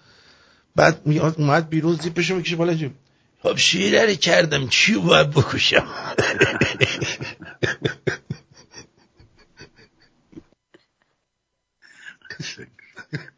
بعد 0.76 1.06
میاد 1.06 1.34
اومد 1.38 1.68
بیرون 1.68 1.96
زیپشو 1.96 2.34
می‌کشه 2.34 2.56
بالا 2.56 2.74
جیم 2.74 2.94
خب 3.42 3.56
شیره 3.56 4.16
کردم 4.16 4.68
چی 4.68 4.94
باید 4.94 5.30
بکشم؟ 5.30 5.86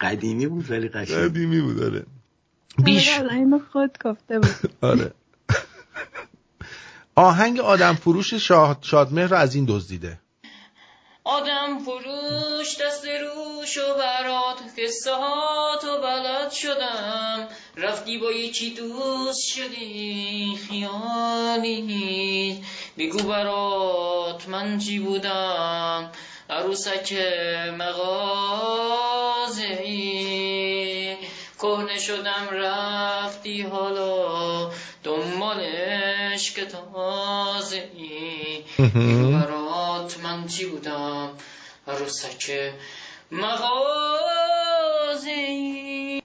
قدیمی 0.02 0.46
بود 0.46 0.70
ولی 0.70 0.88
قشنگ. 0.88 1.16
قدیمی 1.18 1.60
بود 1.60 1.82
آره. 1.82 2.06
بیش. 2.84 3.10
خود 3.72 3.98
گفته 4.04 4.38
بود. 4.38 4.70
آره. 4.90 5.12
آهنگ 7.14 7.60
آدم 7.60 7.94
فروش 7.94 8.34
شاد 8.34 8.78
شادمهر 8.82 9.26
رو 9.26 9.36
از 9.36 9.54
این 9.54 9.64
دزدیده 9.68 10.18
آدم 11.24 11.78
فروش 11.78 12.76
دست 12.80 13.04
روش 13.04 13.78
و 13.78 13.94
برات 13.98 14.58
قصه 14.78 15.14
ها 15.14 15.78
تو 15.82 16.00
بلد 16.02 16.50
شدم. 16.50 17.48
رفتی 17.76 18.18
با 18.18 18.32
یکی 18.32 18.70
دوست 18.70 19.46
شدی 19.46 20.58
خیالی. 20.68 22.64
بگو 22.98 23.18
برات 23.18 24.48
من 24.48 24.78
چی 24.78 24.98
بودم. 24.98 26.10
عروسک 26.50 27.12
مغازه 27.78 29.62
ای 29.84 31.16
کهنه 31.58 31.98
شدم 31.98 32.48
رفتی 32.52 33.62
حالا 33.62 34.70
دنبال 35.04 35.60
عشق 35.60 36.64
تازه 36.64 37.90
ای 37.94 38.64
برات 39.32 40.20
من 40.22 40.46
چی 40.46 40.66
بودم؟ 40.66 41.30
عروسک 41.88 42.72
مغازه 43.32 45.30
ای 45.30 46.22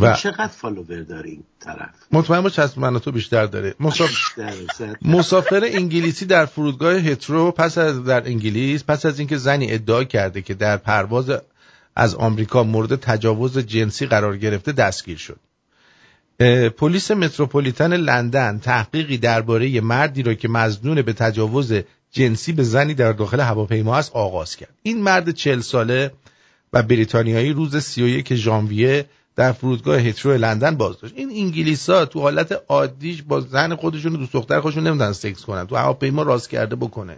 و 0.00 0.14
چقدر 0.14 0.46
فالوور 0.46 1.02
داره 1.02 1.30
این 1.30 1.42
طرف؟ 1.60 1.90
مطمئن 2.12 2.40
باش 2.40 2.58
از 2.58 2.78
من 2.78 2.98
تو 2.98 3.12
بیشتر 3.12 3.46
داره. 3.46 3.74
مسافر, 3.80 4.54
مسافر 5.02 5.60
انگلیسی 5.64 6.26
در 6.26 6.46
فرودگاه 6.46 6.94
هترو 6.94 7.50
پس 7.50 7.78
از 7.78 8.04
در 8.04 8.26
انگلیس 8.26 8.84
پس 8.84 9.06
از 9.06 9.18
اینکه 9.18 9.36
زنی 9.36 9.72
ادعا 9.72 10.04
کرده 10.04 10.42
که 10.42 10.54
در 10.54 10.76
پرواز 10.76 11.30
از 11.96 12.14
آمریکا 12.14 12.62
مورد 12.62 12.96
تجاوز 12.96 13.58
جنسی 13.58 14.06
قرار 14.06 14.36
گرفته 14.36 14.72
دستگیر 14.72 15.18
شد. 15.18 15.40
پلیس 16.68 17.10
متروپولیتن 17.10 17.92
لندن 17.92 18.58
تحقیقی 18.58 19.18
درباره 19.18 19.80
مردی 19.80 20.22
را 20.22 20.34
که 20.34 20.48
مزنون 20.48 21.02
به 21.02 21.12
تجاوز 21.12 21.72
جنسی 22.12 22.52
به 22.52 22.62
زنی 22.62 22.94
در 22.94 23.12
داخل 23.12 23.40
هواپیما 23.40 23.96
است 23.96 24.12
آغاز 24.14 24.56
کرد. 24.56 24.74
این 24.82 25.02
مرد 25.02 25.30
چل 25.30 25.60
ساله 25.60 26.12
و 26.72 26.82
بریتانیایی 26.82 27.52
روز 27.52 27.76
31 27.76 28.34
ژانویه 28.34 29.06
در 29.40 29.52
فرودگاه 29.52 30.00
هترو 30.00 30.32
لندن 30.32 30.76
بازداشت 30.76 31.14
این 31.16 31.30
انگلیس 31.30 31.90
ها 31.90 32.04
تو 32.04 32.20
حالت 32.20 32.62
عادیش 32.68 33.22
با 33.22 33.40
زن 33.40 33.74
خودشون 33.74 34.14
و 34.14 34.16
دوست 34.16 34.32
دختر 34.32 34.60
خودشون 34.60 34.86
نمی‌دونن 34.86 35.12
سکس 35.12 35.44
کنن. 35.44 35.66
تو 35.66 35.76
هواپیما 35.76 36.22
راست 36.22 36.50
کرده 36.50 36.76
بکنه. 36.76 37.16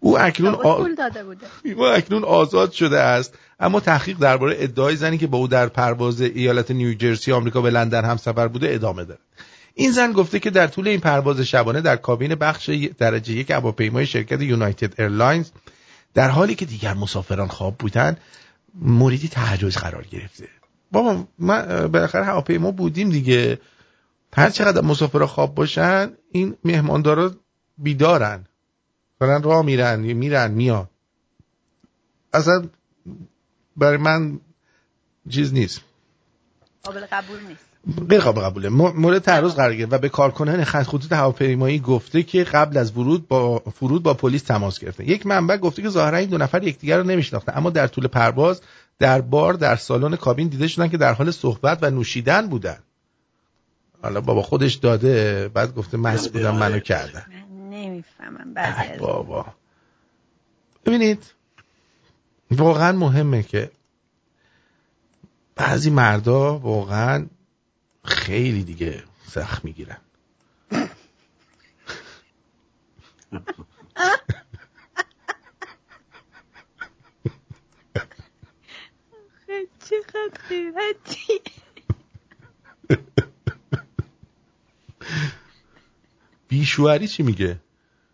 او 0.00 0.18
اکنون 0.18 0.54
آ... 0.54 0.86
او 1.76 1.84
اکنون 1.84 2.24
آزاد 2.24 2.72
شده 2.72 3.00
است. 3.00 3.34
اما 3.60 3.80
تحقیق 3.80 4.18
درباره 4.18 4.56
ادعای 4.58 4.96
زنی 4.96 5.18
که 5.18 5.26
با 5.26 5.38
او 5.38 5.48
در 5.48 5.66
پرواز 5.66 6.20
ایالت 6.20 6.70
نیوجرسی 6.70 7.32
آمریکا 7.32 7.60
به 7.60 7.70
لندن 7.70 8.04
هم 8.04 8.16
سفر 8.16 8.48
بوده 8.48 8.74
ادامه 8.74 9.04
داره. 9.04 9.20
این 9.74 9.92
زن 9.92 10.12
گفته 10.12 10.38
که 10.38 10.50
در 10.50 10.66
طول 10.66 10.88
این 10.88 11.00
پرواز 11.00 11.40
شبانه 11.40 11.80
در 11.80 11.96
کابین 11.96 12.34
بخش 12.34 12.70
درجه 12.98 13.32
یک 13.32 13.50
هواپیمای 13.50 14.06
شرکت 14.06 14.42
یونایتد 14.42 15.00
ایرلاینز 15.00 15.50
در 16.14 16.28
حالی 16.28 16.54
که 16.54 16.64
دیگر 16.64 16.94
مسافران 16.94 17.48
خواب 17.48 17.74
بودند 17.78 18.20
موردی 18.74 19.28
تعرض 19.28 19.76
قرار 19.76 20.04
گرفته. 20.10 20.48
بابا 20.92 21.24
ما 21.38 21.62
بالاخره 21.88 22.24
هواپیما 22.24 22.70
بودیم 22.70 23.10
دیگه. 23.10 23.58
هر 24.36 24.50
چقدر 24.50 24.80
مسافرها 24.80 25.26
خواب 25.26 25.54
باشن 25.54 26.12
این 26.32 26.56
مهماندارا 26.64 27.30
بیدارن. 27.78 28.44
دارن 29.20 29.42
راه 29.42 29.64
میرن 29.64 30.00
میرن 30.00 30.50
میان. 30.50 30.88
اصلا 32.32 32.68
برای 33.76 33.96
من 33.96 34.40
چیز 35.30 35.54
نیست. 35.54 35.80
قابل 36.82 37.06
قبول 37.12 37.38
نیست. 37.48 37.64
غیر 38.08 38.20
قابل 38.20 38.40
قبوله. 38.40 38.68
مورد 38.68 39.18
تعرض 39.18 39.54
قرار 39.54 39.74
گرفت 39.74 39.92
و 39.92 39.98
به 39.98 40.08
کارکنان 40.08 40.64
خط 40.64 40.82
خطوط 40.82 41.12
هواپیمایی 41.12 41.78
گفته 41.78 42.22
که 42.22 42.44
قبل 42.44 42.76
از 42.76 42.96
ورود 42.96 43.28
با 43.28 43.58
فرود 43.58 44.02
با 44.02 44.14
پلیس 44.14 44.42
تماس 44.42 44.78
گرفته 44.78 45.08
یک 45.08 45.26
منبع 45.26 45.56
گفته 45.56 45.82
که 45.82 45.88
ظاهرا 45.88 46.18
این 46.18 46.28
دو 46.28 46.38
نفر 46.38 46.62
یکدیگر 46.62 46.98
رو 46.98 47.04
نمیشناختن 47.04 47.52
اما 47.56 47.70
در 47.70 47.86
طول 47.86 48.06
پرواز 48.06 48.60
در 48.98 49.20
بار 49.20 49.54
در 49.54 49.76
سالن 49.76 50.16
کابین 50.16 50.48
دیده 50.48 50.68
شدن 50.68 50.88
که 50.88 50.96
در 50.96 51.12
حال 51.12 51.30
صحبت 51.30 51.78
و 51.82 51.90
نوشیدن 51.90 52.48
بودن. 52.48 52.78
حالا 54.02 54.20
بابا 54.20 54.42
خودش 54.42 54.74
داده 54.74 55.48
بعد 55.48 55.74
گفته 55.74 55.96
مست 55.96 56.32
بودم 56.32 56.56
منو 56.56 56.78
کردن. 56.78 57.26
نمی‌فهمم 57.70 58.54
بعضی 58.54 58.98
بابا. 58.98 59.46
ببینید 60.86 61.24
واقعا 62.50 62.92
مهمه 62.92 63.42
که 63.42 63.70
بعضی 65.56 65.90
مردا 65.90 66.58
واقعا 66.58 67.26
خیلی 68.04 68.64
دیگه 68.64 69.02
سخت 69.28 69.64
می‌گیرن. 69.64 69.96
چقدر 79.84 80.40
غیرتی. 80.48 81.40
بیشوهری 86.48 87.08
چی 87.08 87.22
میگه؟ 87.22 87.60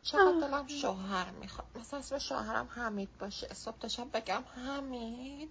چقدر 0.03 0.41
دلم 0.41 0.67
شوهر 0.81 1.31
می‌خواد. 1.31 1.67
مثلا 1.81 1.99
اسم 1.99 2.19
شوهرم 2.19 2.69
حمید 2.71 3.19
باشه. 3.19 3.55
صبح 3.55 3.79
تا 3.79 3.89
شب 3.89 4.07
بگم 4.15 4.43
حمید. 4.57 5.51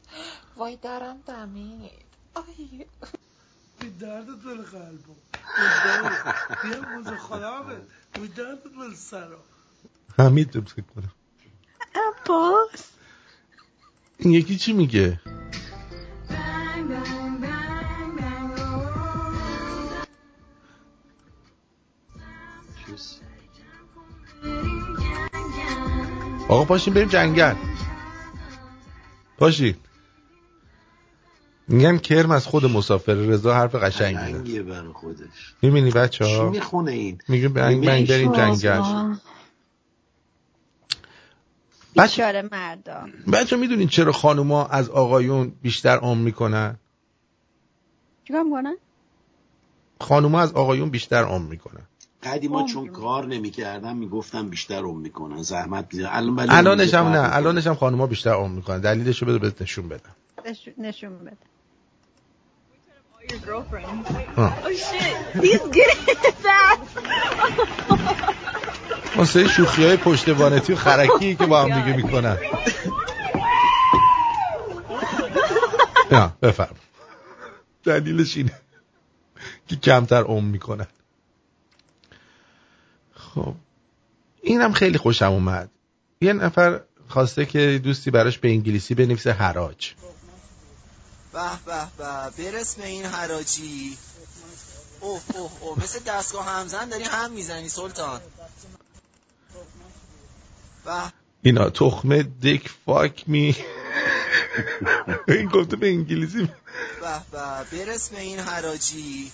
وای 0.57 0.75
درم 0.75 1.21
دمید. 1.27 2.05
آی. 2.35 2.85
بی 3.79 3.89
درد 3.89 4.25
دل 4.25 4.61
قلبم 4.61 5.15
بیا 6.63 6.81
موزه 6.81 7.17
خدا 7.17 7.61
به 7.61 7.81
بی 8.21 8.27
درد 8.27 8.63
دل 8.63 8.95
سرا 8.95 9.39
حمید 10.17 10.51
فکر 10.67 10.81
کنم. 10.81 11.11
عباس. 11.95 12.89
این 14.17 14.33
یکی 14.33 14.57
چی 14.57 14.73
میگه؟ 14.73 15.21
آقا 26.49 26.65
پاشین 26.65 26.93
بریم 26.93 27.07
جنگل. 27.07 27.55
پاشین 29.37 29.75
میگن 31.67 31.97
کرم 31.97 32.31
از 32.31 32.47
خود 32.47 32.65
مسافر 32.65 33.13
رضا 33.13 33.53
حرف 33.53 33.75
قشنگی 33.75 34.59
برای 34.59 34.93
خودش. 34.93 35.55
می‌بینی 35.61 35.91
بچه 35.91 36.25
ها 36.25 36.31
چی 36.31 36.43
می‌خونه 36.43 36.91
این؟ 36.91 37.17
میگه 37.27 37.47
بنگ 37.47 37.85
بنگ 37.85 38.07
بریم 38.07 38.33
جنگل. 38.33 39.15
بیچاره 41.95 42.49
مردا. 42.51 43.07
بچه 43.33 43.57
می‌دونین 43.57 43.87
چرا 43.87 44.11
خانوما 44.11 44.65
از 44.65 44.89
آقایون 44.89 45.49
بیشتر 45.61 45.97
عم 45.97 46.17
می‌کنن؟ 46.17 46.77
چیکار 48.23 48.43
می‌کنن؟ 48.43 48.77
خانوما 50.01 50.41
از 50.41 50.53
آقایون 50.53 50.89
بیشتر 50.89 51.23
عم 51.23 51.41
می‌کنن. 51.41 51.87
قدیما 52.23 52.67
چون 52.67 52.87
کار 52.87 53.25
نمی‌کردن 53.25 53.95
می‌گفتن 53.97 54.49
بیشتر 54.49 54.83
عم 54.83 54.97
می‌کنن 54.99 55.41
زحمت 55.41 55.93
می‌زنن 55.93 56.09
الان 56.13 56.49
الانش 56.49 56.93
هم 56.93 57.07
نه 57.07 57.35
الانش 57.35 57.67
هم 57.67 57.75
خانوما 57.75 58.07
بیشتر 58.07 58.33
عم 58.33 58.51
می‌کنن. 58.51 58.79
دلیلشو 58.81 59.25
بده 59.25 59.37
بهت 59.37 59.61
نشون 59.61 59.87
بدم. 59.89 60.15
نشون 60.77 61.17
بده. 61.19 61.37
your 63.29 63.37
girlfriend. 63.49 64.07
Huh. 64.35 64.51
Oh 64.65 64.73
shit, 64.73 65.17
he's 65.43 65.65
getting 65.77 66.03
that. 66.47 66.79
واسه 69.15 69.47
شوخی 69.47 69.85
های 69.85 69.97
پشت 69.97 70.29
وانتی 70.29 70.73
و 70.73 70.75
خرکی 70.75 71.35
که 71.35 71.45
با 71.45 71.61
هم 71.61 71.81
دیگه 71.81 71.95
می‌کنن. 71.97 72.37
نه 76.11 76.33
بفرم. 76.41 76.75
دلیلش 77.83 78.37
اینه 78.37 78.51
که 79.67 79.75
کمتر 79.75 80.23
عم 80.23 80.43
می‌کنن. 80.43 80.87
خب. 83.35 83.53
اینم 84.41 84.73
خیلی 84.73 84.97
خوشم 84.97 85.31
اومد. 85.31 85.69
یه 86.21 86.33
نفر 86.33 86.81
خواسته 87.07 87.45
که 87.45 87.81
دوستی 87.83 88.11
براش 88.11 88.37
به 88.37 88.49
انگلیسی 88.49 88.95
بنویسه 88.95 89.31
حراج. 89.31 89.93
به 91.33 91.39
به 91.65 91.87
به 91.97 92.43
برسم 92.51 92.81
این 92.81 93.05
حراجی. 93.05 93.97
اوه 95.01 95.21
اوه 95.35 95.51
اوه 95.61 95.83
مثل 95.83 95.99
دستگاه 96.07 96.45
همزن 96.45 96.89
داری 96.89 97.03
هم 97.03 97.31
می‌زنی 97.31 97.69
سلطان. 97.69 98.21
به. 100.85 101.13
اینا 101.41 101.69
تخمه 101.69 102.23
دک 102.23 102.69
فاک 102.85 103.23
می 103.27 103.55
این 105.27 105.45
گفته 105.49 105.75
به 105.75 105.87
انگلیسی 105.87 106.43
به 107.01 107.21
به 107.31 107.77
برسم 107.77 108.15
این 108.15 108.39
حراجی. 108.39 109.31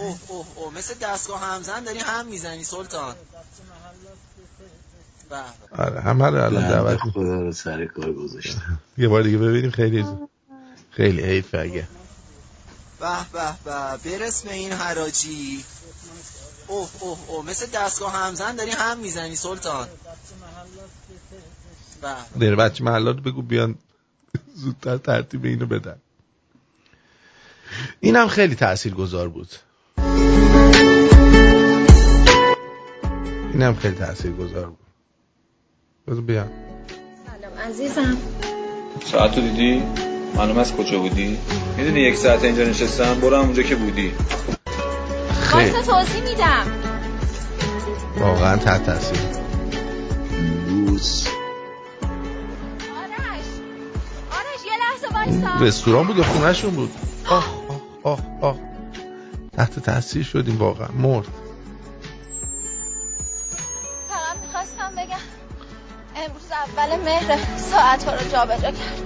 اوه 0.00 0.18
اوه 0.28 0.46
اوه 0.56 0.74
مثل 0.74 0.94
دستگاه 1.02 1.40
همزن 1.40 1.84
داری 1.84 1.98
هم 1.98 2.26
می‌زنی 2.26 2.64
سلطان. 2.64 3.14
آره 5.78 6.00
همه 6.00 6.26
رو 6.26 6.44
الان 6.44 6.68
دعوت 6.68 6.98
خدا 6.98 7.40
رو 7.40 7.52
سر 7.52 7.86
کار 7.86 8.12
گذاشته 8.12 8.62
یه 8.98 9.08
بار 9.08 9.22
دیگه 9.22 9.38
ببینیم 9.38 9.70
خیلی 9.70 10.04
خیلی 10.90 11.22
حیف 11.22 11.54
اگه. 11.54 11.88
به 13.00 13.16
به 13.32 13.54
به 13.64 14.18
برسم 14.18 14.48
این 14.48 14.72
حراجی. 14.72 15.64
اوه 16.66 16.90
اوه 17.00 17.18
اوه 17.28 17.46
مثل 17.46 17.66
دستگاه 17.66 18.12
همزن 18.12 18.56
داری 18.56 18.70
هم 18.70 18.98
می‌زنی 18.98 19.36
سلطان. 19.36 19.88
داره 22.40 22.56
بچه 22.56 22.84
محلات 22.84 23.16
بگو 23.16 23.42
بیان 23.42 23.74
زودتر 24.54 24.96
ترتیب 24.96 25.44
اینو 25.44 25.66
بدن. 25.66 25.96
اینم 28.00 28.28
خیلی 28.28 28.54
تأثیر 28.54 28.94
گذار 28.94 29.28
بود. 29.28 29.48
اینم 33.52 33.74
خیلی 33.74 33.94
تأثیر 33.94 34.32
گذار 34.32 34.66
بود. 34.66 34.78
بذار 36.08 36.20
بیان 36.22 36.48
سلام 37.26 37.68
عزیزم. 37.68 38.16
ساعت 39.04 39.36
رو 39.36 39.42
دیدی؟ 39.42 39.82
معلوم 40.34 40.58
از 40.58 40.76
کجا 40.76 40.98
بودی؟ 40.98 41.38
می‌دونی 41.76 42.00
یک 42.00 42.16
ساعت 42.16 42.44
اینجا 42.44 42.64
نشستم؟ 42.64 43.14
برو 43.14 43.36
هم 43.36 43.42
اونجا 43.42 43.62
که 43.62 43.74
بودی. 43.76 44.12
خیلی. 45.42 45.70
توضیح 45.70 46.22
میدم. 46.22 46.66
واقعا 48.18 48.56
تحت 48.56 48.86
تاثیر. 48.86 49.18
لوس 50.68 51.26
آرش. 52.96 53.46
آرش 54.30 54.62
یه 54.66 54.72
لحظه 54.80 55.14
وایسا. 55.14 55.64
رستوران 55.64 56.06
بود 56.06 56.16
یا 56.16 56.24
خونهشون 56.24 56.70
بود؟ 56.70 56.90
آه 57.30 57.46
آه 57.68 57.80
آه 58.02 58.18
آه. 58.40 58.69
تحت 59.52 59.78
تاثیر 59.78 60.22
شدیم 60.22 60.58
واقعا. 60.58 60.88
مرد. 60.88 61.26
فقط 64.08 64.36
می‌خواستم 64.46 64.92
بگم 64.96 65.18
امروز 66.16 66.50
اول 66.50 66.96
مهر 67.04 67.38
ساعت 67.56 68.04
ها 68.04 68.14
رو 68.14 68.30
جا 68.32 68.44
بجا 68.44 68.70
کرد 68.70 69.02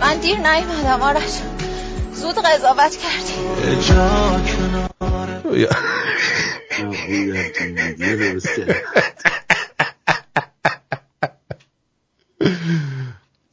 من 0.00 0.16
دیر 0.16 0.38
نیومدم 0.38 1.02
آرش. 1.02 1.40
زود 2.14 2.34
قضاوت 2.38 2.96
کردی. 2.96 3.32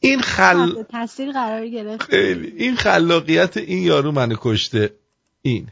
این 0.00 0.20
خل 0.20 0.82
تاثیر 0.82 1.32
قرار 1.32 1.66
گرفت. 1.66 2.02
خیلی. 2.02 2.52
این 2.56 2.76
خلاقیت 2.76 3.56
این 3.56 3.82
یارو 3.82 4.12
منو 4.12 4.36
کشته. 4.40 4.90
این. 5.42 5.68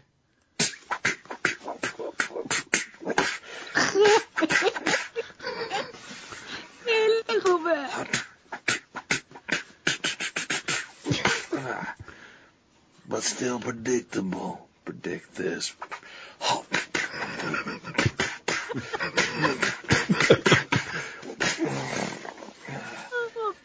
But 13.10 13.24
still 13.24 13.60
predictable. 13.60 14.68
Predict 14.86 15.36
this. 15.36 15.74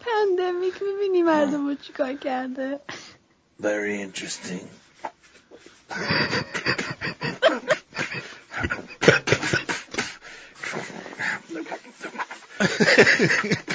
پندمیک 0.01 0.82
میبینی 0.82 1.22
مردم 1.22 1.66
رو 1.66 1.74
چیکار 1.74 2.14
کرده 2.14 2.80
Very 3.60 4.01
interesting. 4.02 4.68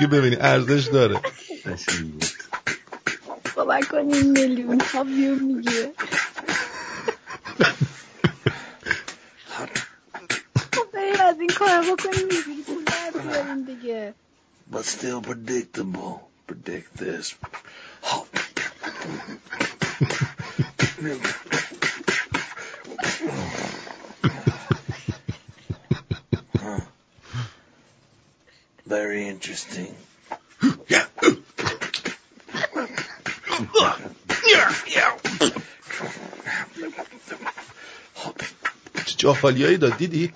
دیگه 0.00 0.12
ببینی 0.12 0.36
ارزش 0.40 0.86
داره 0.86 1.20
باور 3.56 3.80
کنیم 3.80 4.26
میلیون 4.26 4.80
ها 4.80 5.04
ویو 5.04 5.34
می‌گیره 5.34 5.92
خب 10.72 10.86
بریم 10.92 11.20
از 11.20 11.40
این 11.40 11.48
کار 11.48 11.80
بکنیم 11.82 12.28
اینجوری 12.30 12.62
پول 12.66 12.84
در 12.84 13.10
بیاریم 13.20 13.64
دیگه 13.64 14.14
But 14.72 14.84
still 14.84 15.20
predictable. 15.20 16.30
Predict 16.46 16.90
this. 16.96 17.34
Huh. 26.60 26.80
Very 29.20 29.28
interesting. 29.28 29.94
چه 39.06 39.14
جاخالی 39.16 39.64
هایی 39.64 39.76
داد 39.76 39.96
دیدی؟ 39.96 40.32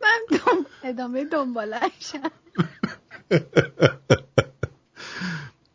من 0.00 0.20
دم... 0.30 0.66
ادامه 0.84 1.24
دنبالشم 1.24 2.30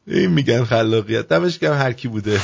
این 0.07 0.31
میگن 0.31 0.63
خلاقیت 0.63 1.27
دمش 1.27 1.59
گرم 1.59 1.77
هر 1.77 1.93
کی 1.93 2.07
بوده 2.07 2.41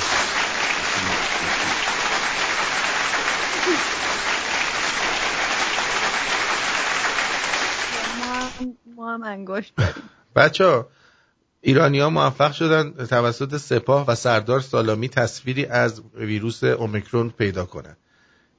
بچه 10.43 10.85
ایرانی 11.61 11.99
ها 11.99 12.09
موفق 12.09 12.51
شدن 12.51 12.91
توسط 13.05 13.57
سپاه 13.57 14.05
و 14.07 14.15
سردار 14.15 14.59
سالامی 14.61 15.09
تصویری 15.09 15.65
از 15.65 16.01
ویروس 16.13 16.63
اومیکرون 16.63 17.29
پیدا 17.29 17.65
کنن 17.65 17.97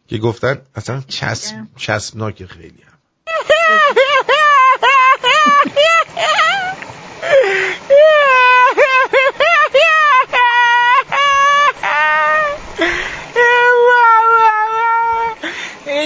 که 0.08 0.18
گفتن 0.18 0.62
اصلا 0.74 1.02
چسب 1.08 1.56
چسبناک 1.76 2.46
خیلی 2.46 2.82
هم. 2.82 2.94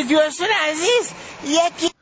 جوشون 0.08 0.48
عزیز 0.70 1.12
یکی 1.44 1.97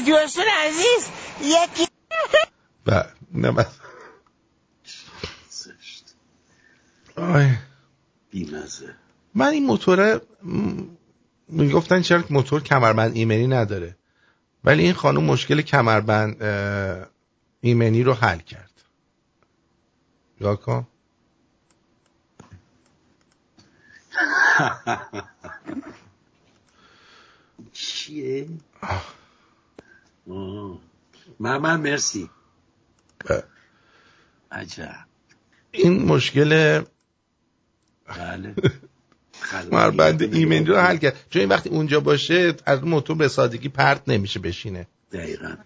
جوشون 0.00 0.44
عزیز. 0.66 1.08
یکی 1.42 1.88
و 2.86 3.04
نه 3.34 3.66
آی. 7.16 7.50
بیمزه. 8.30 8.94
من 9.34 9.46
این 9.46 9.66
موتوره 9.66 10.20
می‌گفتن 11.48 12.02
چرا 12.02 12.24
موتور 12.30 12.62
کمربند 12.62 13.16
ایمنی 13.16 13.46
نداره. 13.46 13.96
ولی 14.64 14.82
این 14.82 14.92
خانم 14.92 15.24
مشکل 15.24 15.60
کمربند 15.60 16.42
ایمنی 17.60 18.02
رو 18.02 18.14
حل 18.14 18.38
کرد. 18.38 18.70
یا 20.40 20.56
کن. 20.56 20.86
چیه؟ 27.72 28.48
من 31.38 31.76
مرسی. 31.80 32.30
عجب. 34.52 34.94
این 35.70 36.02
مشکل 36.04 36.82
بله. 38.06 38.54
مربند 39.72 40.22
ایمنی 40.22 40.64
رو 40.64 40.76
حل 40.76 40.96
کرد. 40.96 41.16
چون 41.30 41.40
این 41.40 41.48
وقتی 41.48 41.68
اونجا 41.68 42.00
باشه 42.00 42.54
از 42.66 42.84
موتور 42.84 43.16
به 43.16 43.28
سادگی 43.28 43.68
پرت 43.68 44.02
نمیشه 44.08 44.40
بشینه. 44.40 44.86
دقیقا. 45.12 45.56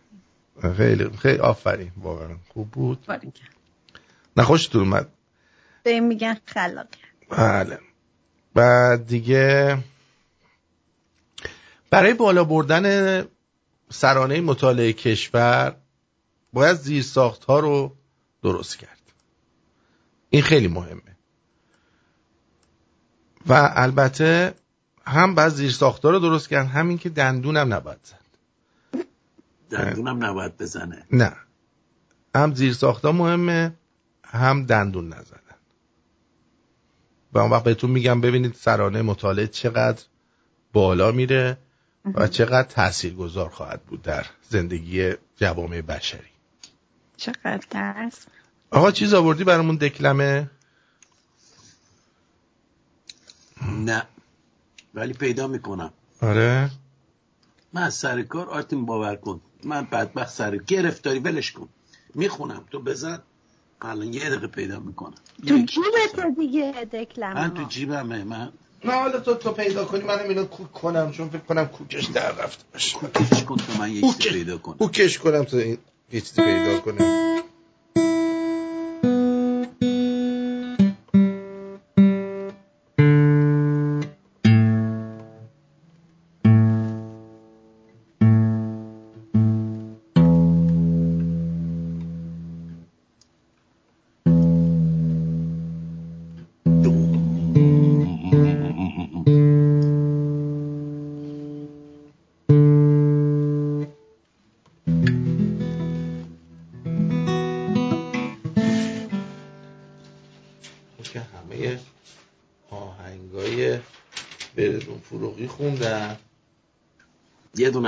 خیلی 0.76 1.10
خیلی 1.16 1.38
آفرین. 1.38 1.92
واقعا 1.96 2.36
خوب 2.48 2.70
بود. 2.70 3.06
نخوشتون 4.36 4.80
اومد؟ 4.80 5.08
به 5.82 6.00
میگن 6.00 6.36
خلاق. 6.44 6.86
بله. 7.30 7.78
بعد 8.54 9.06
دیگه 9.06 9.78
برای 11.90 12.14
بالا 12.14 12.44
بردن 12.44 13.24
سرانه 13.90 14.40
مطالعه 14.40 14.92
کشور 14.92 15.76
باید 16.52 16.76
زیرساخت 16.76 17.44
ها 17.44 17.60
رو 17.60 17.96
درست 18.42 18.78
کرد. 18.78 18.98
این 20.30 20.42
خیلی 20.42 20.68
مهمه. 20.68 21.02
و 23.46 23.72
البته 23.74 24.54
هم 25.06 25.34
بعد 25.34 25.48
زیر 25.48 25.70
ساختار 25.70 26.12
رو 26.12 26.18
درست 26.18 26.48
کرد 26.48 26.66
همین 26.66 26.98
که 26.98 27.08
دندونم 27.08 27.74
نباید 27.74 27.98
زد. 28.02 28.18
دندونم 29.70 30.24
نباید 30.24 30.56
بزنه. 30.56 31.06
نه. 31.12 31.36
هم 32.34 32.54
زیر 32.54 32.72
ساختا 32.72 33.12
مهمه 33.12 33.74
هم 34.24 34.66
دندون 34.66 35.08
نزدن 35.08 35.38
و 37.32 37.38
اون 37.38 37.50
وقت 37.50 37.64
بهتون 37.64 37.90
میگم 37.90 38.20
ببینید 38.20 38.54
سرانه 38.54 39.02
مطالعه 39.02 39.46
چقدر 39.46 40.02
بالا 40.72 41.12
میره. 41.12 41.58
و 42.14 42.28
چقدر 42.28 42.68
تأثیر 42.68 43.14
گذار 43.14 43.48
خواهد 43.48 43.82
بود 43.82 44.02
در 44.02 44.26
زندگی 44.48 45.12
جوامع 45.36 45.80
بشری. 45.80 46.30
چقدر 47.16 47.60
درس؟ 47.70 48.26
آقا 48.70 48.90
چیز 48.90 49.14
آوردی 49.14 49.44
برامون 49.44 49.76
دکلمه؟ 49.76 50.50
نه. 53.62 54.02
ولی 54.94 55.12
پیدا 55.12 55.46
می‌کنم. 55.46 55.92
آره. 56.22 56.70
من 57.72 57.82
از 57.82 57.94
سر 57.94 58.22
کار 58.22 58.48
آرتین 58.48 58.86
باور 58.86 59.16
کن. 59.16 59.40
من 59.64 59.84
بدبخت 59.84 60.30
سر 60.30 60.56
گرفتاری 60.56 61.18
ولش 61.18 61.52
کن. 61.52 61.68
می‌خونم. 62.14 62.64
تو 62.70 62.82
بزن. 62.82 63.22
الان 63.80 64.12
یه 64.12 64.30
دقیقه 64.30 64.46
پیدا 64.46 64.80
می‌کنم. 64.80 65.14
تو 65.46 65.58
جیبت 65.58 66.36
دیگه 66.38 66.88
دکلمه 66.92 67.34
من 67.34 67.54
تو 67.54 67.64
جیبمه. 67.64 68.24
من 68.24 68.52
نه 68.84 68.92
حالا 68.92 69.20
تو 69.20 69.34
تو 69.34 69.52
پیدا 69.52 69.84
کنی 69.84 70.04
منم 70.04 70.28
اینو 70.28 70.44
کوک 70.44 70.72
کنم 70.72 71.10
چون 71.10 71.28
فکر 71.28 71.38
کنم 71.38 71.66
کوکش 71.66 72.04
در 72.04 72.32
رفته 72.32 72.64
باشه. 72.72 72.98
کوکش 72.98 73.44
کن 73.44 73.56
تو 73.56 73.72
من 73.78 73.92
یه 73.92 74.00
چیزی 74.00 74.30
پیدا 74.30 74.58
کنم. 74.58 74.76
کوکش 74.76 75.18
کنم 75.18 75.44
تو 75.44 75.56
این 75.56 75.78
یه 76.12 76.20
چیزی 76.20 76.42
پیدا 76.42 76.80
کنم. 76.80 77.27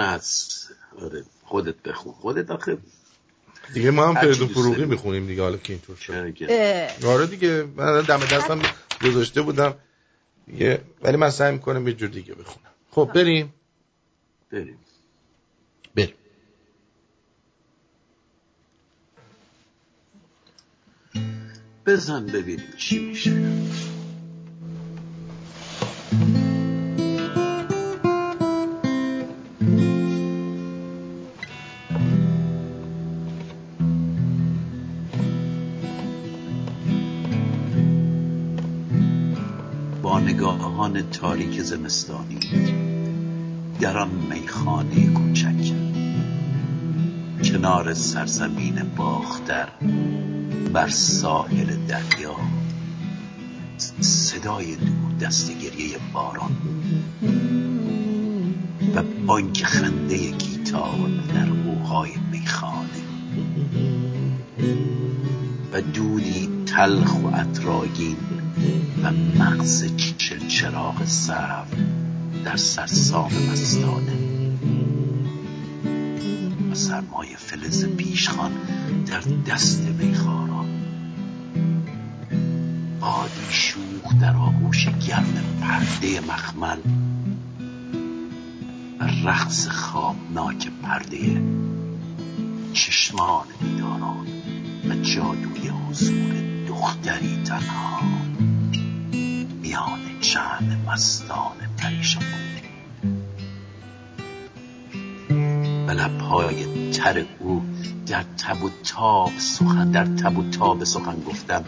از 0.01 0.49
آره 1.03 1.25
خودت 1.45 1.83
بخون. 1.83 2.13
خودت 2.13 2.51
آخه 2.51 2.79
دیگه 3.75 3.91
ما 3.91 4.09
هم 4.09 4.15
فریدون 4.15 4.49
فروغی 4.49 4.85
می‌خونیم 4.85 5.27
دیگه 5.27 5.43
حالا 5.43 5.57
که 5.57 5.73
اینطور 5.73 5.97
شد. 5.97 6.13
آره 7.07 7.27
دیگه 7.27 7.69
من 7.77 8.01
دم 8.01 8.21
دستم 8.21 8.61
گذاشته 9.05 9.43
بودم. 9.43 9.75
دیگه 10.47 10.81
ولی 11.03 11.17
من 11.17 11.31
سعی 11.31 11.53
می‌کنم 11.53 11.89
یه 11.89 11.95
جور 11.95 12.09
دیگه 12.09 12.35
بخونم. 12.35 12.71
خب 12.91 13.11
بریم. 13.15 13.55
بریم. 14.51 14.79
بریم. 15.95 16.15
بزن 21.87 22.27
ببینیم 22.27 22.73
چی 22.77 22.99
میشه. 22.99 23.61
تاریک 41.13 41.61
زمستانی 41.61 42.39
در 43.81 43.99
آن 43.99 44.11
میخانه 44.31 45.07
کوچک. 45.07 45.73
کنار 47.45 47.95
سرزمین 47.95 48.83
باختر 48.97 49.69
بر 50.73 50.89
ساحل 50.89 51.87
دریا. 51.87 52.37
صدای 54.01 54.77
دور 54.77 55.13
دست 55.21 55.51
گریه 55.59 55.99
باران. 56.13 56.57
و 58.95 59.03
بانک 59.27 59.65
خنده 59.65 60.31
گیتار 60.31 61.11
در 61.35 61.51
اوهای 61.51 62.11
میخانه. 62.33 63.01
و 65.73 65.81
دودی 65.81 66.49
تلخ 66.67 67.23
و 67.23 67.27
اطراگین 67.27 68.17
و 69.03 69.11
مغز 69.39 69.85
چراغ 70.49 71.05
سرف 71.05 71.69
در 72.45 72.57
سرسام 72.57 73.31
مستانه. 73.53 74.13
و 76.71 76.75
سرمای 76.75 77.37
فلز 77.37 77.85
پیشخان 77.85 78.53
در 79.07 79.21
دست 79.21 79.83
میخاران 79.83 80.69
بادی 83.01 83.47
شوخ 83.51 84.21
در 84.21 84.37
آغوش 84.37 84.89
گرم 85.09 85.35
پرده 85.61 86.21
مخمل. 86.21 86.79
و 89.01 89.05
رقص 89.25 89.69
خوابناک 89.69 90.71
پرده 90.83 91.43
چشمان 92.73 93.47
بیداران 93.61 94.27
و 94.89 94.95
جادوی 94.95 95.69
حضور 95.69 96.35
دختری 96.69 97.43
تنها. 97.45 98.30
میان 99.71 100.21
چند 100.21 100.85
مستان 100.87 101.57
پریشان 101.79 102.25
به 105.87 105.93
لبهای 105.93 106.91
تر 106.93 107.25
او 107.39 107.63
در 108.07 108.23
تب 108.23 108.65
و 108.65 108.71
تاب 108.85 109.31
سخن 109.39 109.91
در 109.91 110.05
تب 110.05 110.39
و 110.39 110.51
تاب 110.51 110.85
سخن 110.85 111.21
گفتم. 111.27 111.65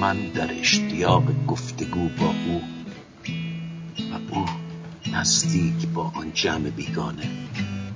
من 0.00 0.16
در 0.16 0.60
اشتیاق 0.60 1.46
گفتگو 1.46 2.08
با 2.08 2.26
او 2.26 2.62
و 3.98 4.34
او 4.34 4.46
نزدیک 5.12 5.88
با 5.88 6.12
آن 6.14 6.32
جمع 6.32 6.70
بیگانه 6.70 7.30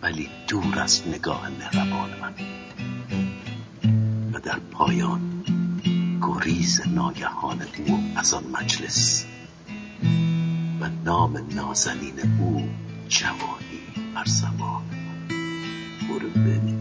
ولی 0.03 0.29
دور 0.49 0.79
از 0.79 1.09
نگاه 1.09 1.49
مهربان 1.49 2.11
من. 2.21 2.35
و 4.33 4.41
در 4.41 4.59
پایان 4.59 5.30
گریز 6.41 6.81
ناگهان 6.95 7.63
او 7.87 8.01
از 8.17 8.35
آن 8.35 8.45
مجلس. 8.53 9.25
و 10.81 10.89
نام 11.05 11.39
نازنین 11.55 12.21
او 12.41 12.69
جوانی 13.09 14.13
بر 14.15 14.25
زمان 14.25 14.83
برو 16.09 16.31
ببین 16.31 16.79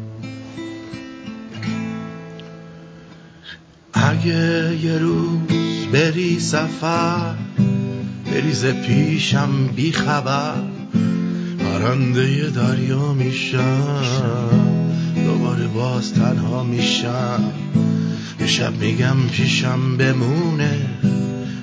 اگه 3.94 4.78
یه 4.84 4.98
روز 4.98 5.88
بری 5.94 6.40
سفر 6.40 7.36
بریز 8.26 8.66
پیشم 8.66 9.68
بی 9.68 9.92
خبر 9.92 10.64
پرنده 11.60 12.50
دریا 12.50 13.14
میشم 13.14 14.80
دوباره 15.26 15.68
باز 15.68 16.14
تنها 16.14 16.64
میشم. 16.64 17.69
شب 18.50 18.78
میگم 18.80 19.28
پیشم 19.32 19.98
بمونه. 19.98 20.78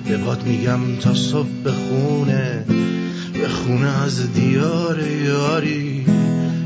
به 0.07 0.17
باد 0.17 0.43
میگم 0.45 0.79
تا 1.01 1.13
صبح 1.13 1.47
بخونه. 1.65 2.65
بخونه 3.43 4.03
از 4.03 4.33
دیار 4.33 4.99
یاری 5.25 6.05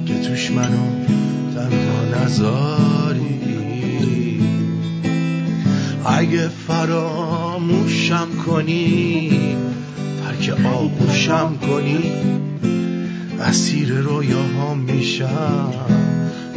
که 0.06 0.14
توش 0.14 0.52
منو 0.52 1.06
تنها 1.56 2.24
نزاری. 2.24 3.40
اگه 6.06 6.48
فراموشم 6.68 8.28
کنی 8.46 9.32
ترک 10.24 10.66
آغوشم 10.66 11.58
کنی 11.68 12.00
اسیر 13.40 13.94
رویاها 13.94 14.74
میشم. 14.74 15.74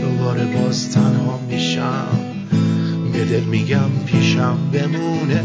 دوباره 0.00 0.44
باز 0.44 0.90
تنها 0.90 1.40
میشم. 1.48 2.33
به 3.14 3.24
دل 3.24 3.44
میگم 3.44 3.90
پیشم 4.06 4.58
بمونه 4.72 5.44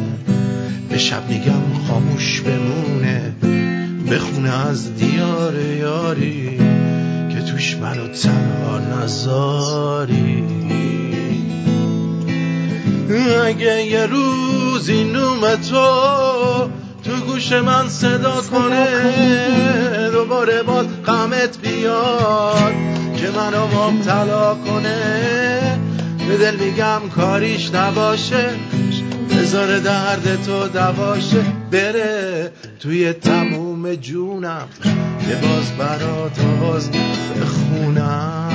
به 0.90 0.98
شب 0.98 1.30
میگم 1.30 1.86
خاموش 1.88 2.42
بمونه 2.42 3.36
بخونه 4.12 4.68
از 4.68 4.96
دیار 4.96 5.62
یاری 5.62 6.58
که 7.30 7.42
توش 7.42 7.76
منو 7.76 8.08
تنها 8.08 8.80
نزاری. 8.80 10.44
اگه 13.46 13.86
یه 13.86 14.06
روزی 14.06 15.04
نوم 15.04 15.56
تو 15.56 16.70
تو 17.04 17.26
گوش 17.28 17.52
من 17.52 17.90
صدا 17.90 18.42
کنه 18.42 18.86
دوباره 20.12 20.64
باز 20.64 20.86
غمت 21.06 21.58
بیاد 21.62 22.74
که 23.18 23.30
منو 23.30 23.68
مبتلا 23.68 24.56
کنه. 24.56 25.79
به 26.30 26.38
دل 26.38 26.56
میگم 26.56 27.02
کاریش 27.16 27.74
نباشه. 27.74 28.50
بذار 29.30 29.80
درد 29.80 30.44
تو 30.46 30.68
دواشه. 30.68 31.44
بره 31.72 32.52
توی 32.80 33.14
تموم 33.14 33.96
جونم. 33.96 34.68
که 35.30 35.36
باز 35.48 35.72
برات 35.78 36.40
آواز 36.40 36.90
بخونم. 36.92 38.50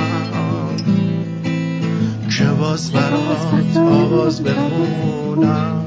که 2.37 2.43
باز 2.43 2.91
برات 2.91 3.77
آواز 3.77 4.43
بخونم. 4.43 5.85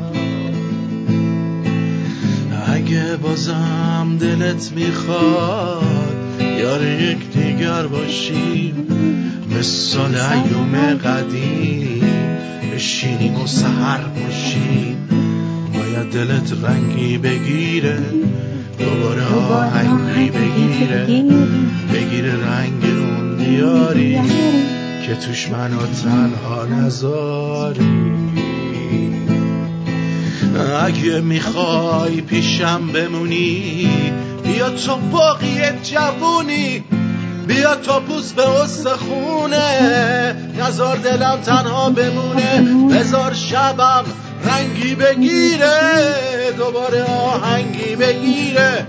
اگه 2.66 3.16
بازم 3.16 4.16
دلت 4.20 4.72
می‌خواد 4.76 5.82
یار 6.60 6.86
یک 6.86 7.30
دیگر 7.30 7.86
باشیم. 7.86 8.74
مثال 9.58 10.14
ایوم 10.14 10.94
قدیم. 10.94 12.02
بشینیم 12.74 13.34
و 13.34 13.46
سهر 13.46 14.00
باشیم 14.00 15.08
باید 15.74 16.10
دلت 16.10 16.52
رنگی 16.64 17.18
بگیره. 17.18 17.98
دوباره 18.78 19.24
آهنگی 19.24 20.30
بگیره. 20.30 21.24
بگیره 21.94 22.32
رنگ 22.32 22.84
اون 22.84 23.36
دیاری 23.36 24.20
که 25.06 25.14
توش 25.14 25.48
منو 25.48 25.86
تنها 26.02 26.64
نذاری 26.64 28.08
اگه 30.84 31.20
می‌خوای 31.20 32.20
پیشم 32.20 32.86
بمونی 32.94 33.90
بیا 34.44 34.70
تو 34.70 34.96
باقی 34.96 35.60
جوونی. 35.82 36.84
بیا 37.48 37.74
تا 37.74 38.00
پوست 38.00 38.34
به 38.34 38.42
خونه. 38.96 40.36
نزار 40.58 40.96
دلم 40.96 41.40
تنها 41.40 41.90
بمونه. 41.90 42.62
بزار 42.90 43.34
شبم 43.34 44.04
رنگی 44.44 44.94
بگیره. 44.94 45.90
دوباره 46.56 47.02
آهنگی 47.02 47.96
بگیره. 47.96 48.86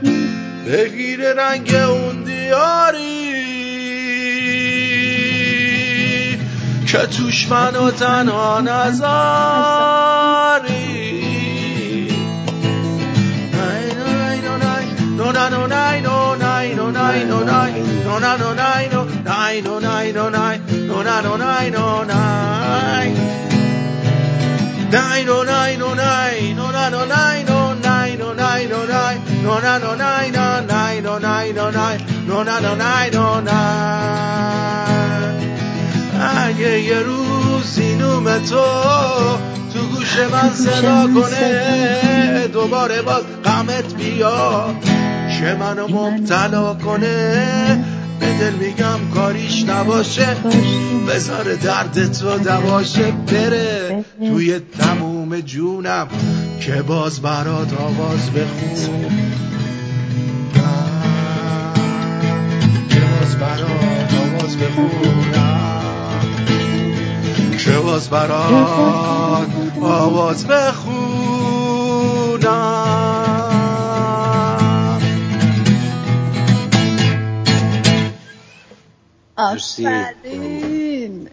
بگیره 0.68 1.34
رنگ 1.34 1.76
اون 1.76 2.24
دیاری. 2.24 3.30
که 6.88 6.98
توش 6.98 7.48
منو 7.48 7.92
تنها 7.92 8.62
نزاری 8.62 9.70
no 17.10 18.20
na 18.20 18.38
no 18.38 18.54
nine 18.54 18.90
no 18.92 19.04
nine 19.24 19.64
no 19.64 19.80
nine 19.80 20.14
no 20.14 20.30
nine 20.30 20.62
no 20.88 21.02
na 21.02 21.22
no 21.22 21.38
nine 21.38 21.72
no 21.72 22.04
nine 22.04 23.16
no 24.92 25.08
nine 25.08 25.26
no 25.26 25.44
nine 25.44 25.44
no 25.44 25.44
na 25.44 25.44
no 25.44 25.44
nine 25.44 25.76
no 25.80 25.94
nine 25.94 25.96
nine 25.96 25.96
no 25.96 25.96
nine 25.96 25.96
no 25.96 25.96
nine 25.96 26.56
no 26.56 26.72
na 26.72 26.90
no 26.90 27.06
nine 27.06 27.46
no 27.46 27.74
nine 27.74 28.18
no 28.20 28.34
nine 28.34 28.70
no 28.70 28.86
nine 28.86 29.20
no 29.44 29.60
na 29.60 29.78
no 29.80 29.96
nine 29.96 30.32
no 30.34 30.60
nine 30.66 31.04
no 31.04 31.18
nine 31.20 31.56
no 31.56 31.72
nine 31.72 32.00
no 32.28 32.44
na 32.44 32.60
no 32.60 32.76
nine 32.76 33.12
no 33.12 33.40
nine 33.40 34.20
اگه 36.22 36.82
یه 36.82 37.00
روزی 37.00 37.96
نوم 37.96 38.38
تو 38.38 38.66
تو 39.74 39.80
گوش 39.96 40.20
من 40.20 40.54
صدا 40.54 41.08
کنه 41.14 42.48
دوباره 42.54 43.02
باز 43.02 43.24
غمت 43.46 43.96
بیاد 43.96 44.76
که 45.40 45.56
منو 45.60 45.88
مبتلا 45.88 46.74
کنه. 46.74 47.86
به 48.20 48.26
دل 48.40 48.54
میگم 48.54 49.00
کاریش 49.14 49.64
نباشه. 49.68 50.28
بذار 51.08 51.44
درد 51.44 52.12
تو 52.12 52.38
دواشه 52.38 53.12
بره. 53.12 54.06
توی 54.20 54.60
تموم 54.60 55.40
جونم 55.40 56.08
که 56.62 56.82
باز 56.82 57.22
برات 57.22 57.74
آواز 57.74 58.30
بخون. 58.30 59.12
که 62.90 63.00
باز 63.00 63.36
برات 63.36 64.14
آواز 64.14 64.58
بخونم. 64.58 66.22
که 67.58 67.72
باز 67.72 68.10
برات 68.10 69.50
آواز 69.82 70.48
بخونم. 70.48 70.80
آفرین. 79.40 81.30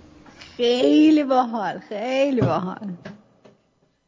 خیلی 0.57 1.24
باحال 1.24 1.78
خیلی 1.78 2.41
باحال. 2.41 2.93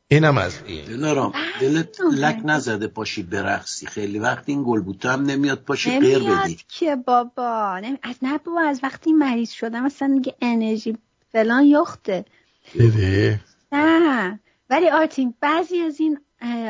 اینم 0.09 0.39
از 0.39 0.59
این. 0.67 0.85
دلارام 0.85 1.33
دلت 1.61 2.01
لک 2.01 2.41
نزده 2.45 2.87
پاشی 2.87 3.23
برقصی. 3.23 3.87
خیلی 3.87 4.19
وقت 4.19 4.45
این 4.47 4.65
گل 4.67 4.81
بوته 4.81 5.11
هم 5.11 5.23
نمیاد 5.23 5.59
پاشی 5.59 5.99
غیر 5.99 6.19
نمیاد 6.19 6.39
بدی. 6.45 6.59
که 6.69 6.97
بابا. 6.97 7.79
نمی... 7.79 7.99
از 8.03 8.17
نه 8.23 8.39
بابا 8.39 8.61
از 8.61 8.81
وقتی 8.83 9.13
مریض 9.13 9.51
شدم 9.51 9.85
مثلا 9.85 10.15
دیگه 10.15 10.35
انرژی 10.43 10.99
فلان 11.33 11.65
یخته. 11.65 12.25
بده. 12.75 13.41
نه. 13.73 14.41
ولی 14.71 14.91
آرتین 14.91 15.35
بعضی 15.41 15.81
از 15.81 16.01
این 16.01 16.21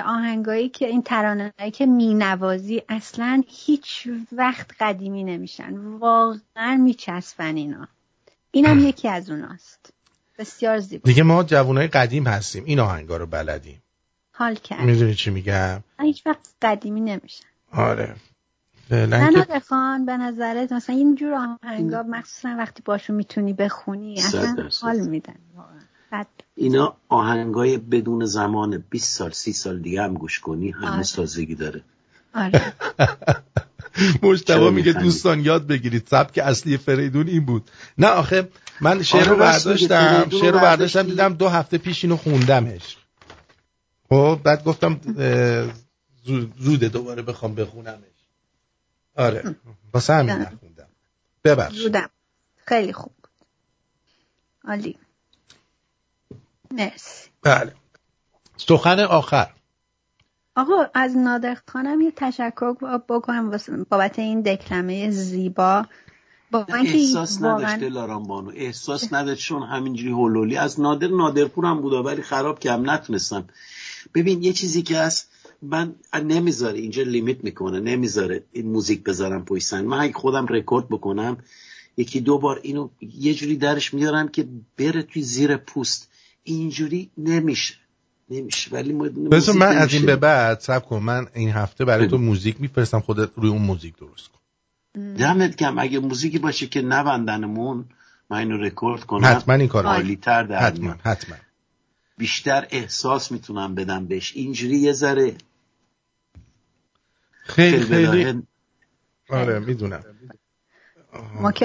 آهنگایی 0.06 0.68
که 0.68 0.86
این 0.86 1.02
ترانه‌ای 1.02 1.70
که 1.70 1.86
مینوازی 1.86 2.82
اصلا 2.88 3.42
هیچ 3.48 4.08
وقت 4.32 4.70
قدیمی 4.80 5.24
نمیشن. 5.24 5.74
واقعا 5.76 6.76
میچسبن 6.76 7.56
اینا. 7.56 7.88
اینم 8.50 8.78
یکی 8.78 9.08
از 9.08 9.30
اوناست. 9.30 9.92
بسیار 10.38 10.78
زیبا. 10.78 11.02
دیگه 11.04 11.22
ما 11.22 11.42
جوانای 11.42 11.86
قدیم 11.86 12.26
هستیم. 12.26 12.64
این 12.64 12.80
آهنگا 12.80 13.16
رو 13.16 13.26
بلدیم. 13.26 13.82
حال 14.32 14.54
کرد. 14.54 14.80
می‌دونی 14.80 15.14
چی 15.14 15.30
میگم؟ 15.30 15.80
هیچ 16.00 16.26
وقت 16.26 16.48
قدیمی 16.62 17.00
نمیشن. 17.00 17.46
آره. 17.72 18.16
فعلا 18.88 19.44
خان 19.68 20.06
به 20.06 20.16
نظرت 20.16 20.72
مثلا 20.72 20.96
اینجور 20.96 21.34
آهنگا 21.62 22.02
مخصوصا 22.02 22.48
وقتی 22.58 22.82
باشو 22.84 23.12
می‌تونی 23.12 23.52
بخونی 23.52 24.14
اصلا 24.18 24.68
حال 24.82 25.00
میدن. 25.00 25.36
اینا 26.55 26.97
آهنگای 27.09 27.78
بدون 27.78 28.24
زمان 28.24 28.85
20 28.90 29.16
سال 29.16 29.30
30 29.30 29.52
سال 29.52 29.78
دیگه 29.78 30.02
هم 30.02 30.14
گوش 30.14 30.40
کنی 30.40 30.70
هنوز 30.70 30.89
آره. 30.93 31.02
تازگی 31.02 31.55
داره. 31.55 31.82
آره. 32.35 32.72
مجتبا 34.22 34.70
میگه 34.70 34.93
دوستان 34.93 35.40
یاد 35.40 35.66
بگیرید 35.66 36.06
سبک 36.10 36.39
اصلی 36.39 36.76
فریدون 36.76 37.28
این 37.28 37.44
بود. 37.47 37.70
نه 37.98 38.06
آخه 38.06 38.48
من 38.80 39.02
شعر 39.02 39.24
رو 39.24 39.30
آره 39.30 39.40
برداشتم 39.40 40.30
شعر 40.30 40.52
رو 40.52 40.59
برداشتم 40.59 41.02
دیدم 41.02 41.35
دو 41.35 41.48
هفته 41.48 41.78
پیش 41.78 42.05
اینو 42.05 42.16
خوندمش. 42.16 42.97
خب 44.09 44.40
بعد 44.44 44.64
گفتم 44.64 45.01
زوده 46.59 46.89
دوباره 46.89 47.22
بخوام 47.22 47.55
بخونمش. 47.55 48.18
آره 49.16 49.56
واسه 49.94 50.12
همین 50.12 50.35
نخوندم. 50.35 50.89
ببخش 51.44 51.74
زودم. 51.74 52.10
خیلی 52.56 52.93
خوب. 52.93 53.12
عالی. 54.64 54.98
مرسی. 56.70 57.28
بله. 57.42 57.74
سخن 58.56 59.00
آخر. 59.00 59.50
آقا 60.56 60.86
از 60.94 61.16
نادر 61.16 61.56
خانم 61.68 62.00
یه 62.00 62.12
تشکر 62.16 62.72
بکنم 63.08 63.58
بابت 63.90 64.18
این 64.18 64.40
دکلمه 64.42 65.10
زیبا. 65.10 65.86
با 66.50 66.66
احساس 66.68 67.42
واقعا... 67.42 67.58
نداشت 67.58 67.80
دلارام 67.80 68.22
بانو. 68.22 68.52
احساس 68.54 69.12
نداشت 69.12 69.42
چون 69.42 69.62
همینجوری 69.62 70.10
هولولی. 70.10 70.56
از 70.56 70.80
نادر 70.80 71.08
نادرپور 71.08 71.66
هم 71.66 71.80
بود 71.80 71.92
ولی 71.92 72.22
خراب 72.22 72.58
که 72.58 72.72
هم 72.72 72.90
نتونستم. 72.90 73.48
ببین 74.14 74.42
یه 74.42 74.52
چیزی 74.52 74.82
که 74.82 74.98
هست 74.98 75.30
من 75.62 75.94
نمی‌ذاره 76.24 76.78
اینجا 76.78 77.02
limit 77.02 77.44
می‌کنه 77.44 77.80
نمی‌ذاره 77.80 78.44
این 78.52 78.66
موزیک 78.66 79.04
بذارم 79.04 79.44
پشت 79.44 79.74
من 79.74 79.98
اگه 79.98 80.12
خودم 80.12 80.46
رکورد 80.46 80.88
بکنم 80.88 81.36
یکی 81.96 82.20
دو 82.20 82.38
بار 82.38 82.60
اینو 82.62 82.88
یه 83.00 83.34
جوری 83.34 83.56
درش 83.56 83.94
میارم 83.94 84.28
که 84.28 84.48
بره 84.78 85.02
توی 85.02 85.22
زیر 85.22 85.56
پوست. 85.56 86.08
اینجوری 86.48 87.10
نمیشه. 87.18 87.74
نمیشه. 88.30 88.70
ولی 88.70 88.92
من 88.92 89.76
از 89.76 89.92
این 89.92 90.06
به 90.06 90.16
بعد 90.16 90.60
صبر 90.60 90.86
کن. 90.86 90.98
من 90.98 91.26
این 91.34 91.50
هفته 91.50 91.84
برای 91.84 92.06
تو 92.06 92.18
موزیک 92.18 92.60
میفرستم 92.60 93.00
خودت 93.00 93.30
روی 93.36 93.50
اون 93.50 93.62
موزیک 93.62 93.96
درست 93.96 94.28
کن. 94.28 94.38
دمت 95.14 95.56
گرم 95.56 95.78
اگه 95.78 95.98
موزیکی 95.98 96.38
باشه 96.38 96.66
که 96.66 96.82
نبندنمون 96.82 97.84
من 98.30 98.38
اینو 98.38 98.56
رکورد 98.56 99.04
کنم. 99.04 99.24
حتما 99.24 99.54
این 99.54 99.68
کار 99.68 100.14
تر 100.22 100.42
در 100.42 100.58
حتما 100.58 100.94
حتما. 101.04 101.36
بیشتر 102.18 102.66
احساس 102.70 103.32
می‌تونم 103.32 103.74
بدم 103.74 104.06
بهش. 104.06 104.32
اینجوری 104.36 104.78
یه 104.78 104.92
ذره 104.92 105.34
خیلی 107.44 107.80
خیلی. 107.80 108.42
آره 109.28 109.58
می‌دونم. 109.58 110.04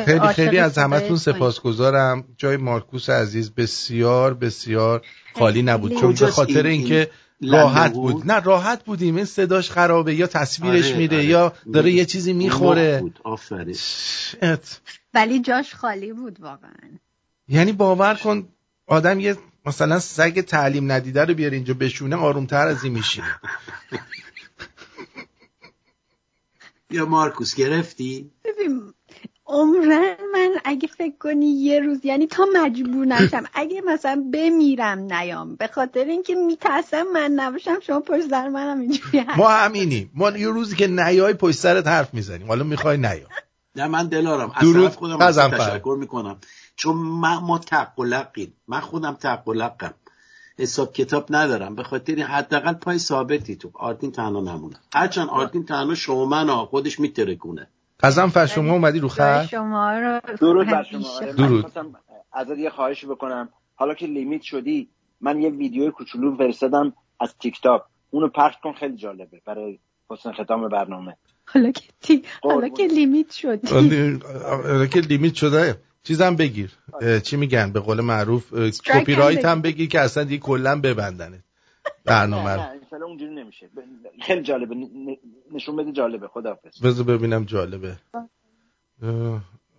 خیلی 0.05 0.27
خیلی 0.27 0.57
از 0.57 0.77
همتون 0.77 1.17
سپاسگزارم. 1.17 2.23
جای 2.37 2.57
مارکوس 2.57 3.09
عزیز 3.09 3.51
بسیار 3.51 4.33
بسیار 4.33 5.01
خالی 5.35 5.61
نبود. 5.61 5.99
چون 5.99 6.13
به 6.13 6.27
خاطر 6.27 6.65
اینکه 6.65 7.09
راحت 7.41 7.93
بود. 7.93 8.31
نه 8.31 8.39
راحت 8.39 8.83
بودیم. 8.83 9.15
این 9.15 9.25
صداش 9.25 9.71
خرابه 9.71 10.15
یا 10.15 10.27
تصویرش 10.27 10.87
آره، 10.87 10.97
میره 10.97 11.17
آره. 11.17 11.25
یا 11.25 11.53
داره 11.73 11.91
یه 11.91 12.05
چیزی 12.05 12.33
می‌خوره. 12.33 13.03
ولی 15.13 15.39
جاش 15.39 15.75
خالی 15.75 16.13
بود 16.13 16.39
واقعا. 16.39 16.89
یعنی 17.47 17.71
باور 17.71 18.15
کن 18.15 18.47
آدم 18.87 19.19
یه 19.19 19.37
مثلا 19.65 19.99
سگ 19.99 20.41
تعلیم 20.41 20.91
ندیده 20.91 21.25
رو 21.25 21.33
بیاره 21.33 21.55
اینجا 21.55 21.73
بشونه 21.73 22.15
آرومتر 22.15 22.67
از 22.67 22.83
این 22.83 22.93
میشینه. 22.93 23.39
یا 26.91 27.05
مارکوس 27.05 27.55
گرفتی؟ 27.55 28.31
ببین 28.45 28.93
عمرن 29.53 30.15
من 30.33 30.51
اگه 30.65 30.87
فکر 30.87 31.17
کنی 31.19 31.45
یه 31.45 31.79
روز 31.79 32.05
یعنی 32.05 32.27
تا 32.27 32.45
مجبور 32.53 33.05
نشم 33.05 33.43
اگه 33.53 33.81
مثلا 33.81 34.23
بمیرم 34.33 34.99
نیام 34.99 35.55
به 35.55 35.67
خاطر 35.67 36.03
اینکه 36.03 36.35
میترسم 36.35 37.03
من 37.13 37.31
نباشم 37.31 37.79
شما 37.79 37.99
پشت 37.99 38.29
سر 38.29 38.49
منم 38.49 38.79
اینجوری 38.79 39.25
ما 39.37 39.49
همینی 39.49 40.09
ما 40.15 40.31
یه 40.31 40.47
روزی 40.47 40.75
که 40.75 40.87
نیای 40.87 41.33
پشت 41.33 41.57
سرت 41.57 41.87
حرف 41.87 42.13
می‌زنیم. 42.13 42.47
حالا 42.47 42.63
می‌خوای 42.63 42.97
نیا. 42.97 43.27
نه 43.75 43.87
من 43.87 44.07
دلارم. 44.07 44.53
درود. 44.61 44.91
خودم 44.91 45.31
تشکر 45.31 45.97
می‌کنم. 45.99 46.37
چون 46.75 46.95
ما, 46.95 47.39
ما 47.39 47.59
تقلقیم 47.59 48.53
من 48.67 48.79
خودم 48.79 49.13
تقلقم 49.13 49.93
حساب 50.59 50.93
کتاب 50.93 51.25
ندارم. 51.29 51.75
به 51.75 51.83
خاطر 51.83 52.15
حداقل 52.15 52.73
پای 52.73 52.97
ثابتی 52.97 53.55
تو. 53.55 53.71
آرتین 53.73 54.11
تنها 54.11 54.41
نمونه. 54.41 54.75
هرچند 54.95 55.27
آرتین 55.29 55.65
تنها 55.65 55.95
شومن 55.95 56.65
خودش 56.65 56.99
میترکونه. 56.99 57.67
قزم 58.03 58.27
فر 58.27 58.45
شما 58.45 58.73
اومدی 58.73 58.99
رو 58.99 59.07
خط؟ 59.07 59.45
شما 59.45 59.99
رو 59.99 60.19
درود 60.39 60.67
بر 60.67 60.83
شما. 60.83 61.09
آره، 61.09 61.33
درود. 61.33 61.65
ازت 62.33 62.57
یه 62.57 62.69
خواهش 62.69 63.05
بکنم. 63.05 63.49
حالا 63.75 63.93
که 63.93 64.05
لیمیت 64.05 64.41
شدی 64.41 64.89
من 65.21 65.41
یه 65.41 65.49
ویدیو 65.49 65.91
کوچولو 65.91 66.35
فرستادم 66.35 66.93
از 67.19 67.35
تیک 67.37 67.61
تاک 67.61 67.81
اونو 68.09 68.27
پخش 68.27 68.55
کن 68.63 68.73
خیلی 68.73 68.95
جالبه 68.95 69.41
برای 69.45 69.79
حسن 70.09 70.31
ختام 70.31 70.69
برنامه. 70.69 71.15
حالا 71.45 71.71
که 71.71 71.83
تی... 72.01 72.23
حالا 72.43 72.69
که 72.69 72.87
لیمیت 72.87 73.31
شدی. 73.31 73.67
حالا 74.47 74.85
که 74.85 74.99
لیمیت 74.99 75.35
شده 75.35 75.75
چیزم 76.03 76.35
بگیر. 76.35 76.71
چی 77.23 77.37
میگن؟ 77.37 77.71
به 77.71 77.79
قول 77.79 78.01
معروف 78.01 78.53
کپی 78.69 79.15
رایت 79.15 79.45
هم 79.45 79.61
بگیر. 79.61 79.89
که 79.89 79.99
اصلا 79.99 80.23
دیگه 80.23 80.37
کلا 80.37 80.81
ببندنه 80.81 81.43
برنامه 82.05 82.55
نه 82.55 82.79
نه 82.91 83.03
اونجوری 83.03 83.35
نمیشه. 83.35 83.69
خیلی 84.21 84.41
جالبه 84.41 84.75
نشون 85.51 85.75
بده 85.75 85.91
جالبه 85.91 86.27
خداحافظ. 86.27 86.81
بذار 86.81 87.05
ببینم 87.05 87.43
جالبه. 87.43 87.97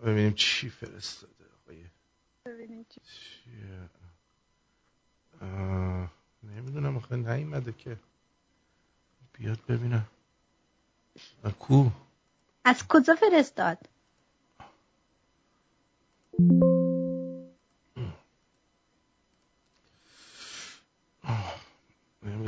ببینیم 0.05 0.33
چی 0.33 0.69
فرستاده 0.69 1.33
ببینیم 2.45 2.85
چی. 2.89 3.01
نمی‌دونم 6.43 6.97
آخه 6.97 7.15
نیومده 7.15 7.71
که. 7.71 7.97
بیاد 9.33 9.59
ببینم 9.69 10.07
کو؟ 11.59 11.89
از 12.65 12.87
کجا 12.87 13.15
فرستاد؟ 13.15 13.77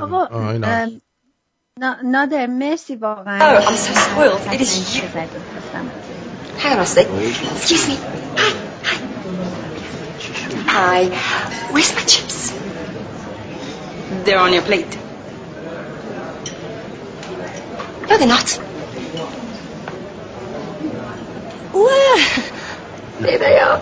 آقا 0.01 0.99
نادر 2.03 2.47
مرسی 2.47 2.95
واقعا 2.95 3.39
Oh, 3.41 3.67
I'm 3.67 3.75
so 3.75 3.93
spoiled. 3.93 4.53
It 4.53 4.61
is 4.61 4.95
you. 4.95 5.01
Hang 6.63 6.73
on 6.73 6.79
a 6.79 6.85
sec. 6.85 7.07
Excuse 7.07 7.87
me. 7.89 7.95
Hi. 8.37 8.51
Hi. 10.75 10.99
Where's 11.73 11.93
my 11.95 12.01
chips? 12.01 12.51
They're 14.23 14.39
on 14.39 14.53
your 14.53 14.61
plate. 14.61 14.93
No, 18.09 18.17
they're 18.19 18.27
not. 18.27 18.49
Where? 21.73 22.19
There 23.21 23.39
they 23.39 23.57
are. 23.59 23.81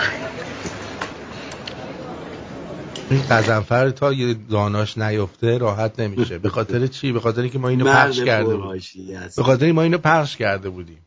این 3.11 3.23
قزنفر 3.31 3.91
تا 3.91 4.13
یه 4.13 4.35
داناش 4.35 4.99
نیفته 4.99 5.59
راحت 5.59 6.01
نمیشه. 6.01 6.39
به 6.39 6.49
خاطر 6.49 6.87
چی؟ 6.87 7.13
به 7.13 7.21
خاطر 7.21 7.41
اینکه 7.41 7.59
ما 7.59 7.69
اینو 7.69 7.85
پخش 7.85 8.21
کرده 8.21 8.57
بودیم. 8.57 8.91
به 9.37 9.43
خاطر 9.43 9.73
ما 9.73 9.83
اینو 9.83 9.99
پخش 9.99 10.37
کرده 10.37 10.71
بودیم. 10.71 11.07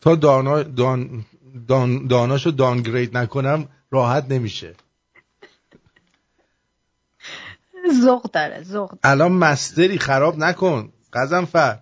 تا 0.00 0.14
دانا 0.14 0.62
دان 0.62 1.24
دان 1.68 2.06
داناشو 2.06 2.50
دانگرید 2.50 3.16
نکنم 3.16 3.68
راحت 3.90 4.26
نمیشه. 4.30 4.74
ذوق 8.02 8.30
داره 8.30 8.62
ذوق 8.62 8.94
الان 9.04 9.32
مستری 9.32 9.98
خراب 9.98 10.38
نکن 10.38 10.92
قزنفر. 11.12 11.78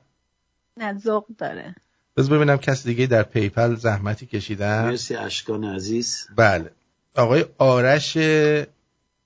نه 0.77 0.99
ذوق 0.99 1.27
داره. 1.39 1.75
بذار 2.16 2.37
ببینم 2.37 2.57
کسی 2.57 2.89
دیگه 2.89 3.07
در 3.07 3.23
پیپل 3.23 3.75
زحمتی 3.75 4.27
کشیدن. 4.27 4.85
مرسی 4.85 5.15
اشکان 5.15 5.65
عزیز. 5.65 6.27
بله. 6.37 6.71
آقای 7.16 7.45
آرش 7.59 8.16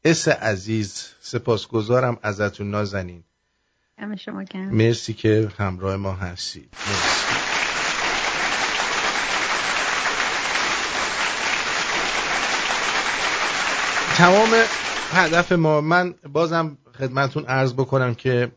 اس 0.05 0.29
عزیز 0.29 1.05
سپاسگزارم 1.21 2.19
ازتون 2.23 2.71
نازنین. 2.71 3.25
شما 4.17 4.45
مرسی 4.55 5.13
که 5.15 5.49
همراه 5.59 5.97
ما 5.97 6.13
هستید. 6.13 6.69
مرسی. 6.73 7.35
تمام 14.17 14.49
هدف 15.13 15.53
ما 15.53 15.81
من 15.81 16.15
بازم 16.33 16.79
خدمتون 16.99 17.45
عرض 17.45 17.73
بکنم 17.73 18.15
که 18.15 18.53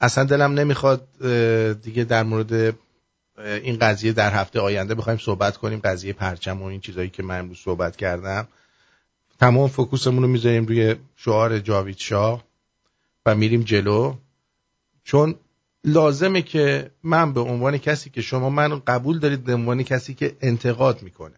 اصلا 0.00 0.24
دلم 0.24 0.52
نمی‌خواد 0.52 1.08
دیگه 1.82 2.04
در 2.04 2.22
مورد 2.22 2.74
این 3.38 3.78
قضیه 3.78 4.12
در 4.12 4.32
هفته 4.32 4.60
آینده 4.60 4.94
بخوایم 4.94 5.18
صحبت 5.18 5.56
کنیم 5.56 5.80
قضیه 5.84 6.12
پرچم 6.12 6.62
و 6.62 6.64
این 6.64 6.80
چیزایی 6.80 7.10
که 7.10 7.22
من 7.22 7.38
امروز 7.38 7.58
صحبت 7.58 7.96
کردم. 7.96 8.48
تمام 9.40 9.68
فوکوسمون 9.68 10.22
رو 10.22 10.28
می‌ذاریم 10.28 10.66
روی 10.66 10.96
شعار 11.16 11.58
جاوید 11.58 11.98
شاه 11.98 12.44
و 13.26 13.34
میریم 13.34 13.62
جلو. 13.62 14.16
چون 15.04 15.34
لازمه 15.84 16.42
که 16.42 16.90
من 17.02 17.32
به 17.32 17.40
عنوان 17.40 17.78
کسی 17.78 18.10
که 18.10 18.22
شما 18.22 18.50
من 18.50 18.78
قبول 18.78 19.18
دارید 19.18 19.44
به 19.44 19.54
عنوان 19.54 19.82
کسی 19.82 20.14
که 20.14 20.36
انتقاد 20.40 21.02
می‌کنه. 21.02 21.36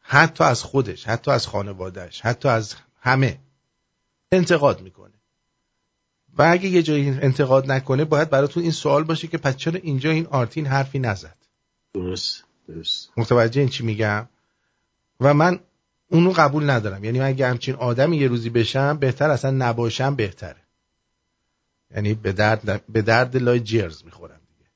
حتی 0.00 0.44
از 0.44 0.62
خودش 0.62 1.04
حتی 1.04 1.30
از 1.30 1.46
خانوادهش 1.46 2.20
حتی 2.20 2.48
از 2.48 2.74
همه 3.00 3.38
انتقاد 4.32 4.80
می‌کنه. 4.80 5.15
و 6.38 6.42
اگه 6.42 6.68
یه 6.68 6.82
جایی 6.82 7.08
انتقاد 7.08 7.72
نکنه 7.72 8.04
باید 8.04 8.30
براتون 8.30 8.62
این 8.62 8.72
سوال 8.72 9.04
باشه 9.04 9.28
که 9.28 9.38
پس 9.38 9.56
چرا 9.56 9.80
اینجا 9.82 10.10
این 10.10 10.26
آرتین 10.26 10.66
حرفی 10.66 10.98
نزد؟ 10.98 11.36
درست 11.94 12.44
درست. 12.68 13.10
متوجه 13.16 13.60
این 13.60 13.70
چی 13.70 13.84
میگم؟ 13.84 14.28
و 15.20 15.34
من 15.34 15.60
اونو 16.10 16.30
قبول 16.30 16.70
ندارم. 16.70 17.04
یعنی 17.04 17.18
من 17.18 17.26
اگه 17.26 17.46
همچین 17.46 17.74
آدمی 17.74 18.16
یه 18.16 18.28
روزی 18.28 18.50
بشم 18.50 18.96
بهتر 18.96 19.30
اصلا 19.30 19.50
نباشم 19.50 20.14
بهتره. 20.14 20.56
یعنی 21.94 22.14
به 22.14 22.32
درد, 22.32 22.84
به 22.88 23.02
درد 23.02 23.36
لای 23.36 23.60
جرز 23.60 24.04
می‌خورم 24.04 24.40
دیگه. 24.58 24.70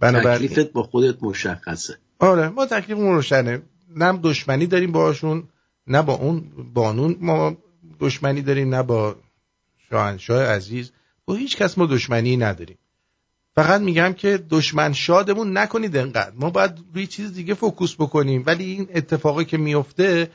بنابراین 0.00 0.48
تکلیفت 0.48 0.72
با 0.72 0.82
خودت 0.82 1.22
مشخصه. 1.22 1.98
آره 2.18 2.48
ما 2.48 2.66
تکلیفمون 2.66 3.14
روشنه. 3.14 3.62
نه 3.96 4.18
دشمنی 4.22 4.66
داریم 4.66 4.92
باشون 4.92 5.48
نه 5.86 6.02
با 6.02 6.12
اون 6.12 6.44
بانون 6.74 7.16
ما 7.20 7.56
دشمنی 8.00 8.42
داریم 8.42 8.74
نه 8.74 8.82
با 8.82 9.16
شاهنشاه 9.90 10.42
عزیز 10.42 10.92
با 11.24 11.34
هیچ 11.34 11.56
کس 11.56 11.78
ما 11.78 11.86
دشمنی 11.86 12.36
نداریم. 12.36 12.78
فقط 13.54 13.80
میگم 13.80 14.12
که 14.12 14.44
دشمن 14.50 14.92
شادمون 14.92 15.58
نکنید 15.58 15.96
انقدر. 15.96 16.32
ما 16.34 16.50
باید 16.50 16.72
روی 16.94 17.06
چیز 17.06 17.34
دیگه 17.34 17.54
فوکوس 17.54 17.94
بکنیم. 17.94 18.42
ولی 18.46 18.64
این 18.64 18.88
اتفاقی 18.94 19.44
که 19.44 19.56
میفته 19.56 20.30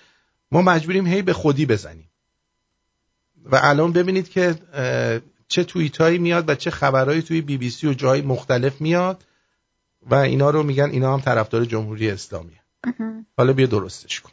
ما 0.51 0.61
مجبوریم 0.61 1.07
هی 1.07 1.21
به 1.21 1.34
خودی 1.34 1.65
بزنیم. 1.65 2.09
و 3.45 3.59
الان 3.63 3.91
ببینید 3.91 4.30
که 4.30 4.55
چه 5.47 5.63
توییت 5.63 6.01
هایی 6.01 6.17
میاد 6.17 6.49
و 6.49 6.55
چه 6.55 6.71
خبرهایی 6.71 7.21
توی 7.21 7.41
بی 7.41 7.57
بی 7.57 7.69
سی 7.69 7.88
و 7.88 7.93
جای 7.93 8.21
مختلف 8.21 8.81
میاد 8.81 9.23
و 10.01 10.15
اینا 10.15 10.49
رو 10.49 10.63
میگن 10.63 10.89
اینا 10.89 11.13
هم 11.13 11.21
طرفدار 11.21 11.65
جمهوری 11.65 12.11
اسلامیه. 12.11 12.59
حالا 13.38 13.53
بیا 13.53 13.65
درستش 13.65 14.21
کن. 14.21 14.31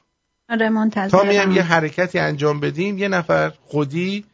آره 0.49 0.71
تا 1.11 1.23
میام 1.23 1.53
یه 1.53 1.63
حرکتی 1.63 2.19
انجام 2.19 2.61
بدیم 2.61 2.99
یه 2.99 3.09
نفر 3.09 3.53
خودی 3.61 4.25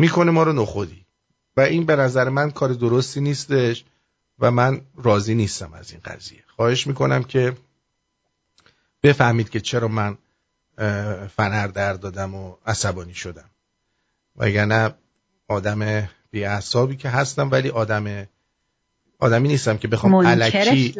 می‌کنه 0.00 0.30
ما 0.30 0.42
رو 0.42 0.52
نخودی. 0.52 1.06
و 1.56 1.60
این 1.60 1.86
به 1.86 1.96
نظر 1.96 2.28
من 2.28 2.50
کار 2.50 2.68
درستی 2.68 3.20
نیستش 3.20 3.84
و 4.38 4.50
من 4.50 4.80
راضی 4.96 5.34
نیستم 5.34 5.72
از 5.72 5.92
این 5.92 6.00
قضیه. 6.04 6.44
خواهش 6.56 6.86
می‌کنم 6.86 7.22
که 7.22 7.56
بفهمید 9.02 9.50
که 9.50 9.60
چرا 9.60 9.88
من 9.88 10.18
فنر 11.36 11.66
در 11.66 11.92
دادم 11.92 12.34
و 12.34 12.56
عصبانی 12.66 13.14
شدم. 13.14 13.50
وگرنه 14.36 14.94
آدم 15.48 16.08
بی 16.30 16.46
که 16.98 17.08
هستم 17.08 17.50
ولی 17.50 17.68
آدم 17.68 18.26
آدمی 19.18 19.48
نیستم 19.48 19.76
که 19.76 19.88
بخوام 19.88 20.14
علکی 20.14 20.94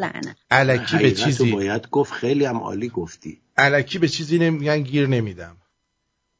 علکی 0.51 0.97
به 0.97 1.11
چیزی 1.11 1.51
باید 1.51 1.89
گفت. 1.89 2.13
خیلی 2.13 2.45
هم 2.45 2.57
عالی 2.57 2.89
گفتی. 2.89 3.41
علکی 3.57 3.99
به 3.99 4.07
چیزی 4.07 4.39
نمیگن 4.39 4.81
گیر 4.81 5.07
نمیدم. 5.07 5.57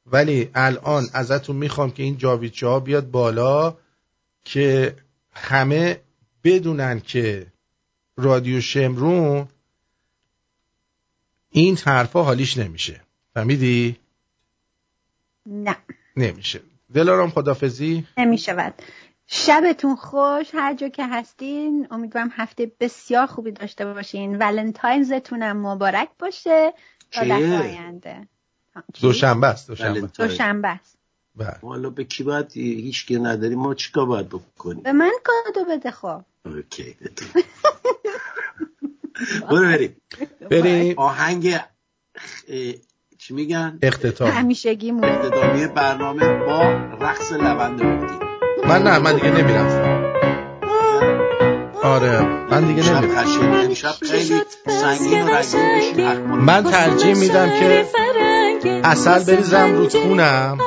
ولی 0.06 0.52
الان 0.56 1.08
ازتون 1.14 1.56
می‌خوام 1.56 1.92
که 1.92 2.04
این 2.04 2.18
جاویچه 2.18 2.68
ها 2.68 2.80
بیاد 2.80 3.12
بالا 3.12 3.78
که 4.46 4.96
همه 5.34 6.00
بدونن 6.44 7.00
که 7.00 7.48
رادیو 8.18 8.62
شمرون 8.62 9.48
این 11.50 11.78
حرفا 11.78 12.24
حالیش 12.24 12.58
نمیشه. 12.58 13.02
فهمیدی؟ 13.34 13.98
نه. 15.46 15.78
نمیشه. 16.18 16.62
دلارام 16.94 17.30
خدافزی؟ 17.30 18.08
نمی‌شود 18.18 18.74
شبتون 19.28 19.96
خوش. 19.96 20.48
هر 20.54 20.76
جا 20.76 20.90
که 20.90 21.08
هستین 21.08 21.88
امیدوارم 21.92 22.32
هفته 22.34 22.72
بسیار 22.80 23.26
خوبی 23.26 23.52
داشته 23.52 23.86
باشین. 23.86 24.38
ولنتاینزتونم 24.38 25.68
مبارک 25.68 26.10
باشه. 26.20 26.74
تا 27.12 27.22
آینده. 27.22 28.28
دوشنبه 29.02 29.48
است 29.48 29.68
دوشنبه. 29.68 30.02
دوشنبه 30.02 30.68
است. 30.68 30.98
بله. 31.36 31.58
حالا 31.62 31.90
به 31.90 32.04
کی 32.04 32.24
باید 32.24 32.52
هیچ 32.54 33.06
کی 33.06 33.20
نداریم 33.20 33.60
ما 33.60 33.74
چیکار 33.74 34.06
باید 34.06 34.30
بکنیم؟ 34.30 34.84
به 34.84 34.92
من 34.92 35.12
کادو 35.24 35.66
بده 35.70 35.92
خب. 35.92 36.22
اوکی. 36.46 36.96
برو 39.50 39.66
بریم. 39.68 39.96
بریم. 40.50 41.00
آهنگ 41.00 41.60
چی 43.18 43.34
میگن؟ 43.34 43.80
اختتام. 43.82 44.28
همیشگی 44.30 44.92
اختتامی 44.92 45.68
برنامه 45.68 46.46
با 46.46 46.62
رقص 47.02 47.32
لبند 47.32 47.78
بودی 47.78 48.26
من 48.68 48.84
نه 48.84 49.00
من 49.00 49.16
دیگه 49.16 49.32
نمیرم. 49.32 50.12
آره 51.84 52.22
من 52.22 52.66
دیگه 52.68 52.94
نمیرم. 52.94 53.74
خیلی 54.02 54.42
سنگین 54.68 55.22
و 55.22 56.36
من 56.36 56.64
ترجیح 56.64 57.14
میدم 57.16 57.50
که 57.60 57.86
اصل 58.66 59.24
بریزم 59.24 59.76
رو 59.76 59.90
خونم. 59.90 60.58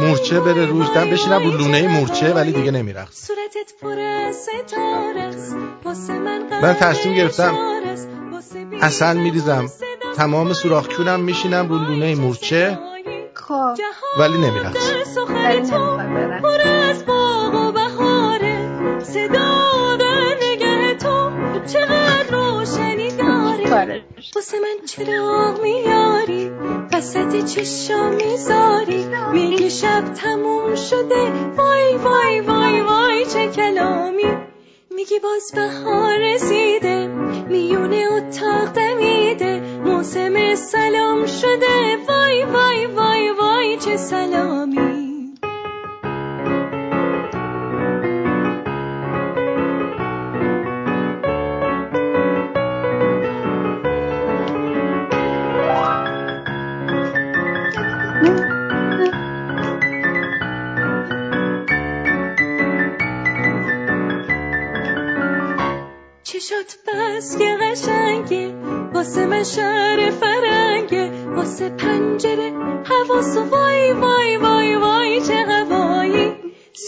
مورچه 0.00 0.40
بره 0.40 0.66
روش. 0.66 0.86
دم 0.94 1.10
بشینم 1.10 1.42
رو 1.42 1.50
لونه 1.50 1.88
مورچه 1.88 2.34
ولی 2.34 2.52
دیگه 2.52 2.70
نمیرم 2.70 3.08
من 6.62 6.74
تصمیم 6.74 7.14
گرفتم 7.14 7.54
اصل 8.80 9.16
میریزم. 9.16 9.66
تمام 10.16 10.52
سوراخ 10.52 10.88
کونم 10.88 11.20
میشینم 11.20 11.68
رو 11.68 11.78
لونه 11.78 12.14
مورچه. 12.14 12.78
خب. 13.34 13.74
ولی 14.18 14.38
نمیرم 14.38 14.72
پر 16.42 16.60
از 16.60 17.04
داری 23.84 24.02
واسه 24.34 24.58
من 24.58 24.86
چراغ 24.86 25.62
میاری؟ 25.62 26.50
وسط 26.92 27.44
چشا 27.44 28.10
می‌ذاری؟ 28.10 29.06
میگی 29.32 29.70
شب 29.70 30.14
تموم 30.14 30.74
شده. 30.74 31.32
وای 31.56 31.96
وای 31.96 32.40
وای 32.40 32.80
وای 32.80 33.26
چه 33.26 33.48
کلامی. 33.48 34.36
میگی 34.90 35.18
باز 35.18 35.52
بهار 35.54 36.18
رسیده. 36.18 37.06
میونه 37.48 38.04
اتاق 38.12 38.72
دمیده. 38.72 39.60
موسم 39.84 40.54
سلام 40.54 41.26
شده. 41.26 41.96
وای 42.08 42.44
وای 42.44 42.86
وای 42.86 43.30
وای 43.30 43.76
چه 43.76 43.96
سلامی. 43.96 45.09
چشات 66.50 66.78
بس 66.86 67.38
که 67.38 67.56
قشنگه 67.60 68.54
واسه 68.94 69.26
من 69.26 69.44
شهر 69.44 70.10
فرنگه. 70.10 71.10
واسه 71.36 71.68
پنجره 71.68 72.52
حواس. 72.84 73.36
وای 73.36 73.92
وای 73.92 74.36
وای 74.36 74.76
وای 74.76 75.20
چه 75.20 75.44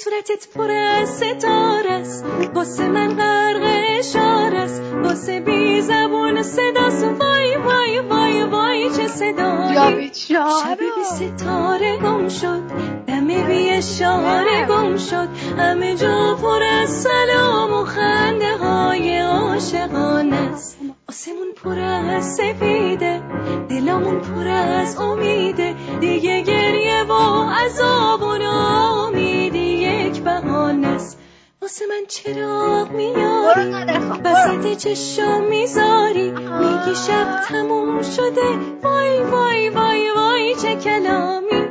صورتت 0.01 0.49
پر 0.55 0.71
از 0.71 1.09
ستاره 1.09 1.93
است. 1.93 2.25
واسه 2.55 2.89
من 2.89 3.17
غرق 3.17 3.63
اشاره 3.99 4.59
است. 4.59 4.83
واسه 5.05 5.41
بی 5.41 5.81
زبون 5.81 6.43
صداست 6.43 7.05
وای 7.05 7.57
وای 7.57 7.99
وای 7.99 8.43
وای 8.43 8.91
چه 8.91 9.09
صدایی. 9.09 10.11
شب 10.15 10.79
بی 10.79 11.05
ستاره 11.05 11.97
گم 11.97 12.29
شد. 12.29 12.63
دم 13.07 13.27
بی 13.27 13.71
اشاره 13.71 14.67
گم 14.69 14.97
شد. 14.97 15.29
همه 15.59 15.97
جا 15.97 16.39
پر 16.43 16.63
از 16.63 16.91
سلام 16.91 17.73
و 17.73 17.85
خنده 17.85 18.57
های 18.57 19.19
عاشقانه 19.19 20.37
است. 20.37 20.79
آسمون 21.09 21.53
پر 21.65 21.79
از 21.79 22.35
سفیده. 22.35 23.23
دلمون 23.69 24.21
پر 24.21 24.49
از 24.49 24.97
امیده. 24.97 25.75
دیگه 26.01 26.41
گریه 26.41 27.03
و 27.03 27.13
عذاب 27.43 28.23
و 28.23 28.39
نامیدی. 28.39 29.82
است 30.29 31.19
واسه 31.63 31.85
من 31.87 32.07
چراغ 32.09 32.91
میاری؟ 32.91 33.73
وسط 34.25 34.77
چشم 34.77 35.43
می‌ذاری. 35.51 36.31
میگی 36.31 36.95
شب 37.07 37.41
تموم 37.49 38.03
شده. 38.03 38.59
وای 38.83 39.23
وای 39.23 39.69
وای 39.69 40.11
وای 40.11 40.55
چه 40.55 40.77
کلامی. 40.77 41.69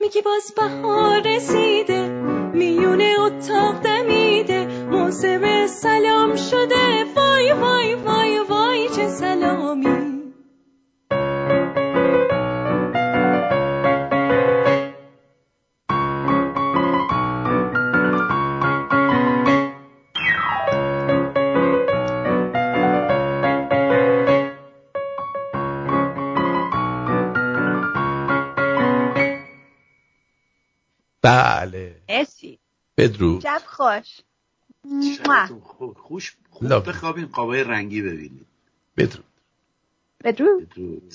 میگی 0.00 0.22
باز 0.22 0.52
بهار 0.56 1.20
رسیده. 1.20 2.08
میونه 2.54 3.14
اتاق 3.18 3.80
دمیده. 3.80 4.66
موسم 4.66 5.66
سلام 5.66 6.36
شده. 6.36 7.04
وای 7.16 7.52
وای 7.52 7.94
وای 7.94 8.38
وای 8.38 8.88
چه 8.88 9.08
سلامی. 9.08 10.09
بله. 31.22 32.02
اسی 32.08 32.58
بدرود. 32.96 33.42
شب 33.42 33.62
خوش. 33.66 34.20
خوش. 35.96 36.36
خوب 36.50 36.88
بخوابین 36.88 37.26
قابای 37.26 37.64
رنگی 37.64 38.02
ببینید. 38.02 38.46
بدرود. 38.96 39.24
بدرود. 40.24 40.68
بدرود. 40.68 41.14